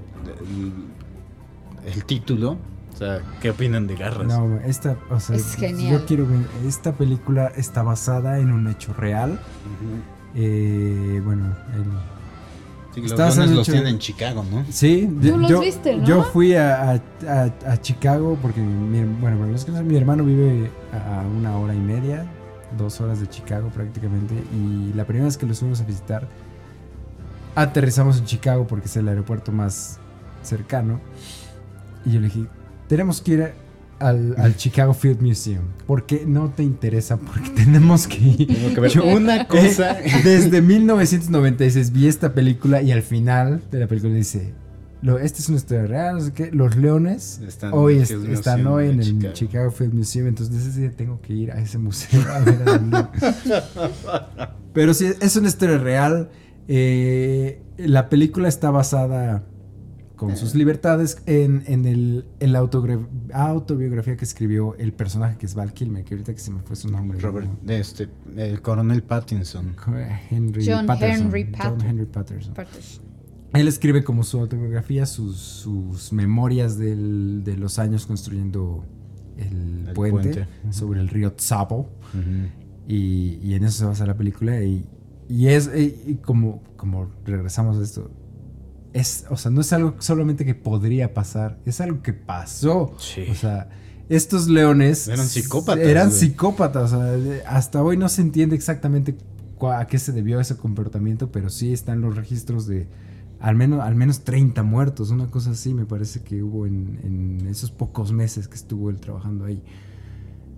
el, 1.84 1.92
el 1.92 2.04
título, 2.04 2.58
o 2.92 2.96
sea, 2.96 3.20
¿qué 3.40 3.50
opinan 3.50 3.86
de 3.86 3.96
Garras? 3.96 4.26
No, 4.26 4.58
esta, 4.60 4.96
o 5.10 5.18
sea, 5.18 5.36
Es 5.36 5.56
genial. 5.56 5.92
yo 6.00 6.06
quiero 6.06 6.26
ver, 6.26 6.40
esta 6.66 6.92
película 6.92 7.46
está 7.56 7.82
basada 7.82 8.38
en 8.38 8.52
un 8.52 8.68
hecho 8.68 8.92
real. 8.92 9.40
Eh, 10.34 11.20
bueno, 11.24 11.54
el, 11.74 11.84
Sí, 12.94 13.00
los 13.02 13.10
Estás 13.10 13.34
leones 13.36 13.50
en 13.50 13.56
los 13.56 13.66
tienen 13.66 13.86
en 13.88 13.98
Chicago, 13.98 14.44
¿no? 14.50 14.64
Sí, 14.70 15.08
Tú 15.20 15.26
yo- 15.26 15.36
los 15.36 15.50
yo, 15.50 15.60
viste, 15.60 15.96
¿no? 15.96 16.04
yo 16.04 16.22
fui 16.24 16.54
a, 16.54 16.92
a- 16.92 17.00
a- 17.28 17.52
a 17.72 17.80
Chicago 17.80 18.38
porque 18.40 18.60
mi, 18.60 19.02
bueno, 19.20 19.36
mi 19.84 19.96
hermano 19.96 20.24
vive 20.24 20.70
a 20.92 21.22
una 21.26 21.58
hora 21.58 21.74
y 21.74 21.78
media, 21.80 22.24
dos 22.78 23.00
horas 23.00 23.20
de 23.20 23.28
Chicago 23.28 23.68
prácticamente, 23.74 24.34
y 24.54 24.92
la 24.94 25.04
primera 25.04 25.26
vez 25.26 25.36
que 25.36 25.44
los 25.46 25.58
fuimos 25.58 25.80
a 25.80 25.84
visitar, 25.84 26.28
aterrizamos 27.54 28.18
en 28.18 28.24
Chicago 28.24 28.66
porque 28.66 28.86
es 28.86 28.96
el 28.96 29.08
aeropuerto 29.08 29.52
más 29.52 29.98
cercano, 30.42 31.00
y 32.04 32.12
yo 32.12 32.20
le 32.20 32.26
dije, 32.28 32.46
tenemos 32.88 33.20
que 33.20 33.32
ir 33.32 33.42
a- 33.42 33.52
al, 34.04 34.34
al 34.38 34.56
Chicago 34.56 34.92
Field 34.94 35.20
Museum, 35.22 35.64
porque 35.86 36.24
no 36.26 36.50
te 36.50 36.62
interesa, 36.62 37.16
porque 37.16 37.50
tenemos 37.56 38.06
que 38.06 38.16
ir. 38.18 38.46
Tengo 38.48 38.74
que 38.74 38.80
ver 38.80 38.90
Yo- 38.90 39.04
una 39.04 39.46
cosa. 39.48 40.00
Eh, 40.00 40.12
desde 40.24 40.60
1996 40.62 41.92
vi 41.92 42.06
esta 42.08 42.34
película 42.34 42.82
y 42.82 42.92
al 42.92 43.02
final 43.02 43.62
de 43.70 43.80
la 43.80 43.86
película 43.86 44.14
dice, 44.14 44.52
lo, 45.02 45.18
esta 45.18 45.38
es 45.40 45.48
una 45.48 45.58
historia 45.58 45.86
real, 45.86 46.14
no 46.16 46.20
sé 46.22 46.32
qué, 46.32 46.50
los 46.50 46.76
leones 46.76 47.40
Están 47.46 47.72
hoy 47.74 47.96
están 47.98 48.66
hoy 48.66 48.88
en 48.88 49.00
el 49.00 49.06
Chicago. 49.06 49.34
Chicago 49.34 49.70
Field 49.70 49.92
Museum, 49.94 50.28
entonces 50.28 50.76
día 50.76 50.90
tengo 50.96 51.20
que 51.20 51.32
ir 51.34 51.52
a 51.52 51.60
ese 51.60 51.76
museo 51.78 52.22
a 52.32 52.38
ver 52.40 52.62
al 52.68 52.90
león. 52.90 53.08
Pero 54.72 54.94
sí, 54.94 55.10
es 55.20 55.36
una 55.36 55.48
historia 55.48 55.78
real. 55.78 56.30
eh, 56.68 57.60
la 57.76 58.08
película 58.08 58.48
está 58.48 58.70
basada 58.70 59.44
con 60.16 60.36
sus 60.36 60.54
libertades 60.54 61.22
en, 61.26 61.64
en 61.66 61.84
el, 61.86 62.24
autogra- 62.56 63.06
autobiografía 63.32 64.16
que 64.16 64.24
escribió 64.24 64.74
el 64.76 64.92
personaje 64.92 65.36
que 65.38 65.46
es 65.46 65.54
Val 65.54 65.72
Kilmer, 65.72 66.04
que 66.04 66.14
ahorita 66.14 66.32
que 66.32 66.38
se 66.40 66.50
me 66.52 66.60
fue 66.60 66.76
su 66.76 66.88
nombre. 66.88 67.18
Robert, 67.18 67.48
este, 67.68 68.08
el 68.36 68.62
coronel 68.62 69.02
Pattinson. 69.02 69.74
Henry 70.30 70.64
John 70.66 70.86
Patterson. 70.86 71.26
Henry 71.26 71.44
John 71.58 71.78
Patter- 71.78 71.88
Henry 71.88 72.06
Patterson. 72.06 72.54
Él 73.54 73.68
escribe 73.68 74.02
como 74.04 74.22
su 74.24 74.38
autobiografía 74.40 75.06
sus, 75.06 75.36
sus 75.38 76.12
memorias 76.12 76.76
del- 76.78 77.42
de 77.44 77.56
los 77.56 77.78
años 77.78 78.06
construyendo 78.06 78.84
el, 79.36 79.88
El 79.88 79.94
puente, 79.94 80.20
puente. 80.30 80.46
sobre 80.70 81.00
el 81.00 81.08
río 81.08 81.32
Tsavo. 81.34 81.88
Y, 82.86 83.38
y 83.42 83.54
en 83.54 83.64
eso 83.64 83.78
se 83.78 83.84
basa 83.86 84.06
la 84.06 84.16
película. 84.16 84.62
Y, 84.62 84.84
y 85.28 85.48
es 85.48 85.70
y- 85.74 85.94
y 86.06 86.14
como, 86.16 86.62
como 86.76 87.08
regresamos 87.24 87.78
a 87.78 87.82
esto. 87.82 88.10
Es, 88.94 89.26
o 89.28 89.36
sea, 89.36 89.50
no 89.50 89.60
es 89.60 89.70
algo 89.74 89.96
solamente 89.98 90.44
que 90.46 90.54
podría 90.54 91.12
pasar, 91.12 91.58
es 91.66 91.80
algo 91.82 92.00
que 92.00 92.12
pasó. 92.14 92.94
Sí. 92.98 93.24
O 93.30 93.34
sea, 93.34 93.68
estos 94.08 94.48
leones 94.48 95.08
Eran 95.08 95.26
psicópatas, 95.26 95.84
Eran 95.84 96.08
güey. 96.08 96.18
psicópatas. 96.20 96.92
o 96.92 96.96
sea, 97.00 97.42
hasta 97.48 97.82
hoy 97.82 97.96
no 97.96 98.08
se 98.08 98.22
entiende 98.22 98.54
exactamente 98.56 99.16
a 99.60 99.86
qué 99.86 99.98
se 99.98 100.12
debió 100.12 100.40
ese 100.40 100.56
comportamiento, 100.56 101.30
pero 101.32 101.48
sí 101.50 101.72
están 101.72 102.00
los 102.00 102.14
registros 102.16 102.66
de 102.66 102.86
al 103.40 103.56
menos, 103.56 103.80
al 103.80 103.94
menos 103.96 104.20
30 104.24 104.62
muertos. 104.62 105.10
Una 105.10 105.26
cosa 105.30 105.50
así 105.50 105.74
me 105.74 105.86
parece 105.86 106.22
que 106.22 106.42
hubo 106.42 106.66
en, 106.66 107.00
en 107.02 107.48
esos 107.48 107.70
pocos 107.70 108.12
meses 108.12 108.46
que 108.46 108.54
estuvo 108.54 108.90
él 108.90 109.00
trabajando 109.00 109.44
ahí. 109.46 109.62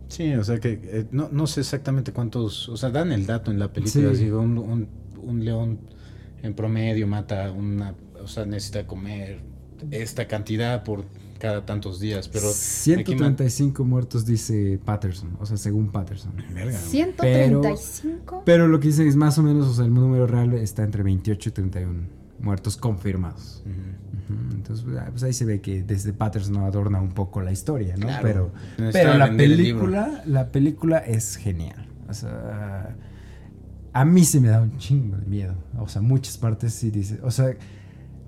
Sí, 0.09 0.35
o 0.35 0.45
sea 0.45 0.61
que 0.61 0.81
eh, 0.85 1.07
no, 1.11 1.29
no 1.33 1.47
sé 1.47 1.61
exactamente 1.61 2.13
cuántos, 2.13 2.69
o 2.69 2.77
sea, 2.77 2.91
dan 2.91 3.11
el 3.13 3.27
dato 3.27 3.51
en 3.51 3.59
la 3.59 3.73
película, 3.73 4.11
Sí. 4.11 4.25
así, 4.25 4.31
un, 4.31 4.57
un, 4.59 4.89
un 5.23 5.45
león 5.45 5.81
en 6.43 6.55
promedio 6.55 7.09
mata 7.09 7.51
una, 7.51 7.95
o 8.27 8.29
sea, 8.29 8.45
necesita 8.45 8.87
comer 8.87 9.41
esta 9.91 10.27
cantidad 10.29 10.85
por 10.85 11.05
cada 11.39 11.67
tantos 11.67 12.01
días, 12.01 12.29
pero 12.29 12.47
aquí 12.49 12.55
ma- 13.15 13.27
135 13.35 13.85
muertos 13.85 14.25
dice 14.27 14.81
Patterson, 14.85 15.37
o 15.39 15.45
sea, 15.47 15.57
según 15.57 15.91
Patterson. 15.93 16.33
Verga, 16.55 16.71
güey. 16.73 16.75
135. 16.77 18.43
Pero 18.45 18.69
lo 18.69 18.81
que 18.81 18.89
dicen 18.89 19.07
es 19.07 19.17
más 19.17 19.37
o 19.39 19.43
menos, 19.43 19.67
o 19.67 19.75
sea, 19.75 19.85
el 19.85 19.93
número 19.95 20.27
real 20.27 20.55
está 20.55 20.83
entre 20.83 21.03
28 21.03 21.49
y 21.49 21.53
31 21.53 22.01
muertos 22.41 22.77
confirmados. 22.77 23.63
Entonces, 24.53 24.85
pues, 24.85 24.97
ah, 24.99 25.07
pues 25.11 25.23
ahí 25.23 25.33
se 25.33 25.45
ve 25.45 25.61
que 25.61 25.83
desde 25.83 26.13
Patterson 26.13 26.57
adorna 26.59 27.01
un 27.01 27.11
poco 27.13 27.41
la 27.43 27.53
historia, 27.53 27.97
¿no? 27.97 28.07
Claro. 28.07 28.51
Pero, 28.77 28.91
pero 28.93 29.15
la 29.15 29.31
película, 29.37 30.23
la 30.27 30.51
película 30.51 30.99
es 30.99 31.37
genial. 31.37 31.87
O 32.09 32.15
sea, 32.15 32.97
a 33.93 34.05
mí 34.05 34.25
se 34.25 34.41
me 34.41 34.49
da 34.49 34.61
un 34.63 34.77
chingo 34.79 35.17
de 35.17 35.27
miedo. 35.27 35.55
O 35.79 35.89
sea, 35.89 36.03
muchas 36.03 36.39
partes 36.39 36.73
sí 36.75 36.91
dice, 36.91 37.19
o 37.23 37.31
sea, 37.31 37.55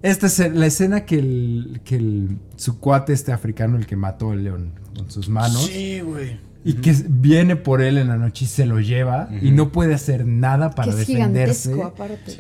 esta 0.02 0.26
es 0.26 0.38
la 0.54 0.66
escena 0.66 1.04
que 1.04 1.18
el, 1.18 1.80
que 1.84 1.96
el, 1.96 2.38
su 2.56 2.78
cuate 2.78 3.12
este 3.12 3.32
africano, 3.32 3.76
el 3.76 3.86
que 3.86 3.96
mató 3.96 4.30
al 4.30 4.44
león 4.44 4.72
con 4.96 5.10
sus 5.10 5.28
manos. 5.28 5.66
Sí, 5.66 6.00
güey. 6.00 6.38
Y 6.64 6.74
que 6.74 6.94
viene 7.08 7.56
por 7.56 7.80
él 7.80 7.98
en 7.98 8.08
la 8.08 8.16
noche 8.16 8.44
y 8.44 8.48
se 8.48 8.66
lo 8.66 8.80
lleva 8.80 9.28
y 9.40 9.52
no 9.52 9.70
puede 9.72 9.94
hacer 9.94 10.26
nada 10.26 10.70
para 10.70 10.92
que 10.92 11.00
es 11.02 11.06
defenderse. 11.08 11.70
gigantesco 11.72 12.02
aparte. 12.04 12.30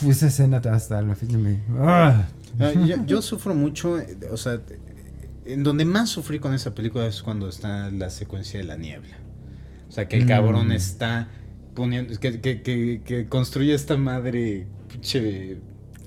Sí. 0.00 0.08
Esa 0.08 0.26
escena 0.26 0.58
hasta 0.58 1.00
la. 1.00 1.16
¡Ah! 1.78 2.28
Ah, 2.60 2.72
yo, 2.86 2.96
yo 3.06 3.22
sufro 3.22 3.54
mucho, 3.54 3.98
o 4.30 4.36
sea, 4.36 4.60
en 5.46 5.62
donde 5.62 5.84
más 5.84 6.10
sufrí 6.10 6.38
con 6.38 6.52
esa 6.54 6.74
película 6.74 7.06
es 7.06 7.22
cuando 7.22 7.48
está 7.48 7.90
la 7.90 8.10
secuencia 8.10 8.58
de 8.60 8.64
la 8.66 8.76
niebla. 8.76 9.16
O 9.88 9.92
sea, 9.92 10.08
que 10.08 10.16
el 10.16 10.24
Mm. 10.24 10.28
cabrón 10.28 10.72
está 10.72 11.28
poniendo, 11.74 12.18
que, 12.18 12.40
que, 12.40 12.62
que, 12.62 13.00
que 13.04 13.26
construye 13.28 13.74
esta 13.74 13.96
madre 13.96 14.66
pinche 14.88 15.58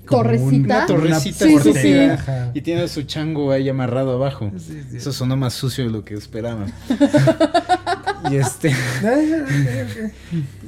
torrecita. 0.08 0.76
Una 0.76 0.86
torrecita 0.86 1.44
Sí, 1.44 1.58
sí, 1.62 1.72
sí. 1.74 1.98
Ajá. 1.98 2.50
y 2.54 2.60
tiene 2.62 2.88
su 2.88 3.02
chango 3.02 3.50
ahí 3.52 3.68
amarrado 3.68 4.12
abajo. 4.14 4.50
Sí, 4.56 4.82
sí. 4.90 4.96
Eso 4.96 5.12
sonó 5.12 5.36
más 5.36 5.54
sucio 5.54 5.84
de 5.84 5.90
lo 5.90 6.04
que 6.04 6.14
esperaba. 6.14 6.66
y 8.30 8.36
este. 8.36 8.74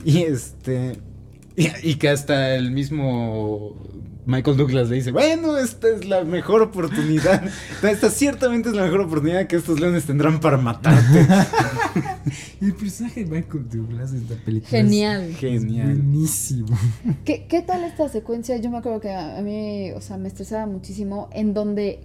Y 0.04 0.22
este. 0.22 0.98
Y, 1.56 1.68
y 1.82 1.94
que 1.96 2.08
hasta 2.08 2.54
el 2.54 2.70
mismo 2.70 3.74
Michael 4.28 4.58
Douglas 4.58 4.90
le 4.90 4.96
dice: 4.96 5.10
Bueno, 5.10 5.56
esta 5.56 5.88
es 5.88 6.06
la 6.06 6.22
mejor 6.22 6.60
oportunidad. 6.60 7.42
Esta 7.82 8.10
ciertamente 8.10 8.68
es 8.68 8.74
la 8.74 8.82
mejor 8.82 9.00
oportunidad 9.00 9.46
que 9.46 9.56
estos 9.56 9.80
leones 9.80 10.04
tendrán 10.04 10.38
para 10.38 10.58
matarte. 10.58 11.26
Y 12.60 12.64
el 12.66 12.74
personaje 12.74 13.24
de 13.24 13.30
Michael 13.30 13.68
Douglas 13.70 14.12
en 14.12 14.18
esta 14.18 14.34
película 14.44 14.70
Genial. 14.70 15.30
es 15.30 15.36
Genial. 15.38 15.86
buenísimo. 15.94 16.68
¿Qué, 17.24 17.46
¿Qué 17.48 17.62
tal 17.62 17.84
esta 17.84 18.08
secuencia? 18.10 18.58
Yo 18.58 18.68
me 18.70 18.76
acuerdo 18.78 19.00
que 19.00 19.10
a 19.10 19.38
a 19.38 19.40
mí, 19.40 19.92
o 19.92 20.00
sea, 20.02 20.18
me 20.18 20.28
estresaba 20.28 20.66
muchísimo 20.66 21.30
en 21.32 21.54
donde, 21.54 22.00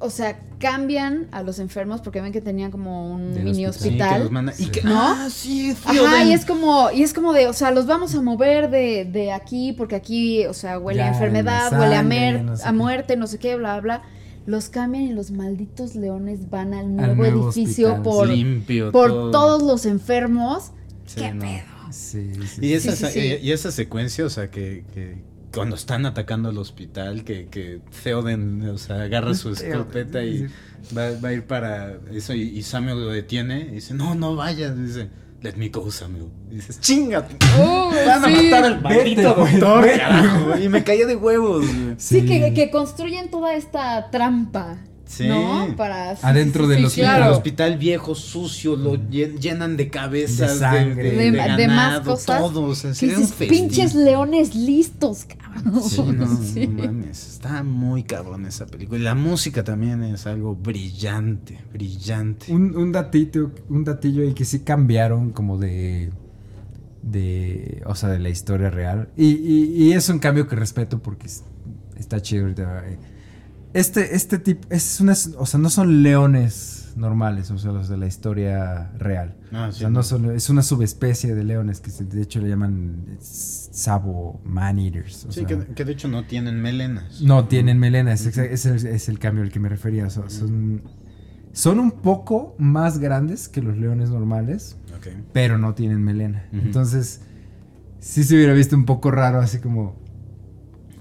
o 0.00 0.10
sea, 0.10 0.38
cambian 0.58 1.26
a 1.32 1.42
los 1.42 1.58
enfermos 1.58 2.00
porque 2.00 2.20
ven 2.20 2.32
que 2.32 2.40
tenían 2.40 2.70
como 2.70 3.12
un 3.12 3.34
Del 3.34 3.44
mini 3.44 3.66
hospital. 3.66 3.90
Sí, 3.90 3.96
que 3.96 4.02
hospital. 4.04 4.22
los 4.22 4.30
manda- 4.30 4.52
y 4.58 4.66
que, 4.66 4.82
¿No? 4.82 4.96
Ah, 5.00 5.28
sí, 5.30 5.70
Ajá, 5.72 5.92
Theoden. 5.92 6.28
y 6.28 6.32
es 6.34 6.44
como, 6.44 6.90
y 6.92 7.02
es 7.02 7.12
como 7.12 7.32
de, 7.32 7.48
o 7.48 7.52
sea, 7.52 7.70
los 7.72 7.86
vamos 7.86 8.14
a 8.14 8.22
mover 8.22 8.70
de, 8.70 9.04
de 9.04 9.32
aquí 9.32 9.72
porque 9.72 9.96
aquí, 9.96 10.46
o 10.46 10.54
sea, 10.54 10.78
huele 10.78 10.98
Ya, 11.00 11.06
a 11.06 11.08
enfermedad, 11.08 11.72
huele 11.72 11.94
a, 11.96 11.98
sangre, 11.98 12.02
mer- 12.32 12.44
no 12.44 12.56
sé 12.56 12.62
a 12.62 12.66
qué. 12.66 12.72
muerte, 12.72 13.16
no 13.16 13.26
sé 13.26 13.38
qué, 13.38 13.56
bla, 13.56 13.80
bla. 13.80 14.02
Los 14.46 14.68
cambian 14.68 15.02
y 15.04 15.12
los 15.12 15.30
malditos 15.30 15.94
leones 15.94 16.48
van 16.48 16.72
al 16.74 16.94
nuevo, 16.96 17.14
nuevo 17.16 17.44
edificio 17.50 17.88
hospital. 17.88 18.02
por, 18.02 18.28
limpio. 18.28 18.92
por 18.92 19.08
todo. 19.10 19.30
todos 19.30 19.62
los 19.62 19.84
enfermos. 19.84 20.70
Sí, 21.06 21.20
¿Qué 21.20 21.32
no. 21.34 21.40
pedo? 21.40 21.62
Sí, 21.90 22.30
sí. 22.54 22.66
Y 22.66 22.72
esa, 22.74 22.92
Sí, 22.96 23.04
sí, 23.06 23.12
sí. 23.12 23.20
y- 23.42 23.48
y 23.48 23.52
esa 23.52 23.70
secuencia, 23.72 24.24
o 24.24 24.30
sea, 24.30 24.50
que, 24.50 24.84
que 24.94 25.16
cuando 25.52 25.76
están 25.76 26.06
atacando 26.06 26.48
al 26.50 26.58
hospital, 26.58 27.24
que, 27.24 27.46
que 27.46 27.80
Theoden, 28.02 28.68
o 28.68 28.78
sea, 28.78 29.02
agarra 29.02 29.34
su 29.34 29.50
escopeta 29.52 30.22
y 30.22 30.46
va, 30.96 31.10
va 31.22 31.28
a 31.30 31.32
ir 31.32 31.44
para 31.46 31.96
eso 32.12 32.34
y, 32.34 32.42
y 32.42 32.62
Samuel 32.62 33.00
lo 33.04 33.10
detiene 33.10 33.60
y 33.70 33.74
dice, 33.76 33.94
no, 33.94 34.14
no 34.14 34.36
vayas, 34.36 34.76
dice, 34.78 35.08
let 35.40 35.54
me 35.54 35.68
go, 35.68 35.90
Samuel. 35.90 36.26
Y 36.50 36.56
dices, 36.56 36.80
chingate, 36.80 37.36
Oh, 37.58 37.90
van 38.06 38.24
a 38.24 38.26
sí. 38.28 38.44
matar 38.44 38.64
al 38.64 38.80
maldito 38.82 39.34
doctor, 39.34 39.82
vete. 39.84 39.98
carajo. 39.98 40.58
Y 40.62 40.68
me 40.68 40.82
caía 40.84 41.06
de 41.06 41.16
huevos, 41.16 41.66
güey. 41.66 41.94
Sí, 41.98 42.24
que, 42.26 42.52
que 42.54 42.70
construyen 42.70 43.30
toda 43.30 43.54
esta 43.54 44.10
trampa. 44.10 44.78
Sí. 45.08 45.26
¿No? 45.26 45.74
Para. 45.74 46.16
sí, 46.16 46.20
Adentro 46.22 46.64
sí, 46.64 46.70
del 46.70 46.78
sí, 46.80 46.84
hospital. 46.84 47.10
El 47.10 47.16
Claro. 47.22 47.32
hospital 47.36 47.78
viejo, 47.78 48.14
sucio, 48.14 48.76
lo 48.76 48.94
llen- 48.96 49.38
llenan 49.40 49.78
de 49.78 49.88
cabezas, 49.88 50.52
De 50.54 50.58
sangre. 50.60 51.10
de, 51.12 51.30
De- 51.30 51.56
de 51.56 51.66
más 51.68 52.00
cosas. 52.00 52.38
todo, 52.38 52.62
o 52.64 52.74
sea, 52.74 52.90
Que 52.90 52.94
sería 52.96 53.14
un 53.16 53.22
dices, 53.22 53.34
festín. 53.34 53.68
pinches 53.68 53.94
leones 53.94 54.54
listos, 54.54 55.24
cabrón. 55.24 55.80
Sí, 55.82 56.02
no, 56.02 56.36
Sí. 56.42 56.66
no 56.66 56.82
mames. 56.84 57.26
Está 57.26 57.62
muy 57.62 58.02
cabrón 58.02 58.44
esa 58.44 58.66
película. 58.66 58.98
Y 59.00 59.02
la 59.02 59.14
música 59.14 59.64
también 59.64 60.02
es 60.04 60.26
algo 60.26 60.54
brillante, 60.54 61.58
brillante. 61.72 62.52
Un, 62.52 62.76
un 62.76 62.92
datito, 62.92 63.50
un 63.70 63.84
datillo 63.84 64.22
ahí 64.24 64.34
que 64.34 64.44
sí 64.44 64.60
cambiaron 64.60 65.30
como 65.30 65.56
de. 65.56 66.10
de. 67.02 67.82
O 67.86 67.94
sea, 67.94 68.10
de 68.10 68.18
la 68.18 68.28
historia 68.28 68.70
real. 68.70 69.08
Y, 69.16 69.26
y- 69.26 69.84
y 69.88 69.92
es 69.92 70.08
un 70.10 70.18
cambio 70.18 70.46
que 70.48 70.56
respeto 70.56 70.98
porque 70.98 71.26
es- 71.28 71.44
está 71.96 72.20
chido 72.20 72.42
ahorita. 72.44 72.84
Este, 73.74 74.14
este 74.16 74.38
tipo. 74.38 74.66
Es 74.70 75.00
una, 75.00 75.12
o 75.38 75.46
sea, 75.46 75.60
no 75.60 75.68
son 75.70 76.02
leones 76.02 76.92
normales, 76.96 77.50
o 77.52 77.58
sea, 77.58 77.70
los 77.70 77.88
de 77.88 77.96
la 77.96 78.06
historia 78.06 78.90
real. 78.98 79.36
Ah, 79.52 79.68
O 79.68 79.72
sí, 79.72 79.80
sea, 79.80 79.90
no 79.90 80.02
son, 80.02 80.32
es 80.34 80.50
una 80.50 80.62
subespecie 80.62 81.34
de 81.34 81.44
leones 81.44 81.80
que 81.80 81.90
se- 81.90 82.04
de 82.04 82.22
hecho 82.22 82.40
le 82.40 82.48
llaman 82.48 83.18
sabo 83.20 84.40
man 84.44 84.78
eaters. 84.78 85.26
o 85.26 85.32
Sí, 85.32 85.40
sea, 85.40 85.46
que, 85.46 85.74
que 85.74 85.84
de 85.84 85.92
hecho 85.92 86.08
no 86.08 86.24
tienen 86.24 86.60
melenas. 86.60 87.20
no 87.20 87.46
tienen 87.46 87.78
melena, 87.78 88.12
es, 88.12 88.26
es 88.26 88.66
el, 88.66 88.86
es 88.86 89.08
el 89.08 89.18
cambio 89.18 89.44
al 89.44 89.52
que 89.52 89.60
me 89.60 89.68
refería. 89.68 90.06
o 90.06 90.10
sea, 90.10 90.28
son, 90.28 90.82
son 91.52 91.78
un 91.78 91.90
poco 91.92 92.56
más 92.58 92.98
grandes 92.98 93.48
que 93.48 93.62
los 93.62 93.76
leones 93.76 94.10
normales, 94.10 94.76
pero 95.32 95.58
no 95.58 95.74
tienen 95.74 96.02
melena. 96.02 96.48
Entonces, 96.52 97.20
sí 98.00 98.24
se 98.24 98.34
hubiera 98.34 98.54
visto 98.54 98.74
un 98.76 98.84
poco 98.86 99.10
raro, 99.10 99.40
así 99.40 99.58
como. 99.58 99.96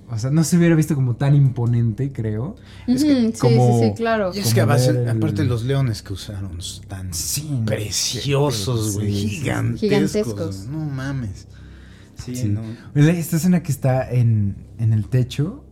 O 0.09 0.17
sea, 0.17 0.29
no 0.31 0.43
se 0.45 0.57
hubiera 0.57 0.73
visto 0.75 0.95
como 0.95 1.15
tan 1.17 1.35
imponente, 1.35 2.13
creo. 2.13 2.55
Es 2.87 3.03
que 3.03 3.31
sí, 3.33 3.39
como- 3.39 3.79
sí, 3.81 3.87
sí, 3.89 3.93
claro. 3.95 4.31
Y 4.33 4.39
es 4.39 4.53
que 4.53 4.63
base- 4.63 4.91
el- 4.91 5.09
aparte 5.09 5.43
los 5.43 5.63
leones 5.65 6.01
que 6.01 6.13
usaron 6.13 6.59
están 6.59 7.13
Sí, 7.13 7.61
preciosos, 7.65 8.95
güey. 8.95 9.13
sí, 9.13 9.29
gigantescos. 9.29 9.79
Gigantescos. 9.81 10.65
No 10.67 10.79
mames. 10.85 11.47
Sí, 12.23 12.35
Sí. 12.35 12.47
no. 12.47 12.61
Esta 12.95 13.35
escena 13.35 13.61
que 13.63 13.71
está 13.71 14.09
en, 14.09 14.55
en 14.79 14.93
el 14.93 15.07
techo 15.09 15.65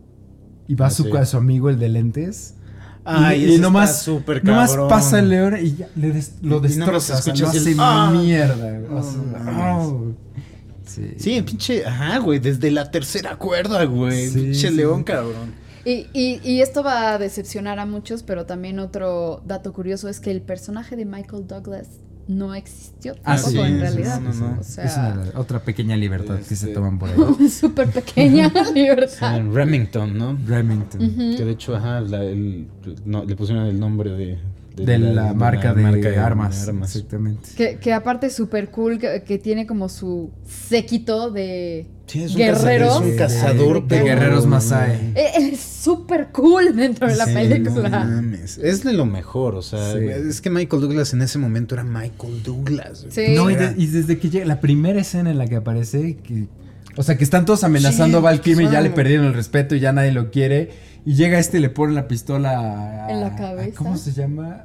y 0.68 0.74
va 0.74 0.86
Ah, 0.86 0.90
su, 0.90 1.04
sí. 1.04 1.16
a 1.16 1.24
su 1.24 1.36
amigo, 1.38 1.70
el 1.70 1.78
de 1.78 1.88
lentes. 1.88 2.54
Ay, 3.08 3.44
y, 3.44 3.54
y 3.54 3.58
nomás, 3.58 3.90
está 3.90 4.02
súper 4.02 4.44
nomás 4.44 4.76
pasa 4.88 5.20
el 5.20 5.28
león 5.28 5.54
y 5.62 5.76
ya 5.76 5.88
le 5.94 6.10
des- 6.12 6.34
lo 6.42 6.56
Y- 6.56 6.58
y 6.58 6.62
destroza. 6.62 7.14
o 7.18 7.22
sea, 7.22 7.32
el, 7.34 7.44
hace 7.44 7.74
"Ah". 7.78 8.10
mierda. 8.12 8.80
o 8.90 9.02
sea, 9.02 9.78
oh. 9.78 10.12
Sí. 10.86 11.14
Sí, 11.18 11.34
el 11.36 11.44
pinche, 11.44 11.84
ajá, 11.84 12.18
güey, 12.18 12.38
desde 12.38 12.70
la 12.70 12.90
tercera 12.90 13.36
cuerda, 13.36 13.84
güey. 13.84 14.28
Sí, 14.28 14.40
pinche 14.40 14.68
sí. 14.70 14.74
león, 14.74 15.04
cabrón. 15.04 15.52
Y, 15.84 16.06
y, 16.12 16.40
y 16.42 16.62
esto 16.62 16.82
va 16.82 17.12
a 17.14 17.18
decepcionar 17.18 17.78
a 17.78 17.86
muchos, 17.86 18.22
pero 18.22 18.44
también 18.46 18.78
otro 18.80 19.42
dato 19.46 19.72
curioso 19.72 20.08
es 20.08 20.18
que 20.20 20.30
el 20.32 20.42
personaje 20.42 20.96
de 20.96 21.04
Michael 21.04 21.46
Douglas 21.46 21.88
no 22.28 22.56
existió 22.56 23.14
Ah, 23.22 23.36
tampoco 23.36 23.50
sí, 23.52 23.58
en 23.58 23.74
sí, 23.74 23.80
realidad. 23.80 24.20
no, 24.20 24.32
no, 24.34 24.48
no. 24.50 24.58
O 24.58 24.60
es 24.60 24.66
sea, 24.66 25.14
una, 25.14 25.38
otra 25.40 25.60
pequeña 25.60 25.96
libertad 25.96 26.38
que 26.38 26.42
se 26.44 26.54
Este- 26.54 26.72
toman 26.72 26.98
por 26.98 27.08
ahí. 27.10 27.48
súper 27.50 27.88
pequeña 27.90 28.52
libertad. 28.74 29.40
Remington, 29.52 30.18
¿no? 30.18 30.36
Remington. 30.44 30.98
Que 31.36 31.44
de 31.44 31.50
hecho, 31.52 31.76
ajá, 31.76 32.00
la- 32.00 32.24
el- 32.24 32.66
no, 33.04 33.24
le 33.24 33.36
pusieron 33.36 33.66
el 33.66 33.78
nombre 33.78 34.10
de... 34.10 34.38
De 34.76 34.98
la, 34.98 35.32
marca, 35.32 35.72
de, 35.72 35.84
armas, 35.84 36.66
de 36.66 36.66
armas. 36.66 36.94
Exactamente. 36.94 37.48
Que, 37.56 37.78
que 37.78 37.92
aparte 37.94 38.26
es 38.26 38.34
súper 38.34 38.70
cool, 38.70 38.98
que, 38.98 39.22
que 39.26 39.38
tiene 39.38 39.66
como 39.66 39.88
su 39.88 40.30
séquito 40.46 41.30
de 41.30 41.86
Sí, 42.06 42.22
es 42.24 42.32
un 42.32 42.36
guerreros. 42.38 42.88
cazador, 42.88 42.92
es 42.92 43.00
un 43.02 43.10
De- 43.10 43.16
cazador, 43.16 43.82
de 43.82 43.88
pero- 43.88 44.04
guerreros 44.04 44.46
Masai. 44.46 45.12
Eh, 45.14 45.50
Es 45.52 45.60
súper 45.60 46.28
cool 46.32 46.76
dentro 46.76 47.08
de 47.08 47.16
la 47.16 47.24
Sí, 47.26 47.32
película. 47.34 47.88
no 48.04 48.10
mames. 48.16 48.58
Es 48.58 48.84
de 48.84 48.92
lo 48.92 49.06
mejor, 49.06 49.54
o 49.54 49.62
sea, 49.62 49.92
Sí. 49.94 49.98
es 50.00 50.40
que 50.40 50.50
Michael 50.50 50.82
Douglas 50.82 51.12
en 51.14 51.22
ese 51.22 51.38
momento 51.38 51.74
era 51.74 51.82
Michael 51.84 52.42
Douglas. 52.44 53.06
No, 53.34 53.50
y, 53.50 53.54
de- 53.56 53.72
desde 53.74 54.18
que 54.18 54.28
llega, 54.30 54.44
la 54.44 54.60
primera 54.60 55.00
escena 55.00 55.30
en 55.30 55.38
la 55.38 55.46
que 55.46 55.56
aparece, 55.56 56.16
que, 56.16 56.46
o 56.96 57.02
sea, 57.02 57.16
que 57.16 57.24
están 57.24 57.44
todos 57.44 57.64
amenazando 57.64 58.18
Sí, 58.18 58.22
a 58.22 58.24
Val 58.24 58.40
Kilmer 58.40 58.66
y 58.66 58.70
ya 58.70 58.80
le 58.82 58.90
perdieron 58.90 59.26
el 59.26 59.34
respeto 59.34 59.74
y 59.74 59.80
ya 59.80 59.92
nadie 59.92 60.12
lo 60.12 60.30
quiere. 60.30 60.70
Y 61.06 61.14
llega 61.14 61.38
este 61.38 61.56
y 61.58 61.60
le 61.60 61.70
pone 61.70 61.94
la 61.94 62.06
pistola 62.08 62.50
a- 63.06 63.10
En 63.10 63.20
la 63.20 63.28
a- 63.28 63.36
cabeza. 63.36 63.76
¿Cómo 63.78 63.96
se 63.96 64.12
llama? 64.12 64.64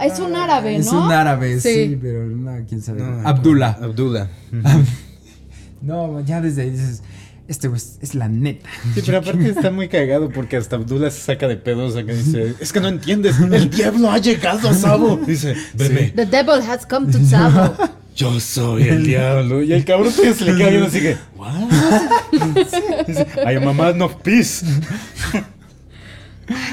Es 0.00 0.18
un 0.18 0.34
árabe, 0.34 0.72
¿no? 0.72 0.80
Es 0.80 0.88
un 0.90 1.12
árabe, 1.12 1.60
sí, 1.60 1.68
Sí. 1.90 1.98
pero 2.02 2.24
no, 2.26 2.52
quién 2.68 2.82
sabe. 2.82 3.00
No, 3.02 3.28
Abdullah. 3.28 3.78
Abdullah. 3.80 4.26
No, 5.82 6.20
ya 6.24 6.40
desde 6.40 6.62
ahí 6.62 6.70
dices, 6.70 7.02
este 7.46 7.68
güey 7.68 7.76
es, 7.76 7.98
es 8.00 8.14
la 8.14 8.26
neta. 8.28 8.66
Sí, 8.94 9.02
pero 9.04 9.18
aparte 9.22 9.50
está 9.50 9.70
muy 9.70 9.88
cagado 9.88 10.30
porque 10.30 10.56
hasta 10.56 10.76
Abdullah 10.76 11.10
se 11.10 11.20
saca 11.20 11.46
de 11.46 11.56
pedos 11.56 11.94
acá 11.94 12.12
y 12.12 12.16
dice, 12.16 12.54
es 12.58 12.72
que 12.72 12.80
no 12.80 12.88
entiendes, 12.88 13.36
el 13.52 13.68
diablo 13.68 14.10
ha 14.10 14.16
llegado 14.18 14.70
a 14.70 14.74
Sabo. 14.74 15.18
Dice, 15.26 15.54
bebé, 15.74 16.12
The 16.16 16.24
devil 16.26 16.62
has 16.66 16.86
come 16.86 17.12
to 17.12 17.18
Sabo. 17.22 17.74
yo 18.16 18.40
soy 18.40 18.84
el 18.88 19.04
diablo. 19.04 19.62
Y 19.62 19.74
el 19.74 19.84
cabrón 19.84 20.10
todavía 20.10 20.34
se 20.34 20.44
le 20.46 20.56
queda 20.56 20.68
viendo 20.70 20.86
así 20.86 21.00
que, 21.00 21.16
what? 21.36 21.70
Dice, 23.06 23.26
I 23.46 23.56
am 23.56 23.68
a 23.68 23.72
man 23.74 24.00
of 24.00 24.14
peace. 24.22 24.64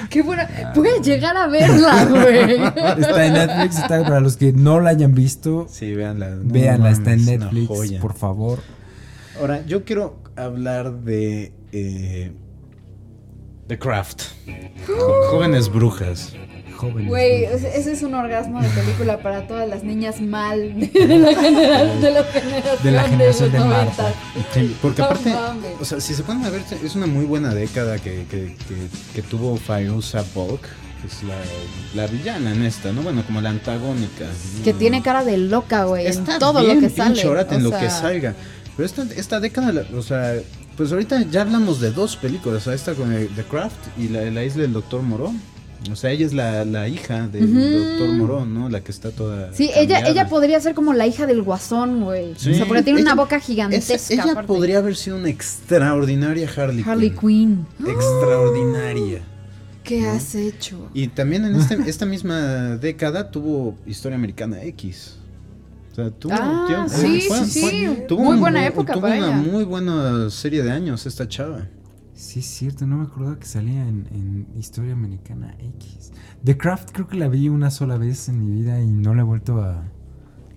Qué 0.10 0.22
buena. 0.22 0.74
Voy 0.76 0.88
a 0.90 1.02
llegar 1.02 1.38
a 1.38 1.48
verla, 1.48 2.06
güey. 2.06 2.62
Está 3.02 3.26
en 3.26 3.34
Netflix, 3.34 3.78
está 3.80 4.04
para 4.04 4.20
los 4.20 4.36
que 4.38 4.52
no 4.52 4.80
la 4.82 4.90
hayan 4.92 5.14
visto, 5.14 5.68
Sí, 5.70 5.94
véanla. 5.94 6.30
no 6.32 6.52
véanla, 6.54 6.92
está 6.92 7.14
en 7.14 7.26
Netflix, 7.26 7.94
por 8.02 8.14
favor. 8.14 8.60
Ahora, 9.40 9.66
yo 9.66 9.86
quiero 9.86 10.20
hablar 10.36 10.92
de 11.04 11.54
eh, 11.72 12.32
The 13.68 13.80
Craft. 13.80 14.24
Jóvenes 15.32 15.70
brujas. 15.72 16.34
Jóvenes. 16.82 17.08
Güey, 17.10 17.44
ese 17.46 17.92
es 17.92 18.02
un 18.04 18.14
orgasmo 18.16 18.62
de 18.62 18.68
película 18.70 19.20
para 19.22 19.48
todas 19.48 19.70
las 19.70 19.84
niñas 19.84 20.20
mal 20.20 20.58
de 20.80 21.18
la, 21.20 21.36
genera- 21.36 21.86
de 21.96 22.12
la 22.12 22.24
generación 22.24 22.84
De 22.84 22.92
la 22.92 23.04
generación 23.04 23.52
de 23.52 23.60
los 23.60 23.68
Marta. 23.68 24.14
90. 24.36 24.54
Sí, 24.54 24.76
porque 24.82 25.02
aparte, 25.02 25.34
o 25.80 25.86
sea, 25.86 26.00
si 26.02 26.14
se 26.16 26.24
ponen 26.24 26.44
a 26.46 26.50
ver, 26.50 26.62
es 26.84 26.96
una 26.96 27.06
muy 27.08 27.26
buena 27.26 27.54
década 27.54 27.98
que, 28.00 28.26
que, 28.30 28.56
que, 28.68 28.88
que 29.14 29.22
tuvo 29.22 29.56
Fairuza 29.58 30.24
Balk, 30.36 30.62
que 30.62 31.08
es 31.08 31.24
la, 31.24 31.36
la 32.02 32.08
villana 32.08 32.52
en 32.52 32.64
esta, 32.64 32.92
¿no? 32.92 33.02
Bueno, 33.04 33.24
como 33.26 33.42
la 33.42 33.50
antagónica. 33.52 34.26
¿no? 34.58 34.64
Que 34.64 34.74
tiene 34.74 35.02
cara 35.02 35.24
de 35.24 35.38
loca, 35.38 35.86
güey, 35.86 36.06
en 36.06 36.12
Está 36.12 36.40
todo 36.40 36.62
bien 36.62 36.82
lo 36.82 36.88
que 36.88 36.96
sale. 36.96 37.26
órate 37.28 37.56
en 37.56 37.64
lo 37.64 37.72
que 37.72 37.90
salga. 37.90 38.34
Pero 38.76 38.86
esta, 38.86 39.04
esta 39.16 39.40
década, 39.40 39.86
o 39.96 40.02
sea, 40.02 40.36
pues 40.78 40.92
ahorita 40.92 41.24
ya 41.30 41.42
hablamos 41.42 41.80
de 41.82 41.92
dos 41.92 42.16
películas, 42.16 42.62
o 42.62 42.66
sea, 42.66 42.74
esta 42.74 42.94
con 42.96 43.12
el- 43.14 43.28
The 43.36 43.44
Craft 43.44 43.98
y 44.00 44.08
la, 44.08 44.22
la 44.32 44.44
isla 44.44 44.62
del 44.64 44.74
Doctor 44.74 45.02
Moró. 45.04 45.34
O 45.90 45.96
sea, 45.96 46.12
ella 46.12 46.26
es 46.26 46.34
la, 46.34 46.64
la 46.64 46.88
hija 46.88 47.28
del 47.28 47.54
doctor 47.54 48.10
Morón, 48.10 48.54
¿no? 48.54 48.70
La 48.70 48.82
que 48.82 48.92
está 48.92 49.10
toda. 49.10 49.52
Sí, 49.54 49.72
ella, 49.76 50.08
ella 50.08 50.28
podría 50.30 50.60
ser 50.60 50.76
como 50.76 50.94
la 50.94 51.08
hija 51.08 51.26
del 51.26 51.42
guasón, 51.42 52.04
güey. 52.04 52.36
Sí. 52.38 52.52
O 52.52 52.56
sea, 52.56 52.68
porque 52.68 52.84
tiene 52.84 53.02
una 53.02 53.16
boca 53.16 53.40
gigantesca. 53.40 54.14
ella 54.14 54.44
podría 54.44 54.78
haber 54.78 54.96
sido 54.96 55.18
una 55.18 55.30
extraordinaria 55.30 56.48
Harley, 56.56 56.84
Harley 56.86 57.10
Quinn. 57.10 57.66
Extraordinaria. 57.80 59.22
¿Qué 59.84 60.08
has 60.08 60.36
hecho? 60.36 60.90
Y 60.94 61.08
también 61.08 61.46
en 61.46 61.56
este, 61.56 61.76
esta 61.88 62.06
misma 62.06 62.78
década 62.78 63.32
tuvo 63.32 63.76
Historia 63.88 64.18
Americana 64.18 64.62
X. 64.64 65.18
O 65.92 65.96
sea, 65.96 66.10
tuvo, 66.12 66.34
ah, 66.34 66.86
sí, 66.88 67.28
sí, 67.48 67.98
tuvo 68.08 68.24
muy 68.24 68.38
buena 68.38 68.66
época 68.66 68.94
tuvo 68.94 69.08
una 69.08 69.32
muy 69.32 69.66
buena 69.66 70.30
serie 70.30 70.64
de 70.64 70.72
años 70.72 71.06
esta 71.06 71.28
chava. 71.28 71.68
Sí, 72.22 72.40
es 72.42 72.46
cierto, 72.46 72.86
no 72.86 72.98
me 72.98 73.06
acordaba 73.06 73.40
que 73.40 73.48
salía 73.48 73.82
en, 73.82 74.46
Historia 74.56 74.94
Americana 74.94 75.56
X. 75.80 76.12
The 76.44 76.56
Craft 76.56 76.92
creo 76.92 77.08
que 77.08 77.18
la 77.18 77.28
vi 77.28 77.50
una 77.50 77.72
sola 77.72 77.98
vez 77.98 78.30
en 78.30 78.46
mi 78.46 78.62
vida 78.62 78.80
y 78.80 78.86
no 78.86 79.16
la 79.16 79.22
he 79.22 79.26
vuelto 79.26 79.60
a. 79.60 79.84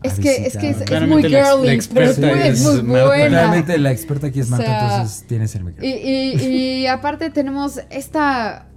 es, 0.03 0.21
que, 0.21 0.47
es 0.47 0.59
que 0.59 0.71
es, 0.71 1.09
muy 1.09 1.23
girly, 1.23 1.81
pero 1.95 2.11
es 2.11 2.61
muy, 2.61 3.01
buena. 3.01 3.29
Realmente 3.29 3.79
la 3.79 3.93
experta 3.93 4.27
aquí 4.27 4.41
es 4.41 4.51
Marta, 4.51 4.97
entonces 4.99 5.27
tienes 5.27 5.55
el 5.55 5.65
micrófono. 5.65 5.91
Y, 5.91 6.37
y, 6.45 6.87
aparte 6.87 7.31
tenemos 7.31 7.81
esta 7.89 8.69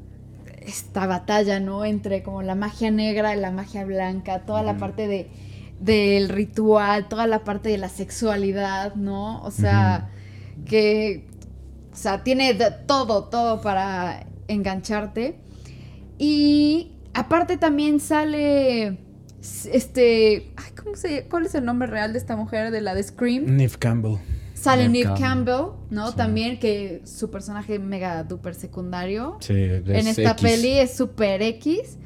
esta 0.61 1.07
batalla, 1.07 1.59
¿no? 1.59 1.83
Entre 1.83 2.23
como 2.23 2.41
la 2.41 2.55
magia 2.55 2.89
negra 2.89 3.35
y 3.35 3.39
la 3.39 3.51
magia 3.51 3.83
blanca, 3.83 4.45
toda 4.45 4.63
la 4.63 4.77
parte 4.77 5.09
de 5.09 5.29
del 5.81 6.29
ritual, 6.29 7.09
toda 7.09 7.27
la 7.27 7.43
parte 7.43 7.67
de 7.67 7.79
la 7.79 7.89
sexualidad, 7.89 8.95
¿no? 8.95 9.43
O 9.43 9.51
sea, 9.51 10.09
que 10.65 11.25
o 11.98 12.00
sea, 12.00 12.24
tiene 12.24 12.54
todo, 12.86 13.24
todo 13.24 13.60
para 13.60 14.28
engancharte. 14.48 15.39
Y 16.20 16.91
aparte 17.16 17.58
también 17.58 18.00
sale 18.00 19.00
este, 19.72 20.52
ay, 20.58 20.72
¿cómo 20.76 20.95
se, 20.95 21.24
¿cuál 21.24 21.48
es 21.48 21.56
el 21.56 21.66
nombre 21.66 21.88
real 21.88 22.14
de 22.14 22.20
esta 22.20 22.36
mujer 22.36 22.70
de 22.70 22.82
la 22.82 22.93
de 22.93 23.02
Scream? 23.02 23.58
Neve 23.58 23.74
Campbell. 23.80 24.18
Sale 24.54 24.89
Neve 24.89 25.10
Campbell, 25.18 25.72
¿no? 25.89 26.14
También 26.14 26.60
que 26.60 27.02
su 27.04 27.32
personaje 27.32 27.80
mega 27.80 28.24
duper 28.24 28.54
secundario. 28.54 29.38
Sí, 29.39 29.54
en 29.56 30.08
esta 30.08 30.36
peli 30.36 30.78
es 30.78 30.95
super 30.95 31.41
X. 31.41 31.98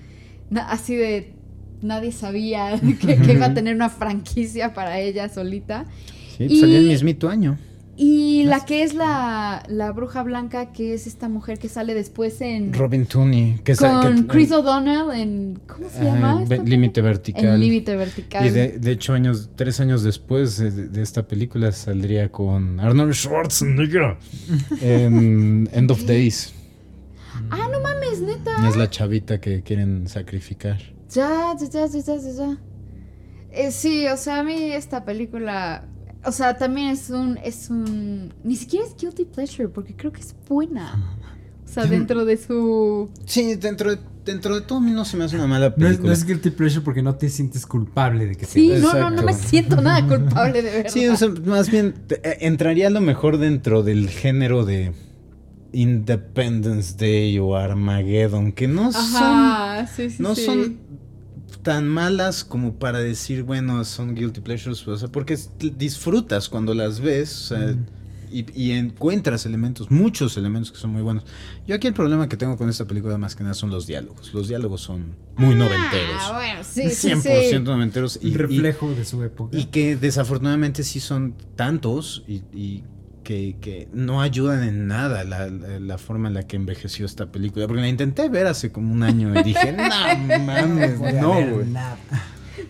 Así 0.55 0.95
de 0.95 1.33
nadie 1.81 2.13
sabía 2.13 2.79
que, 3.01 3.33
iba 3.33 3.47
a 3.47 3.53
tener 3.53 3.75
una 3.75 3.89
franquicia 3.89 4.73
para 4.73 5.01
ella 5.01 5.27
solita. 5.27 5.85
Sí, 6.37 6.47
pues 6.47 6.61
salió 6.61 6.77
el 6.77 6.87
mismito 6.87 7.27
año. 7.27 7.57
Y 8.03 8.45
la 8.45 8.65
que 8.65 8.81
es 8.81 8.95
la, 8.95 9.61
la, 9.67 9.91
bruja 9.91 10.23
blanca, 10.23 10.71
que 10.71 10.95
es 10.95 11.05
esta 11.05 11.29
mujer 11.29 11.59
que 11.59 11.69
sale 11.69 11.93
después 11.93 12.41
en... 12.41 12.73
Robin 12.73 13.05
Tooney. 13.05 13.59
Que 13.63 13.75
con 13.75 14.23
Chris 14.23 14.51
O'Donnell 14.51 15.11
en... 15.13 15.61
¿Cómo 15.67 15.87
se 15.87 16.05
llama? 16.05 16.43
Límite 16.65 16.99
Vertical. 17.01 17.45
En 17.45 17.59
Límite 17.59 17.95
Vertical. 17.95 18.47
Y 18.47 18.49
de, 18.49 18.79
de, 18.79 18.91
hecho, 18.91 19.13
años, 19.13 19.51
tres 19.55 19.79
años 19.79 20.01
después 20.01 20.57
de, 20.57 20.99
esta 20.99 21.27
película 21.27 21.71
saldría 21.71 22.31
con 22.31 22.79
Arnold 22.79 23.13
Schwarzenegger 23.13 24.17
en 24.81 25.69
End 25.71 25.91
of 25.91 26.03
Days. 26.07 26.55
Ah, 27.51 27.69
no 27.71 27.81
mames, 27.81 28.19
neta. 28.19 28.67
Es 28.67 28.77
la 28.77 28.89
chavita 28.89 29.39
que 29.39 29.61
quieren 29.61 30.07
sacrificar. 30.07 30.79
Ya, 31.11 31.55
ya, 31.55 31.67
ya, 31.67 31.85
ya, 31.85 32.01
ya, 32.01 32.31
ya. 32.31 32.57
Eh, 33.51 33.69
sí, 33.69 34.07
o 34.07 34.17
sea, 34.17 34.39
a 34.39 34.43
mí 34.43 34.71
esta 34.71 35.05
película 35.05 35.85
o 36.23 36.31
sea, 36.31 36.57
también 36.57 36.89
es 36.89 37.09
un, 37.09 37.37
es 37.43 37.69
un, 37.69 38.33
ni 38.43 38.55
siquiera 38.55 38.85
es 38.85 38.95
guilty 38.95 39.25
pleasure, 39.25 39.69
porque 39.69 39.95
creo 39.95 40.11
que 40.11 40.21
es 40.21 40.35
buena. 40.47 41.17
O 41.65 41.73
sea, 41.73 41.85
dentro 41.85 42.25
de 42.25 42.35
su... 42.35 43.09
Sí, 43.25 43.55
dentro 43.55 43.91
de, 43.91 43.99
dentro 44.25 44.55
de 44.55 44.61
todo 44.61 44.79
a 44.79 44.81
mí 44.81 44.91
no 44.91 45.05
se 45.05 45.15
me 45.15 45.23
hace 45.23 45.37
una 45.37 45.47
mala 45.47 45.73
película. 45.73 46.07
No 46.07 46.13
es, 46.13 46.25
guilty 46.25 46.49
pleasure 46.49 46.83
porque 46.83 47.01
no 47.01 47.15
te 47.15 47.29
sientes 47.29 47.65
culpable 47.65 48.25
de 48.25 48.35
que 48.35 48.45
Sí, 48.45 48.73
no, 48.81 48.93
no, 48.93 49.09
no 49.09 49.23
me 49.23 49.33
siento 49.33 49.81
nada 49.81 50.05
culpable 50.05 50.61
de 50.61 50.69
verdad. 50.69 50.91
Sí, 50.91 51.07
o 51.07 51.15
sea, 51.15 51.29
más 51.45 51.71
bien 51.71 51.95
eh, 52.09 52.37
entraría 52.41 52.87
a 52.87 52.89
lo 52.89 52.99
mejor 52.99 53.37
dentro 53.37 53.83
del 53.83 54.09
género 54.09 54.65
de 54.65 54.91
Independence 55.71 56.95
Day 56.97 57.39
o 57.39 57.55
Armageddon, 57.55 58.51
que 58.51 58.67
no 58.67 58.89
Ajá, 58.89 59.87
son... 59.87 59.95
Sí, 59.95 60.09
sí, 60.17 60.21
no 60.21 60.35
sí. 60.35 60.45
son 60.45 60.77
tan 61.63 61.87
malas 61.87 62.43
como 62.43 62.75
para 62.75 62.99
decir, 62.99 63.43
bueno, 63.43 63.83
son 63.85 64.15
guilty 64.15 64.41
pleasures, 64.41 64.87
o 64.87 64.97
sea, 64.97 65.07
porque 65.09 65.37
disfrutas 65.77 66.49
cuando 66.49 66.73
las 66.73 66.99
ves, 66.99 67.53
y, 68.31 68.71
encuentras 68.71 69.45
elementos, 69.45 69.91
muchos 69.91 70.37
elementos 70.37 70.71
que 70.71 70.77
son 70.77 70.91
muy 70.91 71.01
buenos. 71.01 71.25
Yo 71.67 71.75
aquí 71.75 71.87
el 71.87 71.93
problema 71.93 72.29
que 72.29 72.37
tengo 72.37 72.57
con 72.57 72.69
esta 72.69 72.85
película 72.85 73.17
más 73.17 73.35
que 73.35 73.43
nada 73.43 73.53
son 73.53 73.71
los 73.71 73.87
diálogos. 73.87 74.33
Los 74.33 74.47
diálogos 74.47 74.81
son 74.81 75.15
muy 75.35 75.53
ah, 75.53 75.57
noventeros. 75.57 76.33
Bueno, 76.33 76.63
sí, 76.63 76.83
100% 76.83 77.49
sí, 77.49 77.59
noventeros. 77.59 78.19
Y, 78.21 78.33
reflejo 78.35 78.89
de 78.93 79.03
su 79.03 79.21
época. 79.23 79.57
Y 79.57 79.65
que 79.65 79.97
desafortunadamente 79.97 80.83
sí 80.83 81.01
son 81.01 81.35
tantos 81.57 82.23
y 82.27 82.83
que, 83.59 83.87
no 83.93 84.21
ayudan 84.21 84.63
en 84.63 84.87
nada 84.87 85.23
la, 85.23 85.97
forma 85.97 86.27
en 86.27 86.33
la 86.33 86.43
que 86.47 86.55
envejeció 86.55 87.05
esta 87.05 87.31
película. 87.31 87.67
Porque 87.67 87.81
la 87.81 87.87
intenté 87.87 88.29
ver 88.29 88.47
hace 88.47 88.71
como 88.71 88.93
un 88.93 89.03
año 89.03 89.33
y 89.39 89.43
dije, 89.43 89.71
no 89.73 90.39
mames, 90.39 90.99
no, 90.99 91.33
güey. 91.33 91.67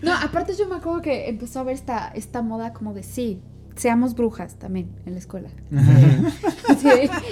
No, 0.02 0.14
aparte 0.14 0.54
yo 0.56 0.68
me 0.68 0.76
acuerdo 0.76 1.02
que 1.02 1.28
empezó 1.28 1.60
a 1.60 1.62
ver 1.64 1.74
esta, 1.74 2.08
esta 2.14 2.42
moda 2.42 2.72
como 2.72 2.94
de 2.94 3.02
sí, 3.02 3.40
seamos 3.76 4.14
brujas 4.14 4.56
también 4.56 4.90
en 5.06 5.12
la 5.14 5.18
escuela. 5.18 5.48
Sí, 6.80 6.88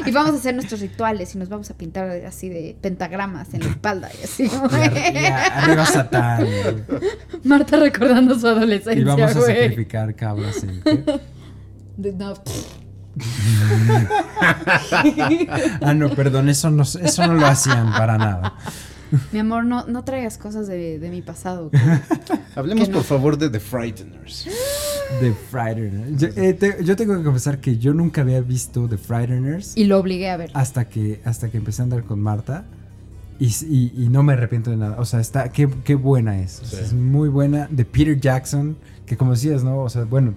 y 0.06 0.10
vamos 0.12 0.32
a 0.32 0.36
hacer 0.36 0.54
nuestros 0.54 0.80
rituales 0.80 1.34
y 1.34 1.38
nos 1.38 1.48
vamos 1.48 1.70
a 1.70 1.74
pintar 1.76 2.08
así 2.24 2.48
de 2.48 2.76
pentagramas 2.80 3.52
en 3.52 3.60
la 3.60 3.70
espalda 3.70 4.08
y 4.20 4.24
así. 4.24 4.48
Arriba 5.52 5.86
Satán. 5.86 6.46
Marta 7.42 7.78
recordando 7.78 8.38
su 8.38 8.46
adolescencia. 8.46 9.00
Y 9.00 9.04
vamos 9.04 9.34
a 9.34 9.40
sacrificar 9.40 10.14
cabras. 10.14 10.62
¿en 10.62 12.18
No, 12.18 12.34
ah, 15.82 15.94
no, 15.94 16.10
perdón, 16.10 16.48
eso 16.48 16.70
no, 16.70 16.82
eso 16.82 17.26
no 17.26 17.34
lo 17.34 17.46
hacían 17.46 17.92
para 17.92 18.16
nada. 18.16 18.54
Mi 19.32 19.40
amor, 19.40 19.64
no, 19.64 19.86
no 19.86 20.04
traigas 20.04 20.38
cosas 20.38 20.68
de, 20.68 21.08
mi 21.10 21.22
pasado. 21.22 21.70
Hablemos 22.54 22.88
por 22.88 23.02
favor 23.02 23.36
de 23.36 23.50
The 23.50 23.58
Frighteners. 23.58 24.46
The 25.20 25.32
Frighteners. 25.50 26.22
Eh, 26.36 26.76
yo, 26.84 26.94
tengo 26.94 27.16
que 27.16 27.24
confesar 27.24 27.58
que 27.58 27.78
yo 27.78 27.92
nunca 27.92 28.20
había 28.20 28.40
visto 28.40 28.88
The 28.88 28.98
Frighteners. 28.98 29.76
Y 29.76 29.84
lo 29.84 29.98
obligué 29.98 30.30
a 30.30 30.36
ver. 30.36 30.50
Hasta 30.54 30.88
que, 30.88 31.20
hasta 31.24 31.50
que 31.50 31.58
empecé 31.58 31.82
a 31.82 31.84
andar 31.84 32.04
con 32.04 32.20
Marta. 32.20 32.64
Y, 33.40 34.06
no 34.10 34.22
me 34.22 34.34
arrepiento 34.34 34.70
de 34.70 34.76
nada. 34.76 34.96
O 34.98 35.04
sea, 35.04 35.18
está, 35.18 35.50
qué, 35.50 35.68
qué 35.82 35.94
buena 35.94 36.40
es. 36.40 36.60
es 36.74 36.92
muy 36.92 37.28
buena. 37.28 37.66
De 37.70 37.84
Peter 37.84 38.20
Jackson, 38.20 38.76
que 39.06 39.16
como 39.16 39.32
decías, 39.32 39.64
¿no? 39.64 39.78
O 39.78 39.88
sea, 39.88 40.04
bueno, 40.04 40.34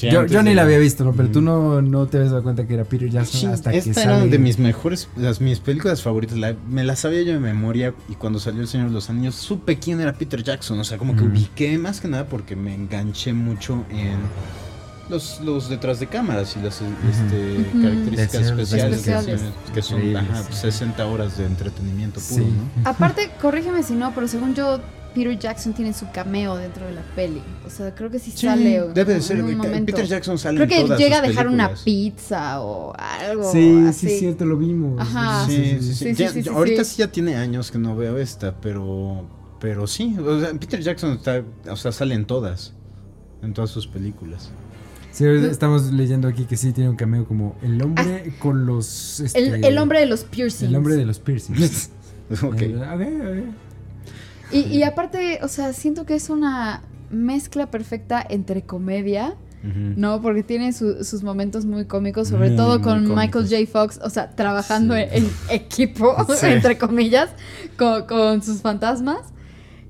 yo, 0.00 0.42
ni 0.42 0.54
la 0.54 0.62
había 0.62 0.78
visto, 0.78 1.04
¿no? 1.04 1.12
Pero 1.12 1.30
tú 1.30 1.40
no, 1.40 1.80
no 1.80 2.06
te 2.06 2.18
habías 2.18 2.30
dado 2.30 2.42
cuenta 2.42 2.66
que 2.66 2.74
era 2.74 2.84
Peter 2.84 3.08
Jackson 3.08 3.50
hasta 3.50 3.70
que 3.70 3.78
Esta 3.78 4.02
era 4.02 4.20
de 4.20 4.38
mis 4.38 4.58
mejores, 4.58 5.08
las, 5.16 5.40
mis 5.40 5.60
películas 5.60 6.02
favoritas. 6.02 6.36
me 6.68 6.84
las 6.84 7.00
sabía 7.00 7.22
yo 7.22 7.32
de 7.32 7.40
memoria 7.40 7.94
y 8.08 8.14
cuando 8.14 8.38
salió 8.38 8.60
El 8.60 8.68
Señor 8.68 8.88
de 8.88 8.94
los 8.94 9.08
Anillos 9.08 9.34
supe 9.34 9.78
quién 9.78 10.00
era 10.00 10.12
Peter 10.12 10.42
Jackson. 10.42 10.78
O 10.78 10.84
sea, 10.84 10.98
como 10.98 11.16
que 11.16 11.24
ubiqué 11.24 11.78
más 11.78 12.00
que 12.00 12.08
nada 12.08 12.26
porque 12.26 12.56
me 12.56 12.74
enganché 12.74 13.32
mucho 13.32 13.84
en 13.90 14.18
los, 15.08 15.40
los 15.40 15.68
detrás 15.68 16.00
de 16.00 16.06
cámaras 16.06 16.56
y 16.56 16.62
las 16.62 16.80
este, 16.80 17.70
características 17.80 18.46
especiales, 18.46 19.02
Que, 19.74 19.82
son 19.82 20.00
60 20.50 21.06
horas 21.06 21.38
de 21.38 21.46
entretenimiento 21.46 22.20
puro, 22.20 22.44
¿no? 22.44 22.88
Aparte, 22.88 23.30
corrígeme 23.40 23.82
si 23.82 23.94
no, 23.94 24.14
pero 24.14 24.28
según 24.28 24.54
yo 24.54 24.80
Peter 25.14 25.38
Jackson 25.38 25.72
tiene 25.72 25.92
su 25.92 26.10
cameo 26.10 26.56
dentro 26.56 26.86
de 26.86 26.92
la 26.92 27.02
peli. 27.14 27.42
O 27.66 27.70
sea, 27.70 27.94
creo 27.94 28.10
que 28.10 28.18
sí, 28.18 28.30
sale. 28.30 28.88
Debe 28.94 29.14
de 29.14 29.20
ser. 29.20 29.38
En 29.38 29.44
un 29.44 29.56
momento. 29.56 29.92
Peter 29.92 30.06
Jackson 30.06 30.38
sale 30.38 30.66
Creo 30.66 30.88
que 30.88 30.96
llega 30.96 31.18
a 31.18 31.22
dejar 31.22 31.48
una 31.48 31.74
pizza 31.84 32.60
o 32.60 32.94
algo. 32.96 33.50
Sí, 33.52 33.84
así. 33.88 34.08
sí, 34.08 34.18
cierto, 34.18 34.44
lo 34.44 34.56
vimos. 34.56 35.00
Ajá. 35.00 35.46
Sí, 35.46 35.78
sí, 35.80 36.14
sí. 36.14 36.48
ahorita 36.48 36.84
sí 36.84 36.98
ya 36.98 37.08
tiene 37.08 37.36
años 37.36 37.70
que 37.70 37.78
no 37.78 37.96
veo 37.96 38.18
esta, 38.18 38.60
pero. 38.60 39.26
Pero 39.60 39.86
sí. 39.86 40.16
O 40.18 40.40
sea, 40.40 40.52
Peter 40.54 40.80
Jackson 40.80 41.12
está. 41.12 41.42
O 41.70 41.76
sea, 41.76 41.92
sale 41.92 42.14
en 42.14 42.24
todas. 42.24 42.74
En 43.42 43.52
todas 43.52 43.70
sus 43.70 43.86
películas. 43.86 44.50
Sí, 45.12 45.26
estamos 45.26 45.92
leyendo 45.92 46.26
aquí 46.26 46.44
que 46.44 46.56
sí 46.56 46.72
tiene 46.72 46.88
un 46.88 46.96
cameo 46.96 47.26
como 47.26 47.56
el 47.62 47.80
hombre 47.82 48.24
ah. 48.26 48.30
con 48.38 48.64
los. 48.64 49.20
Este, 49.20 49.68
el, 49.68 49.78
hombre 49.78 50.00
de 50.00 50.06
los 50.06 50.24
piercings. 50.24 50.70
El 50.70 50.76
hombre 50.76 50.96
de 50.96 51.04
los 51.04 51.18
piercings. 51.18 51.90
ok. 52.42 52.62
a 52.86 52.96
ver, 52.96 53.22
a 53.22 53.28
ver. 53.28 53.71
Y, 54.52 54.82
aparte, 54.82 55.38
o 55.42 55.48
sea, 55.48 55.72
siento 55.72 56.04
que 56.04 56.14
es 56.14 56.28
una 56.28 56.82
mezcla 57.10 57.70
perfecta 57.70 58.24
entre 58.28 58.62
comedia. 58.62 59.36
¿no? 59.64 60.20
Porque 60.20 60.42
tiene 60.42 60.72
sus 60.72 61.22
momentos 61.22 61.64
muy 61.66 61.84
cómicos, 61.84 62.26
sobre 62.26 62.50
todo 62.50 62.80
con 62.82 63.14
Michael 63.14 63.48
J. 63.48 63.58
Fox, 63.70 64.00
o 64.02 64.10
sea, 64.10 64.34
trabajando 64.34 64.96
en, 64.96 65.30
equipo, 65.50 66.16
entre 66.42 66.78
comillas, 66.78 67.30
con, 67.76 68.42
sus 68.42 68.60
fantasmas. 68.60 69.20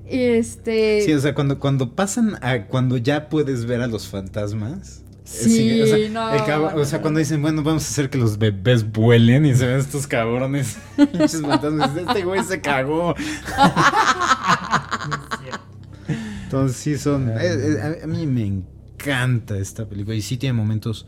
Y 0.07 0.19
este... 0.19 1.01
Sí, 1.01 1.13
o 1.13 1.19
sea, 1.19 1.33
cuando, 1.33 1.59
cuando 1.59 1.95
pasan 1.95 2.37
a... 2.41 2.67
cuando 2.67 2.97
ya 2.97 3.29
puedes 3.29 3.65
ver 3.65 3.81
a 3.81 3.87
los 3.87 4.07
fantasmas. 4.07 5.03
Sí, 5.25 5.81
o 5.81 5.87
sea, 5.87 6.09
no, 6.09 6.33
el 6.33 6.43
cabo- 6.45 6.71
no, 6.71 6.81
o 6.81 6.85
sea, 6.85 6.97
no. 6.99 7.01
cuando 7.03 7.19
dicen, 7.19 7.41
bueno, 7.41 7.63
vamos 7.63 7.83
a 7.85 7.87
hacer 7.87 8.09
que 8.09 8.17
los 8.17 8.37
bebés 8.37 8.91
vuelen 8.91 9.45
y 9.45 9.55
se 9.55 9.65
ven 9.67 9.79
estos 9.79 10.05
cabrones, 10.05 10.77
este 10.97 12.23
güey 12.23 12.43
se 12.43 12.59
cagó. 12.61 13.15
Entonces 16.43 16.77
sí 16.77 16.97
son, 16.97 17.29
eh, 17.29 17.35
eh, 17.39 17.77
a, 18.01 18.03
a 18.03 18.07
mí 18.07 18.27
me 18.27 18.45
encanta 18.45 19.57
esta 19.57 19.85
película 19.87 20.15
y 20.15 20.21
sí 20.21 20.37
tiene 20.37 20.53
momentos 20.53 21.07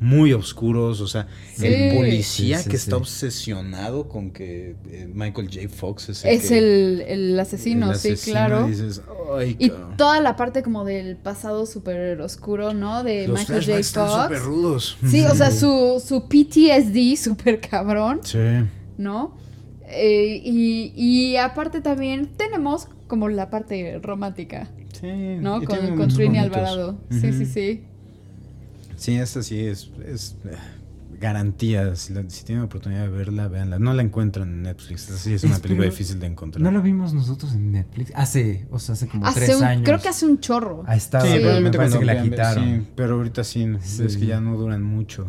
muy 0.00 0.32
oscuros, 0.32 1.00
o 1.00 1.06
sea, 1.08 1.26
Sí. 1.56 1.66
el 1.66 1.96
policía 1.96 2.58
Sí, 2.58 2.64
sí, 2.64 2.70
que 2.70 2.76
está 2.76 2.96
obsesionado 2.96 4.08
con 4.08 4.30
que 4.30 4.76
eh, 4.90 5.08
Michael 5.12 5.48
J. 5.52 5.68
Fox 5.68 6.08
es 6.10 6.24
el, 6.24 6.30
Es 6.34 6.48
que- 6.48 6.58
el, 6.58 7.00
el 7.06 7.40
asesino, 7.40 7.90
el 7.92 7.98
sí, 7.98 8.14
claro. 8.30 8.68
y 9.58 9.72
toda 9.96 10.20
la 10.20 10.36
parte 10.36 10.62
como 10.62 10.84
del 10.84 11.16
pasado 11.16 11.66
súper 11.66 12.20
oscuro, 12.20 12.74
¿no? 12.74 13.02
De 13.02 13.26
los 13.28 13.40
Michael 13.40 13.58
J. 13.60 13.64
flashbacks 13.64 13.86
están 13.88 14.08
Fox. 14.08 14.22
súper 14.24 14.42
rudos. 14.42 14.98
Sí, 15.08 15.24
o 15.24 15.34
sea, 15.34 15.50
su, 15.50 16.02
su 16.04 16.28
PTSD 16.28 17.16
súper 17.22 17.60
cabrón, 17.60 18.20
Sí. 18.22 18.38
¿no? 18.98 19.36
Eh, 19.90 20.40
y, 20.44 20.92
y 20.94 21.36
aparte 21.38 21.80
también 21.80 22.26
tenemos 22.36 22.88
como 23.06 23.28
la 23.28 23.48
parte 23.50 23.98
romántica, 24.02 24.68
Sí, 25.00 25.06
¿no? 25.40 25.62
Con, 25.64 25.96
con 25.96 26.08
Trini. 26.08 26.38
Alvarado. 26.38 26.98
Sí, 27.10 27.32
sí, 27.32 27.46
sí. 27.46 27.84
Sí, 28.98 29.14
esta 29.16 29.42
sí 29.42 29.60
es, 29.60 29.90
es 30.06 30.36
eh, 30.44 30.56
garantía. 31.20 31.94
Si, 31.96 32.12
la- 32.12 32.28
si 32.28 32.44
tienen 32.44 32.64
oportunidad 32.64 33.02
de 33.02 33.08
verla, 33.08 33.48
véanla. 33.48 33.78
No 33.78 33.94
la 33.94 34.02
encuentran 34.02 34.48
en 34.48 34.62
Netflix. 34.62 35.02
Esta 35.08 35.16
sí 35.16 35.32
es 35.34 35.44
una 35.44 35.54
Es- 35.54 35.60
película 35.60 35.86
difícil 35.86 36.18
de 36.20 36.26
encontrar. 36.26 36.62
No 36.62 36.70
lo 36.70 36.82
vimos 36.82 37.14
nosotros 37.14 37.52
en 37.54 37.72
Netflix. 37.72 38.12
Hace, 38.14 38.66
o 38.70 38.78
sea, 38.78 38.94
hace 38.94 39.06
como 39.08 39.24
Hace 39.26 39.40
tres 39.46 39.56
un- 39.56 39.64
años. 39.64 39.82
creo 39.84 40.00
que 40.00 40.08
hace 40.08 40.26
un 40.26 40.40
chorro. 40.40 40.82
Ahí 40.86 40.98
estaba, 40.98 41.24
Sí, 41.24 41.30
me 41.38 41.40
parece 41.70 41.76
cuando 41.76 41.98
que 42.00 42.04
la 42.04 42.22
quitaron. 42.22 42.64
Sí, 42.64 42.86
pero 42.96 43.14
ahorita 43.14 43.44
sí, 43.44 43.66
Sí. 43.80 44.02
es 44.04 44.16
que 44.16 44.26
ya 44.26 44.40
no 44.40 44.56
duran 44.56 44.82
mucho. 44.82 45.26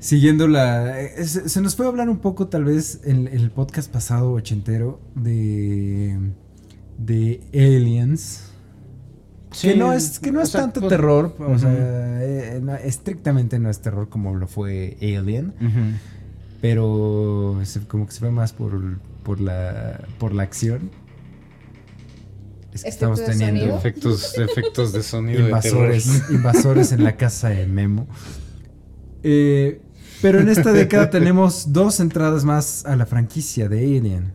Siguiendo 0.00 0.46
la... 0.46 1.00
eh, 1.00 1.24
Se, 1.24 1.48
se 1.48 1.60
nos 1.60 1.74
puede 1.74 1.90
hablar 1.90 2.08
un 2.08 2.18
poco 2.18 2.46
tal 2.48 2.64
vez 2.64 3.00
en, 3.04 3.26
en 3.28 3.38
el 3.38 3.50
podcast 3.50 3.90
pasado 3.92 4.32
ochentero 4.32 5.00
de... 5.16 6.18
De 6.98 7.40
Aliens. 7.54 8.47
Que 9.60 9.74
no 9.76 9.92
es, 9.92 10.18
que 10.18 10.30
no 10.32 10.40
es 10.42 10.50
sea, 10.50 10.62
tanto 10.62 10.80
pues- 10.80 10.90
terror. 10.90 11.34
O 11.38 11.58
sea, 11.58 11.70
eh, 11.72 12.60
no, 12.62 12.74
estrictamente 12.74 13.58
no 13.58 13.70
es 13.70 13.80
terror 13.80 14.08
como 14.08 14.34
lo 14.34 14.46
fue 14.46 14.96
Alien. 15.00 15.54
Pero 16.60 17.60
se- 17.64 17.80
como 17.86 18.06
que 18.06 18.12
se 18.12 18.24
ve 18.24 18.30
más 18.30 18.52
por, 18.52 18.98
por, 19.22 19.40
la, 19.40 20.00
por 20.18 20.34
la 20.34 20.42
acción. 20.42 20.90
Es 22.72 22.82
que 22.82 22.88
¿Efectos 22.90 23.18
estamos 23.20 23.24
teniendo 23.24 23.60
sonido? 23.60 23.78
Efectos, 23.78 24.38
efectos 24.38 24.92
de 24.92 25.02
sonido 25.02 25.40
invasores, 25.40 26.28
de 26.28 26.34
invasores 26.34 26.92
en 26.92 27.04
la 27.04 27.16
casa 27.16 27.48
de 27.48 27.66
Memo. 27.66 28.06
Eh, 29.22 29.80
pero 30.20 30.40
en 30.40 30.48
esta 30.48 30.72
década 30.72 31.10
tenemos 31.10 31.72
dos 31.72 32.00
entradas 32.00 32.44
más 32.44 32.84
a 32.86 32.94
la 32.96 33.06
franquicia 33.06 33.68
de 33.68 33.78
Alien, 33.78 34.32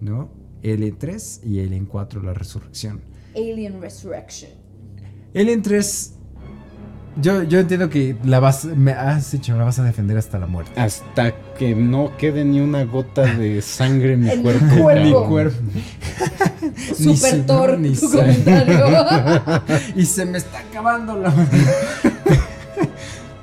¿no? 0.00 0.30
Alien 0.64 0.96
3 0.98 1.42
y 1.44 1.60
Alien 1.60 1.84
4, 1.86 2.22
la 2.22 2.32
resurrección. 2.34 3.02
Alien 3.36 3.80
Resurrection. 3.82 4.50
Alien 5.34 5.62
3, 5.62 6.12
yo, 7.20 7.42
yo 7.42 7.58
entiendo 7.60 7.90
que 7.90 8.16
la 8.24 8.38
vas, 8.40 8.64
me 8.64 8.92
has 8.92 9.32
dicho, 9.32 9.56
la 9.56 9.64
vas 9.64 9.78
a 9.78 9.82
defender 9.84 10.16
hasta 10.16 10.38
la 10.38 10.46
muerte. 10.46 10.78
Hasta 10.80 11.32
que 11.58 11.74
no 11.74 12.16
quede 12.16 12.44
ni 12.44 12.60
una 12.60 12.84
gota 12.84 13.22
de 13.22 13.60
sangre 13.62 14.14
en 14.14 14.20
mi 14.24 14.30
En 14.32 14.42
cuerpo. 14.42 14.76
cuerpo. 14.82 15.04
Mi 15.22 15.28
cuerpo. 15.28 15.56
Ni 16.98 17.16
Super 17.16 17.46
Thor, 17.46 17.78
ni 17.78 17.90
tu 17.94 18.10
comentario. 18.10 18.86
y 19.96 20.06
se 20.06 20.24
me 20.24 20.38
está 20.38 20.60
acabando 20.60 21.14
la 21.18 21.32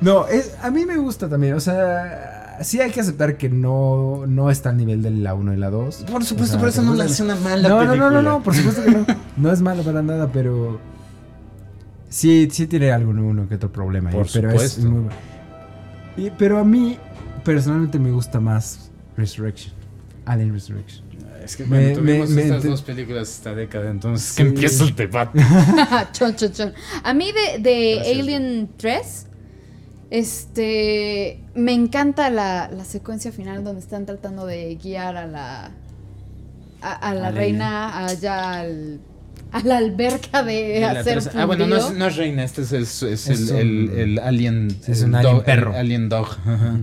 No, 0.01 0.27
es, 0.27 0.55
a 0.61 0.71
mí 0.71 0.85
me 0.85 0.97
gusta 0.97 1.29
también, 1.29 1.53
o 1.53 1.59
sea, 1.59 2.57
sí 2.61 2.81
hay 2.81 2.89
que 2.89 2.99
aceptar 3.01 3.37
que 3.37 3.49
no, 3.49 4.25
no 4.27 4.49
está 4.49 4.69
al 4.69 4.77
nivel 4.77 5.03
de 5.03 5.11
la 5.11 5.35
1 5.35 5.53
y 5.53 5.57
la 5.57 5.69
2. 5.69 6.05
Por 6.11 6.25
supuesto, 6.25 6.43
O 6.43 6.47
sea, 6.47 6.59
por 6.59 6.69
eso 6.69 6.81
no 6.81 6.95
la 6.95 7.03
hace 7.05 7.21
una 7.23 7.35
mala 7.35 7.69
no, 7.69 7.75
no, 7.83 7.91
película. 7.91 8.09
no, 8.09 8.21
no, 8.21 8.21
no, 8.21 8.43
por 8.43 8.55
supuesto 8.55 8.83
que 8.83 8.91
no. 8.91 9.05
No 9.37 9.51
es 9.51 9.61
malo 9.61 9.83
para 9.83 10.01
nada, 10.01 10.29
pero 10.33 10.79
sí, 12.12 12.47
sí 12.51 12.68
tiene 12.68 12.91
algún 12.91 13.18
uno 13.18 13.47
que 13.49 13.55
otro 13.55 13.72
problema. 13.72 14.09
ahí, 14.12 14.16
Por 14.16 14.28
pero 14.32 14.49
es 14.51 14.74
supuesto. 14.74 14.82
muy 14.91 14.99
bueno. 15.05 15.16
Y- 16.18 16.30
pero 16.38 16.59
a 16.59 16.64
mí, 16.64 16.97
personalmente, 17.43 17.97
me 17.97 18.12
gusta 18.12 18.39
más 18.39 18.91
Resurrection. 19.18 19.74
Alien 20.26 20.53
Resurrection. 20.53 21.03
Es 21.43 21.55
que 21.55 21.64
Me- 21.66 21.80
bueno, 21.93 21.99
tuvimos 21.99 22.30
me- 22.30 22.43
estas 22.43 22.64
dos 22.64 22.82
películas 22.84 23.28
esta 23.30 23.55
década, 23.55 23.89
entonces 23.89 24.28
Sí. 24.30 24.43
que 24.43 24.49
empieza 24.49 24.84
el 24.84 24.95
debate. 24.95 25.39
chon, 26.12 26.36
chon, 26.36 26.51
chon. 26.51 26.74
A 27.03 27.14
mí 27.16 27.32
de, 27.32 27.57
de 27.59 27.95
Gracias. 27.95 28.20
Alien 28.20 28.70
3, 28.78 29.28
este, 30.12 31.39
me 31.55 31.74
encanta 31.74 32.30
la, 32.30 32.70
la 32.72 32.86
secuencia 32.86 33.32
final 33.32 33.64
donde 33.64 33.80
están 33.82 34.05
tratando 34.05 34.45
de 34.45 34.76
guiar 34.76 35.16
a 35.18 35.26
la, 35.26 35.72
a, 36.82 36.91
a 36.93 37.14
la 37.16 37.32
reina 37.32 38.05
allá 38.05 38.59
al, 38.59 38.99
a 39.52 39.62
la 39.64 39.78
alberca 39.78 40.43
de 40.43 40.78
Y 40.78 40.80
la 40.82 40.91
hacer 40.91 41.20
ah, 41.36 41.45
bueno, 41.45 41.68
no 41.68 41.76
es, 41.78 41.91
no 41.93 42.08
es 42.08 42.16
reina, 42.16 42.43
este 42.43 42.62
es, 42.62 42.72
es- 42.74 43.04
es 43.04 43.28
Es 43.30 43.49
el, 43.52 43.58
el- 43.58 43.89
un- 43.89 43.99
el 43.99 44.20
alien. 44.20 44.70
Sí, 44.82 44.91
es 44.91 45.02
el 45.02 45.10
un 45.10 45.16
alien 45.16 45.36
dog- 45.38 45.43
perro. 45.43 45.72
el 45.72 45.78
Alien 45.78 46.10
dog. 46.10 46.28
ajá. 46.45 46.80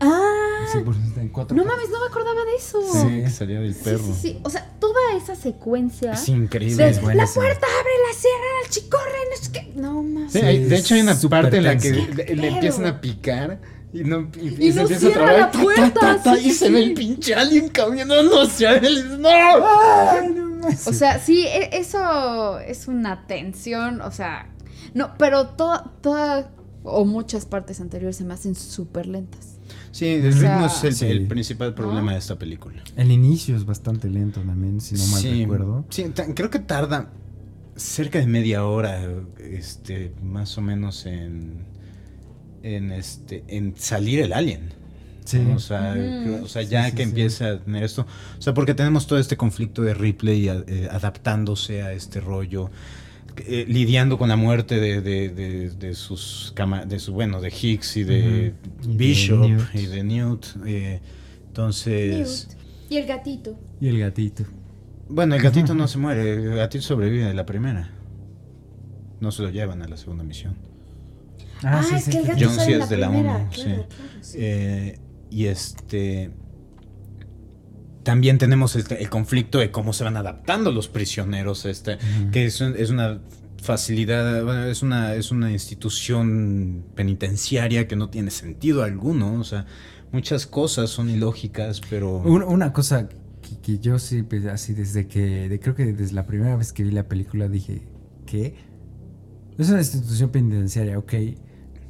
Ah, 0.00 0.30
Sí, 0.72 0.78
por 0.84 0.94
en 0.94 1.28
cuatro 1.28 1.56
no 1.56 1.64
mames, 1.64 1.88
no 1.90 2.00
me 2.00 2.06
acordaba 2.06 2.40
de 2.44 2.56
eso. 2.56 2.80
Sí, 2.92 3.22
que 3.22 3.30
salía 3.30 3.60
del 3.60 3.74
Sí, 3.74 3.80
perro. 3.84 4.04
sí, 4.04 4.12
sí. 4.20 4.40
O 4.42 4.50
sea, 4.50 4.66
toda 4.80 5.14
esa 5.16 5.34
secuencia. 5.36 6.12
Es 6.12 6.28
increíble. 6.28 6.84
de, 6.84 6.90
es 6.90 7.00
buena, 7.00 7.22
la 7.22 7.26
sí. 7.26 7.34
puerta 7.34 7.66
abre, 7.66 7.90
la 8.08 8.18
cierra, 8.18 8.44
la 8.62 8.70
chicorre, 8.70 9.18
no 9.30 9.44
sé 9.44 9.52
qué. 9.52 9.72
No 9.80 10.02
mames. 10.02 10.32
Sí, 10.32 10.40
Sí, 10.40 10.44
hay- 10.44 10.64
de 10.64 10.76
hecho 10.76 10.94
hay 10.94 11.00
una 11.02 11.12
es 11.12 11.26
parte 11.26 11.56
en 11.58 11.64
la 11.64 11.76
que 11.78 11.90
le, 11.92 12.34
le 12.36 12.48
empiezan 12.48 12.86
a 12.86 13.00
picar 13.00 13.60
y 13.92 14.04
no 14.04 14.28
y, 14.40 14.48
Y 14.68 14.72
se 14.72 14.76
no 14.76 14.82
empieza 14.82 14.94
a 15.06 15.10
cierra 15.10 15.12
trabar 15.12 15.38
la 15.38 15.50
ta, 15.50 15.52
ta, 15.58 15.62
puerta, 15.62 15.90
ta, 16.00 16.22
ta, 16.22 16.36
sí, 16.36 16.40
y 16.40 16.50
sí, 16.50 16.54
se 16.58 16.70
ve 16.70 16.78
sí. 16.78 16.84
el 16.84 16.94
pinche 16.94 17.34
alien 17.34 17.68
caminando 17.68 18.42
hacia 18.42 18.76
él. 18.76 19.20
¡No! 19.20 19.28
Ay, 19.28 20.28
no. 20.34 20.43
O 20.86 20.92
sea, 20.92 21.18
sí, 21.18 21.46
e- 21.46 21.70
eso 21.78 22.58
es 22.58 22.88
una 22.88 23.26
tensión, 23.26 24.00
o 24.00 24.10
sea, 24.10 24.50
no, 24.94 25.14
pero 25.18 25.48
toda, 25.48 25.92
toda 26.00 26.50
o 26.82 27.04
muchas 27.04 27.46
partes 27.46 27.80
anteriores 27.80 28.16
se 28.16 28.24
me 28.24 28.34
hacen 28.34 28.54
súper 28.54 29.06
lentas. 29.06 29.56
Sí, 29.90 30.06
el 30.06 30.28
O 30.28 30.32
sea, 30.32 30.52
ritmo 30.54 30.66
es 30.66 30.84
el, 30.84 30.94
Sí. 30.94 31.06
el 31.06 31.26
principal 31.28 31.72
problema 31.74 32.06
¿No? 32.06 32.12
de 32.12 32.18
esta 32.18 32.38
película. 32.38 32.82
El 32.96 33.10
inicio 33.10 33.56
es 33.56 33.64
bastante 33.64 34.08
lento 34.10 34.40
también, 34.40 34.80
si 34.80 34.94
no 34.96 35.06
mal 35.06 35.20
sí, 35.22 35.42
recuerdo. 35.42 35.84
Sí, 35.90 36.04
creo 36.34 36.50
que 36.50 36.58
tarda 36.58 37.10
cerca 37.76 38.18
de 38.18 38.26
media 38.26 38.64
hora, 38.66 39.00
este, 39.38 40.12
más 40.22 40.58
o 40.58 40.60
menos 40.60 41.06
en, 41.06 41.64
en 42.62 42.92
este, 42.92 43.44
en 43.48 43.74
salir 43.76 44.20
el 44.20 44.32
alien. 44.32 44.74
Sí. 45.24 45.38
¿no? 45.38 45.56
O 45.56 45.58
sea, 45.58 45.92
creo- 45.94 46.44
o 46.44 46.48
sea, 46.48 46.62
ya 46.62 46.84
sí, 46.86 46.92
que 46.92 47.02
sí. 47.04 47.08
empieza 47.08 47.48
a 47.52 47.58
tener 47.58 47.82
esto, 47.84 48.06
o 48.38 48.42
sea, 48.42 48.52
porque 48.54 48.74
tenemos 48.74 49.06
todo 49.06 49.18
este 49.18 49.36
conflicto 49.36 49.80
de 49.82 49.94
Ripley 49.94 50.48
a- 50.48 50.62
eh, 50.66 50.88
adaptándose 50.90 51.82
a 51.82 51.92
este 51.92 52.20
rollo, 52.20 52.70
eh, 53.38 53.64
lidiando 53.66 54.18
con 54.18 54.28
la 54.28 54.36
muerte 54.36 54.78
de, 54.78 55.00
de, 55.00 55.28
de- 55.30 55.70
de 55.70 55.94
sus 55.94 56.52
cama- 56.54 56.84
de 56.84 56.98
su 56.98 57.12
bueno, 57.14 57.40
de 57.40 57.48
Higgs 57.50 57.96
y 57.96 58.04
de 58.04 58.54
Ujú. 58.82 58.84
Y 58.84 58.92
de 58.92 58.96
Bishop 58.96 59.40
Newt. 59.48 59.74
y 59.74 59.86
de 59.86 60.04
Newt. 60.04 60.46
eh, 60.66 61.00
entonces, 61.48 62.48
Y 62.90 62.96
el 62.98 63.06
gatito. 63.06 63.58
Y 63.80 63.88
el 63.88 63.98
gatito. 63.98 64.44
bueno, 65.08 65.34
el 65.34 65.42
gatito 65.42 65.74
no 65.74 65.88
se 65.88 65.98
muere, 65.98 66.34
el 66.34 66.54
gatito 66.56 66.84
sobrevive 66.84 67.24
de 67.24 67.34
la 67.34 67.46
primera. 67.46 67.90
No 69.20 69.30
se 69.32 69.42
lo 69.42 69.48
llevan 69.50 69.80
a 69.82 69.88
la 69.88 69.96
segunda 69.96 70.22
misión. 70.22 70.54
Ah, 71.62 71.82
sí, 71.82 71.94
es 71.94 72.04
sí, 72.04 72.10
que 72.10 72.18
el 72.18 72.26
gato 72.26 72.40
John 72.44 72.54
sale 72.56 72.66
sí 72.66 72.72
en 72.72 72.80
es 72.82 72.84
la 72.84 72.86
de 72.88 72.96
la 72.98 73.08
primera, 73.08 73.36
uno, 73.36 73.48
claro, 73.50 73.54
sí. 73.54 73.62
claro, 73.64 73.86
sí. 74.20 74.38
Eh, 74.40 74.98
y 75.34 75.46
este. 75.46 76.30
También 78.02 78.36
tenemos 78.38 78.76
este- 78.76 79.02
el 79.02 79.08
conflicto 79.08 79.58
de 79.58 79.70
cómo 79.70 79.92
se 79.94 80.04
van 80.04 80.16
adaptando 80.16 80.70
los 80.72 80.88
prisioneros 80.88 81.64
este. 81.64 81.98
Que 82.32 82.44
es, 82.46 82.60
un- 82.60 82.74
es 82.76 82.90
una 82.90 83.20
facilidad, 83.62 84.44
bueno, 84.44 84.64
es 84.66 84.82
una, 84.82 85.14
es 85.14 85.30
una 85.30 85.50
institución 85.50 86.84
penitenciaria 86.94 87.88
que 87.88 87.96
no 87.96 88.10
tiene 88.10 88.30
sentido 88.30 88.82
alguno. 88.82 89.34
O 89.40 89.44
sea, 89.44 89.64
muchas 90.12 90.46
cosas 90.46 90.90
son 90.90 91.08
ilógicas, 91.08 91.80
pero. 91.88 92.18
Un- 92.18 92.42
una 92.42 92.72
cosa 92.74 93.08
que, 93.08 93.58
que 93.62 93.78
yo 93.78 93.98
sí, 93.98 94.22
pues, 94.22 94.44
así 94.46 94.74
desde 94.74 95.06
que, 95.06 95.48
de- 95.48 95.58
creo 95.58 95.74
que 95.74 95.86
desde 95.94 96.14
la 96.14 96.26
primera 96.26 96.56
vez 96.56 96.74
que 96.74 96.84
vi 96.84 96.90
la 96.90 97.08
película 97.08 97.48
dije, 97.48 97.82
¿qué? 98.26 98.54
Es 99.56 99.70
una 99.70 99.78
institución 99.78 100.28
penitenciaria, 100.30 100.98
ok. 100.98 101.14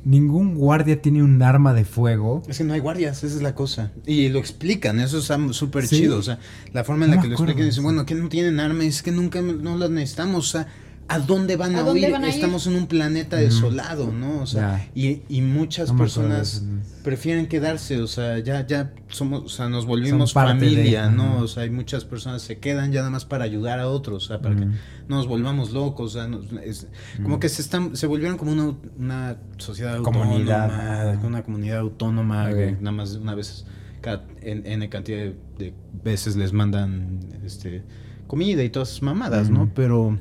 Ningún 0.05 0.55
guardia 0.55 1.01
tiene 1.01 1.23
un 1.23 1.43
arma 1.43 1.73
de 1.73 1.85
fuego. 1.85 2.43
Es 2.47 2.59
que 2.59 2.65
no 2.65 2.75
hay 2.75 2.81
guardias, 2.81 3.25
esa 3.25 3.37
es 3.37 3.43
la 3.43 3.55
cosa. 3.55 3.91
Y 4.07 4.29
lo 4.29 4.39
explican, 4.39 5.01
eso 5.01 5.19
está 5.19 5.39
súper 5.53 5.87
Sí. 5.87 5.97
chido. 6.01 6.19
O 6.19 6.23
sea, 6.23 6.39
la 6.73 6.85
forma 6.85 7.07
en 7.07 7.13
No 7.13 7.17
la 7.17 7.23
que 7.23 7.29
lo 7.29 7.35
acuerdo, 7.35 7.53
explican, 7.53 7.73
sí. 7.73 7.81
bueno, 7.81 8.05
que 8.05 8.15
no 8.15 8.29
tienen 8.29 8.61
armas, 8.61 8.85
es 8.87 9.03
que 9.03 9.13
nunca 9.13 9.41
no 9.41 9.77
las 9.79 9.89
necesitamos. 9.91 10.49
O 10.49 10.51
sea, 10.59 10.69
¿a 11.09 11.19
dónde 11.19 11.57
van 11.57 11.77
a, 11.77 11.85
huir? 11.85 12.05
Estamos 12.05 12.67
en 12.67 12.77
un 12.77 12.87
planeta 12.87 13.37
desolado, 13.37 14.11
¿no? 14.11 14.43
O 14.43 14.47
sea, 14.47 14.89
y, 14.95 15.23
y, 15.29 15.43
muchas 15.43 15.93
personas 15.93 16.65
prefieren 17.03 17.47
quedarse, 17.47 18.01
o 18.01 18.07
sea, 18.07 18.39
ya, 18.39 18.67
ya 18.67 18.93
somos, 19.09 19.45
o 19.45 19.49
sea, 19.49 19.69
nos 19.69 19.87
volvimos 19.87 20.33
familia, 20.33 21.11
¿no? 21.11 21.39
O 21.39 21.49
sea, 21.49 21.65
hay 21.65 21.71
muchas 21.71 22.05
personas 22.05 22.43
se 22.43 22.59
quedan 22.59 22.93
ya 22.93 23.01
nada 23.01 23.11
más 23.11 23.25
para 23.25 23.45
ayudar 23.45 23.79
a 23.81 23.89
otros, 23.89 24.25
o 24.25 24.27
sea, 24.29 24.41
para 24.41 24.57
que 24.57 24.65
no 24.65 24.77
nos 25.09 25.27
volvamos 25.27 25.73
locos, 25.73 26.17
o 26.17 26.19
sea, 26.19 26.29
es, 26.63 26.89
como 27.23 27.39
que 27.39 27.49
se 27.49 27.63
están, 27.63 27.97
se 27.97 28.07
volvieron 28.07 28.39
como 28.39 28.53
una, 28.53 28.75
una 28.99 29.37
sociedad 29.59 30.01
comunidad, 30.03 31.11
autónoma, 31.11 31.27
una 31.27 31.43
comunidad 31.43 31.79
autónoma, 31.79 32.51
nada 32.51 32.93
más 32.93 33.15
una 33.17 33.35
vez, 33.35 33.67
cada 34.01 34.25
en, 34.41 34.89
cantidad 34.89 35.33
de, 35.59 35.75
veces 36.03 36.37
les 36.37 36.53
mandan, 36.53 37.21
este, 37.45 37.83
comida 38.27 38.63
y 38.63 38.71
todas 38.71 38.91
esas 38.91 39.03
mamadas, 39.03 39.51
¿no? 39.51 39.71
Pero 39.75 40.19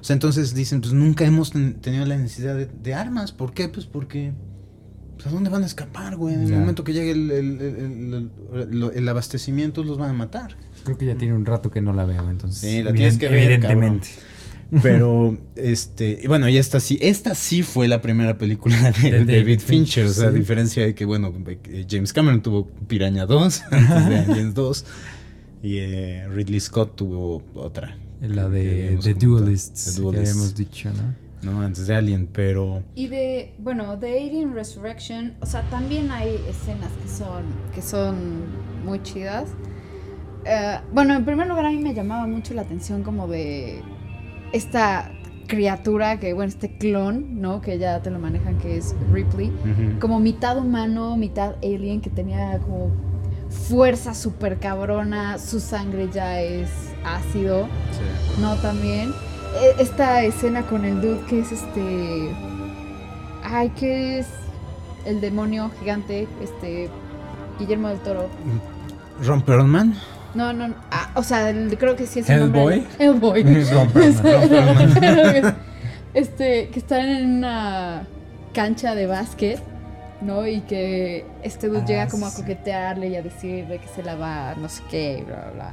o 0.00 0.04
sea, 0.04 0.14
entonces 0.14 0.54
dicen, 0.54 0.80
pues 0.80 0.92
nunca 0.92 1.24
hemos 1.24 1.52
tenido 1.52 2.06
la 2.06 2.16
necesidad 2.16 2.56
de, 2.56 2.94
armas. 2.94 3.32
¿Por 3.32 3.52
qué? 3.52 3.68
Pues 3.68 3.86
porque... 3.86 4.32
Pues, 5.14 5.28
¿A 5.28 5.30
dónde 5.30 5.48
van 5.48 5.62
a 5.62 5.66
escapar, 5.66 6.16
güey? 6.16 6.34
En 6.34 6.42
el 6.42 6.52
momento 6.52 6.84
que 6.84 6.92
llegue 6.92 7.12
el, 7.12 8.28
abastecimiento 9.08 9.82
los 9.82 9.96
van 9.96 10.10
a 10.10 10.12
matar. 10.12 10.56
Creo 10.84 10.98
que 10.98 11.06
ya 11.06 11.16
tiene 11.16 11.34
un 11.34 11.46
rato 11.46 11.70
que 11.70 11.80
no 11.80 11.92
la 11.94 12.04
veo, 12.04 12.28
entonces. 12.30 12.70
Sí, 12.70 12.82
la 12.82 12.92
tienes 12.92 13.16
que 13.16 13.28
ver, 13.28 13.50
Evidentemente. 13.50 14.08
Pero, 14.82 15.38
este, 15.56 16.22
bueno, 16.26 16.48
y 16.48 16.56
esta 16.58 16.80
sí, 16.80 16.98
esta 17.00 17.34
sí 17.34 17.62
fue 17.62 17.88
la 17.88 18.02
primera 18.02 18.36
película 18.38 18.92
de, 18.92 19.24
David, 19.24 19.60
Fincher, 19.60 20.06
o 20.06 20.12
sea, 20.12 20.28
a 20.28 20.32
diferencia 20.32 20.84
de 20.84 20.94
que, 20.94 21.04
bueno, 21.04 21.32
James 21.88 22.12
Cameron 22.12 22.42
tuvo 22.42 22.68
Piraña 22.88 23.26
2, 23.26 23.62
antes 23.70 24.08
de 24.08 24.18
Aliens 24.32 24.54
2, 24.54 24.84
y 25.62 25.78
eh, 25.78 26.28
Ridley 26.28 26.60
Scott 26.60 26.96
tuvo 26.96 27.42
otra, 27.54 27.96
la 28.20 28.48
de 28.48 28.98
The 29.02 29.14
Duelists, 29.14 30.00
que 30.00 30.18
habíamos 30.18 30.54
dicho, 30.54 30.90
¿no? 30.90 31.26
No, 31.42 31.60
antes 31.60 31.86
de 31.86 31.94
Alien, 31.94 32.28
pero... 32.32 32.82
Y 32.94 33.08
de, 33.08 33.54
bueno, 33.58 33.96
de 33.96 34.18
Alien 34.18 34.54
Resurrection, 34.54 35.34
o 35.40 35.46
sea, 35.46 35.62
también 35.70 36.10
hay 36.10 36.40
escenas 36.48 36.90
que 37.02 37.08
son, 37.08 37.44
que 37.74 37.82
son 37.82 38.16
muy 38.84 39.02
chidas. 39.02 39.50
Eh, 40.44 40.78
bueno, 40.92 41.14
en 41.14 41.24
primer 41.24 41.46
lugar 41.46 41.66
a 41.66 41.70
mí 41.70 41.78
me 41.78 41.94
llamaba 41.94 42.26
mucho 42.26 42.54
la 42.54 42.62
atención 42.62 43.02
como 43.02 43.28
de 43.28 43.80
esta 44.52 45.12
criatura 45.46 46.18
que, 46.18 46.32
bueno, 46.32 46.48
este 46.48 46.76
clon, 46.78 47.40
¿no? 47.40 47.60
Que 47.60 47.78
ya 47.78 48.02
te 48.02 48.10
lo 48.10 48.18
manejan 48.18 48.58
que 48.58 48.76
es 48.76 48.94
Ripley, 49.12 49.52
como 50.00 50.18
mitad 50.18 50.58
humano, 50.58 51.16
mitad 51.16 51.56
alien, 51.62 52.00
que 52.00 52.10
tenía 52.10 52.58
como 52.58 52.90
fuerza 53.48 54.14
súper 54.14 54.58
cabrona, 54.58 55.38
su 55.38 55.60
sangre 55.60 56.08
ya 56.12 56.40
es 56.40 56.68
ácido, 57.06 57.68
¿no? 58.40 58.56
También. 58.56 59.14
E, 59.60 59.82
esta 59.82 60.22
escena 60.22 60.62
con 60.62 60.84
el 60.84 61.00
dude 61.00 61.20
que 61.28 61.40
es 61.40 61.52
este... 61.52 62.30
Ay, 63.44 63.70
que 63.70 64.18
es 64.18 64.26
el 65.04 65.20
demonio 65.20 65.70
gigante, 65.80 66.26
este... 66.42 66.90
Guillermo 67.58 67.88
del 67.88 67.98
Toro. 68.00 68.28
¿Ron 69.24 69.40
Perlman? 69.40 69.94
No, 70.34 70.52
no, 70.52 70.74
ah, 70.90 71.10
o 71.14 71.22
sea, 71.22 71.54
creo 71.78 71.96
que 71.96 72.06
sí 72.06 72.20
es 72.20 72.28
el 72.28 72.52
nombre. 72.52 72.84
Hellboy. 72.98 73.40
este, 76.12 76.68
que 76.68 76.78
están 76.78 77.08
en 77.08 77.36
una 77.36 78.06
cancha 78.52 78.94
de 78.94 79.06
básquet 79.06 79.58
¿no? 80.20 80.46
Y 80.46 80.60
que 80.62 81.24
este 81.42 81.68
dude 81.68 81.84
llega 81.86 82.08
como 82.08 82.26
a 82.26 82.34
coquetearle 82.34 83.08
y 83.08 83.16
a 83.16 83.22
decirle 83.22 83.78
que 83.78 83.88
se 83.88 84.02
la 84.02 84.16
va, 84.16 84.54
no 84.56 84.68
sé 84.68 84.82
qué, 84.90 85.24
bla, 85.26 85.36
bla, 85.36 85.50
bla. 85.52 85.72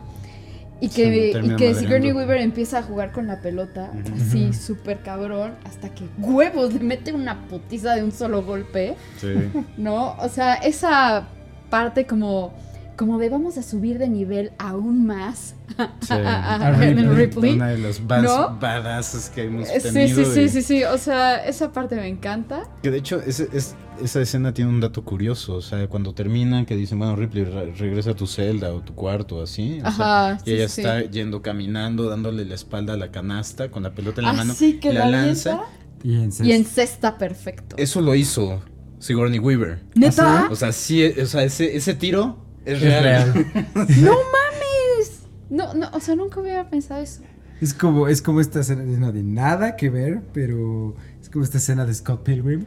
Y 0.83 0.89
que, 0.89 1.29
y 1.41 1.55
que 1.55 1.73
Sigourney 1.75 2.11
Weaver 2.11 2.41
empieza 2.41 2.79
a 2.79 2.83
jugar 2.83 3.13
con 3.13 3.25
la 3.25 3.39
pelota, 3.39 3.89
así 4.13 4.51
súper 4.51 4.99
cabrón, 5.01 5.53
hasta 5.63 5.87
que 5.95 6.03
huevos 6.17 6.73
le 6.73 6.81
mete 6.81 7.13
una 7.13 7.47
putiza 7.47 7.95
de 7.95 8.03
un 8.03 8.11
solo 8.11 8.43
golpe. 8.43 8.97
Sí. 9.17 9.33
¿No? 9.77 10.17
O 10.17 10.27
sea, 10.27 10.55
esa 10.55 11.29
parte 11.69 12.05
como 12.05 12.53
como 12.97 13.17
de 13.17 13.29
vamos 13.29 13.57
a 13.57 13.63
subir 13.63 13.97
de 13.97 14.07
nivel 14.07 14.51
aún 14.59 15.05
más 15.05 15.55
sí. 16.01 16.13
a, 16.13 16.71
Ripley. 16.71 17.53
Una 17.53 17.69
de 17.69 17.77
los 17.77 18.05
badasses 18.05 19.29
que 19.29 19.45
hemos 19.45 19.67
tenido. 19.67 20.25
Sí, 20.25 20.25
sí, 20.25 20.49
sí, 20.49 20.61
sí, 20.61 20.83
o 20.83 20.97
sea, 20.97 21.45
esa 21.45 21.71
parte 21.71 21.95
me 21.95 22.07
encanta. 22.07 22.67
Que 22.81 22.91
de 22.91 22.97
hecho 22.97 23.21
es, 23.25 23.39
es, 23.39 23.75
esa 24.01 24.21
escena 24.21 24.53
tiene 24.53 24.69
un 24.69 24.79
dato 24.79 25.03
curioso, 25.03 25.55
o 25.55 25.61
sea, 25.61 25.87
cuando 25.87 26.13
terminan 26.13 26.65
que 26.65 26.75
dicen, 26.75 26.99
bueno, 26.99 27.15
Ripley, 27.15 27.43
regresa 27.43 28.11
a 28.11 28.15
tu 28.15 28.27
celda 28.27 28.73
o 28.73 28.81
tu 28.81 28.93
cuarto, 28.95 29.41
así. 29.41 29.79
Ajá, 29.83 30.37
y 30.45 30.53
ella 30.53 30.65
está 30.65 31.01
yendo 31.01 31.41
caminando, 31.41 32.09
dándole 32.09 32.45
la 32.45 32.55
espalda 32.55 32.93
a 32.93 32.97
la 32.97 33.11
canasta 33.11 33.69
con 33.69 33.83
la 33.83 33.91
pelota 33.91 34.21
en 34.21 34.27
la 34.27 34.33
mano. 34.33 34.53
que 34.57 34.93
la, 34.93 35.09
lanza. 35.09 35.61
Y 36.03 36.51
encesta. 36.51 37.17
perfecto. 37.17 37.75
Eso 37.77 38.01
lo 38.01 38.13
hizo 38.15 38.61
Sigourney 38.99 39.39
Weaver. 39.39 39.81
¿Neta? 39.95 40.47
O 40.51 40.55
sea, 40.55 40.71
sí, 40.71 41.05
o 41.05 41.25
sea, 41.25 41.43
ese, 41.43 41.75
ese 41.75 41.93
tiro 41.93 42.37
es 42.65 42.81
real. 42.81 43.33
¡No 43.75 44.11
mames! 44.11 45.21
No, 45.49 45.73
no, 45.73 45.89
o 45.93 45.99
sea, 45.99 46.15
nunca 46.15 46.39
hubiera 46.39 46.69
pensado 46.69 47.01
eso. 47.01 47.21
Es 47.61 47.73
como, 47.73 48.07
es 48.09 48.21
como 48.21 48.41
esta 48.41 48.59
escena, 48.59 48.83
no 48.83 49.11
de 49.13 49.23
nada 49.23 49.77
que 49.77 49.89
ver, 49.89 50.21
pero 50.33 50.95
es 51.21 51.29
como 51.29 51.45
esta 51.45 51.59
escena 51.59 51.85
de 51.85 51.93
Scott 51.93 52.23
Pilgrim. 52.23 52.65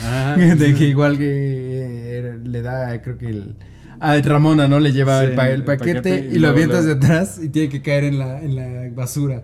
Ah, 0.00 0.36
de 0.58 0.74
que 0.74 0.84
igual 0.84 1.18
que 1.18 2.38
le 2.44 2.62
da, 2.62 3.00
creo 3.02 3.18
que 3.18 3.26
el... 3.26 3.56
A 4.00 4.16
Ramona, 4.20 4.68
¿no? 4.68 4.78
Le 4.78 4.92
lleva 4.92 5.24
el, 5.24 5.64
paquete, 5.64 6.28
y, 6.32 6.38
lo 6.38 6.48
avientas 6.48 6.84
de 6.84 6.92
atrás 6.92 7.40
y 7.42 7.48
tiene 7.48 7.68
que 7.68 7.82
caer 7.82 8.04
en 8.04 8.18
la, 8.20 8.40
en 8.40 8.54
la 8.54 8.90
basura. 8.94 9.42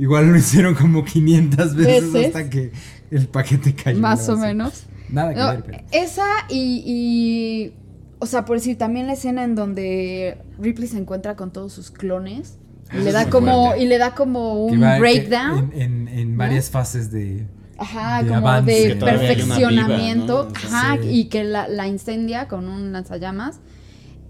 Igual 0.00 0.32
lo 0.32 0.36
hicieron 0.36 0.74
como 0.74 1.04
500 1.04 1.76
veces, 1.76 2.26
hasta 2.26 2.50
que 2.50 2.72
el 3.12 3.28
paquete 3.28 3.74
cayó. 3.74 4.00
Más 4.00 4.28
o 4.28 4.36
menos. 4.36 4.86
Nada 5.08 5.32
que 5.32 5.40
ver, 5.40 5.62
pero... 5.64 5.84
Esa 5.92 6.26
y 6.50 7.72
o 8.20 8.26
sea, 8.26 8.44
por 8.44 8.56
decir, 8.56 8.76
también 8.76 9.06
la 9.06 9.12
escena 9.12 9.44
en 9.44 9.54
donde 9.54 10.38
Ripley 10.58 10.88
se 10.88 10.98
encuentra 10.98 11.36
con 11.36 11.52
todos 11.52 11.72
sus 11.72 11.90
clones. 11.90 12.58
Y 12.92 12.98
le, 12.98 13.12
da 13.12 13.28
como, 13.28 13.76
y 13.76 13.84
le 13.84 13.98
da 13.98 14.14
como 14.14 14.64
un 14.64 14.80
breakdown. 14.80 15.72
En, 15.74 16.36
varias 16.36 16.70
fases 16.70 17.10
de. 17.10 17.46
Ajá, 17.78 18.26
como 18.26 18.62
de 18.62 18.96
perfeccionamiento. 18.96 20.48
Ajá, 20.54 20.98
y 21.02 21.26
que 21.26 21.44
la, 21.44 21.86
incendia 21.86 22.48
con 22.48 22.68
un 22.68 22.92
lanzallamas. 22.92 23.60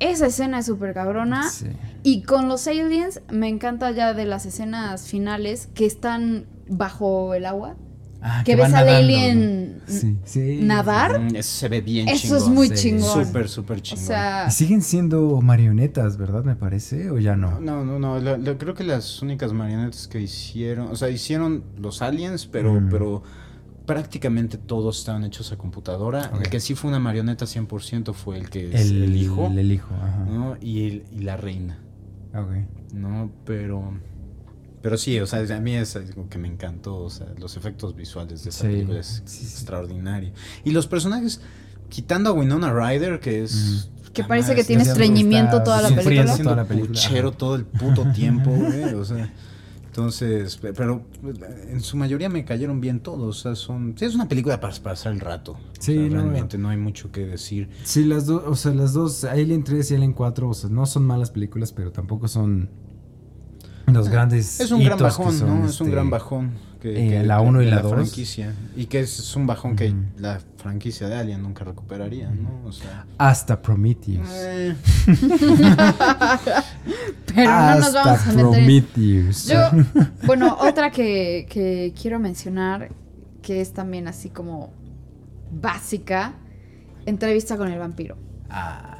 Esa 0.01 0.27
escena 0.27 0.61
es 0.61 0.67
súper 0.67 0.95
cabrona. 0.95 1.51
Y 2.03 2.23
con 2.23 2.49
los 2.49 2.67
aliens, 2.69 3.23
me 3.31 3.49
encanta 3.49 3.91
ya 3.91 4.15
de 4.15 4.27
las 4.27 4.47
escenas 4.47 5.09
finales 5.09 5.69
que 5.75 5.87
están 5.87 6.47
bajo 6.69 7.35
el 7.35 7.47
agua. 7.47 7.77
Ah, 8.21 8.43
que, 8.45 8.57
ves 8.57 8.73
al 8.73 8.89
alien 8.89 9.81
nadar. 10.67 11.21
Mm, 11.21 11.37
eso 11.37 11.51
se 11.51 11.69
ve 11.69 11.81
bien 11.81 12.09
Eso 12.09 12.37
es 12.37 12.49
muy 12.49 12.71
chingón. 12.71 13.27
Súper, 13.27 13.49
súper 13.49 13.81
chingón. 13.81 14.17
y 14.49 14.51
siguen 14.51 14.83
siendo 14.83 15.41
marionetas, 15.41 16.17
¿verdad? 16.17 16.45
Me 16.45 16.57
parece, 16.57 17.11
o 17.11 17.19
ya 17.19 17.37
no. 17.37 17.61
No, 17.61 17.85
no, 17.85 17.99
no. 17.99 18.59
creo 18.59 18.75
que 18.75 18.85
las 18.85 19.23
únicas 19.23 19.53
marionetas 19.53 20.09
que 20.09 20.21
hicieron, 20.21 20.89
o 20.89 20.97
sea, 20.97 21.11
hicieron 21.11 21.65
los 21.79 22.03
aliens, 22.03 22.47
pero, 22.47 22.81
mm. 22.81 22.89
pero 22.91 23.23
prácticamente 23.87 24.59
todos 24.59 24.99
estaban 24.99 25.25
hechos 25.25 25.53
a 25.53 25.57
computadora. 25.57 26.31
El 26.43 26.51
que 26.51 26.61
sí 26.61 26.75
fue 26.75 26.91
una 26.91 26.99
marioneta 26.99 27.47
100% 27.47 28.13
fue 28.15 28.39
el 28.39 28.51
que 28.51 28.75
es 28.75 28.91
el, 28.91 29.17
hijo. 29.17 29.47
El, 29.47 29.73
hijo, 29.73 29.95
ajá. 29.95 30.59
Y, 30.61 31.03
y 31.13 31.21
la 31.21 31.37
reina. 31.37 31.79
Ok. 32.35 32.93
No, 32.93 33.31
pero... 33.45 33.95
Pero 34.83 34.97
sí, 34.97 35.19
o 35.19 35.27
sea, 35.27 35.41
a 35.41 35.61
mí 35.61 35.75
es 35.75 35.97
algo 35.97 36.29
que 36.29 36.39
me 36.39 36.49
encantó, 36.49 36.97
o 36.97 37.11
sea, 37.11 37.27
los 37.39 37.57
efectos 37.57 37.97
visuales 37.97 38.45
de 38.45 38.51
esa 38.51 38.65
película 38.65 39.01
es 39.01 39.23
extraordinario. 39.27 40.33
Y 40.65 40.71
los 40.71 40.87
personajes, 40.87 41.41
quitando 41.89 42.31
a 42.31 42.33
Winona 42.33 42.73
Ryder, 42.73 43.21
que 43.21 43.43
es... 43.43 43.91
Que 44.13 44.25
parece 44.25 44.55
que 44.55 44.65
tiene 44.65 44.83
estreñimiento 44.83 45.63
toda 45.63 45.83
la 45.83 45.89
película. 45.91 46.37
Toda 46.37 46.57
la 46.57 46.65
película. 46.65 47.31
todo 47.33 47.57
el 47.57 47.65
puto 47.65 48.11
tiempo, 48.15 48.51
güey, 48.51 48.95
o 48.95 49.05
sea... 49.05 49.33
Entonces, 49.99 50.61
pero 50.77 51.03
en 51.69 51.81
su 51.81 51.97
mayoría 51.97 52.29
me 52.29 52.45
cayeron 52.45 52.81
bien 52.81 53.01
todos. 53.01 53.39
O 53.39 53.41
sea, 53.43 53.57
son. 53.57 53.97
Sí, 53.99 54.05
es 54.05 54.15
una 54.15 54.29
película 54.29 54.61
para 54.61 54.73
pasar 54.77 55.13
el 55.13 55.19
rato. 55.19 55.59
Sí, 55.81 56.09
realmente 56.09 56.57
no 56.57 56.69
hay 56.69 56.77
mucho 56.77 57.11
que 57.11 57.27
decir. 57.27 57.69
Sí, 57.83 58.05
las 58.05 58.27
dos, 58.27 58.45
o 58.47 58.55
sea, 58.55 58.73
las 58.75 58.93
dos, 58.93 59.25
Alien 59.25 59.65
3 59.65 59.91
y 59.91 59.95
Alien 59.97 60.13
4, 60.13 60.49
o 60.49 60.55
sea, 60.55 60.71
no 60.71 60.87
son 60.87 61.05
malas 61.05 61.33
películas, 61.33 61.73
pero 61.73 61.91
tampoco 61.91 62.29
son 62.29 62.71
los 63.99 64.09
grandes. 64.09 64.61
Es 64.61 64.71
un 64.71 64.83
gran 64.83 64.99
bajón, 64.99 65.39
¿no? 65.41 65.67
es 65.67 65.81
un 65.81 65.87
este, 65.87 65.91
gran 65.91 66.11
bajón. 66.11 66.53
Que, 66.81 67.19
eh, 67.19 67.25
la 67.25 67.41
1 67.41 67.63
y 67.63 67.67
la 67.67 67.81
2. 67.81 67.93
franquicia. 67.93 68.55
Y 68.77 68.87
que 68.87 69.01
es, 69.01 69.35
un 69.35 69.49
bajón 69.49 69.75
que 69.75 69.93
la 70.17 70.41
franquicia 70.59 71.09
de 71.09 71.17
Alien 71.17 71.43
nunca 71.43 71.65
recuperaría, 71.65 72.31
¿no? 72.31 72.63
O 72.65 72.71
sea, 72.71 73.05
Hasta 73.19 73.61
Prometheus. 73.61 74.29
Eh. 74.31 74.77
Pero 77.35 77.51
no 77.51 77.81
nos 77.81 77.93
vamos 77.93 78.21
a 78.21 78.33
meter. 78.33 78.43
Prometheus. 78.43 79.47
Yo, 79.47 79.59
bueno, 80.25 80.57
otra 80.61 80.93
que, 80.93 81.49
que 81.51 81.93
quiero 82.01 82.21
mencionar, 82.21 82.91
que 83.43 83.61
es 83.61 83.73
también 83.73 84.07
así 84.07 84.31
como 84.31 84.73
básica: 85.51 86.35
entrevista 87.07 87.57
con 87.57 87.73
el 87.73 87.81
vampiro. 87.81 88.17
Ah. 88.49 88.99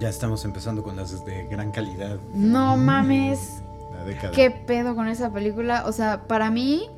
Ya 0.00 0.08
estamos 0.08 0.44
empezando 0.44 0.82
con 0.82 0.96
las 0.96 1.24
de 1.24 1.46
gran 1.48 1.70
calidad. 1.70 2.18
No 2.34 2.76
mames 2.76 3.62
década. 4.04 4.32
¿Qué 4.32 4.50
pedo 4.50 4.94
con 4.94 5.08
esa 5.08 5.32
película? 5.32 5.84
O 5.86 5.92
sea, 5.92 6.26
para 6.26 6.50
mí 6.50 6.88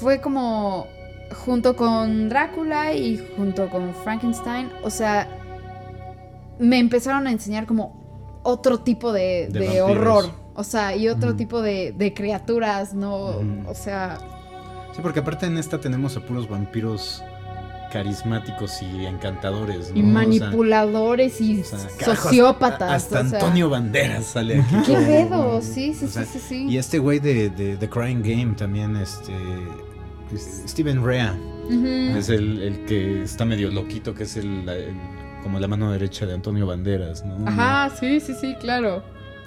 fue 0.00 0.20
como 0.20 0.86
junto 1.44 1.74
con 1.76 2.28
Drácula 2.28 2.92
y 2.94 3.18
junto 3.36 3.68
con 3.68 3.92
Frankenstein, 3.94 4.70
o 4.82 4.90
sea, 4.90 5.28
me 6.58 6.78
empezaron 6.78 7.26
a 7.26 7.32
enseñar 7.32 7.66
como 7.66 8.40
otro 8.42 8.78
tipo 8.80 9.12
de, 9.12 9.48
De 9.50 9.60
de 9.60 9.80
vampiros. 9.80 9.90
horror, 9.90 10.30
o 10.54 10.62
sea, 10.64 10.94
y 10.94 11.08
otro 11.08 11.34
tipo 11.34 11.60
de, 11.62 11.92
de 11.96 12.14
criaturas, 12.14 12.94
¿no? 12.94 13.40
O 13.66 13.74
sea, 13.74 14.18
Sí, 14.92 15.02
porque 15.02 15.20
aparte 15.20 15.44
en 15.46 15.58
esta 15.58 15.78
tenemos 15.78 16.16
a 16.16 16.20
puros 16.20 16.48
vampiros 16.48 17.22
carismáticos 17.96 18.82
y 18.82 19.06
encantadores. 19.06 19.90
¿no? 19.90 19.96
y 19.96 20.00
O 20.00 20.04
sea, 20.04 20.12
manipuladores 20.12 21.40
y 21.40 21.60
o 21.60 21.64
sea, 21.64 21.78
carajo, 21.98 22.28
sociópatas. 22.28 22.90
Hasta 22.92 23.26
sea, 23.26 23.38
Antonio 23.38 23.70
Banderas 23.70 24.26
sale 24.26 24.60
aquí. 24.60 24.76
¿Qué 24.86 24.94
pedo? 24.96 25.60
Sí, 25.62 25.94
sí, 25.94 26.06
sí, 26.08 26.20
sí, 26.30 26.38
sí. 26.46 26.66
Y 26.68 26.76
este 26.78 26.98
güey 26.98 27.18
de, 27.20 27.48
de 27.50 27.76
The 27.76 27.88
Crying 27.88 28.22
Game 28.22 28.54
también, 28.54 28.96
este. 28.96 29.32
Steven 30.66 31.04
Rea. 31.04 31.38
Ujú. 31.66 31.86
Es 32.18 32.28
el, 32.28 32.62
el 32.62 32.84
que 32.84 33.22
está 33.22 33.44
medio 33.44 33.70
loquito, 33.70 34.14
que 34.14 34.24
es 34.24 34.36
el, 34.36 34.68
el- 34.68 34.94
como 35.42 35.60
la 35.60 35.68
mano 35.68 35.92
derecha 35.92 36.26
de 36.26 36.34
Antonio 36.34 36.66
Banderas, 36.66 37.24
¿no? 37.24 37.46
Ajá, 37.48 37.94
sí, 38.00 38.18
sí, 38.20 38.34
sí, 38.40 38.56
claro. 38.60 39.02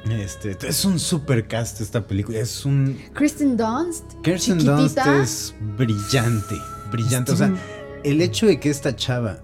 Este, 0.10 0.56
es 0.66 0.86
un 0.86 0.97
super 0.97 1.45
cast 1.47 1.82
esta 1.82 2.08
película. 2.08 2.39
Es 2.39 2.66
un. 2.66 2.97
Kristen 3.14 3.58
Dunst, 3.58 4.06
Kirsten 4.24 4.64
Dunst 4.64 4.97
es 5.22 5.54
brillante. 5.78 6.56
Brillante. 6.89 7.34
O 7.34 7.36
sea, 7.36 7.54
el 8.04 8.22
hecho 8.22 8.47
de 8.47 8.60
que 8.60 8.70
esta 8.70 8.95
chava 8.95 9.39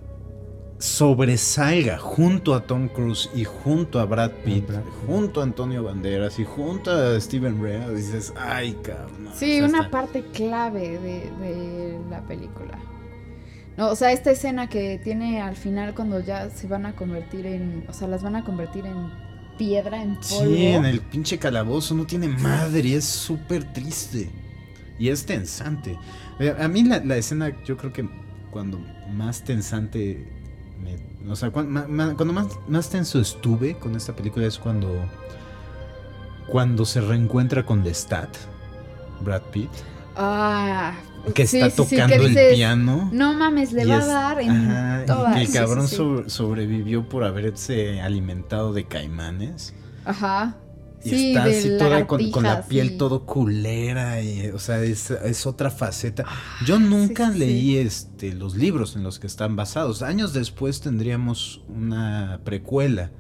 sobresalga 0.78 1.98
junto 1.98 2.54
a 2.54 2.62
Tom 2.68 2.88
Cruise 2.90 3.30
y 3.34 3.44
junto 3.46 4.00
a 4.00 4.06
Brad 4.06 4.32
Pitt, 4.44 4.68
Brad 4.68 4.82
Pitt. 4.84 4.94
junto 5.08 5.40
a 5.40 5.44
Antonio 5.44 5.84
Banderas 5.84 6.38
y 6.40 6.44
junto 6.46 6.92
a 6.92 7.20
Steven 7.20 7.62
Rea, 7.62 7.90
dices, 7.90 8.34
ay, 8.38 8.74
cabrón. 8.84 9.30
Sí, 9.36 9.56
o 9.56 9.60
sea, 9.60 9.70
una 9.70 9.78
está- 9.80 9.92
parte 9.92 10.24
clave 10.34 11.00
de, 11.00 11.32
de 11.40 12.00
la 12.10 12.22
película. 12.28 12.78
No, 13.78 13.90
o 13.90 13.96
sea, 13.96 14.12
esta 14.12 14.32
escena 14.32 14.70
que 14.70 15.00
tiene 15.04 15.42
al 15.42 15.56
final 15.56 15.94
cuando 15.96 16.20
ya 16.22 16.50
se 16.50 16.68
van 16.68 16.86
a 16.86 16.96
convertir 16.96 17.46
en, 17.46 17.86
o 17.90 17.94
sea, 17.94 18.08
las 18.08 18.24
van 18.24 18.36
a 18.38 18.44
convertir 18.46 18.86
en 18.86 19.12
piedra, 19.58 20.02
en 20.02 20.16
polvo. 20.16 20.56
Sí, 20.56 20.68
en 20.68 20.86
el 20.86 21.02
pinche 21.02 21.38
calabozo 21.38 21.94
no 21.96 22.06
tiene 22.06 22.28
madre, 22.28 22.82
y 22.90 22.94
es 22.94 23.06
súper 23.06 23.72
triste. 23.74 24.30
Y 24.98 25.10
es 25.10 25.26
tensante. 25.26 25.98
Eh, 26.40 26.56
A 26.58 26.68
mí 26.70 26.84
la, 26.84 27.00
la 27.04 27.18
escena, 27.18 27.54
yo 27.66 27.76
creo 27.76 27.92
que 27.92 28.08
cuando 28.56 28.80
más 29.14 29.44
tensante, 29.44 30.26
me- 30.82 31.30
o 31.30 31.36
sea, 31.36 31.52
cuando 31.52 32.32
más, 32.32 32.48
más 32.70 32.90
tenso 32.90 33.20
estuve 33.20 33.78
con 33.78 33.98
esta 33.98 34.16
película 34.16 34.48
es 34.48 34.58
cuando, 34.58 34.96
cuando 36.48 36.86
se 36.86 37.02
reencuentra 37.02 37.66
con 37.66 37.84
Lestat, 37.84 38.30
Brad 39.20 39.42
Pitt, 39.52 39.70
Ah, 40.16 40.94
que 41.34 41.44
está 41.44 41.70
sí, 41.70 41.84
sí, 41.86 41.98
tocando 41.98 42.26
el 42.28 42.56
piano. 42.56 43.10
No 43.12 43.34
mames, 43.34 43.74
le 43.74 43.86
va 43.86 43.98
es- 43.98 44.04
a 44.06 44.08
dar 44.08 44.40
en 44.40 44.50
ajá, 44.52 45.02
y 45.04 45.06
todas. 45.06 45.36
que 45.36 45.42
el 45.42 45.52
cabrón 45.52 45.88
sí. 45.90 45.96
sobre- 45.98 46.30
sobrevivió 46.30 47.10
por 47.10 47.26
haberse 47.26 48.00
alimentado 48.00 48.72
de 48.72 48.86
caimanes. 48.86 49.74
Ajá. 50.06 50.56
Y 51.06 51.10
Sí, 51.10 51.28
está 51.30 51.44
así 51.44 51.78
toda 51.78 52.08
con, 52.08 52.32
con 52.32 52.44
la 52.44 52.64
piel 52.64 52.90
sí. 52.90 52.98
todo 52.98 53.26
culera 53.26 54.22
y 54.22 54.48
o 54.48 54.58
sea, 54.60 54.82
es, 54.82 55.12
es 55.12 55.46
otra 55.46 55.70
faceta. 55.70 56.26
Yo 56.66 56.80
nunca 56.80 57.28
Ah, 57.28 57.32
sí, 57.32 57.34
sí, 57.34 57.40
leí 57.40 57.78
este 57.78 58.34
los 58.34 58.56
libros 58.56 58.96
en 58.96 59.04
los 59.04 59.20
que 59.20 59.28
están 59.28 59.56
basados. 59.56 60.02
Años 60.02 60.34
después 60.34 60.82
tendríamos 60.82 61.62
una 61.68 62.42
precuela, 62.44 63.12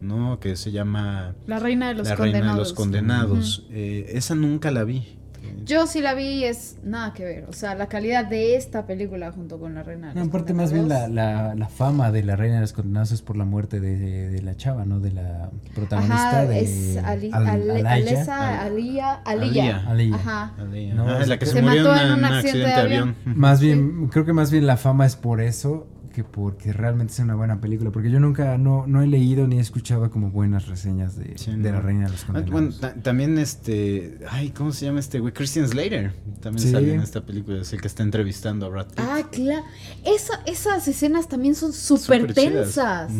¿no? 0.00 0.40
Que 0.40 0.56
se 0.56 0.72
llama 0.72 1.34
La 1.46 1.58
reina 1.60 1.88
de 1.88 1.94
los 1.94 2.08
La 2.08 2.16
condenados. 2.16 2.40
Reina 2.40 2.52
de 2.54 2.58
los 2.58 2.72
Condenados. 2.72 3.66
Eh, 3.70 4.06
esa 4.14 4.34
nunca 4.34 4.70
la 4.70 4.84
vi. 4.84 5.17
Yo 5.64 5.86
sí 5.86 6.00
la 6.00 6.14
vi 6.14 6.24
y 6.26 6.44
es 6.44 6.76
nada 6.82 7.12
que 7.14 7.24
ver. 7.24 7.46
O 7.48 7.52
sea, 7.52 7.74
la 7.74 7.86
calidad 7.88 8.24
de 8.24 8.56
esta 8.56 8.86
película 8.86 9.32
junto 9.32 9.58
con 9.58 9.74
la 9.74 9.82
reina 9.82 10.08
de 10.08 10.14
No, 10.14 10.20
los 10.20 10.28
aparte 10.28 10.54
más 10.54 10.72
bien 10.72 10.88
la, 10.88 11.08
la, 11.08 11.54
la 11.54 11.68
fama 11.68 12.10
de 12.12 12.22
la 12.22 12.36
reina 12.36 12.56
de 12.56 12.60
los 12.62 12.72
condenados 12.72 13.12
es 13.12 13.22
por 13.22 13.36
la 13.36 13.44
muerte 13.44 13.80
de, 13.80 13.96
de- 13.98 14.28
de 14.30 14.42
la 14.42 14.56
chava, 14.56 14.84
¿no? 14.84 15.00
De 15.00 15.10
la 15.12 15.50
protagonista 15.74 16.28
Ajá, 16.30 16.46
de 16.46 16.60
es 16.60 16.96
Ali, 17.04 17.30
Al- 17.32 17.46
Ale- 17.46 17.72
Alaya. 17.80 17.92
Alesa, 17.94 18.60
Al- 18.60 18.66
Alía, 18.72 19.12
Alía. 19.14 19.22
Alía. 19.24 19.84
Alía. 19.88 20.14
Ajá. 20.16 20.54
Alea. 20.58 20.94
No, 20.94 21.08
Ah, 21.08 21.26
la 21.26 21.38
que 21.38 21.46
se 21.46 21.52
se, 21.52 21.62
murió 21.62 21.84
mató 21.88 22.00
en, 22.02 22.06
en 22.06 22.12
un 22.18 22.24
accidente 22.24 22.48
accidente 22.48 22.68
de 22.68 22.74
avión. 23.00 23.16
Más 23.24 23.60
bien, 23.60 24.08
creo 24.08 24.24
que 24.24 24.32
más 24.32 24.50
bien 24.50 24.66
la 24.66 24.76
fama 24.76 25.06
es 25.06 25.16
por 25.16 25.40
eso 25.40 25.86
que 26.18 26.24
porque 26.24 26.72
realmente 26.72 27.12
es 27.12 27.18
una 27.20 27.34
buena 27.34 27.60
película. 27.60 27.90
Porque 27.90 28.10
yo 28.10 28.18
nunca, 28.20 28.58
no, 28.58 28.86
no 28.86 29.02
he 29.02 29.06
leído 29.06 29.46
ni 29.46 29.58
he 29.58 29.60
escuchado 29.60 30.10
como 30.10 30.30
buenas 30.30 30.66
reseñas 30.66 31.16
de, 31.16 31.38
Sí, 31.38 31.50
de 31.52 31.56
no. 31.56 31.76
la 31.76 31.80
reina 31.80 32.06
de 32.06 32.10
los 32.12 32.22
Ah, 32.24 32.26
condenados. 32.26 32.50
Bueno, 32.52 32.74
ta- 32.80 32.94
también 33.02 33.38
este, 33.38 34.18
ay, 34.30 34.50
¿cómo 34.50 34.72
se 34.72 34.86
llama 34.86 35.00
este 35.00 35.20
güey? 35.20 35.32
Christian 35.32 35.68
Slater 35.68 36.12
también 36.40 36.66
Sí. 36.66 36.72
sale 36.72 36.92
en 36.94 37.00
esta 37.00 37.24
película, 37.24 37.60
es 37.62 37.72
el 37.72 37.80
que 37.80 37.86
está 37.88 38.02
entrevistando 38.02 38.66
a 38.66 38.68
Brad 38.68 38.86
Pitt. 38.88 38.98
Ah, 39.00 39.20
claro. 39.30 39.64
Esa, 40.04 40.40
esas 40.46 40.86
escenas 40.88 41.28
también 41.28 41.54
son 41.54 41.72
súper 41.72 42.32
chidas. 42.34 42.34
tensas. 42.74 43.12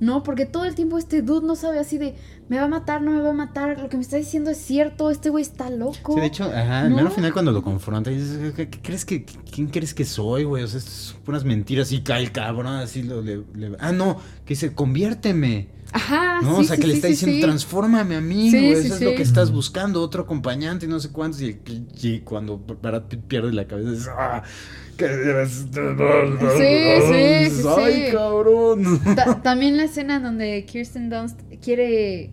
¿No? 0.00 0.22
Porque 0.22 0.46
todo 0.46 0.64
el 0.64 0.74
tiempo 0.74 0.98
este 0.98 1.22
dude 1.22 1.46
no 1.46 1.54
sabe 1.56 1.78
así 1.78 1.98
de, 1.98 2.14
me 2.52 2.58
va 2.58 2.64
a 2.64 2.68
matar, 2.68 3.00
no 3.00 3.12
me 3.12 3.22
va 3.22 3.30
a 3.30 3.32
matar, 3.32 3.80
lo 3.80 3.88
que 3.88 3.96
me 3.96 4.02
está 4.02 4.18
diciendo 4.18 4.50
es 4.50 4.58
cierto, 4.58 5.10
este 5.10 5.30
güey 5.30 5.40
está 5.40 5.70
loco. 5.70 6.12
Sí, 6.12 6.20
de 6.20 6.26
hecho, 6.26 6.44
ajá, 6.44 6.86
¿No? 6.86 6.96
mero 6.96 7.10
final 7.10 7.32
cuando 7.32 7.50
lo 7.50 7.62
confronta, 7.62 8.10
dices, 8.10 8.52
¿qué, 8.54 8.68
crees 8.68 9.06
que, 9.06 9.24
quién 9.24 9.68
crees 9.68 9.94
que 9.94 10.04
soy, 10.04 10.44
güey? 10.44 10.62
O 10.62 10.66
sea, 10.68 10.80
son 10.80 11.20
puras 11.22 11.44
mentiras 11.44 11.90
y 11.92 12.02
cae 12.02 12.22
el 12.24 12.30
cabrón, 12.30 12.66
así 12.66 13.02
lo, 13.04 13.22
le, 13.22 13.38
le- 13.54 13.76
Ah, 13.80 13.92
no, 13.92 14.18
que 14.44 14.52
dice, 14.52 14.74
conviérteme. 14.74 15.68
Ajá, 15.94 16.40
¿No? 16.42 16.56
Sí, 16.56 16.60
o 16.60 16.64
sea, 16.64 16.76
sí, 16.76 16.82
que 16.82 16.86
le 16.88 16.92
sí, 16.94 16.96
está 16.98 17.06
sí, 17.08 17.12
diciendo, 17.12 17.36
sí. 17.36 17.42
transfórmame 17.42 18.16
a 18.16 18.20
mí, 18.20 18.50
Sí, 18.50 18.58
güey. 18.58 18.76
sí, 18.82 18.86
Eso 18.86 18.94
es 18.96 19.00
lo 19.02 19.10
sí. 19.10 19.16
que 19.16 19.22
estás 19.22 19.50
buscando, 19.50 20.02
otro 20.02 20.22
acompañante 20.22 20.84
y 20.86 20.88
no 20.90 21.00
sé 21.00 21.10
cuántos. 21.10 21.40
Y, 21.42 21.58
y 22.02 22.20
cuando 22.20 22.58
Brad 22.58 23.04
Pitt 23.08 23.20
pierde 23.20 23.52
la 23.52 23.66
cabeza, 23.66 23.90
dices, 23.90 24.08
¡ah! 24.14 24.42
Que 24.96 25.04
eres... 25.06 25.66
sí, 25.70 27.62
sí, 27.62 27.68
¡Ay, 27.78 28.04
sí. 28.06 28.12
cabrón! 28.12 29.00
Ta- 29.16 29.42
también 29.42 29.76
la 29.76 29.84
escena 29.84 30.16
en 30.16 30.22
donde 30.22 30.64
Kirsten 30.66 31.10
Dunst 31.10 31.38
quiere, 31.62 32.30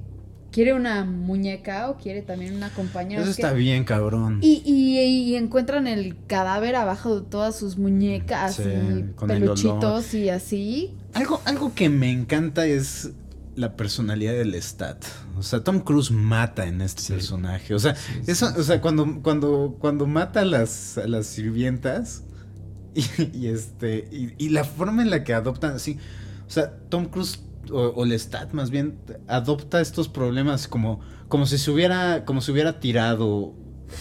quiere 0.60 0.74
una 0.74 1.06
muñeca 1.06 1.90
o 1.90 1.96
quiere 1.96 2.22
también 2.22 2.54
una 2.54 2.70
compañera. 2.70 3.22
Eso 3.22 3.34
que- 3.34 3.42
está 3.44 3.54
bien, 3.54 3.86
cabrón. 3.86 4.40
Y, 4.42 4.62
y- 4.66 5.00
y 5.00 5.36
encuentran 5.38 5.88
el 5.88 6.18
cadáver 6.28 6.76
abajo 6.76 7.22
de 7.22 7.30
todas 7.30 7.56
sus 7.58 7.78
muñecas 7.78 8.56
Sí, 8.56 8.64
y 8.64 9.14
con 9.16 9.32
el 9.32 9.40
peluchitos 9.40 10.14
y 10.14 10.28
así. 10.28 10.94
Algo, 11.14 11.42
algo 11.46 11.74
que 11.74 11.88
me 11.88 12.12
encanta 12.12 12.66
es 12.66 13.12
la 13.56 13.78
personalidad 13.78 14.34
del 14.34 14.54
Stat. 14.62 15.06
O 15.38 15.44
sea, 15.44 15.64
Tom 15.64 15.80
Cruise 15.80 16.12
mata 16.12 16.66
en 16.68 16.82
este 16.82 17.04
Sí. 17.04 17.14
personaje. 17.14 17.74
O 17.74 17.80
sea, 17.80 17.96
eso, 18.28 18.52
o 18.58 18.62
sea, 18.64 18.82
cuando, 18.82 19.22
cuando, 19.24 19.78
cuando 19.80 20.08
mata 20.08 20.42
a 20.42 20.46
las, 20.46 20.98
a 20.98 21.08
las 21.08 21.26
sirvientas 21.28 22.24
y, 22.96 23.04
y 23.34 23.48
este. 23.48 24.10
Y, 24.12 24.34
y 24.38 24.50
la 24.50 24.66
forma 24.66 25.04
en 25.04 25.10
la 25.10 25.24
que 25.24 25.34
adoptan 25.34 25.76
así. 25.76 25.98
O 26.46 26.52
sea, 26.52 26.70
Tom 26.90 27.06
Cruise. 27.06 27.40
O, 27.72 27.94
o 27.96 28.06
Lestat 28.06 28.52
más 28.54 28.70
bien 28.72 28.98
adopta 29.28 29.82
estos 29.82 30.08
problemas 30.10 30.68
como, 30.68 31.00
como 31.28 31.46
si 31.46 31.58
se 31.58 31.70
hubiera 31.72 32.26
como 32.26 32.42
si 32.42 32.52
hubiera 32.52 32.80
tirado 32.80 33.54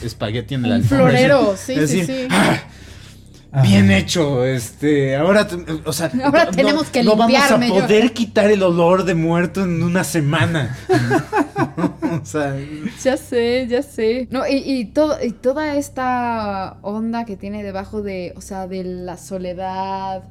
espagueti 0.02 0.54
en 0.54 0.64
el 0.64 0.70
Un 0.70 0.76
alfombra. 0.78 1.08
florero, 1.10 1.52
Es 1.54 1.60
sí, 1.60 1.74
decir, 1.74 2.06
sí, 2.06 2.12
sí. 2.22 2.28
"Ah, 2.30 3.62
Bien 3.62 3.90
hecho, 3.90 4.44
este, 4.44 5.16
ahora, 5.16 5.48
o 5.86 5.92
sea, 5.94 6.10
Ahora 6.22 6.44
no- 6.44 6.50
tenemos 6.50 6.90
que 6.90 7.02
no 7.02 7.16
vamos 7.16 7.34
a 7.50 7.58
yo. 7.66 7.72
poder 7.80 8.12
quitar 8.12 8.50
el 8.50 8.62
olor 8.62 9.04
de 9.04 9.14
muerto 9.14 9.62
en 9.64 9.82
una 9.82 10.04
semana. 10.04 10.76
o 12.22 12.24
sea, 12.26 12.54
Ya 13.02 13.16
sé, 13.16 13.66
ya 13.66 13.82
sé. 13.82 14.28
No, 14.30 14.46
y, 14.46 14.56
y, 14.56 14.84
todo, 14.86 15.16
y 15.24 15.32
toda 15.32 15.76
esta 15.76 16.76
onda 16.82 17.24
que 17.24 17.36
tiene 17.38 17.62
debajo 17.62 18.02
de, 18.02 18.34
o 18.36 18.42
sea, 18.42 18.66
de 18.66 18.84
la 18.84 19.16
soledad, 19.16 20.24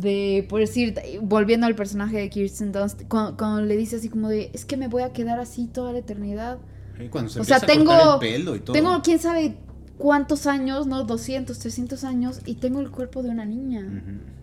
de, 0.00 0.46
por 0.48 0.60
decir, 0.60 0.94
volviendo 1.22 1.66
al 1.66 1.74
personaje 1.74 2.18
de 2.18 2.30
Kirsten 2.30 2.72
Dunst, 2.72 3.02
cuando, 3.08 3.36
cuando 3.36 3.62
le 3.62 3.76
dice 3.76 3.96
así 3.96 4.08
como 4.08 4.28
de, 4.28 4.50
es 4.52 4.64
que 4.64 4.76
me 4.76 4.88
voy 4.88 5.02
a 5.02 5.12
quedar 5.12 5.40
así 5.40 5.66
toda 5.66 5.92
la 5.92 5.98
eternidad. 5.98 6.58
cuando 7.10 7.30
se 7.30 7.40
O 7.40 7.44
sea, 7.44 7.56
a 7.56 7.60
tengo- 7.60 8.14
el 8.14 8.18
pelo 8.20 8.54
y 8.56 8.60
todo. 8.60 8.72
Tengo 8.74 9.00
quién 9.02 9.18
sabe 9.18 9.56
cuántos 9.98 10.46
años, 10.46 10.86
¿no? 10.86 11.04
200, 11.04 11.58
300 11.58 12.04
años 12.04 12.40
y 12.46 12.54
tengo 12.56 12.80
el 12.80 12.90
cuerpo 12.90 13.22
de 13.22 13.30
una 13.30 13.44
niña. 13.44 13.86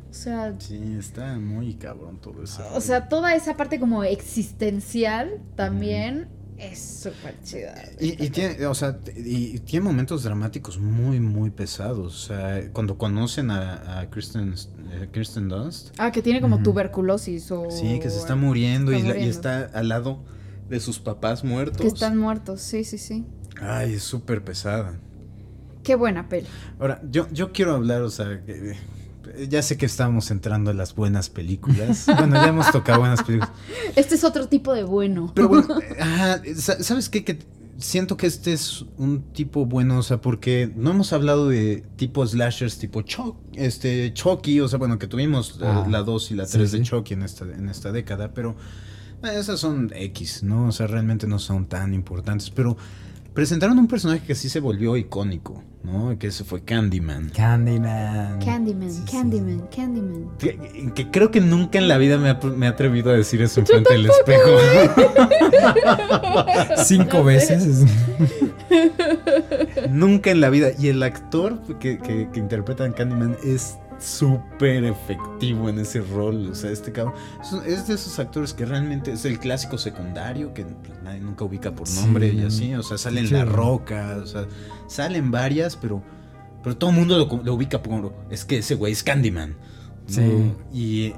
O 0.10 0.14
sea, 0.14 0.54
Sí, 0.60 0.80
está 0.98 1.38
muy 1.40 1.74
cabrón 1.76 2.18
todo 2.22 2.44
eso. 2.44 2.64
o 2.74 2.80
sea, 2.82 3.10
toda 3.10 3.36
esa 3.36 3.56
parte 3.58 3.80
como 3.80 4.04
existencial 4.04 5.40
también 5.56 6.28
es 6.58 6.80
súper 6.80 7.36
chida. 7.44 7.76
Y, 8.00 8.24
y 8.24 8.30
tiene, 8.30 8.66
o 8.66 8.74
sea, 8.76 9.00
y, 9.16 9.56
y 9.56 9.60
tiene 9.60 9.84
momentos 9.86 10.24
dramáticos 10.24 10.78
muy, 10.80 11.20
muy 11.20 11.50
pesados. 11.50 12.24
O 12.24 12.28
sea, 12.28 12.70
cuando 12.72 12.98
conocen 12.98 13.52
a, 13.52 14.00
a 14.00 14.10
Kristen, 14.10 14.56
eh, 14.92 15.10
Kristen 15.12 15.50
Dunst, 15.50 15.90
Ah, 15.98 16.12
que 16.12 16.22
tiene 16.22 16.42
como 16.42 16.62
tuberculosis 16.64 17.52
o... 17.52 17.70
sí, 17.72 18.00
que 18.00 18.10
se 18.10 18.18
está 18.20 18.36
muriendo, 18.36 18.92
está 18.92 19.06
y, 19.06 19.10
la- 19.10 19.18
y 19.18 19.28
está 19.30 19.66
al 19.74 19.90
lado 19.90 20.24
de 20.70 20.80
sus 20.80 21.00
papás 21.00 21.44
muertos. 21.44 21.82
Que 21.82 21.88
están 21.88 22.18
muertos, 22.18 22.62
sí, 22.62 22.84
sí, 22.84 22.98
sí. 22.98 23.26
Ay, 23.62 23.94
es 23.94 24.04
súper 24.04 24.44
pesada. 24.44 25.00
Qué 25.84 25.96
buena 25.96 26.28
peli. 26.30 26.48
Ahora, 26.80 27.02
yo, 27.12 27.28
yo 27.32 27.52
quiero 27.52 27.76
hablar, 27.76 28.02
o 28.02 28.10
sea, 28.10 28.42
que- 28.46 28.76
ya 29.50 29.62
sé 29.62 29.78
que 29.78 29.86
estamos 29.86 30.32
entrando 30.32 30.72
en 30.72 30.78
las 30.78 30.96
buenas 30.96 31.30
películas. 31.30 32.06
bueno, 32.18 32.36
ya 32.36 32.48
hemos 32.48 32.72
tocado 32.72 33.00
buenas 33.00 33.24
películas. 33.24 33.52
Este 33.96 34.16
es 34.16 34.24
otro 34.24 34.48
tipo 34.48 34.74
de 34.74 34.84
bueno. 34.84 35.32
Pero 35.36 35.50
bueno, 35.50 35.80
eh, 36.44 36.56
¿sabes 36.56 37.10
qué? 37.10 37.24
Que 37.24 37.40
siento 37.78 38.18
que 38.18 38.28
este 38.28 38.54
es 38.54 38.86
un 38.98 39.22
tipo 39.34 39.66
bueno, 39.66 39.98
o 40.00 40.04
sea, 40.04 40.22
porque 40.22 40.72
no 40.76 40.92
hemos 40.92 41.14
hablado 41.14 41.50
de 41.50 41.84
tipo 41.98 42.26
slashers 42.26 42.78
tipo 42.78 43.02
Chuck, 43.02 43.36
este, 43.54 44.14
Chucky, 44.14 44.62
o 44.62 44.68
sea, 44.68 44.80
bueno, 44.80 44.98
que 44.98 45.08
tuvimos 45.08 45.60
eh, 45.62 45.66
Ah, 45.66 45.86
la 45.90 46.04
2 46.04 46.32
y 46.32 46.36
la 46.36 46.46
sí, 46.46 46.58
3 46.58 46.72
de. 46.72 46.82
Chucky 46.84 47.14
en 47.14 47.24
esta, 47.24 47.46
en 47.46 47.70
esta 47.70 47.92
década, 47.92 48.32
pero 48.34 48.56
eh, 49.24 49.38
esas 49.38 49.60
son 49.60 49.92
X, 49.94 50.44
¿no? 50.44 50.68
O 50.68 50.72
sea, 50.72 50.88
realmente 50.88 51.28
no 51.28 51.40
son 51.40 51.66
tan 51.68 51.94
importantes, 51.94 52.50
pero 52.50 52.78
presentaron 53.36 53.78
un 53.78 53.88
personaje 53.88 54.22
que 54.26 54.34
sí 54.34 54.50
se 54.50 54.60
volvió 54.60 54.98
icónico, 54.98 55.62
¿no? 55.84 56.18
Que 56.18 56.28
ese 56.28 56.44
fue 56.44 56.64
Candyman. 56.64 57.30
Candyman. 57.30 58.40
Candyman, 58.40 58.90
Sí, 58.92 59.04
sí. 59.06 59.12
Candyman, 59.12 59.68
Candyman. 59.76 60.30
Que, 60.40 60.92
que 60.96 61.12
creo 61.12 61.30
que 61.30 61.42
nunca 61.42 61.78
en 61.78 61.88
la 61.88 61.98
vida 62.00 62.18
me, 62.18 62.30
ha- 62.30 62.40
me 62.56 62.66
he 62.66 62.70
atrevido 62.70 63.12
a 63.12 63.14
decir 63.14 63.42
eso 63.44 63.60
enfrente 63.60 63.94
del 63.94 64.06
espejo. 64.08 64.50
Cinco 66.78 67.24
veces. 67.24 67.84
Nunca 69.90 70.32
en 70.32 70.42
la 70.42 70.50
vida. 70.50 70.70
Y 70.80 70.88
el 70.88 71.04
actor 71.04 71.62
que, 71.80 71.98
que, 72.00 72.30
que 72.32 72.40
interpreta 72.40 72.86
a 72.86 72.92
Candyman 72.92 73.38
es 73.44 73.78
súper 74.00 74.84
efectivo 74.86 75.70
en 75.70 75.80
ese 75.80 76.02
rol. 76.02 76.50
O 76.52 76.56
sea, 76.56 76.72
este 76.72 76.92
cabrón 76.92 77.16
es, 77.66 77.88
de 77.88 77.96
esos 77.96 78.18
actores 78.20 78.54
que 78.54 78.66
realmente 78.66 79.12
es 79.14 79.26
el 79.26 79.40
clásico 79.40 79.78
secundario 79.78 80.54
que 80.54 80.66
pues, 80.66 81.02
nadie 81.04 81.20
nunca 81.20 81.46
ubica 81.46 81.72
por 81.74 81.90
nombre 81.92 82.30
Sí. 82.32 82.38
y 82.38 82.44
así. 82.46 82.76
O 82.76 82.84
sea, 82.84 82.98
sale 82.98 83.22
en 83.22 83.28
Sí. 83.28 83.34
La 83.34 83.46
Roca, 83.46 84.18
o 84.22 84.26
sea, 84.26 84.46
salen 84.88 85.32
varias, 85.32 85.76
pero, 85.76 86.02
pero 86.64 86.78
todo 86.78 86.90
el 86.92 86.96
mundo 86.96 87.18
lo, 87.18 87.44
lo 87.44 87.54
ubica 87.54 87.82
por. 87.82 88.14
Es 88.30 88.46
que 88.46 88.60
ese 88.60 88.76
güey 88.76 88.94
es 88.94 89.04
Candyman. 89.04 89.52
¿no? 89.52 89.56
Sí. 90.08 90.54
Y 90.74 91.14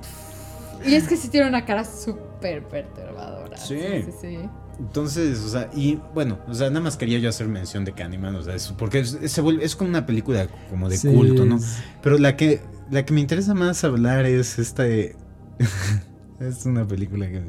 Y 0.89 0.93
es 0.95 1.07
que 1.07 1.17
sí 1.17 1.29
tiene 1.29 1.47
una 1.49 1.65
cara 1.65 1.83
súper 1.83 2.63
perturbadora. 2.67 3.57
Sí. 3.57 3.79
sí, 4.05 4.11
sí. 4.21 4.37
Entonces, 4.79 5.39
o 5.39 5.49
sea, 5.49 5.69
y 5.75 5.99
bueno, 6.13 6.39
o 6.47 6.53
sea, 6.53 6.69
nada 6.69 6.81
más 6.81 6.97
quería 6.97 7.17
yo 7.19 7.29
hacer 7.29 7.47
mención 7.47 7.83
de 7.83 7.93
Candyman, 7.93 8.35
o 8.35 8.43
sea, 8.43 8.53
es, 8.55 8.67
porque 8.77 8.99
es, 8.99 9.17
es- 9.21 9.31
se 9.31 9.41
vuelve- 9.41 9.63
es 9.63 9.75
como 9.75 9.89
una 9.89 10.05
película 10.05 10.47
como 10.69 10.87
de 10.89 10.97
Sí, 10.97 11.07
culto, 11.07 11.45
¿no? 11.45 11.57
es- 11.57 11.77
Pero 12.03 12.17
la 12.19 12.35
que, 12.37 12.61
la 12.91 13.03
que 13.05 13.13
me 13.13 13.21
interesa 13.21 13.53
más 13.55 13.83
hablar 13.83 14.25
es 14.25 14.59
esta 14.59 14.83
de... 14.83 15.15
es 16.39 16.65
una 16.65 16.87
película 16.87 17.27
que 17.27 17.41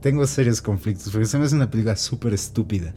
tengo 0.00 0.26
serios 0.26 0.62
conflictos, 0.62 1.10
porque 1.12 1.26
se 1.26 1.38
me 1.38 1.44
hace 1.44 1.54
una 1.56 1.70
película 1.70 1.96
súper 1.96 2.32
estúpida. 2.32 2.94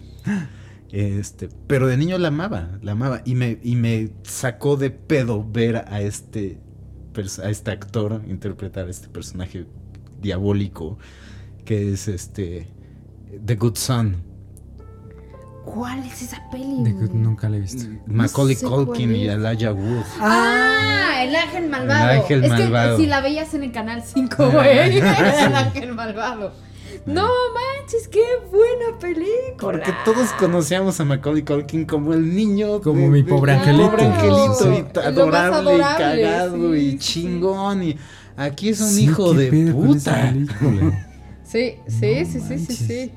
Este, 0.92 1.50
pero 1.68 1.88
de 1.88 1.98
niño 1.98 2.18
la 2.20 2.28
amaba, 2.28 2.78
la 2.82 2.92
amaba, 2.92 3.22
y 3.26 3.34
me, 3.36 3.58
y 3.64 3.76
me 3.76 4.12
sacó 4.24 4.78
de 4.78 4.92
pedo 4.92 5.44
ver 5.50 5.78
a 5.88 6.02
este, 6.02 6.60
a 7.44 7.50
este 7.50 7.72
actor 7.72 8.22
interpretar 8.28 8.88
a 8.88 8.92
este 8.92 9.08
personaje 9.10 9.66
diabólico 10.22 11.00
que 11.66 11.92
es 11.94 12.08
este... 12.08 12.68
The 13.46 13.56
Good 13.56 13.76
Son. 13.76 14.24
¿Cuál 15.66 16.06
es 16.06 16.22
esa 16.22 16.42
peli? 16.52 16.84
de- 16.84 16.92
güey? 16.92 17.10
nunca 17.14 17.48
la 17.50 17.58
he 17.58 17.62
visto. 17.62 17.86
Macaulay 18.06 18.56
Culkin 18.58 19.16
y. 19.16 19.28
Elijah 19.28 19.72
Wood. 19.72 20.04
Ah, 20.20 21.24
el 21.24 21.34
ángel 21.36 21.70
malvado. 21.70 22.10
El 22.12 22.20
ángel 22.20 22.44
es 22.44 22.50
malvado. 22.50 22.98
que 22.98 23.04
si 23.04 23.10
la 23.10 23.22
veías 23.22 23.54
en 23.54 23.64
el 23.64 23.72
canal 23.72 24.04
5, 24.04 24.50
güey. 24.52 24.98
Era 24.98 25.46
el 25.48 25.56
ángel 25.56 25.94
malvado. 25.94 26.52
No 27.06 27.24
manches, 27.54 28.08
qué 28.10 28.24
buena 28.52 28.98
película. 29.00 29.34
Porque 29.60 29.94
todos 30.06 30.32
conocíamos 30.34 31.00
a 31.00 31.06
Macaulay 31.06 31.44
Culkin 31.44 31.86
como 31.86 32.14
el 32.14 32.36
niño. 32.36 32.82
Como 32.82 33.08
mi 33.08 33.24
pobre 33.24 33.54
angelito. 33.54 33.90
Pobre 33.92 34.06
angelito. 34.06 34.56
Sí. 34.60 34.86
Y 34.96 35.00
adorable, 35.00 35.76
y 35.76 35.80
cagado 35.80 36.74
sí, 36.74 36.80
y 36.80 36.92
sí. 36.92 36.98
chingón. 36.98 37.84
Y 37.84 37.98
aquí 38.36 38.70
es 38.70 38.82
un 38.82 38.90
Sí, 38.90 39.06
hijo 39.06 39.32
¿qué 39.34 39.50
de 39.52 39.72
puta. 39.72 40.34
Sí, 41.44 41.76
sí, 41.88 42.26
sí, 42.26 42.40
sí, 42.40 42.58
sí, 42.60 42.76
sí. 42.76 43.12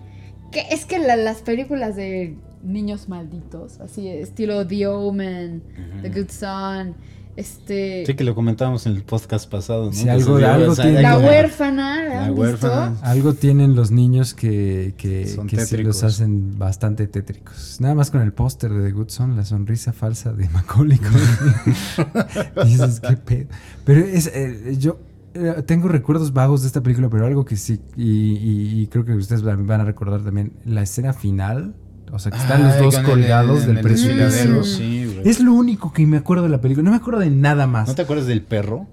Que 0.57 0.75
es 0.75 0.87
que 0.87 0.99
la- 0.99 1.17
las 1.17 1.43
películas 1.43 1.97
de 1.97 2.35
niños 2.63 3.09
malditos, 3.11 3.79
así 3.81 4.09
estilo 4.09 4.67
The 4.67 4.87
Omen, 4.87 5.63
The 6.01 6.09
Good 6.09 6.31
Son, 6.31 6.95
este 7.37 8.05
Sí, 8.07 8.15
que 8.15 8.25
lo 8.25 8.35
comentábamos 8.35 8.87
en 8.87 8.93
el 8.97 9.03
podcast 9.03 9.51
pasado, 9.51 9.87
¿no? 9.87 9.93
Sí, 9.93 10.09
algo- 10.09 10.37
algo 10.39 10.75
tiene- 10.75 11.03
La 11.03 11.19
huérfana, 11.19 12.05
¿la 12.27 12.33
huérfana. 12.33 12.89
visto? 12.93 13.05
Algo 13.07 13.35
tienen 13.35 13.77
los 13.77 13.91
niños 13.91 14.33
que, 14.33 14.95
que, 14.97 15.27
Son 15.29 15.47
que 15.47 15.61
sí 15.61 15.77
los 15.77 16.03
hacen 16.03 16.59
bastante 16.59 17.07
tétricos. 17.07 17.77
Nada 17.81 17.95
más 17.95 18.11
con 18.11 18.23
el 18.23 18.33
póster 18.33 18.73
de 18.73 18.85
The 18.89 18.93
Good 18.93 19.11
Son, 19.11 19.37
la 19.37 19.45
sonrisa 19.45 19.93
falsa 19.93 20.33
de 20.33 20.49
Macaulay. 20.49 20.99
Dices, 22.65 23.01
qué 23.01 23.17
pedo. 23.19 23.47
Pero 23.85 24.01
es, 24.01 24.27
eh, 24.35 24.75
yo 24.79 24.99
eh, 25.39 25.63
tengo 25.63 25.89
recuerdos 25.89 26.33
vagos 26.33 26.63
de 26.63 26.67
esta 26.69 26.83
película, 26.83 27.09
pero 27.09 27.27
algo 27.27 27.45
que 27.45 27.57
sí, 27.57 27.81
y, 27.97 28.33
y- 28.33 28.81
y 28.83 28.87
creo 28.89 29.05
que 29.05 29.13
ustedes 29.15 29.43
van 29.43 29.71
a 29.81 29.85
recordar 29.85 30.23
también, 30.23 30.53
la 30.65 30.83
escena 30.83 31.13
final, 31.13 31.75
o 32.13 32.19
sea, 32.19 32.33
que 32.33 32.39
están 32.39 32.63
los 32.63 32.79
dos 32.79 32.95
el- 32.97 33.05
colgados 33.05 33.61
en 33.63 33.67
del 33.69 33.77
el 33.79 33.83
precipicio. 33.83 34.65
sí. 34.65 35.21
Es 35.25 35.41
lo 35.41 35.53
único 35.55 35.93
que 35.93 36.07
me 36.07 36.17
acuerdo 36.17 36.45
de 36.45 36.51
la 36.51 36.61
película, 36.61 36.85
no 36.85 36.91
me 36.91 36.97
acuerdo 36.99 37.21
de 37.21 37.31
nada 37.31 37.67
más. 37.67 37.89
¿No 37.89 37.95
te 37.95 38.03
acuerdas 38.03 38.27
del 38.27 38.43
perro? 38.43 38.87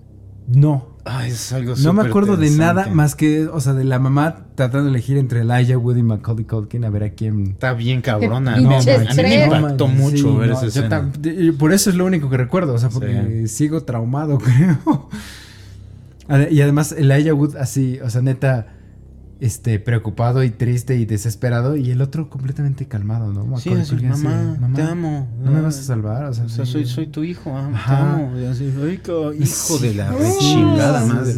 No. 0.47 0.91
Ay, 1.05 1.31
es 1.31 1.51
algo 1.53 1.73
No 1.83 1.91
me 1.93 2.01
acuerdo 2.01 2.37
de 2.37 2.49
nada 2.49 2.87
más 2.87 3.15
que, 3.15 3.47
o 3.47 3.59
sea, 3.59 3.73
de 3.73 3.83
la 3.85 3.99
mamá 3.99 4.47
tratando 4.55 4.85
de 4.85 4.89
elegir 4.91 5.17
entre 5.17 5.41
Elijah 5.41 5.77
Wood 5.77 5.97
y 5.97 6.03
Macaulay 6.03 6.45
Culkin 6.45 6.83
a 6.85 6.89
ver 6.89 7.03
a 7.03 7.09
quién. 7.11 7.51
Está 7.51 7.73
bien 7.73 8.01
cabrona, 8.01 8.55
¿no? 8.57 8.71
A 8.77 8.79
mí 8.79 8.85
me 9.17 9.45
impactó 9.45 9.87
mucho 9.87 10.31
sí, 10.33 10.37
ver 10.37 10.49
no, 10.49 10.53
esa 10.57 10.65
escena. 10.67 11.11
por 11.57 11.71
eso 11.73 11.89
es 11.89 11.95
lo 11.97 12.05
único 12.05 12.29
que 12.29 12.37
recuerdo, 12.37 12.73
o 12.73 12.77
sea, 12.77 12.89
porque 12.89 13.47
sigo 13.47 13.81
traumado, 13.83 14.37
creo. 14.39 15.09
Y 16.49 16.61
además 16.61 16.93
Elijah 16.93 17.33
Wood 17.33 17.55
así, 17.57 17.99
o 18.03 18.09
sea, 18.09 18.21
neta, 18.21 18.67
este, 19.39 19.77
preocupado 19.79 20.41
y 20.43 20.51
triste 20.51 20.95
y 20.95 21.05
desesperado, 21.05 21.75
y 21.75 21.91
el 21.91 22.01
otro 22.01 22.29
completamente 22.29 22.87
calmado, 22.87 23.33
¿no? 23.33 23.57
Sí, 23.57 23.71
así, 23.73 23.95
así, 23.95 24.05
mamá, 24.23 24.57
te 24.73 24.81
amo. 24.83 25.27
No 25.43 25.51
me 25.51 25.59
vas 25.61 25.77
a 25.79 25.83
salvar, 25.83 26.25
o 26.25 26.33
sea, 26.33 26.45
O 26.45 26.49
sea, 26.49 26.65
sí. 26.65 26.71
soy, 26.71 26.85
soy 26.85 27.07
tu 27.07 27.23
hijo, 27.25 27.51
ah, 27.55 27.69
te 27.85 27.93
amo. 27.93 28.39
Y 28.39 28.45
así, 28.45 28.73
"Ay, 28.81 28.99
co- 28.99 29.33
hijo 29.33 29.45
Sí. 29.77 29.87
de 29.89 29.95
la 29.95 30.09
Sí, 30.11 30.15
re 30.17 30.29
chingada 30.39 31.01
sí, 31.03 31.07
madre. 31.13 31.33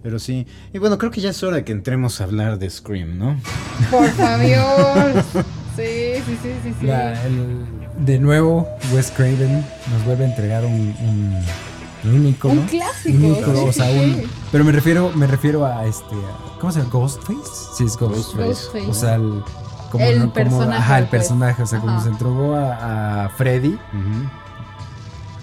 Pero 0.00 0.18
sí. 0.20 0.46
Y 0.72 0.78
bueno, 0.78 0.96
creo 0.96 1.10
que 1.10 1.20
ya 1.20 1.30
es 1.30 1.42
hora 1.42 1.64
que 1.64 1.72
entremos 1.72 2.20
a 2.20 2.24
hablar 2.24 2.58
de 2.60 2.70
Scream, 2.70 3.18
¿no? 3.18 3.36
Por 3.90 4.06
favor. 4.10 5.24
Sí, 5.78 5.84
sí, 6.26 6.36
sí, 6.42 6.48
sí, 6.64 6.74
sí. 6.80 6.86
La- 6.86 7.24
el- 7.24 7.64
de 8.04 8.18
nuevo, 8.18 8.68
Wes 8.92 9.12
Craven 9.12 9.64
nos 9.92 10.04
vuelve 10.04 10.24
a 10.24 10.28
entregar 10.28 10.64
un, 10.64 10.72
un, 10.72 11.32
un 12.04 12.26
ícono. 12.26 12.60
Un 12.60 12.66
clásico. 12.66 13.16
Un 13.18 13.24
ícono, 13.36 13.64
o 13.64 13.72
sea, 13.72 13.90
un- 13.90 14.22
pero 14.52 14.64
me 14.64 14.72
refiero, 14.72 15.10
me 15.14 15.26
refiero 15.26 15.64
a 15.66 15.84
este, 15.86 16.14
a- 16.14 16.58
¿cómo 16.60 16.72
se 16.72 16.78
llama? 16.80 16.90
Ghostface. 16.92 17.74
Sí, 17.76 17.84
es 17.84 17.96
Ghostface. 17.96 18.44
Ghostface. 18.48 18.88
O 18.90 18.94
sea, 18.94 19.14
el, 19.16 19.42
como, 19.90 20.04
El 20.04 20.20
como- 20.20 20.32
personaje, 20.32 20.78
ajá, 20.82 20.98
el 20.98 21.06
pues. 21.06 21.22
personaje, 21.22 21.62
o 21.62 21.66
sea, 21.66 21.80
como 21.80 21.92
Ajá. 21.92 22.02
se 22.02 22.08
entregó 22.10 22.54
a, 22.54 23.24
a 23.24 23.28
Freddy, 23.30 23.78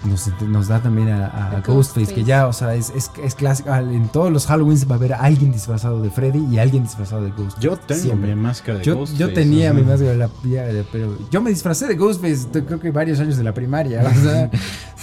nos, 0.06 0.28
nos 0.42 0.68
da 0.68 0.80
también 0.82 1.08
a, 1.10 1.60
Ghostface, 1.66 1.72
Ghostface. 1.72 2.14
que 2.14 2.24
ya, 2.24 2.46
o 2.48 2.52
sea, 2.52 2.74
es, 2.74 2.90
es, 2.90 3.10
es 3.22 3.34
clásico. 3.34 3.70
Al- 3.72 3.92
En 3.94 4.08
todos 4.08 4.32
los 4.32 4.48
Halloweens 4.50 4.88
va 4.88 4.94
a 4.94 4.98
haber 4.98 5.14
alguien 5.14 5.52
disfrazado 5.52 6.02
de 6.02 6.10
Freddy 6.10 6.44
y 6.52 6.58
alguien 6.58 6.82
disfrazado 6.84 7.22
de 7.22 7.30
Ghostface. 7.30 7.60
Yo 7.60 7.76
tengo 7.76 8.02
Siempre. 8.02 8.34
mi 8.34 8.40
máscara 8.42 8.78
de 8.78 8.84
Yo, 8.84 8.96
Ghostface, 8.96 9.20
yo 9.20 9.32
tenía 9.32 9.72
mi 9.72 9.82
máscara 9.82 10.10
de 10.12 10.16
la 10.16 10.30
ya, 10.44 10.84
pero 10.92 11.16
yo 11.30 11.40
me 11.40 11.50
disfracé 11.50 11.86
de 11.86 11.94
Ghostface, 11.96 12.48
creo 12.64 12.80
que 12.80 12.90
varios 12.90 13.20
años 13.20 13.36
de 13.36 13.44
la 13.44 13.52
primaria, 13.54 14.02
o 14.02 14.22
sea, 14.22 14.50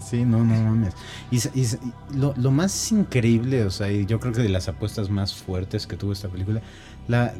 Sí, 0.00 0.24
no, 0.24 0.44
no 0.44 0.54
mames. 0.54 0.94
Y 1.30 1.40
lo, 2.16 2.34
lo 2.36 2.50
más 2.50 2.92
increíble, 2.92 3.64
o 3.64 3.70
sea, 3.70 3.90
y 3.90 4.04
yo 4.04 4.20
creo 4.20 4.32
que 4.34 4.42
de 4.42 4.48
las 4.50 4.68
apuestas 4.68 5.08
más 5.08 5.34
fuertes 5.34 5.86
que 5.86 5.96
tuvo 5.96 6.12
esta 6.12 6.28
película, 6.28 6.60
la, 7.08 7.32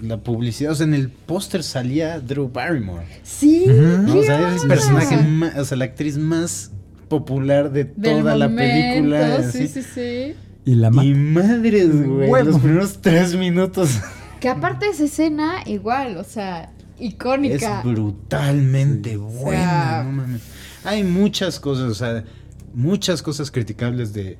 la 0.00 0.18
publicidad, 0.18 0.72
o 0.72 0.74
sea, 0.74 0.86
en 0.86 0.94
el 0.94 1.08
póster 1.10 1.62
salía 1.62 2.20
Drew 2.20 2.48
Barrymore. 2.48 3.06
Sí. 3.22 3.66
O 3.68 4.22
sea, 4.22 4.38
era 4.38 4.54
el 4.56 4.68
personaje, 4.68 5.16
o 5.58 5.64
sea, 5.64 5.76
la 5.76 5.84
actriz 5.84 6.16
más 6.18 6.70
popular 7.08 7.70
de 7.72 7.84
Del 7.84 8.20
toda 8.20 8.36
la 8.36 8.48
momento, 8.48 8.92
película. 8.94 9.42
Sí, 9.50 9.64
así. 9.64 9.68
sí, 9.68 9.82
sí. 9.82 10.34
y 10.64 10.74
la 10.76 10.90
ma- 10.90 11.04
Y 11.04 11.14
madres, 11.14 11.88
güey, 12.06 12.30
Huevo. 12.30 12.50
los 12.50 12.60
primeros 12.60 12.98
tres 13.00 13.34
minutos 13.34 13.98
Que 14.40 14.48
aparte 14.48 14.86
de 14.86 14.92
esa 14.92 15.04
escena, 15.04 15.56
igual, 15.66 16.16
o 16.16 16.24
sea, 16.24 16.64
es 16.98 17.10
icónica. 17.12 17.82
brutalmente 17.84 19.16
O 19.16 19.22
buena, 19.22 19.62
sea- 19.62 20.02
no 20.04 20.12
mames. 20.12 20.40
Hay 20.84 21.02
muchas 21.04 21.60
cosas, 21.60 21.90
o 21.90 21.94
sea, 21.94 22.24
muchas 22.72 23.22
cosas 23.22 23.50
criticables 23.50 24.12
de 24.14 24.38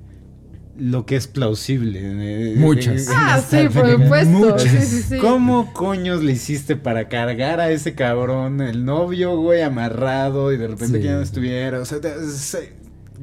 lo 0.80 1.04
que 1.06 1.16
es 1.16 1.26
plausible. 1.26 2.00
eh, 2.02 2.54
Muchas. 2.56 3.06
en 3.08 3.14
Ah, 3.14 3.40
sí, 3.48 3.68
por 3.72 3.90
supuesto. 3.90 4.30
Muchas. 4.30 4.62
Sí, 4.62 4.78
sí, 4.80 5.02
sí. 5.02 5.18
¿Cómo 5.18 5.72
coños 5.72 6.22
le 6.22 6.32
hiciste 6.32 6.74
para 6.76 7.08
cargar 7.08 7.60
a 7.60 7.70
ese 7.70 7.94
cabrón, 7.94 8.60
el 8.60 8.84
novio, 8.84 9.36
güey, 9.36 9.62
amarrado 9.62 10.52
y 10.52 10.56
de 10.56 10.68
repente 10.68 10.96
Sí. 10.96 11.02
que 11.02 11.04
ya 11.08 11.14
no 11.16 11.22
estuviera? 11.22 11.80
O 11.80 11.84
sea, 11.84 12.00
te- 12.00 12.26
se- 12.30 12.72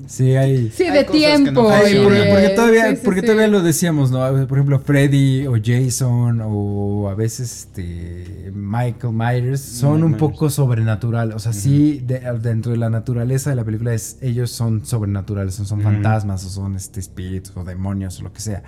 sí 0.05 0.35
hay 0.35 0.69
Sí, 0.69 0.83
Hay 0.83 0.91
de 0.99 1.03
no 1.05 1.11
tiempo. 1.11 1.63
Porque, 1.63 2.49
todavía, 2.55 2.89
sí, 2.91 2.95
sí, 2.97 3.01
porque 3.03 3.19
sí. 3.21 3.25
todavía 3.25 3.47
lo 3.47 3.61
decíamos, 3.63 4.11
¿no? 4.11 4.19
Por 4.47 4.57
ejemplo, 4.57 4.79
Freddy 4.79 5.47
o 5.47 5.55
Jason 5.63 6.41
o 6.43 7.09
a 7.09 7.15
veces 7.15 7.51
este 7.67 8.51
Michael 8.53 9.13
Myers 9.13 9.59
son 9.61 9.89
Michael 9.93 10.03
un 10.03 10.11
Myers. 10.11 10.19
poco 10.19 10.49
sobrenatural. 10.49 11.31
O 11.33 11.39
sea, 11.39 11.53
sí, 11.53 12.01
de- 12.05 12.19
dentro 12.41 12.71
de 12.71 12.77
la 12.77 12.89
naturaleza 12.89 13.49
de 13.49 13.55
la 13.55 13.63
película 13.63 13.93
es 13.93 14.17
ellos 14.21 14.51
son 14.51 14.85
sobrenaturales, 14.85 15.55
son, 15.55 15.81
fantasmas 15.81 16.45
o 16.45 16.49
son 16.49 16.75
este 16.75 16.99
espíritus 16.99 17.55
o 17.57 17.63
demonios 17.63 18.19
o 18.19 18.23
lo 18.23 18.33
que 18.33 18.41
sea. 18.41 18.63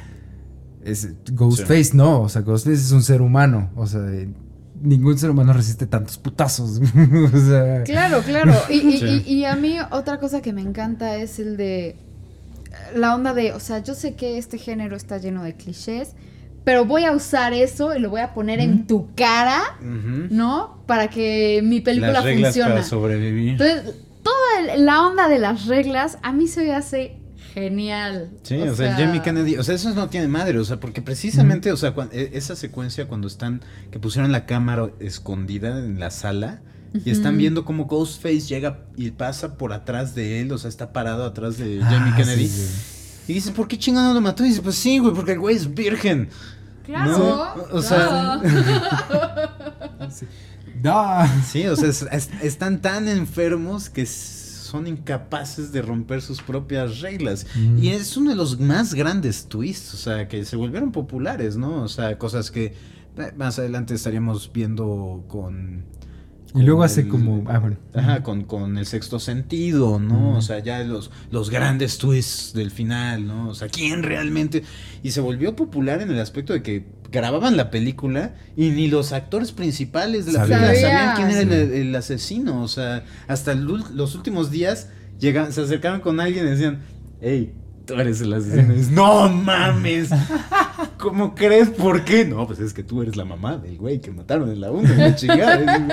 Es 0.83 1.09
Ghostface 1.33 1.91
no, 1.93 2.21
o 2.21 2.29
sea, 2.29 2.41
Ghostface 2.41 2.75
es 2.81 2.91
un 2.91 3.03
ser 3.03 3.21
humano, 3.21 3.69
o 3.75 3.85
sea, 3.85 4.01
ningún 4.81 5.17
ser 5.17 5.29
humano 5.29 5.53
resiste 5.53 5.87
tantos 5.87 6.17
putazos. 6.17 6.79
Claro, 7.85 8.21
claro. 8.21 8.53
Y, 8.69 9.43
a 9.45 9.55
mí 9.55 9.77
otra 9.91 10.19
cosa 10.19 10.41
que 10.41 10.53
me 10.53 10.61
encanta 10.61 11.15
es 11.15 11.39
el 11.39 11.57
de 11.57 11.95
la 12.95 13.15
onda 13.15 13.33
de, 13.33 13.53
o 13.53 13.59
sea, 13.59 13.79
yo 13.79 13.93
sé 13.93 14.15
que 14.15 14.37
este 14.37 14.57
género 14.57 14.95
está 14.95 15.17
lleno 15.17 15.43
de 15.43 15.55
clichés, 15.55 16.15
pero 16.63 16.85
voy 16.85 17.05
a 17.05 17.11
usar 17.11 17.53
eso 17.53 17.95
y 17.95 17.99
lo 17.99 18.09
voy 18.09 18.21
a 18.21 18.33
poner 18.33 18.59
en 18.59 18.85
tu 18.85 19.13
cara, 19.15 19.77
¿no? 19.81 20.83
Para 20.85 21.09
que 21.09 21.61
mi 21.63 21.81
película 21.81 22.13
las 22.13 22.23
reglas 22.23 22.57
Para 22.57 22.83
sobrevivir. 22.83 23.51
Entonces, 23.53 23.95
toda 24.23 24.77
la 24.77 25.07
onda 25.07 25.27
de 25.27 25.39
las 25.39 25.65
reglas 25.65 26.17
a 26.21 26.31
mí 26.31 26.47
se 26.47 26.63
me 26.63 26.73
hace 26.73 27.18
genial. 27.53 28.29
Sí, 28.43 28.61
o, 28.61 28.75
sea, 28.75 28.95
Jamie 28.95 29.21
Kennedy, 29.21 29.57
o 29.57 29.63
sea, 29.63 29.75
eso 29.75 29.93
no 29.93 30.09
tiene 30.09 30.27
madre, 30.27 30.59
o 30.59 30.65
sea, 30.65 30.79
porque 30.79 31.01
precisamente, 31.01 31.71
o 31.71 31.77
sea, 31.77 31.93
e, 32.11 32.31
esa 32.33 32.55
secuencia 32.55 33.07
cuando 33.07 33.27
están, 33.27 33.61
que 33.91 33.99
pusieron 33.99 34.31
la 34.31 34.45
cámara 34.45 34.89
escondida 34.99 35.79
en 35.79 35.99
la 35.99 36.11
sala 36.11 36.61
y 37.05 37.11
están 37.11 37.37
viendo 37.37 37.65
cómo 37.65 37.85
Ghostface 37.85 38.41
llega 38.41 38.79
y 38.95 39.11
pasa 39.11 39.57
por 39.57 39.73
atrás 39.73 40.15
de 40.15 40.41
él, 40.41 40.51
o 40.51 40.57
sea, 40.57 40.69
está 40.69 40.91
parado 40.91 41.25
atrás 41.25 41.57
de 41.57 41.81
ah, 41.83 41.87
Jamie 41.89 42.15
Kennedy. 42.15 42.51
Y 43.27 43.33
dice, 43.33 43.51
¿por 43.51 43.67
qué 43.67 43.77
chingado 43.77 44.13
lo 44.13 44.21
mató? 44.21 44.43
Y 44.43 44.49
dice, 44.49 44.61
pues 44.61 44.75
sí, 44.75 44.97
güey, 44.97 45.13
porque 45.13 45.33
el 45.33 45.39
güey 45.39 45.55
es 45.55 45.73
virgen. 45.73 46.29
Claro. 46.83 47.67
O 47.71 47.81
sea. 47.83 48.41
sí. 51.45 51.67
o 51.67 51.75
sea, 51.75 51.89
están 52.41 52.81
tan 52.81 53.07
enfermos 53.07 53.91
que 53.91 54.07
son 54.69 54.87
incapaces 54.87 55.71
de 55.71 55.81
romper 55.81 56.21
sus 56.21 56.41
propias 56.41 57.01
reglas. 57.01 57.45
Mm. 57.55 57.83
Y 57.83 57.89
es 57.89 58.15
uno 58.15 58.29
de 58.29 58.35
los 58.35 58.59
más 58.59 58.93
grandes 58.93 59.47
twists, 59.47 59.93
o 59.93 59.97
sea, 59.97 60.27
que 60.27 60.45
se 60.45 60.55
volvieron 60.55 60.91
populares, 60.91 61.57
¿no? 61.57 61.83
O 61.83 61.87
sea, 61.87 62.17
cosas 62.17 62.51
que 62.51 62.65
eh, 63.17 63.33
más 63.35 63.59
adelante 63.59 63.93
estaríamos 63.95 64.51
viendo 64.53 65.25
con... 65.27 65.83
y 66.55 66.61
luego 66.61 66.83
hace 66.83 67.07
como... 67.07 67.43
Ah, 67.49 67.59
bueno. 67.59 67.77
Ajá, 67.93 68.23
con, 68.23 68.43
con, 68.43 68.77
el 68.77 68.85
sexto 68.85 69.19
sentido, 69.19 69.99
¿no? 69.99 70.37
O 70.37 70.41
sea, 70.41 70.59
ya 70.59 70.83
los, 70.83 71.11
los 71.31 71.49
grandes 71.49 71.97
twists 71.97 72.53
del 72.53 72.71
final, 72.71 73.27
¿no? 73.27 73.49
O 73.49 73.55
sea, 73.55 73.67
¿quién 73.67 74.03
realmente? 74.03 74.63
Y 75.03 75.11
se 75.11 75.21
volvió 75.21 75.55
popular 75.55 76.01
en 76.01 76.11
el 76.11 76.19
aspecto 76.19 76.53
de 76.53 76.63
que 76.63 76.98
grababan 77.11 77.57
la 77.57 77.71
película 77.71 78.35
y 78.55 78.69
ni 78.69 78.87
los 78.87 79.11
actores 79.13 79.51
principales 79.51 80.25
de 80.25 80.33
la 80.33 80.43
película 80.43 80.75
sabían 80.75 81.15
quién 81.15 81.29
era 81.31 81.55
el, 81.55 81.95
asesino. 81.95 82.61
O 82.63 82.67
sea, 82.67 83.03
hasta 83.27 83.55
los 83.55 84.15
últimos 84.15 84.51
días 84.51 84.89
llegan, 85.19 85.51
se 85.51 85.61
acercaban 85.61 86.01
con 86.01 86.19
alguien 86.19 86.45
y 86.45 86.49
decían, 86.51 86.81
hey, 87.21 87.53
tú 87.85 87.95
eres 87.95 88.21
el 88.21 88.33
asesino. 88.33 88.73
no 88.91 89.29
mames. 89.29 90.09
¿Cómo 90.97 91.33
crees? 91.33 91.69
¿Por 91.69 92.03
qué? 92.03 92.25
No, 92.25 92.45
pues 92.45 92.59
es 92.59 92.73
que 92.73 92.83
tú 92.83 93.01
eres 93.01 93.15
la 93.15 93.25
mamá 93.25 93.57
del 93.57 93.77
güey 93.77 93.99
que 93.99 94.11
mataron 94.11 94.51
en 94.51 94.61
la 94.61 94.71
una. 94.71 95.15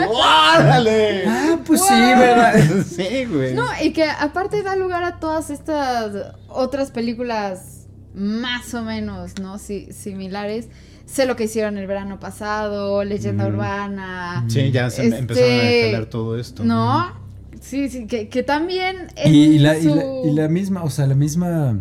¡Órale! 0.09 1.25
Ah, 1.27 1.59
pues 1.65 1.81
sí, 1.81 1.95
¿verdad? 1.95 2.85
sí, 2.87 3.25
güey. 3.25 3.55
No, 3.55 3.65
y 3.83 3.93
que 3.93 4.05
aparte 4.05 4.63
da 4.63 4.77
lugar 4.77 5.05
a 5.05 5.19
todas 5.19 5.51
estas 5.51 6.35
otras 6.49 6.91
películas 6.91 7.87
más 8.15 8.75
o 8.75 8.83
menos, 8.83 9.39
¿no? 9.41 9.59
Sí, 9.59 9.89
similares 9.93 10.69
sé 11.07 11.25
lo 11.25 11.37
que 11.37 11.45
hicieron 11.45 11.79
el 11.79 11.87
verano 11.87 12.21
pasado, 12.21 13.03
leyenda 13.05 13.47
urbana. 13.47 14.45
Sí, 14.49 14.71
ya 14.73 14.91
se 14.91 15.05
este, 15.05 15.19
empezaron 15.19 15.51
a 15.51 15.63
desvelar 15.63 16.07
todo 16.07 16.39
esto. 16.39 16.65
¿No? 16.65 17.25
Sí, 17.61 17.89
sí, 17.89 18.07
que, 18.07 18.29
que 18.29 18.43
también... 18.43 19.09
Y, 19.25 19.59
la, 19.59 19.79
y, 19.79 20.33
la, 20.33 20.49
misma, 20.49 20.83
o 20.83 20.91
sea, 20.91 21.07
la 21.07 21.15
misma... 21.15 21.79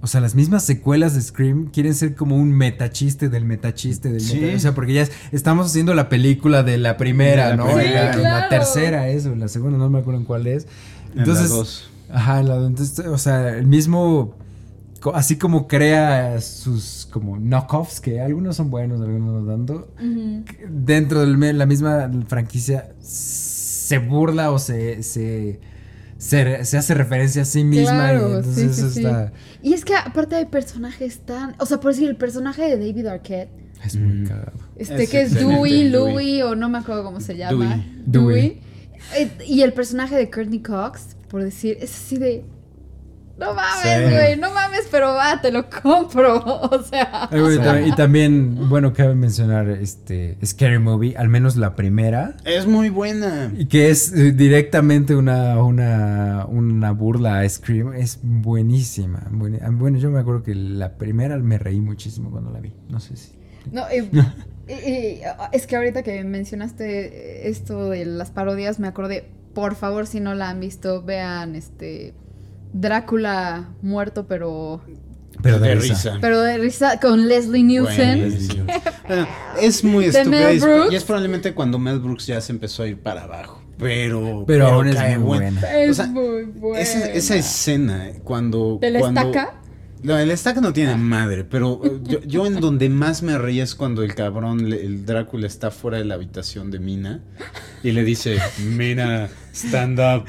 O 0.00 0.06
sea, 0.06 0.20
las 0.20 0.36
mismas 0.36 0.62
secuelas 0.62 1.14
de 1.14 1.22
Scream 1.22 1.70
quieren 1.72 1.92
ser 1.92 2.14
como 2.14 2.36
un 2.36 2.52
metachiste 2.52 3.28
del 3.28 3.44
metachiste 3.44 4.12
del 4.12 4.20
sí. 4.20 4.44
O 4.54 4.58
sea, 4.60 4.72
porque 4.72 4.92
ya 4.92 5.08
estamos 5.32 5.66
haciendo 5.66 5.92
la 5.92 6.08
película 6.08 6.62
de 6.62 6.78
la 6.78 6.96
primera, 6.96 7.56
¿no? 7.56 7.66
Sí, 7.66 7.84
la, 8.22 8.48
tercera, 8.48 9.08
eso, 9.08 9.34
la 9.34 9.48
segunda 9.48 9.76
no 9.76 9.90
me 9.90 9.98
acuerdo 9.98 10.20
en 10.20 10.26
cuál 10.26 10.46
es. 10.46 10.68
Entonces, 11.16 11.48
dos. 11.48 11.90
Ajá, 12.10 12.44
la, 12.44 12.64
entonces, 12.64 13.06
o 13.06 13.18
sea, 13.18 13.56
el 13.56 13.66
mismo 13.66 14.36
así 15.14 15.36
como 15.36 15.66
crea 15.66 16.40
sus 16.40 17.08
como 17.10 17.38
knockoffs, 17.38 18.00
que 18.00 18.20
algunos 18.20 18.56
son 18.56 18.70
buenos, 18.70 19.00
algunos 19.00 19.42
no 19.42 19.50
tanto, 19.50 19.94
dentro 20.68 21.24
de 21.24 21.52
la 21.52 21.66
misma 21.66 22.10
franquicia 22.26 22.90
se 23.00 23.98
burla 23.98 24.50
o 24.50 24.58
se, 24.58 25.02
se, 25.02 25.60
hace 26.18 26.94
referencia 26.94 27.42
a 27.42 27.44
sí 27.44 27.64
misma. 27.64 28.12
y, 28.12 28.16
entonces 28.16 28.96
está... 28.96 29.32
y 29.62 29.72
es 29.72 29.84
que 29.84 29.94
aparte 29.94 30.36
hay 30.36 30.46
personajes 30.46 31.20
tan... 31.20 31.54
O 31.58 31.66
sea, 31.66 31.80
por 31.80 31.92
decir, 31.92 32.08
el 32.08 32.16
personaje 32.16 32.62
de 32.62 32.76
David 32.76 33.06
Arquette. 33.06 33.50
Es 33.84 33.96
muy 33.96 34.26
cagado. 34.26 34.58
Este 34.76 35.06
que 35.06 35.22
es 35.22 35.34
Dewey, 35.34 35.88
Louie, 35.88 36.42
o 36.42 36.54
no 36.54 36.68
me 36.68 36.78
acuerdo 36.78 37.04
cómo 37.04 37.20
se 37.20 37.36
llama. 37.36 37.84
Dewey. 38.04 38.60
Eh, 39.16 39.30
y 39.46 39.62
el 39.62 39.72
personaje 39.72 40.16
de 40.16 40.28
Courtney 40.30 40.60
Cox, 40.60 41.16
por 41.28 41.42
decir, 41.42 41.78
es 41.80 41.94
así 41.94 42.16
de 42.16 42.44
no 43.38 43.54
mames, 43.54 44.10
güey, 44.10 44.36
no 44.36 44.50
mames, 44.52 44.88
pero 44.90 45.14
va, 45.14 45.40
te 45.40 45.52
lo 45.52 45.68
compro. 45.70 46.38
O 46.70 46.82
sea. 46.82 47.28
y 47.86 47.92
también, 47.92 48.68
bueno, 48.68 48.92
cabe 48.92 49.14
mencionar 49.14 49.68
este 49.68 50.36
Scary 50.44 50.78
Movie, 50.78 51.16
al 51.16 51.28
menos 51.28 51.56
la 51.56 51.76
primera. 51.76 52.36
Es 52.44 52.66
muy 52.66 52.88
buena. 52.88 53.52
Y 53.56 53.66
que 53.66 53.90
es 53.90 54.12
eh, 54.12 54.32
directamente 54.32 55.14
una, 55.14 55.62
una, 55.62 56.46
una 56.46 56.90
burla 56.92 57.40
a 57.40 57.48
Scream. 57.48 57.94
Es 57.94 58.18
buenísima. 58.22 59.26
Bueno, 59.30 59.98
yo 59.98 60.10
me 60.10 60.18
acuerdo 60.20 60.42
que 60.42 60.54
la 60.54 60.98
primera 60.98 61.36
me 61.38 61.58
reí 61.58 61.80
muchísimo 61.80 62.30
cuando 62.30 62.50
la 62.50 62.60
vi. 62.60 62.72
No 62.88 63.00
sé 63.00 63.16
si. 63.16 63.32
No, 63.70 63.84
es 64.68 65.66
que 65.66 65.76
ahorita 65.76 66.02
que 66.02 66.24
mencionaste 66.24 67.48
esto 67.48 67.90
de 67.90 68.04
las 68.04 68.30
parodias, 68.30 68.78
me 68.80 68.88
acordé. 68.88 69.28
Por 69.54 69.74
favor, 69.74 70.06
si 70.06 70.20
no 70.20 70.34
la 70.34 70.50
han 70.50 70.60
visto, 70.60 71.02
vean 71.02 71.54
este 71.54 72.14
Drácula 72.72 73.68
muerto, 73.82 74.26
pero. 74.26 74.80
Pero 75.42 75.60
de, 75.60 75.76
risa. 75.76 76.18
Pero 76.20 76.40
de 76.40 76.58
risa 76.58 76.98
con 76.98 77.28
Leslie 77.28 77.62
Nielsen. 77.62 78.66
es 79.60 79.84
muy 79.84 80.06
estúpido. 80.06 80.90
Y 80.90 80.96
es 80.96 81.04
probablemente 81.04 81.54
cuando 81.54 81.78
Mel 81.78 82.00
Brooks 82.00 82.26
ya 82.26 82.40
se 82.40 82.52
empezó 82.52 82.82
a 82.82 82.88
ir 82.88 82.98
para 82.98 83.22
abajo. 83.22 83.62
Pero, 83.78 84.44
pero, 84.46 84.66
aún 84.66 84.88
es 84.88 85.00
muy 85.00 85.24
buena. 85.24 85.60
Es 85.72 86.08
muy 86.08 86.44
buena. 86.44 86.80
Esa, 86.80 87.36
escena, 87.36 88.10
cuando. 88.24 88.78
¿Te 88.80 88.90
la 88.90 88.98
estaca? 88.98 89.54
No, 90.02 90.16
el 90.16 90.36
stack 90.36 90.58
no 90.58 90.72
tiene 90.72 90.94
madre, 90.96 91.44
pero 91.44 91.80
eh, 91.84 92.20
yo, 92.26 92.46
en 92.46 92.60
donde 92.60 92.88
más 92.88 93.22
me 93.22 93.38
reí 93.38 93.60
es 93.60 93.74
cuando 93.74 94.02
el 94.02 94.14
cabrón, 94.14 94.72
el 94.72 95.04
Drácula 95.04 95.46
está 95.46 95.70
fuera 95.70 95.98
de 95.98 96.04
la 96.04 96.14
habitación 96.14 96.70
de 96.70 96.78
Mina 96.78 97.20
y 97.82 97.92
le 97.92 98.04
dice, 98.04 98.38
Mina, 98.58 99.28
stand 99.52 99.98
up. 99.98 100.24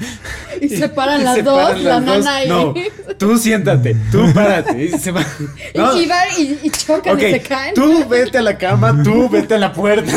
Y, 0.60 0.68
se 0.68 0.88
paran 0.88 1.24
las 1.24 1.44
dos, 1.44 1.80
la 1.82 2.00
nana 2.00 2.44
y... 2.44 2.48
No, 2.48 2.74
tú 3.18 3.38
siéntate, 3.38 3.96
tú 4.10 4.32
párate. 4.34 4.84
Y 4.84 4.88
se 4.98 5.12
va. 5.12 5.24
Y, 5.74 6.06
van 6.06 6.28
y, 6.38 6.70
chocan 6.70 7.18
y 7.18 7.22
se 7.22 7.40
caen. 7.40 7.74
Tú 7.74 8.06
vete 8.08 8.38
a 8.38 8.42
la 8.42 8.58
cama, 8.58 9.02
tú 9.02 9.28
vete 9.28 9.54
a 9.54 9.58
la 9.58 9.72
puerta. 9.72 10.12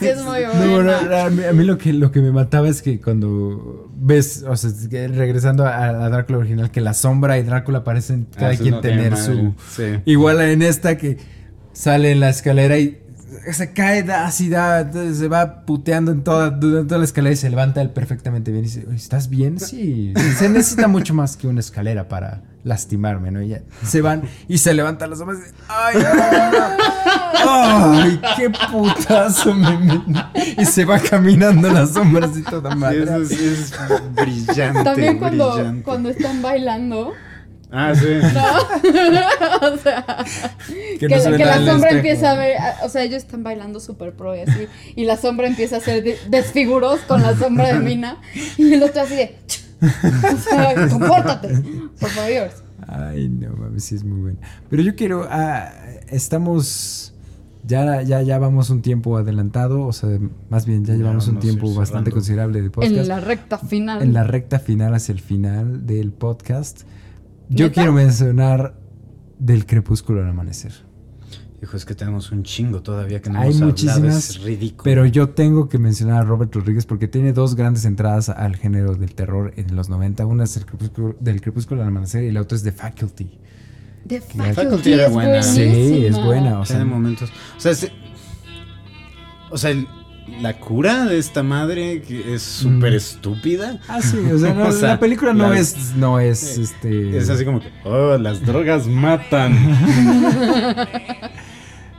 es 0.00 0.22
muy 0.22 0.40
bueno. 0.44 0.92
a, 0.92 1.30
mí, 1.30 1.64
lo, 1.64 1.78
que, 1.78 1.92
lo 1.92 2.12
que 2.12 2.20
me 2.20 2.30
mataba 2.30 2.68
es 2.68 2.82
que 2.82 3.00
cuando 3.00 3.83
ves, 4.04 4.44
o 4.46 4.54
sea, 4.56 4.70
regresando 5.08 5.66
a, 5.66 6.08
Drácula 6.10 6.38
original, 6.38 6.70
que 6.70 6.82
la 6.82 6.92
sombra 6.92 7.38
y 7.38 7.42
Drácula 7.42 7.84
parecen 7.84 8.26
ah, 8.32 8.36
cada 8.38 8.56
quien 8.56 8.80
tener 8.80 9.16
su... 9.16 9.54
Igual 10.04 10.42
en 10.42 10.62
esta 10.62 10.98
que 10.98 11.16
sale 11.72 12.12
en 12.12 12.20
la 12.20 12.28
escalera 12.28 12.78
y 12.78 13.00
se 13.52 13.72
cae 13.72 14.00
así, 14.12 14.48
da, 14.48 14.90
se 14.92 15.28
va 15.28 15.64
puteando 15.64 16.12
en 16.12 16.22
toda, 16.22 16.58
toda 16.58 16.98
la 16.98 17.04
escalera 17.04 17.32
y 17.32 17.36
se 17.36 17.50
levanta 17.50 17.82
él 17.82 17.90
perfectamente 17.90 18.50
bien. 18.50 18.64
Y 18.64 18.68
dice, 18.68 18.86
¿estás 18.94 19.28
bien? 19.28 19.58
Sí. 19.60 20.12
Se 20.36 20.48
necesita 20.48 20.88
mucho 20.88 21.14
más 21.14 21.36
que 21.36 21.46
una 21.46 21.60
escalera 21.60 22.08
para 22.08 22.42
lastimarme, 22.64 23.30
¿no? 23.30 23.42
Y 23.42 23.48
ya 23.48 23.62
se 23.84 24.00
van 24.00 24.22
y 24.48 24.58
se 24.58 24.72
levantan 24.72 25.10
las 25.10 25.18
sombras 25.18 25.40
y 25.40 25.42
dice, 25.42 25.54
¡ay, 25.68 25.96
¡Ay, 27.46 28.20
qué 28.36 28.50
putazo! 28.50 29.54
Me, 29.54 30.02
y 30.56 30.64
se 30.64 30.84
va 30.84 30.98
caminando 30.98 31.70
las 31.70 31.90
sombras 31.90 32.36
y 32.36 32.42
toda 32.42 32.74
madre. 32.74 33.02
eso 33.02 33.22
es, 33.22 33.72
brillante. 34.14 34.82
También 34.82 35.18
cuando, 35.18 35.74
cuando 35.84 36.08
están 36.08 36.40
bailando 36.40 37.12
Ah, 37.76 37.92
sí. 37.92 38.06
¿No? 38.06 39.68
o 39.74 39.76
sea, 39.78 40.06
que, 41.00 41.08
la 41.08 41.64
sombra 41.66 41.90
empieza 41.90 42.30
a 42.30 42.34
ver, 42.36 42.56
o 42.84 42.88
sea, 42.88 43.02
ellos 43.02 43.24
están 43.24 43.42
bailando 43.42 43.80
súper 43.80 44.12
pro 44.12 44.36
y 44.36 44.40
así, 44.40 44.68
y 44.94 45.04
la 45.04 45.16
sombra 45.16 45.48
empieza 45.48 45.76
a 45.76 45.78
hacer 45.78 46.04
desfiguros 46.28 47.00
con 47.00 47.20
la 47.20 47.36
sombra 47.36 47.72
de 47.72 47.80
Mina, 47.80 48.18
y 48.56 48.72
el 48.74 48.82
otro 48.84 49.02
así 49.02 49.16
de, 49.16 49.36
o 49.82 50.36
sea, 50.38 50.88
compórtate, 50.88 51.48
por 51.98 52.10
favor. 52.10 52.50
Ay, 52.86 53.28
no 53.28 53.56
mames, 53.56 53.82
sí 53.82 53.96
es 53.96 54.04
muy 54.04 54.20
bueno. 54.20 54.38
Pero 54.70 54.82
yo 54.82 54.94
quiero, 54.94 55.26
ah, 55.28 55.72
estamos... 56.08 57.10
Ya, 57.66 58.02
ya, 58.02 58.20
ya 58.20 58.38
vamos 58.38 58.68
un 58.68 58.82
tiempo 58.82 59.16
adelantado, 59.16 59.86
o 59.86 59.92
sea, 59.94 60.18
más 60.50 60.66
bien 60.66 60.84
ya 60.84 60.92
llevamos 60.92 61.28
un 61.28 61.38
tiempo 61.38 61.74
bastante 61.74 62.10
considerable 62.10 62.60
de 62.60 62.68
podcast. 62.68 62.94
En 62.94 63.08
la 63.08 63.20
recta 63.20 63.56
final. 63.56 64.02
En 64.02 64.12
la 64.12 64.22
recta 64.22 64.58
final, 64.58 64.94
hacia 64.94 65.14
el 65.14 65.20
final 65.20 65.86
del 65.86 66.12
podcast. 66.12 66.82
Yo 67.48 67.72
quiero 67.72 67.92
mencionar 67.92 68.74
del 69.38 69.66
crepúsculo 69.66 70.22
al 70.22 70.28
amanecer. 70.30 70.72
Hijo, 71.62 71.76
es 71.78 71.84
que 71.86 71.94
tenemos 71.94 72.30
un 72.30 72.42
chingo 72.42 72.82
todavía 72.82 73.22
que 73.22 73.30
no 73.30 73.38
Hay 73.38 73.50
hemos 73.56 73.62
hablado, 73.62 73.70
muchísimas, 73.70 74.30
es 74.30 74.42
ridículo. 74.42 74.82
Pero 74.84 75.06
yo 75.06 75.30
tengo 75.30 75.68
que 75.68 75.78
mencionar 75.78 76.20
a 76.20 76.24
Robert 76.24 76.54
Rodríguez 76.54 76.84
porque 76.84 77.08
tiene 77.08 77.32
dos 77.32 77.54
grandes 77.54 77.86
entradas 77.86 78.28
al 78.28 78.56
género 78.56 78.94
del 78.96 79.14
terror 79.14 79.54
en 79.56 79.74
los 79.74 79.88
90. 79.88 80.26
Una 80.26 80.44
es 80.44 80.56
el 80.58 80.66
crepúsculo, 80.66 81.16
del 81.20 81.40
Crepúsculo 81.40 81.80
al 81.82 81.88
Amanecer 81.88 82.24
y 82.24 82.32
la 82.32 82.42
otra 82.42 82.56
es 82.56 82.64
The 82.64 82.72
Faculty. 82.72 83.38
The 84.06 84.20
Faculty 84.20 84.52
Faculty 84.54 84.92
era 84.92 85.06
es 85.06 85.12
buena. 85.12 85.42
Sí, 85.42 85.62
es 85.62 85.72
buenísima. 86.12 86.24
buena. 86.26 86.60
O 86.60 86.64
sea, 86.66 86.76
Tiene 86.76 86.90
momentos. 86.90 87.30
O 87.56 87.60
sea, 87.60 87.72
es- 87.72 87.90
o 89.50 89.56
sea, 89.56 89.70
el- 89.70 89.86
la 90.40 90.58
cura 90.58 91.04
de 91.04 91.18
esta 91.18 91.42
madre 91.42 92.00
que 92.02 92.34
es 92.34 92.42
súper 92.42 92.92
Mm. 92.92 92.96
estúpida. 92.96 93.80
Ah, 93.88 94.00
sí, 94.02 94.16
o 94.18 94.38
sea, 94.38 94.54
no, 94.54 94.68
O 94.68 94.72
sea, 94.72 94.88
la 94.90 95.00
película 95.00 95.32
no 95.34 95.50
las- 95.50 95.58
es, 95.76 95.96
no 95.96 96.18
es, 96.18 96.58
este... 96.58 97.16
Es 97.18 97.28
así 97.30 97.44
como 97.44 97.60
que, 97.60 97.68
oh, 97.84 98.16
las 98.18 98.44
drogas 98.44 98.86
matan. 98.86 99.52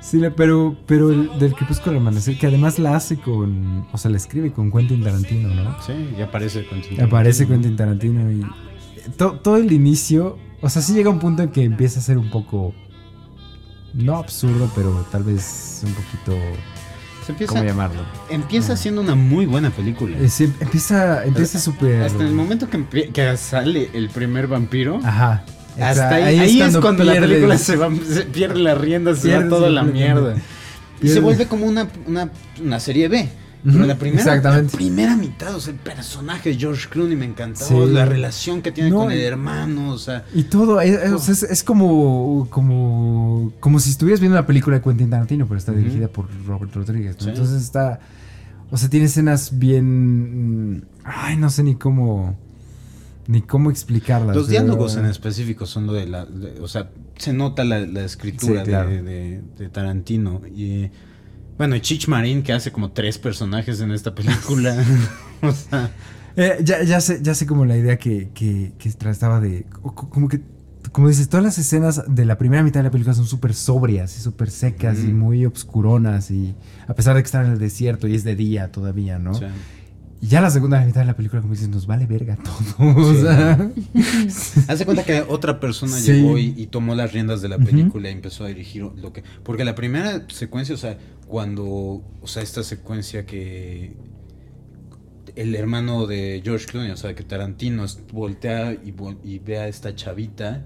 Sí, 0.01 0.21
pero, 0.37 0.77
pero 0.85 1.09
el 1.09 1.39
del 1.39 1.53
Crepúsculo 1.55 1.97
Amanecer, 1.97 2.37
que 2.37 2.45
además 2.45 2.77
la 2.77 2.95
hace 2.95 3.17
con, 3.17 3.87
o 3.91 3.97
sea, 3.97 4.11
la 4.11 4.17
escribe 4.17 4.51
con 4.53 4.71
Quentin 4.71 5.03
Tarantino, 5.03 5.49
¿no? 5.49 5.75
sí, 5.81 5.93
y 6.15 6.21
aparece 6.21 6.63
Quentin 6.67 7.01
Aparece 7.01 7.45
Tarantino. 7.45 7.73
Quentin 7.73 7.75
Tarantino 7.75 8.31
y 8.31 9.11
to- 9.17 9.39
todo 9.41 9.57
el 9.57 9.71
inicio, 9.71 10.37
o 10.61 10.69
sea, 10.69 10.83
sí 10.83 10.93
llega 10.93 11.09
un 11.09 11.17
punto 11.17 11.41
en 11.41 11.49
que 11.49 11.63
empieza 11.63 11.99
a 11.99 12.03
ser 12.03 12.19
un 12.19 12.29
poco, 12.29 12.75
no 13.95 14.17
absurdo, 14.17 14.69
pero 14.75 14.91
tal 15.11 15.23
vez 15.23 15.81
un 15.83 15.93
poquito, 15.93 16.37
Se 17.25 17.31
empieza, 17.31 17.53
¿cómo 17.53 17.63
llamarlo? 17.63 18.01
empieza 18.29 18.77
siendo 18.77 19.01
una 19.01 19.15
muy 19.15 19.47
buena 19.47 19.71
película. 19.71 20.15
Eh, 20.19 20.29
sí, 20.29 20.43
empieza, 20.59 21.25
empieza 21.25 21.59
súper... 21.59 22.03
Hasta 22.03 22.23
el 22.23 22.33
momento 22.33 22.67
que, 22.69 23.37
sale 23.37 23.89
el 23.93 24.09
primer 24.09 24.45
vampiro. 24.45 24.99
Ajá. 25.03 25.43
Hasta 25.73 25.91
O 25.91 25.95
sea, 25.95 26.09
ahí, 26.09 26.39
ahí 26.39 26.61
es 26.61 26.61
cuando 26.61 26.81
cuando 26.81 27.03
la 27.03 27.13
película 27.13 27.57
se, 27.57 27.77
va, 27.77 27.89
se 28.07 28.23
pierde 28.25 28.59
la 28.59 28.75
rienda, 28.75 29.15
se 29.15 29.35
va 29.35 29.49
toda 29.49 29.71
la 29.71 29.81
mierda. 29.81 30.35
Y 31.01 31.07
se 31.07 31.19
vuelve 31.19 31.47
como 31.47 31.65
una, 31.65 31.87
una, 32.05 32.29
una 32.61 32.79
serie 32.79 33.07
B. 33.07 33.27
Pero 33.65 33.85
la 33.85 33.97
primera, 33.97 34.21
exactamente. 34.21 34.71
la 34.73 34.77
primera 34.77 35.15
mitad, 35.17 35.55
o 35.55 35.59
sea, 35.59 35.73
el 35.73 35.79
personaje 35.79 36.49
de 36.49 36.55
George 36.59 36.87
Clooney 36.89 37.15
me 37.17 37.25
encantó, 37.25 37.65
Sí. 37.65 37.73
la 37.91 38.05
relación 38.05 38.61
que 38.61 38.71
tiene 38.71 38.91
No, 38.91 38.97
con 38.99 39.11
el 39.11 39.19
hermano, 39.21 39.89
o 39.91 39.97
sea, 39.97 40.23
Y 40.35 40.43
todo, 40.43 40.79
es, 40.81 40.91
es- 41.01 41.11
o 41.11 41.17
sea, 41.19 41.33
es- 41.33 41.43
es 41.43 41.63
como, 41.63 42.47
como, 42.51 43.51
como 43.59 43.79
si 43.79 43.89
estuvieras 43.89 44.19
viendo 44.19 44.37
una 44.37 44.45
película 44.45 44.77
de 44.77 44.83
Quentin 44.83 45.09
Tarantino, 45.09 45.47
pero 45.47 45.57
está 45.57 45.71
dirigida 45.71 46.07
por 46.07 46.27
Robert 46.45 46.73
Rodríguez. 46.75 47.15
¿no? 47.17 47.23
Sí. 47.23 47.29
Entonces 47.29 47.61
está, 47.63 47.99
o 48.69 48.77
sea, 48.77 48.89
tiene 48.89 49.07
escenas 49.07 49.57
bien, 49.57 50.75
mm, 50.77 50.81
ay, 51.03 51.35
no 51.37 51.49
sé 51.49 51.63
ni 51.63 51.75
cómo, 51.75 52.37
ni 53.27 53.41
cómo 53.41 53.71
explicarlas. 53.71 54.35
los 54.35 54.45
pero- 54.47 54.61
diálogos 54.63 54.95
en 54.97 55.05
específico 55.05 55.65
son 55.65 55.87
lo 55.87 55.93
de 55.93 56.05
la, 56.05 56.25
de- 56.25 56.59
o 56.61 56.67
sea, 56.67 56.91
se 57.17 57.33
nota 57.33 57.63
la, 57.63 57.79
la 57.79 58.03
escritura 58.05 58.61
Sí, 58.63 58.69
claro. 58.69 58.89
de, 58.89 59.01
de- 59.01 59.41
de 59.57 59.69
Tarantino 59.69 60.41
y 60.55 60.91
bueno, 61.57 61.75
y 61.75 61.81
Chich 61.81 62.07
Marín 62.07 62.43
que 62.43 62.53
hace 62.53 62.71
como 62.71 62.91
tres 62.91 63.17
personajes 63.17 63.79
en 63.81 63.91
esta 63.91 64.13
película, 64.15 64.75
o 65.41 65.51
sea, 65.51 65.91
Eh, 66.37 66.57
ya, 66.63 66.83
ya 66.83 66.99
sé, 66.99 67.19
ya 67.21 67.33
sé 67.33 67.45
como 67.45 67.63
la 67.65 67.77
idea 67.77 67.97
que, 67.97 68.29
que, 68.33 68.73
que 68.77 68.91
trataba 68.91 69.39
de, 69.39 69.63
co- 69.81 69.95
co- 69.95 70.09
como 70.09 70.27
que, 70.27 70.41
como 70.91 71.07
dices, 71.07 71.29
todas 71.29 71.43
las 71.45 71.57
escenas 71.57 72.03
de 72.07 72.25
la 72.25 72.37
primera 72.37 72.61
mitad 72.61 72.81
de 72.81 72.83
la 72.85 72.91
película 72.91 73.13
son 73.15 73.25
súper 73.25 73.53
sobrias 73.53 74.17
y 74.17 74.21
súper 74.21 74.49
secas 74.51 74.99
y 74.99 75.13
muy 75.13 75.45
obscuronas 75.45 76.31
y 76.31 76.53
a 76.87 76.93
pesar 76.93 77.15
de 77.15 77.21
que 77.21 77.25
están 77.25 77.45
en 77.45 77.53
el 77.53 77.59
desierto 77.59 78.07
y 78.07 78.15
es 78.15 78.23
de 78.25 78.35
día 78.35 78.69
todavía, 78.71 79.17
¿no? 79.17 79.31
o 79.31 79.35
sea, 79.35 79.51
Y 80.25 80.27
ya 80.27 80.41
la 80.41 80.49
segunda 80.49 80.83
mitad 80.83 81.01
de 81.01 81.05
la 81.05 81.15
película, 81.15 81.39
como 81.41 81.53
dices, 81.53 81.69
nos 81.69 81.85
vale 81.85 82.07
verga 82.07 82.35
todo. 82.37 82.95
O 82.97 83.13
sea, 83.13 83.69
Hace 84.67 84.83
cuenta 84.85 85.03
que 85.03 85.21
otra 85.21 85.59
persona 85.59 85.95
Sí. 85.97 86.13
llegó 86.13 86.39
y, 86.39 86.53
y 86.57 86.65
tomó 86.65 86.95
las 86.95 87.13
riendas 87.13 87.43
de 87.43 87.49
la 87.49 87.59
película 87.59 88.09
y 88.09 88.13
empezó 88.13 88.43
a 88.43 88.47
dirigir 88.47 88.81
lo 88.83 89.13
que. 89.13 89.23
Porque 89.43 89.63
la 89.63 89.75
primera 89.75 90.25
secuencia, 90.29 90.73
o 90.73 90.77
sea, 90.79 90.97
cuando. 91.27 91.65
O 92.21 92.27
sea, 92.27 92.41
esta 92.41 92.63
secuencia 92.63 93.25
que. 93.27 93.93
El 95.35 95.53
hermano 95.53 96.07
de 96.07 96.41
George 96.43 96.65
Clooney, 96.65 96.91
o 96.91 96.97
sea, 96.97 97.13
que 97.13 97.23
Tarantino 97.23 97.85
voltea 98.13 98.71
y, 98.73 98.93
vol- 98.93 99.17
y 99.23 99.39
ve 99.39 99.57
a 99.59 99.67
esta 99.67 99.93
chavita, 99.93 100.63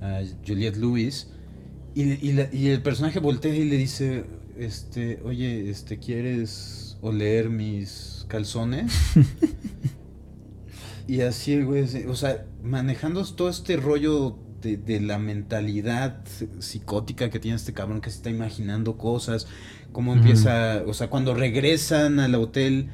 a 0.00 0.20
Juliette 0.46 0.78
Lewis, 0.78 1.28
y, 1.94 2.02
y 2.26 2.32
la- 2.32 2.48
y 2.52 2.68
el 2.68 2.80
personaje 2.82 3.18
voltea 3.20 3.54
y 3.54 3.64
le 3.64 3.76
dice: 3.76 4.24
este, 4.58 5.20
Oye, 5.22 5.68
este, 5.68 5.98
¿quieres 5.98 6.85
oler 7.06 7.50
mis 7.50 8.24
calzones? 8.28 8.92
Y 11.08 11.20
así 11.20 11.52
el 11.52 11.64
güey, 11.64 11.84
o 12.08 12.16
sea, 12.16 12.44
manejando 12.62 13.24
todo 13.24 13.48
este 13.48 13.76
rollo 13.76 14.38
de, 14.60 14.76
de 14.76 15.00
la 15.00 15.18
mentalidad 15.18 16.24
psicótica 16.58 17.30
que 17.30 17.38
tiene 17.38 17.56
este 17.56 17.72
cabrón 17.72 18.00
que 18.00 18.10
se 18.10 18.16
está 18.16 18.30
imaginando 18.30 18.96
cosas, 18.96 19.46
cómo 19.92 20.14
empieza, 20.14 20.82
o 20.84 20.94
sea, 20.94 21.08
cuando 21.08 21.34
regresan 21.34 22.18
al 22.18 22.34
hotel 22.34 22.88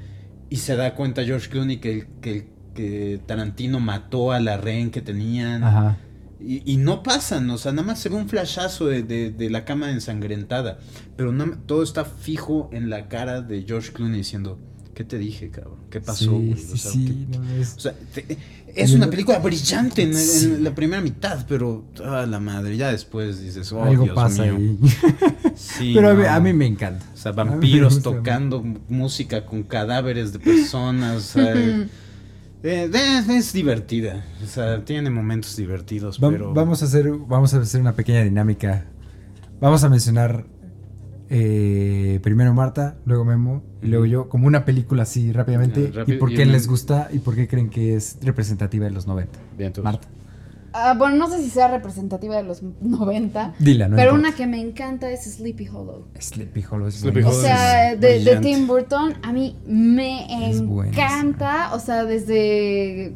y 0.50 0.56
se 0.56 0.76
da 0.76 0.94
cuenta 0.94 1.24
George 1.24 1.48
Clooney 1.48 1.78
que, 1.78 2.06
que, 2.20 2.50
que 2.74 3.18
Tarantino 3.24 3.80
mató 3.80 4.32
a 4.32 4.40
la 4.40 4.58
rehén 4.58 4.90
que 4.90 5.00
tenían. 5.00 5.64
Ajá. 5.64 5.96
Y, 6.44 6.62
y 6.64 6.76
no 6.76 7.02
pasan, 7.02 7.48
o 7.50 7.58
sea, 7.58 7.72
nada 7.72 7.86
más 7.86 8.00
se 8.00 8.08
ve 8.08 8.16
un 8.16 8.28
flashazo 8.28 8.86
de, 8.86 9.02
de- 9.02 9.30
de 9.30 9.50
la 9.50 9.64
cama 9.64 9.90
ensangrentada. 9.90 10.78
Pero 11.16 11.32
no, 11.32 11.46
todo 11.66 11.82
está 11.82 12.04
fijo 12.04 12.68
en 12.72 12.90
la 12.90 13.08
cara 13.08 13.42
de 13.42 13.62
George 13.66 13.92
Clooney 13.92 14.18
diciendo, 14.18 14.58
¿qué 14.94 15.04
te 15.04 15.18
dije, 15.18 15.50
cabrón? 15.50 15.78
¿Qué 15.90 16.00
pasó? 16.00 16.38
Sí, 16.40 16.54
O 16.72 16.76
sea, 16.76 16.90
sí, 16.92 17.26
¿qué- 17.30 17.38
no, 17.38 17.48
es- 17.54 17.74
o 17.76 17.80
sea, 17.80 17.94
te- 18.14 18.36
es 18.74 18.92
una 18.92 19.04
el- 19.04 19.10
película 19.10 19.38
brillante 19.38 20.02
en, 20.02 20.64
la 20.64 20.74
primera 20.74 21.02
mitad, 21.02 21.44
pero 21.46 21.84
ah, 22.04 22.24
la 22.26 22.40
madre, 22.40 22.76
ya 22.78 22.90
después 22.90 23.40
dices, 23.42 23.70
oh, 23.72 23.84
algo 23.84 24.04
Dios 24.04 24.14
pasa 24.14 24.44
mío. 24.44 24.54
ahí. 24.56 24.78
Sí, 25.54 25.92
Pero 25.94 26.08
a 26.10 26.14
mí, 26.14 26.24
a 26.26 26.40
mí 26.40 26.52
me 26.54 26.66
encanta. 26.66 27.04
O 27.12 27.16
sea, 27.16 27.32
A 27.32 27.34
vampiros 27.34 28.02
tocando 28.02 28.62
música 28.88 29.44
con 29.44 29.62
cadáveres 29.62 30.32
de 30.32 30.38
personas. 30.38 31.34
eh, 32.62 32.90
eh, 32.92 33.22
es 33.36 33.52
divertida. 33.52 34.24
O 34.42 34.46
sea, 34.46 34.84
tiene 34.84 35.10
momentos 35.10 35.56
divertidos, 35.56 36.18
Va- 36.22 36.30
pero. 36.30 36.52
Vamos 36.54 36.82
a 36.82 36.86
hacer, 36.86 37.10
vamos 37.10 37.54
a 37.54 37.58
hacer 37.58 37.80
una 37.80 37.92
pequeña 37.94 38.22
dinámica. 38.22 38.84
Vamos 39.60 39.84
a 39.84 39.88
mencionar 39.88 40.44
eh, 41.30 42.20
primero 42.22 42.52
Marta, 42.52 42.96
luego 43.06 43.24
Memo 43.24 43.62
y 43.80 43.86
luego 43.86 44.06
yo, 44.06 44.28
como 44.28 44.46
una 44.46 44.64
película 44.64 45.04
así 45.04 45.32
rápidamente. 45.32 45.88
Ah, 45.92 45.96
rápido, 45.98 46.16
y 46.16 46.20
por 46.20 46.34
qué 46.34 46.44
les 46.46 46.66
gusta 46.68 47.08
y 47.12 47.18
por 47.20 47.34
qué 47.34 47.48
creen 47.48 47.70
que 47.70 47.94
es 47.94 48.18
representativa 48.22 48.84
de 48.84 48.90
los 48.90 49.06
90. 49.06 49.38
Bien, 49.56 49.68
entonces. 49.68 49.84
Marta, 49.84 50.08
Ah, 50.74 50.94
bueno, 50.96 51.16
no 51.16 51.28
sé 51.28 51.42
si 51.42 51.50
sea 51.50 51.68
representativa 51.68 52.36
de 52.36 52.44
los 52.44 52.62
90, 52.62 53.54
dila, 53.58 53.88
¿no? 53.88 53.96
pero 53.96 54.12
importa. 54.12 54.28
una 54.28 54.36
que 54.36 54.46
me 54.46 54.60
encanta 54.60 55.10
es 55.10 55.24
Sleepy 55.24 55.68
Hollow. 55.68 56.06
Sleepy 56.18 56.64
Hollow 56.70 56.88
es 56.88 56.94
Sleepy 56.96 57.22
O. 57.22 57.28
Hollow 57.28 57.40
sea, 57.40 57.92
es 57.92 58.00
de. 58.00 58.38
Tim 58.40 58.66
Burton, 58.66 59.14
a 59.22 59.32
mí 59.32 59.56
me 59.66 60.48
Es 60.48 60.60
encanta. 60.60 61.74
O 61.74 61.78
sea, 61.78 62.04
desde 62.04 63.14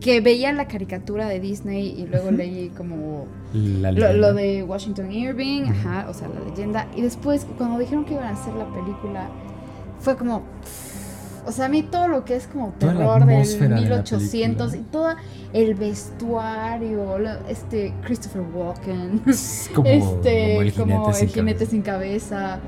que 0.00 0.20
veía 0.20 0.52
la 0.52 0.66
caricatura 0.66 1.28
de 1.28 1.40
Disney 1.40 1.94
y 1.96 2.06
luego 2.06 2.30
leí 2.30 2.70
como 2.70 3.26
La 3.52 3.92
lo, 3.92 4.12
lo 4.14 4.34
de 4.34 4.62
Washington 4.62 5.12
Irving, 5.12 5.64
ajá, 5.64 6.06
o 6.08 6.14
sea, 6.14 6.28
la 6.28 6.40
leyenda. 6.48 6.88
Y 6.96 7.02
después, 7.02 7.46
cuando 7.58 7.78
dijeron 7.78 8.04
que 8.04 8.14
iban 8.14 8.24
a 8.24 8.30
hacer 8.30 8.54
la 8.54 8.66
película, 8.72 9.28
fue 10.00 10.16
como. 10.16 10.42
O 11.46 11.52
sea, 11.52 11.66
a 11.66 11.68
mí 11.68 11.82
todo 11.82 12.08
lo 12.08 12.24
que 12.24 12.36
es 12.36 12.46
como 12.46 12.74
Toda 12.78 12.92
terror 12.92 13.24
del 13.24 13.36
atmósfera 13.36 13.76
de 13.76 13.82
la 13.82 13.96
1800 13.96 14.74
y 14.74 14.76
película. 14.76 15.16
El 15.52 15.74
vestuario, 15.74 17.16
este 17.48 17.92
Christopher 18.04 18.42
Walken, 18.54 19.22
como, 19.74 19.88
este, 19.88 20.52
como 20.54 20.60
el 20.62 20.70
jinete, 20.70 20.74
como 20.76 21.10
el 21.10 21.28
jinete 21.28 21.54
cabeza. 21.58 21.70
sin 21.70 21.82
cabeza. 21.82 22.60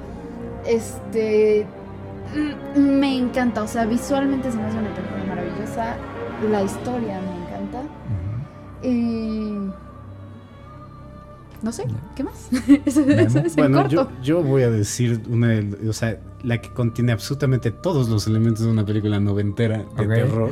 Este. 0.66 1.66
mm, 2.76 2.80
Me 2.80 3.16
encanta, 3.18 3.62
o 3.62 3.68
sea, 3.68 3.84
visualmente 3.84 4.50
se 4.50 4.56
me 4.56 4.64
hace 4.64 4.78
una 4.78 4.94
película 4.94 5.24
maravillosa. 5.28 5.96
La 6.50 6.62
historia 6.62 7.20
me 7.20 7.42
encanta. 7.44 7.82
No 11.62 11.70
sé. 11.70 11.84
¿qué 12.16 12.24
más? 12.24 12.48
eso, 12.84 13.02
eso 13.02 13.38
es 13.38 13.56
en 13.56 13.56
Bueno, 13.56 13.78
corto. 13.78 13.90
yo, 13.90 14.08
yo 14.22 14.42
voy 14.42 14.62
a 14.62 14.70
decir 14.70 15.22
una, 15.30 15.60
o 15.88 15.92
sea, 15.92 16.18
la 16.42 16.60
que 16.60 16.72
contiene 16.72 17.12
absolutamente 17.12 17.70
todos 17.70 18.08
los 18.08 18.26
elementos 18.26 18.64
de 18.64 18.72
una 18.72 18.84
película 18.84 19.20
noventera 19.20 19.84
de 19.96 20.06
terror, 20.08 20.50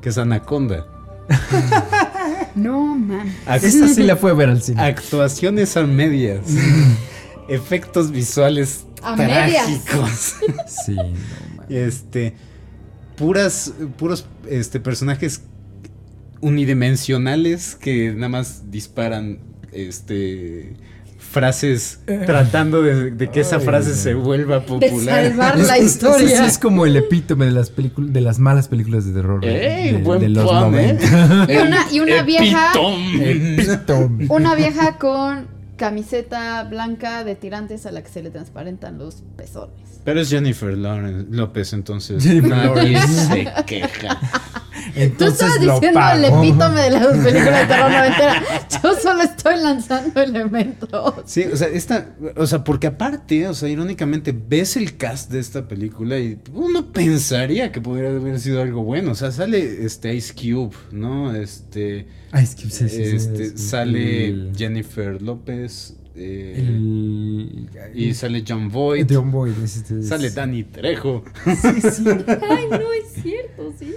que 0.00 0.08
es 0.10 0.18
Anaconda. 0.18 0.86
No, 2.54 2.94
man. 2.96 3.34
Esa 3.46 3.88
sí 3.88 4.02
la 4.02 4.16
fue 4.16 4.30
a 4.30 4.34
ver 4.34 4.50
al 4.50 4.62
cine. 4.62 4.82
Actuaciones 4.82 5.76
a 5.76 5.84
medias. 5.84 6.40
Efectos 7.48 8.10
visuales 8.10 8.84
A 9.02 9.16
medias. 9.16 9.64
trágicos. 9.64 10.34
Sí, 10.86 10.94
no, 10.94 11.02
man. 11.04 11.66
Este. 11.68 12.34
Puras. 13.16 13.72
Puros 13.96 14.26
este, 14.48 14.80
personajes 14.80 15.42
unidimensionales 16.40 17.74
que 17.74 18.12
nada 18.12 18.28
más 18.28 18.70
disparan. 18.70 19.38
Este. 19.72 20.74
Frases 21.32 22.00
tratando 22.26 22.82
de, 22.82 23.10
de 23.10 23.30
que 23.30 23.40
esa 23.40 23.56
Ay, 23.56 23.64
frase 23.64 23.88
no. 23.90 23.96
se 23.96 24.14
vuelva 24.14 24.56
De 24.60 24.66
popular. 24.66 25.26
salvar 25.28 25.58
Es- 25.58 25.66
la 25.66 25.78
historia. 25.78 26.46
es 26.46 26.58
como 26.58 26.84
el 26.86 26.94
epítome 26.96 27.46
de 27.46 27.52
las 27.52 27.70
películas, 27.70 28.12
de 28.12 28.20
las 28.20 28.38
malas 28.38 28.68
películas 28.68 29.06
de 29.06 29.12
terror. 29.14 29.44
¡Ey! 29.44 29.92
de, 29.92 29.98
buen 29.98 30.20
de 30.20 30.28
los 30.28 30.48
plan, 30.48 30.74
¿eh? 30.74 30.98
90. 31.00 31.52
Y 31.52 31.56
una, 31.56 31.86
y 31.92 32.00
una 32.00 32.22
vieja. 32.22 32.72
Epítome. 33.20 34.26
Una 34.28 34.54
vieja 34.54 34.98
con 34.98 35.46
camiseta 35.76 36.62
blanca 36.64 37.24
de 37.24 37.34
tirantes 37.34 37.86
a 37.86 37.92
la 37.92 38.02
que 38.02 38.08
se 38.10 38.22
le 38.22 38.30
transparentan 38.30 38.98
los 38.98 39.22
pezones. 39.36 39.74
Pero 40.04 40.20
es 40.20 40.30
Jennifer 40.30 40.76
Lawrence, 40.76 41.26
López, 41.30 41.72
entonces 41.72 42.22
Jennifer 42.22 42.50
nadie 42.50 42.92
Lawrence. 42.92 43.26
se 43.26 43.64
queja. 43.66 44.20
Tú 44.94 45.00
Entonces 45.00 45.32
estabas 45.42 45.64
lo 45.64 45.74
diciendo 45.74 46.00
el 46.14 46.24
epítome 46.24 46.80
de 46.82 46.90
las 46.90 47.06
películas 47.06 47.60
de 47.60 47.66
terror 47.66 47.90
noventera. 47.90 48.42
Yo 48.82 48.94
solo 48.94 49.22
estoy 49.22 49.56
lanzando 49.62 50.20
elementos. 50.22 51.14
Sí, 51.26 51.44
o 51.52 51.56
sea, 51.56 51.68
esta, 51.68 52.14
o 52.36 52.46
sea, 52.46 52.64
porque 52.64 52.86
aparte, 52.88 53.46
o 53.48 53.54
sea, 53.54 53.68
irónicamente 53.68 54.32
ves 54.32 54.76
el 54.76 54.96
cast 54.96 55.30
de 55.30 55.40
esta 55.40 55.68
película 55.68 56.18
y 56.18 56.38
uno 56.52 56.92
pensaría 56.92 57.70
que 57.72 57.80
podría 57.80 58.10
haber 58.10 58.40
sido 58.40 58.60
algo 58.62 58.82
bueno. 58.82 59.12
O 59.12 59.14
sea, 59.14 59.30
sale 59.32 59.84
este 59.84 60.14
Ice 60.14 60.34
Cube, 60.34 60.74
¿no? 60.90 61.34
Este, 61.34 62.06
Ay, 62.32 62.44
es 62.44 62.54
que 62.54 62.62
sí, 62.70 62.88
sí, 62.88 62.88
sí, 62.88 63.02
este 63.16 63.50
sí, 63.50 63.58
sale 63.58 64.26
el- 64.28 64.52
Jennifer 64.56 65.20
López 65.22 65.96
eh, 66.14 66.54
el- 66.58 67.68
y 67.94 68.12
sale 68.14 68.44
John 68.46 68.68
Boyd, 68.70 69.06
John 69.10 69.30
Boyd, 69.30 69.52
es- 69.64 69.90
es- 69.90 70.08
sale 70.08 70.30
Danny 70.30 70.64
Trejo. 70.64 71.22
Sí, 71.44 71.80
sí. 71.80 72.04
Ay, 72.50 72.66
no 72.70 72.92
es 72.92 73.22
cierto, 73.22 73.72
sí. 73.78 73.94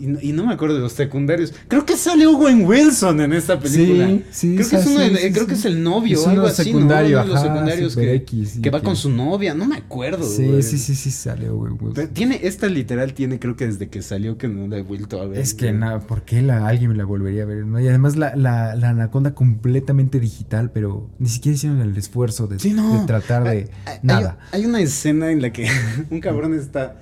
Y, 0.00 0.06
no- 0.08 0.18
y 0.20 0.32
no 0.32 0.44
me 0.44 0.52
acuerdo 0.54 0.74
de 0.74 0.80
los 0.80 0.92
secundarios. 0.92 1.54
Creo 1.68 1.86
que 1.86 1.96
sale 1.96 2.26
Owen 2.26 2.64
Wilson 2.66 3.20
en 3.20 3.32
esta 3.32 3.60
película. 3.60 4.08
Sí, 4.08 4.24
sí, 4.32 4.56
creo 4.56 4.68
que, 4.68 4.76
es, 4.76 4.82
sí, 4.84 4.90
uno 4.90 4.98
de- 5.04 5.32
creo 5.32 5.46
que 5.46 5.54
es 5.54 5.64
el 5.64 5.82
novio 5.84 6.18
Es 6.20 6.26
algo 6.26 6.46
así, 6.46 6.64
secundario, 6.64 7.18
¿no? 7.18 7.22
Uno 7.22 7.28
de 7.28 7.34
los 7.34 7.36
ajá, 7.44 7.52
secundarios 7.54 7.92
super 7.92 8.08
que, 8.08 8.14
X, 8.16 8.48
sí, 8.50 8.60
que 8.60 8.70
va 8.70 8.80
que- 8.80 8.84
con 8.86 8.96
su 8.96 9.08
novia. 9.10 9.54
No 9.54 9.66
me 9.66 9.76
acuerdo. 9.76 10.24
Sí, 10.26 10.46
güey. 10.48 10.62
sí, 10.62 10.78
sí, 10.78 10.96
sí, 10.96 11.10
sale 11.12 11.48
Owen 11.48 11.74
Wilson. 11.74 11.92
Pero 11.94 12.08
Tiene, 12.08 12.40
esta 12.42 12.66
literal 12.66 13.14
tiene, 13.14 13.38
creo 13.38 13.54
que 13.56 13.66
desde 13.66 13.88
que 13.88 14.02
salió 14.02 14.36
que 14.36 14.48
no 14.48 14.66
la 14.66 14.78
he 14.78 14.82
vuelto 14.82 15.20
a 15.22 15.26
ver. 15.26 15.38
Es 15.38 15.54
que 15.54 15.70
nada, 15.72 16.00
¿por 16.00 16.22
qué 16.22 16.42
la, 16.42 16.66
alguien 16.66 16.90
me 16.90 16.96
la 16.96 17.04
volvería 17.04 17.44
a 17.44 17.46
ver? 17.46 17.64
¿no? 17.64 17.78
Y 17.78 17.86
además 17.86 18.16
la, 18.16 18.34
la, 18.34 18.74
la 18.74 18.88
anaconda 18.90 19.32
completamente 19.34 20.18
digital, 20.18 20.72
pero 20.72 21.08
ni 21.20 21.28
siquiera 21.28 21.54
hicieron 21.54 21.80
el 21.80 21.96
esfuerzo 21.96 22.48
de, 22.48 22.58
Sí, 22.58 22.72
no. 22.72 23.00
de 23.00 23.06
tratar 23.06 23.44
de 23.44 23.50
Hay- 23.50 23.66
hay- 23.86 23.98
nada. 24.02 24.38
Hay, 24.50 24.66
una 24.66 24.80
escena 24.80 25.30
en 25.30 25.40
la 25.40 25.52
que 25.52 25.68
un 26.10 26.18
cabrón 26.20 26.52
está 26.58 26.96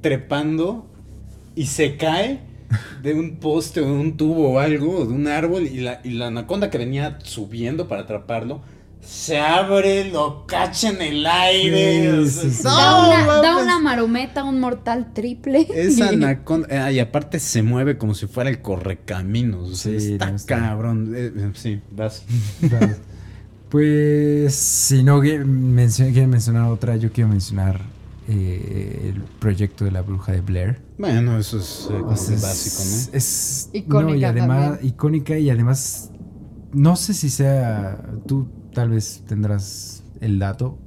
trepando 0.00 0.88
y 1.54 1.66
se 1.66 1.96
cae 1.96 2.40
de 3.02 3.14
un 3.14 3.36
poste 3.36 3.80
o 3.80 3.86
de 3.86 3.92
un 3.92 4.16
tubo 4.16 4.52
o 4.52 4.58
algo, 4.58 4.98
o 5.00 5.04
de 5.06 5.12
un 5.12 5.26
árbol, 5.28 5.62
y 5.64 5.80
la, 5.80 6.00
y 6.04 6.10
la 6.10 6.28
anaconda 6.28 6.70
que 6.70 6.78
venía 6.78 7.18
subiendo 7.22 7.88
para 7.88 8.02
atraparlo. 8.02 8.62
Se 9.02 9.36
abre, 9.40 10.10
lo 10.12 10.46
cacha 10.46 10.90
en 10.90 11.02
el 11.02 11.26
aire. 11.26 12.24
Sí, 12.26 12.40
sí, 12.42 12.50
sí. 12.50 12.62
da, 12.62 13.04
una, 13.04 13.26
da 13.42 13.56
una 13.56 13.78
marometa, 13.80 14.44
un 14.44 14.60
mortal 14.60 15.12
triple. 15.12 15.66
Esa 15.74 16.08
anaconda, 16.10 16.68
ah, 16.86 16.92
y 16.92 17.00
aparte 17.00 17.40
se 17.40 17.62
mueve 17.64 17.98
como 17.98 18.14
si 18.14 18.28
fuera 18.28 18.48
el 18.48 18.62
correcaminos. 18.62 19.70
O 19.70 19.74
sea, 19.74 19.98
Sí, 19.98 20.12
está 20.12 20.30
no, 20.30 20.36
está- 20.36 20.58
cabrón. 20.60 21.12
Eh, 21.16 21.32
eh, 21.36 21.50
sí, 21.54 21.80
vas. 21.90 22.24
Pues 23.68 24.54
si 24.54 25.02
no 25.02 25.20
quieren 25.20 25.74
mencionar 25.74 26.70
otra, 26.70 26.96
yo 26.96 27.10
quiero 27.10 27.28
mencionar 27.30 27.80
eh, 28.34 29.12
el 29.14 29.22
proyecto 29.38 29.84
de 29.84 29.90
la 29.90 30.02
bruja 30.02 30.32
de 30.32 30.40
Blair. 30.40 30.80
Bueno, 30.98 31.38
eso 31.38 31.58
es 31.58 31.88
eh, 31.90 32.00
O 32.04 32.16
sea, 32.16 32.34
es- 32.36 32.42
básico, 32.42 33.10
¿no? 33.12 33.16
Es 33.16 33.70
Icónica 33.72 34.10
no, 34.12 34.14
y 34.16 34.24
además 34.24 34.70
también. 34.72 34.88
icónica 34.94 35.38
y 35.38 35.50
además 35.50 36.10
no 36.72 36.96
sé 36.96 37.14
si 37.14 37.28
sea 37.30 38.02
tú 38.26 38.48
tal 38.72 38.90
vez 38.90 39.22
tendrás 39.28 40.02
el 40.20 40.38
dato, 40.38 40.78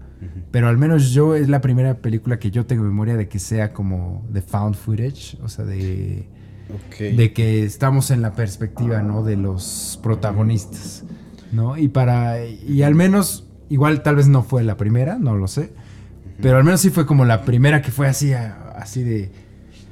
pero 0.49 0.67
al 0.69 0.77
menos 0.77 1.11
yo 1.11 1.35
es 1.35 1.49
la 1.49 1.61
primera 1.61 1.99
película 1.99 2.39
que 2.39 2.49
yo 2.49 2.65
tengo 2.65 2.83
memoria 2.83 3.15
de 3.15 3.27
que 3.27 3.37
sea 3.37 3.73
como 3.73 4.25
de 4.31 4.41
found 4.41 4.75
footage, 4.75 5.37
o 5.43 5.49
sea, 5.49 5.65
de 5.65 6.27
de 6.99 7.33
que 7.33 7.63
estamos 7.63 8.09
en 8.09 8.21
la 8.23 8.33
perspectiva, 8.33 9.03
¿no? 9.03 9.21
De 9.23 9.35
los 9.35 9.99
protagonistas, 10.01 11.03
¿no? 11.51 11.77
Y 11.77 11.89
para, 11.89 12.43
y 12.43 12.81
al 12.81 12.95
menos, 12.95 13.47
igual 13.69 14.01
tal 14.01 14.15
vez 14.15 14.27
no 14.27 14.41
fue 14.41 14.63
la 14.63 14.75
primera, 14.77 15.19
no 15.19 15.35
lo 15.35 15.47
sé, 15.47 15.73
pero 16.41 16.57
al 16.57 16.63
menos 16.63 16.81
sí 16.81 16.89
fue 16.89 17.05
como 17.05 17.25
la 17.25 17.41
primera 17.43 17.81
que 17.81 17.91
fue 17.91 18.07
así, 18.07 18.33
a- 18.33 18.71
así 18.77 19.03
de, 19.03 19.31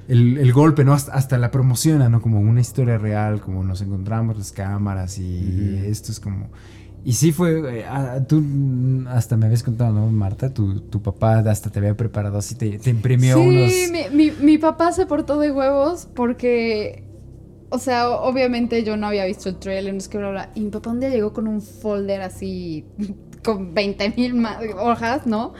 el, 0.08 0.38
el 0.38 0.52
golpe, 0.54 0.84
¿no? 0.84 0.94
Hasta, 0.94 1.14
hasta 1.14 1.38
la 1.38 1.52
promociona, 1.52 2.10
¿no? 2.10 2.22
Como 2.22 2.40
una 2.40 2.62
historia 2.62 2.98
real, 2.98 3.40
como 3.42 3.64
nos 3.64 3.82
encontramos 3.82 4.38
las 4.38 4.52
cámaras 4.52 5.18
y 5.18 5.78
Ujú. 5.80 5.86
esto 5.92 6.12
es 6.12 6.20
como... 6.20 6.50
Y 7.06 7.14
sí 7.14 7.34
fue, 7.34 7.80
eh, 7.80 7.86
ah, 7.86 8.20
tú 8.26 8.42
hasta 9.10 9.36
me 9.36 9.46
habías 9.48 9.62
contado, 9.62 9.92
¿no, 9.94 10.08
Marta? 10.08 10.54
Tu, 10.54 10.80
tu 10.82 11.02
papá 11.02 11.40
hasta 11.40 11.70
te 11.70 11.80
había 11.80 11.98
preparado 11.98 12.38
así, 12.38 12.56
te, 12.56 12.78
te 12.80 12.90
imprimió 12.92 13.36
sí, 13.38 13.46
unos... 13.46 13.72
mi, 13.92 14.30
mi, 14.30 14.32
mi 14.32 14.58
papá 14.58 14.94
se 14.94 15.06
portó 15.06 15.38
de 15.38 15.52
huevos 15.52 16.08
porque, 16.16 17.04
o 17.70 17.78
sea, 17.78 18.10
obviamente 18.10 18.84
yo 18.86 18.96
no 18.96 19.08
había 19.08 19.26
visto 19.26 19.50
el 19.50 19.58
trailer, 19.58 19.94
no 19.94 19.98
es 20.00 20.08
que 20.08 20.18
bla, 20.18 20.32
bla, 20.32 20.50
y 20.56 20.62
mi 20.62 20.70
papá 20.70 20.92
un 20.92 21.02
día 21.02 21.10
llegó 21.10 21.34
con 21.34 21.48
un 21.50 21.62
folder 21.62 22.22
así, 22.22 22.86
con 23.44 23.74
20 23.74 24.14
mil 24.16 24.42
hojas, 24.80 25.26
¿no? 25.28 25.54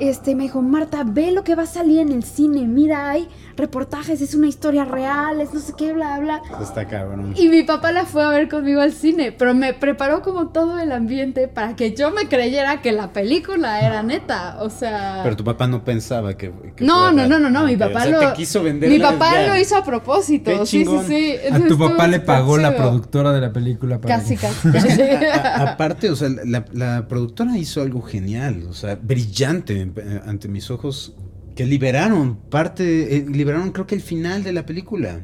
Este, 0.00 0.34
me 0.34 0.44
dijo, 0.44 0.62
Marta, 0.62 1.04
ve 1.04 1.30
lo 1.30 1.44
que 1.44 1.54
va 1.54 1.64
a 1.64 1.66
salir 1.66 2.00
en 2.00 2.10
el 2.10 2.22
cine, 2.22 2.66
mira, 2.66 3.10
hay 3.10 3.28
reportajes, 3.60 4.20
es 4.20 4.34
una 4.34 4.48
historia 4.48 4.84
real, 4.84 5.40
es 5.40 5.52
no 5.54 5.60
sé 5.60 5.74
qué, 5.76 5.92
bla, 5.92 6.18
bla. 6.18 6.42
Está 6.60 6.86
cabrón. 6.86 7.34
Y 7.36 7.48
mi 7.48 7.62
papá 7.62 7.92
la 7.92 8.04
fue 8.06 8.24
a 8.24 8.28
ver 8.30 8.48
conmigo 8.48 8.80
al 8.80 8.92
cine, 8.92 9.32
pero 9.32 9.54
me 9.54 9.74
preparó 9.74 10.22
como 10.22 10.48
todo 10.48 10.78
el 10.80 10.90
ambiente 10.92 11.48
para 11.48 11.76
que 11.76 11.94
yo 11.94 12.10
me 12.10 12.28
creyera 12.28 12.82
que 12.82 12.92
la 12.92 13.12
película 13.12 13.80
era 13.80 14.02
neta, 14.02 14.56
o 14.60 14.70
sea... 14.70 15.20
Pero 15.22 15.36
tu 15.36 15.44
papá 15.44 15.66
no 15.66 15.84
pensaba 15.84 16.36
que. 16.36 16.52
que 16.76 16.84
No, 16.84 17.12
no, 17.12 17.26
no, 17.26 17.38
no, 17.38 17.50
no, 17.50 17.64
mi 17.64 17.76
papá 17.76 18.00
o 18.00 18.02
sea, 18.02 18.10
lo... 18.10 18.20
te 18.20 18.32
quiso 18.34 18.62
vender. 18.62 18.90
Mi 18.90 18.98
papá 18.98 19.46
lo 19.46 19.56
hizo 19.56 19.76
a 19.76 19.84
propósito, 19.84 20.50
Qué 20.60 20.66
sí, 20.66 20.84
sí, 20.84 20.98
sí. 21.06 21.34
A 21.52 21.58
tu 21.68 21.78
papá 21.78 22.08
le 22.08 22.20
pagó 22.20 22.56
la 22.58 22.74
productora 22.74 23.32
de 23.32 23.40
la 23.40 23.52
película 23.52 24.00
para 24.00 24.16
Casi, 24.16 24.36
que- 24.36 24.48
casi. 24.72 25.00
A- 25.32 25.72
aparte, 25.72 26.10
o 26.10 26.16
sea, 26.16 26.28
la, 26.44 26.64
la 26.72 27.06
productora 27.08 27.56
hizo 27.58 27.82
algo 27.82 28.00
genial, 28.02 28.64
o 28.68 28.72
sea, 28.72 28.98
brillante 29.00 29.90
eh, 29.96 30.20
ante 30.26 30.48
mis 30.48 30.70
ojos, 30.70 31.14
que 31.60 31.66
liberaron 31.66 32.36
parte, 32.48 33.18
eh, 33.18 33.26
liberaron 33.28 33.70
creo 33.72 33.86
que 33.86 33.94
el 33.94 34.00
final 34.00 34.42
de 34.42 34.54
la 34.54 34.64
película. 34.64 35.20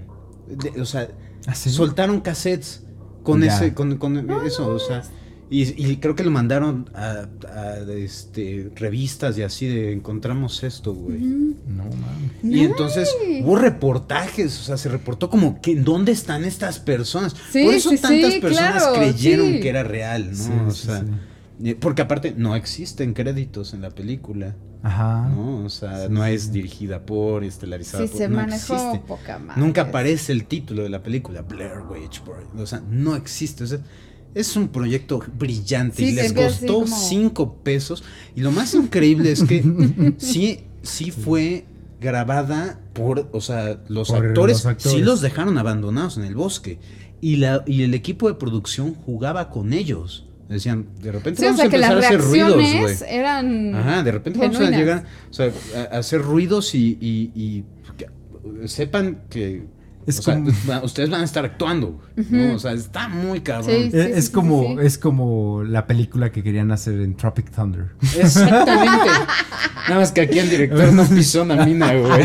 De- 0.46 0.78
o 0.78 0.84
sea, 0.84 1.08
¿Ah, 1.46 1.54
sí? 1.54 1.70
soltaron 1.70 2.20
cassettes 2.20 2.82
con 3.22 3.40
Ya. 3.42 3.56
ese, 3.56 3.72
con, 3.72 3.96
con 3.96 4.30
eso, 4.44 4.68
o 4.68 4.78
sea. 4.78 5.02
Y, 5.48 5.62
y 5.82 5.96
creo 5.96 6.14
que 6.14 6.24
lo 6.24 6.30
mandaron 6.30 6.90
a, 6.92 7.26
a, 7.48 7.76
este, 7.90 8.70
revistas 8.76 9.38
y 9.38 9.44
así 9.44 9.66
de 9.66 9.92
encontramos 9.94 10.62
esto, 10.62 10.92
güey. 10.92 11.20
No, 11.20 11.84
mames. 11.84 12.30
Y 12.42 12.64
entonces 12.64 13.08
hubo 13.42 13.56
reportajes, 13.56 14.60
o 14.60 14.62
sea, 14.62 14.76
se 14.76 14.90
reportó 14.90 15.30
como 15.30 15.62
que 15.62 15.74
dónde 15.76 16.12
están 16.12 16.44
estas 16.44 16.78
personas. 16.78 17.34
Sí, 17.50 17.64
Por 17.64 17.72
eso 17.72 17.88
sí, 17.88 17.96
tantas 17.96 18.34
sí, 18.34 18.40
personas 18.40 18.82
claro, 18.82 18.98
creyeron 18.98 19.52
sí. 19.52 19.60
que 19.60 19.68
era 19.70 19.84
real, 19.84 20.32
¿no? 20.32 20.34
Sí, 20.36 20.50
o 20.66 20.70
sea, 20.72 21.00
sí. 21.00 21.06
Porque 21.80 22.02
aparte 22.02 22.34
no 22.36 22.54
existen 22.56 23.14
créditos 23.14 23.72
en 23.74 23.80
la 23.82 23.90
película, 23.90 24.54
Ajá. 24.82 25.28
¿no? 25.28 25.64
O 25.64 25.68
sea, 25.70 26.02
Sí, 26.06 26.12
no 26.12 26.24
sí, 26.24 26.30
es 26.32 26.52
dirigida 26.52 27.04
por, 27.06 27.44
estelarizada 27.44 28.04
Sí, 28.04 28.08
por, 28.10 28.18
se 28.18 28.28
no 28.28 28.36
manejó 28.36 28.74
existe. 28.74 28.98
poca 29.06 29.38
madre. 29.38 29.60
Nunca 29.60 29.82
aparece 29.82 30.32
el 30.32 30.44
título 30.46 30.82
de 30.82 30.90
la 30.90 31.02
película, 31.02 31.42
Blair 31.42 31.80
Witch 31.90 32.20
Project. 32.20 32.54
O 32.58 32.66
sea, 32.66 32.82
no 32.90 33.16
existe. 33.16 33.64
O 33.64 33.66
sea, 33.66 33.78
es 34.34 34.54
un 34.54 34.68
proyecto 34.68 35.22
brillante 35.38 35.96
Sí, 35.96 36.04
y 36.10 36.12
les 36.12 36.32
costó 36.34 36.80
como- 36.82 36.86
cinco 36.96 37.54
pesos. 37.62 38.04
Y 38.34 38.42
lo 38.42 38.50
más 38.52 38.74
increíble 38.74 39.32
es 39.32 39.42
que 39.44 39.62
sí, 40.18 40.64
sí 40.82 41.10
fue 41.10 41.64
grabada 42.00 42.78
por, 42.92 43.28
o 43.32 43.40
sea, 43.40 43.80
los 43.88 44.08
Por 44.08 44.26
actores, 44.26 44.58
los 44.58 44.66
actores. 44.66 44.98
sí 44.98 45.02
los 45.02 45.20
dejaron 45.22 45.56
abandonados 45.58 46.18
en 46.18 46.24
el 46.24 46.34
bosque. 46.34 46.78
Y, 47.22 47.36
la, 47.36 47.64
y 47.66 47.82
el 47.82 47.94
equipo 47.94 48.28
de 48.28 48.34
producción 48.34 48.94
jugaba 48.94 49.48
con 49.50 49.72
ellos. 49.72 50.26
Decían, 50.48 50.86
de 51.02 51.10
repente 51.12 51.40
Sí, 51.40 51.44
o 51.44 51.48
vamos 51.48 51.59
sea 51.60 51.66
a 51.66 51.70
que 51.70 51.78
las 51.78 51.90
empezar 51.90 52.12
a 52.12 52.16
hacer 52.16 52.31
ruidos, 52.31 52.55
güey. 52.55 52.97
eran... 53.09 53.74
Ajá, 53.74 54.02
de 54.05 54.12
repente 54.12 54.39
vamos 54.39 54.56
a 54.56 54.59
genuinas. 54.60 54.81
llegar 54.81 55.05
o 55.31 55.32
sea, 55.35 55.51
a, 55.90 55.97
a 55.97 55.98
hacer 55.98 56.23
ruidos 56.23 56.74
y, 56.74 56.97
y- 57.01 57.32
y 57.35 57.64
que 57.97 58.06
sepan 58.68 59.23
que 59.28 59.64
Es 60.06 60.20
o 60.20 60.23
como- 60.32 60.51
ustedes 60.85 61.10
van 61.10 61.23
a 61.23 61.24
estar 61.24 61.44
actuando, 61.44 62.01
¿no? 62.16 62.23
Ujú. 62.47 62.55
O 62.55 62.59
sea, 62.60 62.73
está 62.73 63.09
muy 63.09 63.40
cabrón. 63.40 63.70
Sí. 63.70 63.90
Eh, 63.93 64.12
Es, 64.14 64.27
sí, 64.27 64.32
como, 64.32 64.62
sí, 64.62 64.77
sí. 64.81 64.86
es 64.86 64.98
como 64.98 65.64
la 65.64 65.85
película 65.89 66.31
que 66.31 66.44
querían 66.44 66.70
hacer 66.70 67.01
en 67.01 67.16
Tropic 67.16 67.51
Thunder. 67.51 67.86
Exactamente. 68.16 69.10
Nada 69.89 70.01
más 70.01 70.12
que 70.12 70.20
aquí 70.20 70.39
el 70.39 70.48
director 70.51 70.93
no 70.93 71.05
pisó 71.06 71.43
una 71.43 71.64
mina, 71.66 71.93
güey. 71.94 72.24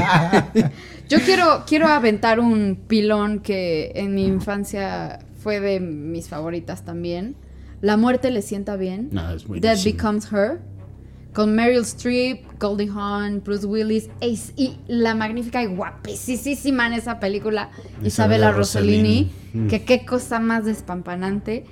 Yo 1.10 1.19
quiero, 1.22 1.64
quiero 1.68 1.88
aventar 1.88 2.39
un 2.39 2.77
pilón 2.88 3.39
que 3.39 3.91
en 3.95 4.14
mi 4.15 4.26
infancia 4.26 5.19
fue 5.41 5.60
de 5.60 5.80
mis 5.80 6.27
favoritas 6.30 6.85
también. 6.85 7.35
La 7.81 7.97
muerte 7.97 8.29
le 8.31 8.41
sienta 8.41 8.75
bien. 8.77 9.09
No, 9.11 9.31
es 9.31 9.41
Dead 9.41 9.47
buenísimo. 9.47 9.83
Becomes 9.95 10.31
Her. 10.31 10.59
Con 11.33 11.55
Meryl 11.55 11.83
Streep, 11.83 12.43
Goldie 12.59 12.89
Hawn, 12.93 13.41
Bruce 13.41 13.65
Willis 13.65 14.09
Ace, 14.17 14.51
y 14.57 14.75
la 14.87 15.15
magnífica 15.15 15.63
y 15.63 15.67
guapísima 15.67 16.87
en 16.87 16.93
esa 16.93 17.21
película, 17.21 17.69
Isabella, 18.03 18.07
Isabella 18.07 18.51
Rossellini. 18.51 19.31
Mm. 19.53 19.67
que 19.67 19.83
qué 19.83 20.05
cosa 20.05 20.39
más 20.39 20.65
despampanante. 20.65 21.63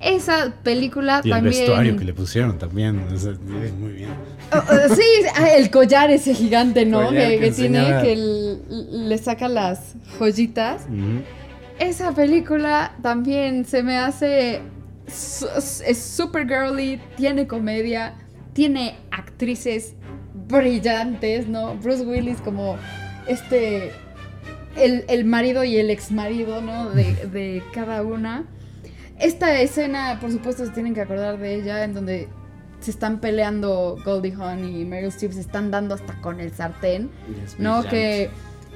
Esa 0.00 0.54
película 0.62 1.22
Y 1.24 1.28
el 1.28 1.34
también... 1.34 1.54
vestuario 1.54 1.96
que 1.96 2.04
le 2.04 2.12
pusieron 2.12 2.58
también. 2.58 2.98
o 3.10 3.16
sea, 3.18 3.32
muy 3.78 3.92
bien. 3.92 4.10
Oh, 4.52 4.58
oh, 4.58 4.94
sí, 4.94 5.02
ah, 5.34 5.48
el 5.48 5.70
collar 5.70 6.10
ese 6.10 6.34
gigante, 6.34 6.84
¿no? 6.84 7.08
Que, 7.10 7.52
tiene, 7.56 8.02
que 8.02 8.12
el- 8.12 9.08
le 9.08 9.16
saca 9.16 9.48
las 9.48 9.94
joyitas. 10.18 10.82
Esa 11.78 12.12
película 12.14 12.94
también 13.02 13.64
se 13.64 13.82
me 13.82 13.96
hace 13.96 14.60
es 15.06 15.98
super 15.98 16.46
girly, 16.46 17.00
tiene 17.16 17.46
comedia, 17.46 18.14
tiene 18.52 18.96
actrices 19.10 19.94
brillantes, 20.48 21.48
¿no? 21.48 21.76
Bruce 21.76 22.04
Willis 22.04 22.40
como 22.40 22.76
este, 23.26 23.92
el, 24.76 25.24
marido 25.24 25.64
y 25.64 25.76
el 25.76 25.90
ex 25.90 26.10
marido, 26.10 26.60
¿no? 26.60 26.90
De, 26.90 27.14
de 27.26 27.62
cada 27.72 28.02
una. 28.02 28.44
Esta 29.18 29.60
escena, 29.60 30.18
por 30.20 30.30
supuesto, 30.30 30.66
se 30.66 30.72
tienen 30.72 30.94
que 30.94 31.00
acordar 31.00 31.38
de 31.38 31.54
ella, 31.54 31.84
en 31.84 31.94
donde 31.94 32.28
se 32.80 32.90
están 32.90 33.20
peleando 33.20 33.96
Goldie 34.04 34.34
Hawn 34.34 34.64
y 34.64 34.84
Meryl 34.84 35.08
Streep, 35.08 35.32
se 35.32 35.40
están 35.40 35.70
dando 35.70 35.94
hasta 35.94 36.20
con 36.20 36.40
el 36.40 36.52
sartén, 36.52 37.10
¿no? 37.58 37.82
Que 37.84 38.30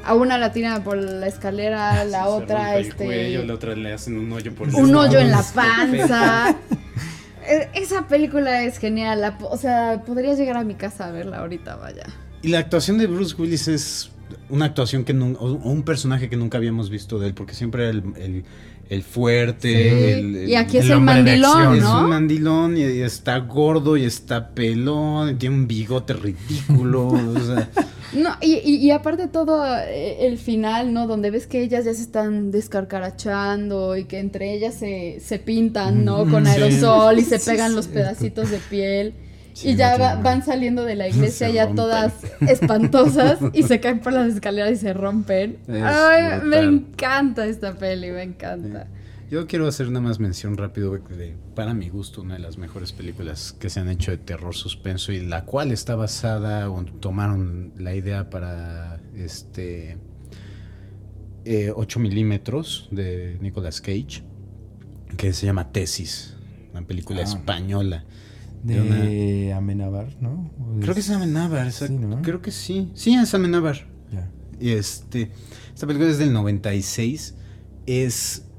a 0.05 0.15
una 0.15 0.39
la 0.39 0.53
tiran 0.53 0.83
por 0.83 0.97
la 0.97 1.27
escalera, 1.27 2.05
la 2.05 2.29
otra, 2.29 2.79
este. 2.79 3.45
la 3.45 3.55
otra 3.55 3.75
le 3.75 3.93
hacen 3.93 4.19
un 4.19 4.33
hoyo 4.33 4.55
por 4.55 4.69
Un 4.75 4.95
hoyo 4.95 5.19
en 5.19 5.31
la 5.31 5.43
panza. 5.55 6.57
E, 7.47 7.69
esa 7.75 8.07
película 8.07 8.65
es 8.65 8.79
genial. 8.79 9.37
o 9.43 9.57
sea, 9.57 10.03
podría 10.07 10.35
llegar 10.35 10.57
a 10.57 10.65
mi 10.65 10.75
casa 10.75 11.07
a 11.07 11.11
verla 11.11 11.39
ahorita, 11.39 11.77
vaya. 11.77 12.07
Y 12.43 12.49
la 12.49 12.59
actuación 12.59 12.99
de 12.99 13.07
Bruce 13.07 13.35
Willis 13.37 13.69
es 13.69 14.11
una 14.49 14.67
actuación 14.67 15.05
que 15.05 15.13
o 15.13 15.53
un 15.53 15.83
personaje 15.83 16.29
que 16.29 16.37
nunca 16.37 16.59
habíamos 16.59 16.91
visto 16.91 17.19
de 17.19 17.29
él, 17.29 17.35
porque 17.35 17.55
siempre 17.55 17.89
era 17.89 17.91
el, 17.91 18.45
el, 18.89 19.03
fuerte. 19.03 20.19
El, 20.19 20.49
y 20.49 20.55
aquí 20.55 20.79
es 20.79 20.89
el 20.89 21.01
mandilón, 21.01 21.65
¿no? 21.65 21.75
Es 21.75 21.85
un 21.85 22.09
mandilón 22.09 22.77
y, 22.77 22.83
está 22.83 23.39
gordo 23.39 23.97
y 23.97 24.05
está 24.05 24.51
pelón, 24.51 25.31
y 25.31 25.35
tiene 25.35 25.57
un 25.57 25.67
bigote 25.67 26.15
ridículo. 26.15 27.09
o 27.09 27.41
sea. 27.41 27.69
No, 28.13 28.37
y, 28.41 28.57
y, 28.57 28.91
aparte 28.91 29.29
todo 29.29 29.65
eh, 29.77 30.27
el 30.27 30.39
final, 30.39 30.93
¿no? 30.93 31.07
Donde 31.07 31.31
ves 31.31 31.47
que 31.47 31.63
ellas 31.63 31.85
ya 31.85 31.95
se 31.95 32.03
están 32.03 32.51
descarcarachando 32.51 33.97
y 33.97 34.05
que 34.05 34.19
entre 34.19 34.53
ellas 34.53 34.75
se, 34.75 35.21
se 35.21 35.39
pintan, 35.39 36.05
¿no? 36.05 36.29
Con 36.29 36.47
aerosol 36.47 37.19
y 37.19 37.23
se 37.23 37.39
pegan 37.39 37.75
los 37.75 37.89
pedacitos 37.89 38.51
de 38.51 38.59
piel. 38.59 39.15
y 39.63 39.77
ya 39.77 40.17
van 40.17 40.45
saliendo 40.45 40.85
de 40.85 40.97
la 40.97 41.09
iglesia 41.09 41.51
ya 41.51 41.69
todas 41.75 42.13
espantosas 42.41 43.39
y 43.53 43.63
se 43.63 43.81
caen 43.81 44.01
por 44.01 44.13
las 44.13 44.35
escaleras 44.35 44.73
y 44.73 44.77
se 44.77 44.93
rompen. 44.93 45.59
Ay, 45.69 46.41
me 46.45 46.59
encanta 46.59 47.47
esta 47.47 47.75
peli, 47.75 48.11
me 48.11 48.23
encanta. 48.23 48.89
Yo 49.31 49.47
quiero 49.47 49.69
hacer 49.69 49.87
nada 49.93 50.01
más 50.01 50.19
mención 50.19 50.57
rápido 50.57 50.91
de, 50.99 51.37
para 51.55 51.73
mi 51.73 51.89
gusto, 51.89 52.21
una 52.21 52.35
de 52.35 52.41
las 52.41 52.59
mejores 52.59 52.93
películas 52.93 53.53
que 53.53 53.71
se 53.71 53.79
han 53.79 53.89
hecho 53.89 54.11
de 54.11 54.19
terror 54.19 54.57
suspenso 54.57 55.13
y 55.13 55.25
la 55.25 55.45
cual 55.45 55.71
está 55.71 55.95
basada 55.95 56.69
o 56.69 56.85
tomaron 56.85 57.73
la 57.79 57.95
idea 57.95 58.29
para 58.29 59.01
este 59.15 59.99
8 61.47 61.99
eh, 61.99 62.03
milímetros 62.03 62.89
de 62.91 63.39
Nicolas 63.41 63.81
Cage, 63.81 64.25
que 65.17 65.33
se 65.33 65.47
llama 65.47 65.71
Tesis, 65.71 66.37
una 66.73 66.83
película 66.83 67.21
ah. 67.21 67.25
española. 67.25 68.05
De, 68.65 69.55
Amenábar, 69.55 70.09
¿no? 70.21 70.51
Creo 70.81 70.93
que 70.93 71.01
es 71.01 71.11
Amenábar, 71.11 71.71
creo 72.23 72.43
que 72.43 72.51
sí. 72.51 72.91
Sí, 72.95 73.15
es 73.15 73.33
Amenábar. 73.33 73.87
Y 74.59 74.73
este, 74.73 75.31
esta 75.73 75.87
película 75.87 76.11
es 76.11 76.19
del 76.19 76.33
96. 76.33 77.37
Es 77.87 78.50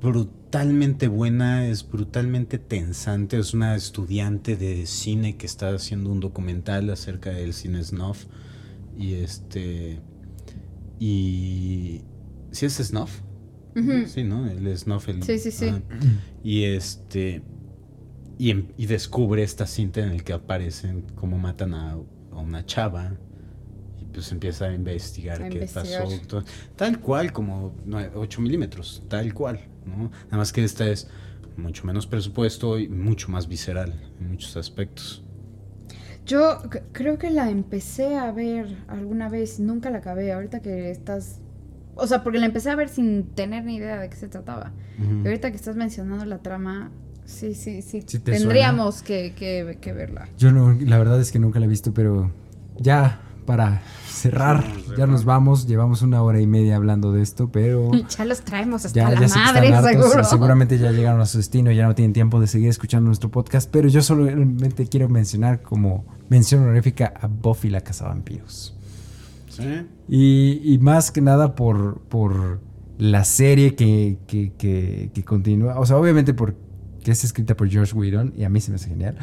brutalmente 0.00 1.08
buena, 1.08 1.66
es 1.66 1.88
brutalmente 1.88 2.58
tensante. 2.58 3.38
Es 3.38 3.54
una 3.54 3.74
estudiante 3.74 4.56
de 4.56 4.86
cine 4.86 5.36
que 5.36 5.46
está 5.46 5.74
haciendo 5.74 6.10
un 6.10 6.20
documental 6.20 6.90
acerca 6.90 7.30
del 7.30 7.52
cine 7.52 7.82
snuff. 7.82 8.24
Y 8.96 9.14
este. 9.14 10.00
Y. 10.98 12.02
¿Sí 12.50 12.66
es 12.66 12.74
snuff? 12.74 13.20
Sí, 14.06 14.24
¿no? 14.24 14.48
El 14.48 14.76
snuff. 14.76 15.08
El, 15.08 15.22
sí, 15.22 15.38
sí, 15.38 15.50
sí. 15.50 15.70
y 16.42 16.64
este. 16.64 17.42
Y, 18.38 18.50
em, 18.50 18.68
y, 18.76 18.86
descubre 18.86 19.42
esta 19.42 19.66
cinta 19.66 20.00
en 20.00 20.10
el 20.10 20.22
que 20.22 20.34
aparecen 20.34 21.06
cómo 21.14 21.38
matan 21.38 21.72
a, 21.72 21.92
a 21.92 22.38
una 22.38 22.66
chava 22.66 23.16
pues 24.16 24.32
empieza 24.32 24.64
a 24.64 24.72
investigar 24.72 25.46
qué 25.50 25.68
pasó. 25.72 26.08
Tal 26.74 27.00
cual, 27.00 27.34
como 27.34 27.74
8 28.14 28.40
milímetros, 28.40 29.02
tal 29.08 29.34
cual, 29.34 29.60
¿no? 29.86 30.10
Nada 30.26 30.36
más 30.36 30.52
que 30.52 30.64
esta 30.64 30.88
es 30.88 31.08
mucho 31.56 31.86
menos 31.86 32.06
presupuesto 32.06 32.78
y 32.78 32.88
mucho 32.88 33.30
más 33.30 33.48
visceral 33.48 33.94
en 34.20 34.30
muchos 34.30 34.56
aspectos. 34.56 35.22
Yo 36.26 36.58
creo 36.92 37.18
que 37.18 37.30
la 37.30 37.50
empecé 37.50 38.16
a 38.16 38.32
ver 38.32 38.76
alguna 38.88 39.28
vez, 39.28 39.60
nunca 39.60 39.90
la 39.90 39.98
acabé, 39.98 40.32
ahorita 40.32 40.60
que 40.60 40.90
estás... 40.90 41.40
O 41.94 42.06
sea, 42.06 42.22
porque 42.22 42.38
la 42.38 42.46
empecé 42.46 42.68
a 42.70 42.76
ver 42.76 42.88
sin 42.88 43.28
tener 43.34 43.64
ni 43.64 43.76
idea 43.76 43.98
de 43.98 44.10
qué 44.10 44.16
se 44.16 44.28
trataba. 44.28 44.72
Y 44.98 45.26
ahorita 45.26 45.50
que 45.50 45.56
estás 45.56 45.76
mencionando 45.76 46.24
la 46.26 46.42
trama, 46.42 46.90
sí, 47.24 47.54
sí, 47.54 47.80
sí. 47.80 48.02
Tendríamos 48.02 49.02
que, 49.02 49.34
que, 49.34 49.78
que 49.80 49.92
verla. 49.92 50.28
Yo 50.36 50.52
no, 50.52 50.72
la 50.72 50.98
verdad 50.98 51.20
es 51.20 51.32
que 51.32 51.38
nunca 51.38 51.58
la 51.58 51.66
he 51.66 51.68
visto, 51.68 51.94
pero 51.94 52.32
ya 52.76 53.22
para 53.46 53.82
cerrar, 54.06 54.64
ya 54.98 55.06
nos 55.06 55.24
vamos, 55.24 55.66
llevamos 55.66 56.02
una 56.02 56.22
hora 56.22 56.40
y 56.40 56.46
media 56.46 56.76
hablando 56.76 57.12
de 57.12 57.22
esto, 57.22 57.48
pero... 57.50 57.90
Ya 58.16 58.24
los 58.24 58.40
traemos 58.42 58.84
hasta 58.84 59.10
la 59.10 59.28
madre, 59.28 59.92
seguro. 59.92 60.24
Seguramente 60.24 60.78
ya 60.78 60.90
llegaron 60.90 61.20
a 61.20 61.26
su 61.26 61.38
destino, 61.38 61.70
ya 61.70 61.86
no 61.86 61.94
tienen 61.94 62.12
tiempo 62.12 62.40
de 62.40 62.46
seguir 62.46 62.68
escuchando 62.68 63.06
nuestro 63.06 63.30
podcast, 63.30 63.70
pero 63.70 63.88
yo 63.88 64.02
solamente 64.02 64.86
quiero 64.88 65.08
mencionar 65.08 65.62
como 65.62 66.04
mención 66.28 66.62
honorífica 66.62 67.14
a 67.20 67.26
Buffy 67.26 67.70
la 67.70 67.80
Cazavampiros. 67.80 68.74
¿Sí? 69.48 69.86
Y, 70.08 70.60
y 70.74 70.78
más 70.78 71.10
que 71.10 71.20
nada 71.20 71.54
por, 71.54 72.00
por 72.00 72.60
la 72.98 73.24
serie 73.24 73.74
que, 73.74 74.18
que, 74.26 74.52
que, 74.58 75.10
que 75.14 75.24
continúa, 75.24 75.78
o 75.78 75.86
sea, 75.86 75.96
obviamente 75.96 76.34
porque 76.34 76.58
es 77.04 77.24
escrita 77.24 77.56
por 77.56 77.68
George 77.68 77.94
Whedon 77.94 78.34
y 78.36 78.44
a 78.44 78.48
mí 78.48 78.60
se 78.60 78.70
me 78.70 78.76
hace 78.76 78.88
genial. 78.88 79.16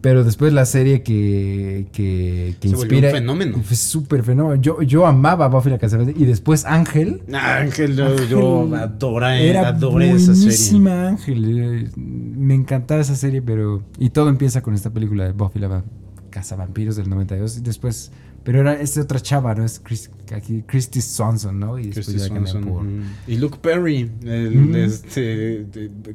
Pero 0.00 0.22
después 0.22 0.52
la 0.52 0.64
serie 0.64 1.02
que, 1.02 1.86
que, 1.92 2.54
que 2.60 2.68
inspira. 2.68 3.08
un 3.08 3.14
fenómeno. 3.14 3.58
Fue 3.62 3.76
súper 3.76 4.22
fenómeno. 4.22 4.60
Yo, 4.60 4.82
yo 4.82 5.06
amaba 5.06 5.48
Buffy 5.48 5.70
la 5.70 5.78
Y 6.16 6.24
después 6.24 6.64
Ángel. 6.64 7.22
Ángel, 7.32 7.96
yo, 8.28 8.74
adoré, 8.76 9.48
era 9.48 9.68
adoré 9.68 10.12
esa 10.12 10.34
serie. 10.34 10.90
Ángel. 10.90 11.58
Eh, 11.58 11.90
me 11.96 12.54
encantaba 12.54 13.00
esa 13.00 13.16
serie, 13.16 13.42
pero. 13.42 13.82
Y 13.98 14.10
todo 14.10 14.28
empieza 14.28 14.62
con 14.62 14.74
esta 14.74 14.90
película 14.90 15.24
de 15.24 15.32
Buffy 15.32 15.58
la 15.58 15.82
Casa 16.30 16.56
Vampiros 16.56 16.96
del 16.96 17.08
92. 17.08 17.58
Y 17.58 17.60
después 17.62 18.12
pero 18.48 18.60
era 18.60 18.80
esta 18.80 19.02
otra 19.02 19.20
chava, 19.20 19.54
¿no? 19.54 19.62
Es 19.62 19.78
Chris, 19.78 20.10
aquí, 20.34 20.64
Christy 20.66 21.02
Swanson, 21.02 21.60
¿no? 21.60 21.78
Y 21.78 21.90
después 21.90 22.30
ya 22.30 22.60
por... 22.62 22.82
Y 23.26 23.36
Luke 23.36 23.58
Perry, 23.60 24.10
el 24.22 24.72
de 24.72 24.84
este, 24.86 25.66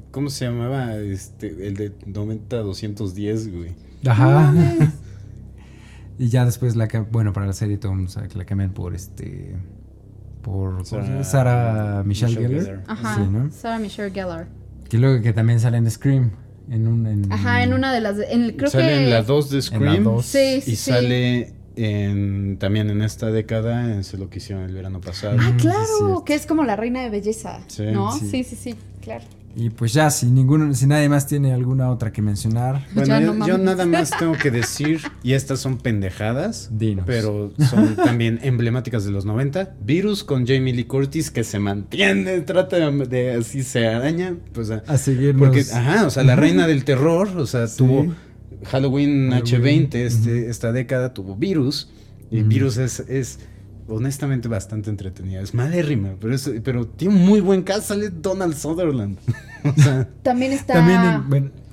¿cómo 0.10 0.32
se 0.32 0.46
llamaba? 0.46 0.96
Este, 0.96 1.68
el 1.68 1.76
de 1.76 1.96
90-210, 1.96 3.52
güey. 3.56 3.76
Ajá. 4.08 4.52
y 6.18 6.30
ya 6.30 6.44
después 6.44 6.76
la 6.76 6.88
bueno, 7.12 7.34
para 7.34 7.46
la 7.46 7.54
serie 7.54 7.78
todo 7.78 7.94
la 7.94 8.46
cambian 8.46 8.74
por 8.74 8.96
este 8.96 9.56
por 10.42 10.84
Sarah, 10.88 12.02
Michelle, 12.04 12.34
Gellar. 12.34 12.84
Ajá. 12.88 13.14
Sí, 13.14 13.30
¿no? 13.30 13.52
Sarah 13.52 13.78
Michelle 13.78 14.10
Gellar. 14.10 14.48
Que 14.90 14.98
luego 14.98 15.22
que 15.22 15.34
también 15.34 15.60
sale 15.60 15.78
en 15.78 15.88
Scream. 15.88 16.32
En 16.68 16.88
un, 16.88 17.06
en, 17.06 17.32
Ajá, 17.32 17.62
en 17.62 17.74
una 17.74 17.94
de 17.94 18.02
las. 18.02 18.18
En, 18.18 18.58
creo 18.58 18.72
sale 18.72 18.88
que... 18.88 19.04
en 19.04 19.10
la 19.12 19.22
2 19.22 19.50
de 19.52 19.62
Scream. 19.62 20.08
En 20.08 20.24
Sí, 20.24 20.62
sí, 20.62 20.72
y 20.72 20.76
sale 20.78 21.62
en, 21.76 22.58
también 22.60 22.90
en 22.90 23.02
esta 23.02 23.32
década, 23.32 23.94
en 23.94 24.04
lo 24.20 24.30
que 24.30 24.38
hicieron 24.38 24.64
el 24.66 24.74
verano 24.74 25.02
pasado. 25.02 25.38
Ah, 25.40 25.54
claro, 25.58 26.24
que 26.26 26.36
es 26.36 26.45
como 26.45 26.64
la 26.64 26.76
reina 26.76 27.02
de 27.02 27.10
belleza, 27.10 27.62
sí, 27.68 27.84
¿no? 27.91 28.12
Sí. 28.12 28.44
sí, 28.44 28.56
sí, 28.56 28.76
claro. 29.02 29.26
Y 29.56 29.70
pues 29.70 29.94
ya, 29.94 30.10
si 30.10 30.26
ninguno, 30.26 30.74
si 30.74 30.88
nadie 30.88 31.08
más 31.10 31.28
tiene 31.28 31.54
alguna 31.54 31.91
otra 31.91 32.12
que 32.12 32.22
mencionar. 32.22 32.88
Bueno, 32.94 33.45
yo, 33.45 33.58
nada 33.58 33.86
más 33.86 34.12
tengo 34.20 34.34
que 34.34 34.50
decir, 34.50 35.02
y 35.24 35.34
estas 35.34 35.60
son 35.60 35.78
pendejadas, 35.78 36.72
pero 37.06 37.52
son 37.70 37.95
también 38.04 38.40
emblemáticas 38.41 39.06
de 39.06 39.12
los 39.12 39.26
90. 39.26 39.76
Virus 39.82 40.24
con 40.24 40.48
Jamie 40.48 40.74
Lee 40.74 40.86
Curtis 40.86 41.30
que 41.30 41.44
se 41.44 41.60
mantiene, 41.60 42.41
trata 42.41 42.91
de, 42.91 43.32
así 43.32 43.64
se 43.64 43.88
araña, 43.88 44.36
pues 44.54 44.72
a, 44.72 44.84
a 44.88 44.98
seguirnos. 44.98 45.48
Porque, 45.48 45.66
ajá, 45.72 46.06
o 46.06 46.10
sea, 46.10 46.24
la 46.24 46.36
reina 46.36 46.68
del 46.68 46.84
terror, 46.84 47.30
o 47.38 47.45
sea, 47.45 47.68
tuvo 47.68 48.14
Halloween, 48.65 49.31
H20 49.31 49.95
este, 49.95 50.49
esta 50.49 50.72
década 50.72 51.14
tuvo 51.14 51.35
Virus. 51.35 51.90
Y 52.31 52.41
Virus 52.41 52.77
es, 52.77 52.99
es 53.02 53.40
honestamente 53.88 54.48
bastante 54.48 54.90
entretenida. 54.90 55.41
Es 55.41 55.53
malérrima, 55.53 56.15
pero, 56.19 56.34
es, 56.34 56.52
pero 56.64 56.88
tiene 56.88 57.15
un 57.15 57.26
muy 57.26 57.41
buen 57.41 57.61
caso. 57.64 57.90
Sale 57.90 58.10
Donald 58.10 58.56
Sutherland. 58.56 59.18
también 60.23 60.52
está 60.53 60.81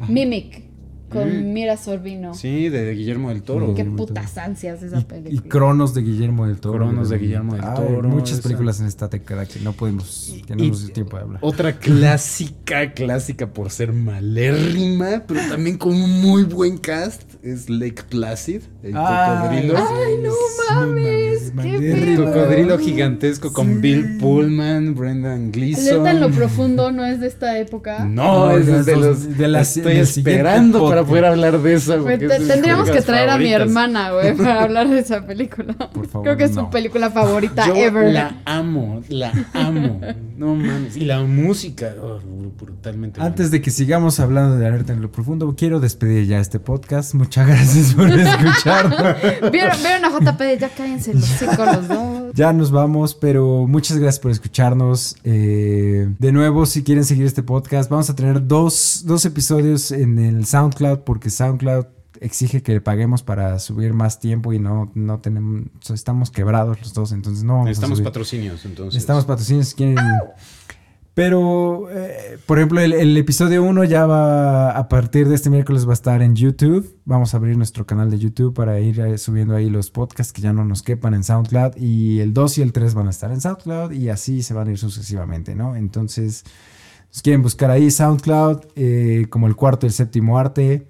Mimic. 0.08 0.69
Con 1.10 1.28
Mm. 1.28 1.52
Mira 1.52 1.76
Sorbino. 1.76 2.32
Sí, 2.34 2.68
de 2.68 2.94
Guillermo 2.94 3.28
del 3.30 3.42
Toro. 3.42 3.74
Qué 3.74 3.84
putas 3.84 4.38
ansias 4.38 4.82
esa 4.82 5.00
Y, 5.00 5.04
película. 5.04 5.34
y 5.34 5.48
Cronos 5.48 5.92
de 5.94 6.02
Guillermo 6.02 6.46
del 6.46 6.58
Toro. 6.60 6.78
Cronos 6.78 7.08
de 7.10 7.18
Guillermo 7.18 7.54
del 7.54 7.64
Ay, 7.64 7.74
Toro, 7.76 8.08
muchas 8.08 8.38
esa. 8.38 8.42
películas 8.42 8.80
en 8.80 8.86
esta 8.86 9.08
década 9.08 9.44
que 9.46 9.60
no 9.60 9.72
podemos, 9.72 10.32
que 10.46 10.56
no 10.56 10.64
Y- 10.64 10.68
nos 10.70 10.84
dio 10.86 10.92
tiempo 10.94 11.16
de 11.16 11.22
hablar. 11.24 11.38
Otra 11.42 11.78
clásica, 11.78 12.92
clásica 12.94 13.52
por 13.52 13.70
ser 13.70 13.92
malérrima, 13.92 15.22
pero 15.26 15.40
también 15.48 15.76
con 15.78 15.92
un 15.94 16.20
muy 16.20 16.44
buen 16.44 16.78
cast, 16.78 17.22
es 17.42 17.68
Lake 17.68 18.02
Placid, 18.08 18.62
el 18.82 18.92
cocodrilo. 18.92 19.74
Ay, 19.76 20.14
no 20.22 20.32
mames, 20.74 21.50
qué 21.50 21.52
malérrimo. 21.54 22.24
feo. 22.24 22.32
Cocodrilo 22.32 22.78
gigantesco 22.78 23.52
con 23.52 23.66
Sí. 23.66 23.74
Bill 23.80 24.18
Pullman, 24.18 24.94
Brendan 24.94 25.50
Gleeson. 25.52 26.00
Alerta 26.06 26.10
en 26.12 26.20
lo 26.20 26.30
profundo 26.30 26.92
no 26.92 27.04
es 27.04 27.20
de 27.20 27.26
esta 27.26 27.58
época. 27.58 28.04
No, 28.04 28.48
No, 28.50 28.56
es 28.56 28.66
de 28.66 28.82
de 28.84 28.96
los- 28.96 29.04
los. 29.26 29.38
de 29.38 29.48
la- 29.48 29.60
estoy 29.60 29.96
esperando 29.96 30.88
para 30.88 30.99
poder 31.04 31.24
hablar 31.24 31.60
de 31.60 31.74
eso. 31.74 32.02
Te- 32.04 32.18
tendríamos 32.28 32.90
que 32.90 33.02
traer 33.02 33.30
a 33.30 33.38
mi 33.38 33.52
hermana, 33.52 34.12
güey, 34.12 34.34
para 34.36 34.64
hablar 34.64 34.88
de 34.88 35.00
esa 35.00 35.26
película. 35.26 35.74
Por 35.92 36.06
favor, 36.06 36.24
Creo 36.24 36.36
que 36.36 36.44
es 36.44 36.54
no. 36.54 36.62
su 36.64 36.70
película 36.70 37.10
favorita 37.10 37.66
Yo 37.66 37.74
ever. 37.74 38.12
la 38.12 38.40
amo, 38.44 39.02
la 39.08 39.32
amo. 39.54 40.00
No 40.36 40.54
mames. 40.54 40.96
Y 40.96 41.04
la 41.04 41.20
música, 41.22 41.94
oh, 42.02 42.18
brutalmente. 42.58 43.20
Antes 43.20 43.50
de 43.50 43.60
que 43.60 43.70
sigamos 43.70 44.20
hablando 44.20 44.56
de 44.56 44.66
Alerta 44.66 44.92
en 44.92 45.02
lo 45.02 45.10
Profundo, 45.12 45.54
quiero 45.56 45.80
despedir 45.80 46.26
ya 46.26 46.38
este 46.40 46.58
podcast. 46.60 47.14
Muchas 47.14 47.46
gracias 47.46 47.94
por 47.94 48.08
escucharnos. 48.18 49.16
¿Vieron, 49.52 49.76
vieron 49.82 50.04
a 50.04 50.10
JP? 50.32 50.40
Ya 50.60 50.68
cállense 50.70 51.14
los 51.14 51.30
los 51.42 51.88
dos. 51.88 52.32
Ya 52.34 52.52
nos 52.52 52.70
vamos, 52.70 53.14
pero 53.14 53.66
muchas 53.66 53.98
gracias 53.98 54.20
por 54.20 54.30
escucharnos. 54.30 55.16
Eh, 55.24 56.08
de 56.18 56.32
nuevo, 56.32 56.64
si 56.66 56.82
quieren 56.82 57.04
seguir 57.04 57.26
este 57.26 57.42
podcast, 57.42 57.90
vamos 57.90 58.08
a 58.10 58.14
tener 58.14 58.46
dos, 58.46 59.02
dos 59.04 59.24
episodios 59.24 59.90
en 59.92 60.18
el 60.18 60.46
SoundCloud, 60.46 60.89
porque 60.98 61.30
SoundCloud 61.30 61.86
exige 62.20 62.62
que 62.62 62.72
le 62.72 62.80
paguemos 62.80 63.22
para 63.22 63.58
subir 63.58 63.94
más 63.94 64.20
tiempo 64.20 64.52
y 64.52 64.58
no, 64.58 64.90
no 64.94 65.20
tenemos, 65.20 65.64
estamos 65.92 66.30
quebrados 66.30 66.78
los 66.80 66.92
dos, 66.92 67.12
entonces 67.12 67.44
no 67.44 67.54
vamos 67.54 67.66
a 67.66 67.68
Necesitamos 67.70 67.98
subir. 67.98 68.08
patrocinios, 68.08 68.64
entonces. 68.64 68.94
Necesitamos 68.94 69.24
patrocinios 69.24 69.74
quieren. 69.74 69.96
Pero, 71.12 71.90
eh, 71.90 72.38
por 72.46 72.58
ejemplo, 72.58 72.80
el, 72.80 72.92
el 72.92 73.16
episodio 73.16 73.64
1 73.64 73.84
ya 73.84 74.06
va, 74.06 74.70
a 74.70 74.88
partir 74.88 75.28
de 75.28 75.34
este 75.34 75.50
miércoles 75.50 75.84
va 75.86 75.90
a 75.90 75.94
estar 75.94 76.22
en 76.22 76.36
YouTube. 76.36 76.96
Vamos 77.04 77.34
a 77.34 77.38
abrir 77.38 77.56
nuestro 77.56 77.84
canal 77.84 78.10
de 78.10 78.18
YouTube 78.18 78.54
para 78.54 78.78
ir 78.80 79.00
eh, 79.00 79.18
subiendo 79.18 79.56
ahí 79.56 79.68
los 79.68 79.90
podcasts 79.90 80.32
que 80.32 80.40
ya 80.40 80.52
no 80.52 80.64
nos 80.64 80.82
quepan 80.82 81.14
en 81.14 81.24
SoundCloud. 81.24 81.76
Y 81.76 82.20
el 82.20 82.32
2 82.32 82.58
y 82.58 82.62
el 82.62 82.72
3 82.72 82.94
van 82.94 83.08
a 83.08 83.10
estar 83.10 83.32
en 83.32 83.40
SoundCloud 83.40 83.90
y 83.92 84.08
así 84.08 84.42
se 84.42 84.54
van 84.54 84.68
a 84.68 84.70
ir 84.70 84.78
sucesivamente, 84.78 85.54
¿no? 85.54 85.74
Entonces, 85.74 86.44
si 87.10 87.22
quieren 87.22 87.42
buscar 87.42 87.70
ahí 87.70 87.90
SoundCloud 87.90 88.66
eh, 88.76 89.26
como 89.30 89.46
el 89.46 89.56
cuarto 89.56 89.86
y 89.86 89.88
el 89.88 89.92
séptimo 89.92 90.38
arte. 90.38 90.86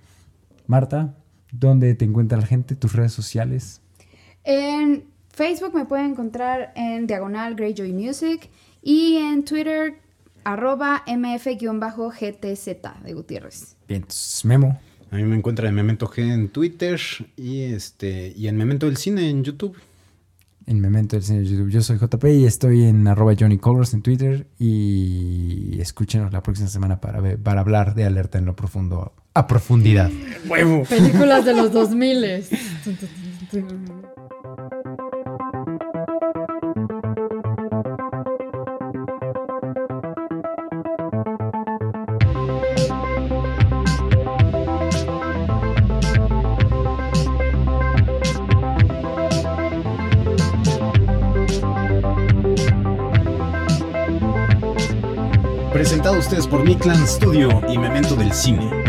Marta, 0.67 1.17
¿dónde 1.51 1.95
te 1.95 2.05
encuentra 2.05 2.39
la 2.39 2.47
gente? 2.47 2.77
¿Tus 2.77 2.93
redes 2.93 3.13
sociales? 3.13 3.81
En 4.45 5.05
Facebook 5.31 5.75
me 5.75 5.85
pueden 5.87 6.13
encontrar 6.13 6.73
en 6.77 7.07
Diagonal 7.07 7.55
Greyjoy 7.55 7.93
Music 7.93 8.49
y 8.83 9.17
en 9.17 9.45
Twitter 9.45 9.95
arroba 10.45 11.03
mf-gtz 11.07 13.03
de 13.03 13.13
Gutiérrez. 13.15 13.77
Bien, 13.89 14.03
entonces, 14.03 14.45
Memo. 14.45 14.79
A 15.11 15.17
mí 15.17 15.25
me 15.25 15.37
encuentra 15.37 15.69
en 15.69 15.75
Memento 15.75 16.07
G 16.09 16.33
en 16.33 16.49
Twitter 16.51 17.01
y 17.37 17.63
este 17.63 18.33
y 18.37 18.47
en 18.47 18.57
Memento 18.57 18.87
del 18.87 18.97
Cine 18.97 19.29
en 19.29 19.43
YouTube. 19.43 19.77
En 20.71 20.81
Memento 20.81 21.17
del 21.17 21.25
Cine 21.25 21.41
de 21.41 21.47
YouTube. 21.47 21.69
Yo 21.71 21.83
soy 21.83 21.99
JP 21.99 22.25
y 22.27 22.45
estoy 22.47 22.85
en 22.85 23.07
arroba 23.09 23.35
Johnny 23.39 23.59
Colors 23.59 23.93
en 23.93 24.03
Twitter 24.03 24.47
y 24.57 25.79
escúchenos 25.81 26.33
la 26.33 26.43
próxima 26.45 26.69
semana 26.69 27.01
para, 27.01 27.21
ver- 27.21 27.39
para 27.43 27.61
hablar 27.61 27.95
de 27.97 28.05
Alerta 28.05 28.39
en 28.39 28.45
lo 28.45 28.55
Profundo 28.55 29.13
a 29.35 29.47
profundidad. 29.49 30.11
¡Huevo! 30.49 30.85
Películas 30.89 31.45
de 31.45 31.55
los 31.55 31.73
2000. 31.73 32.45
Presentado 56.01 56.17
a 56.17 56.27
ustedes 56.27 56.47
por 56.47 56.65
Mi 56.65 56.77
Clan 56.77 57.07
Studio 57.07 57.61
y 57.69 57.77
Memento 57.77 58.17
del 58.17 58.33
Cine. 58.33 58.80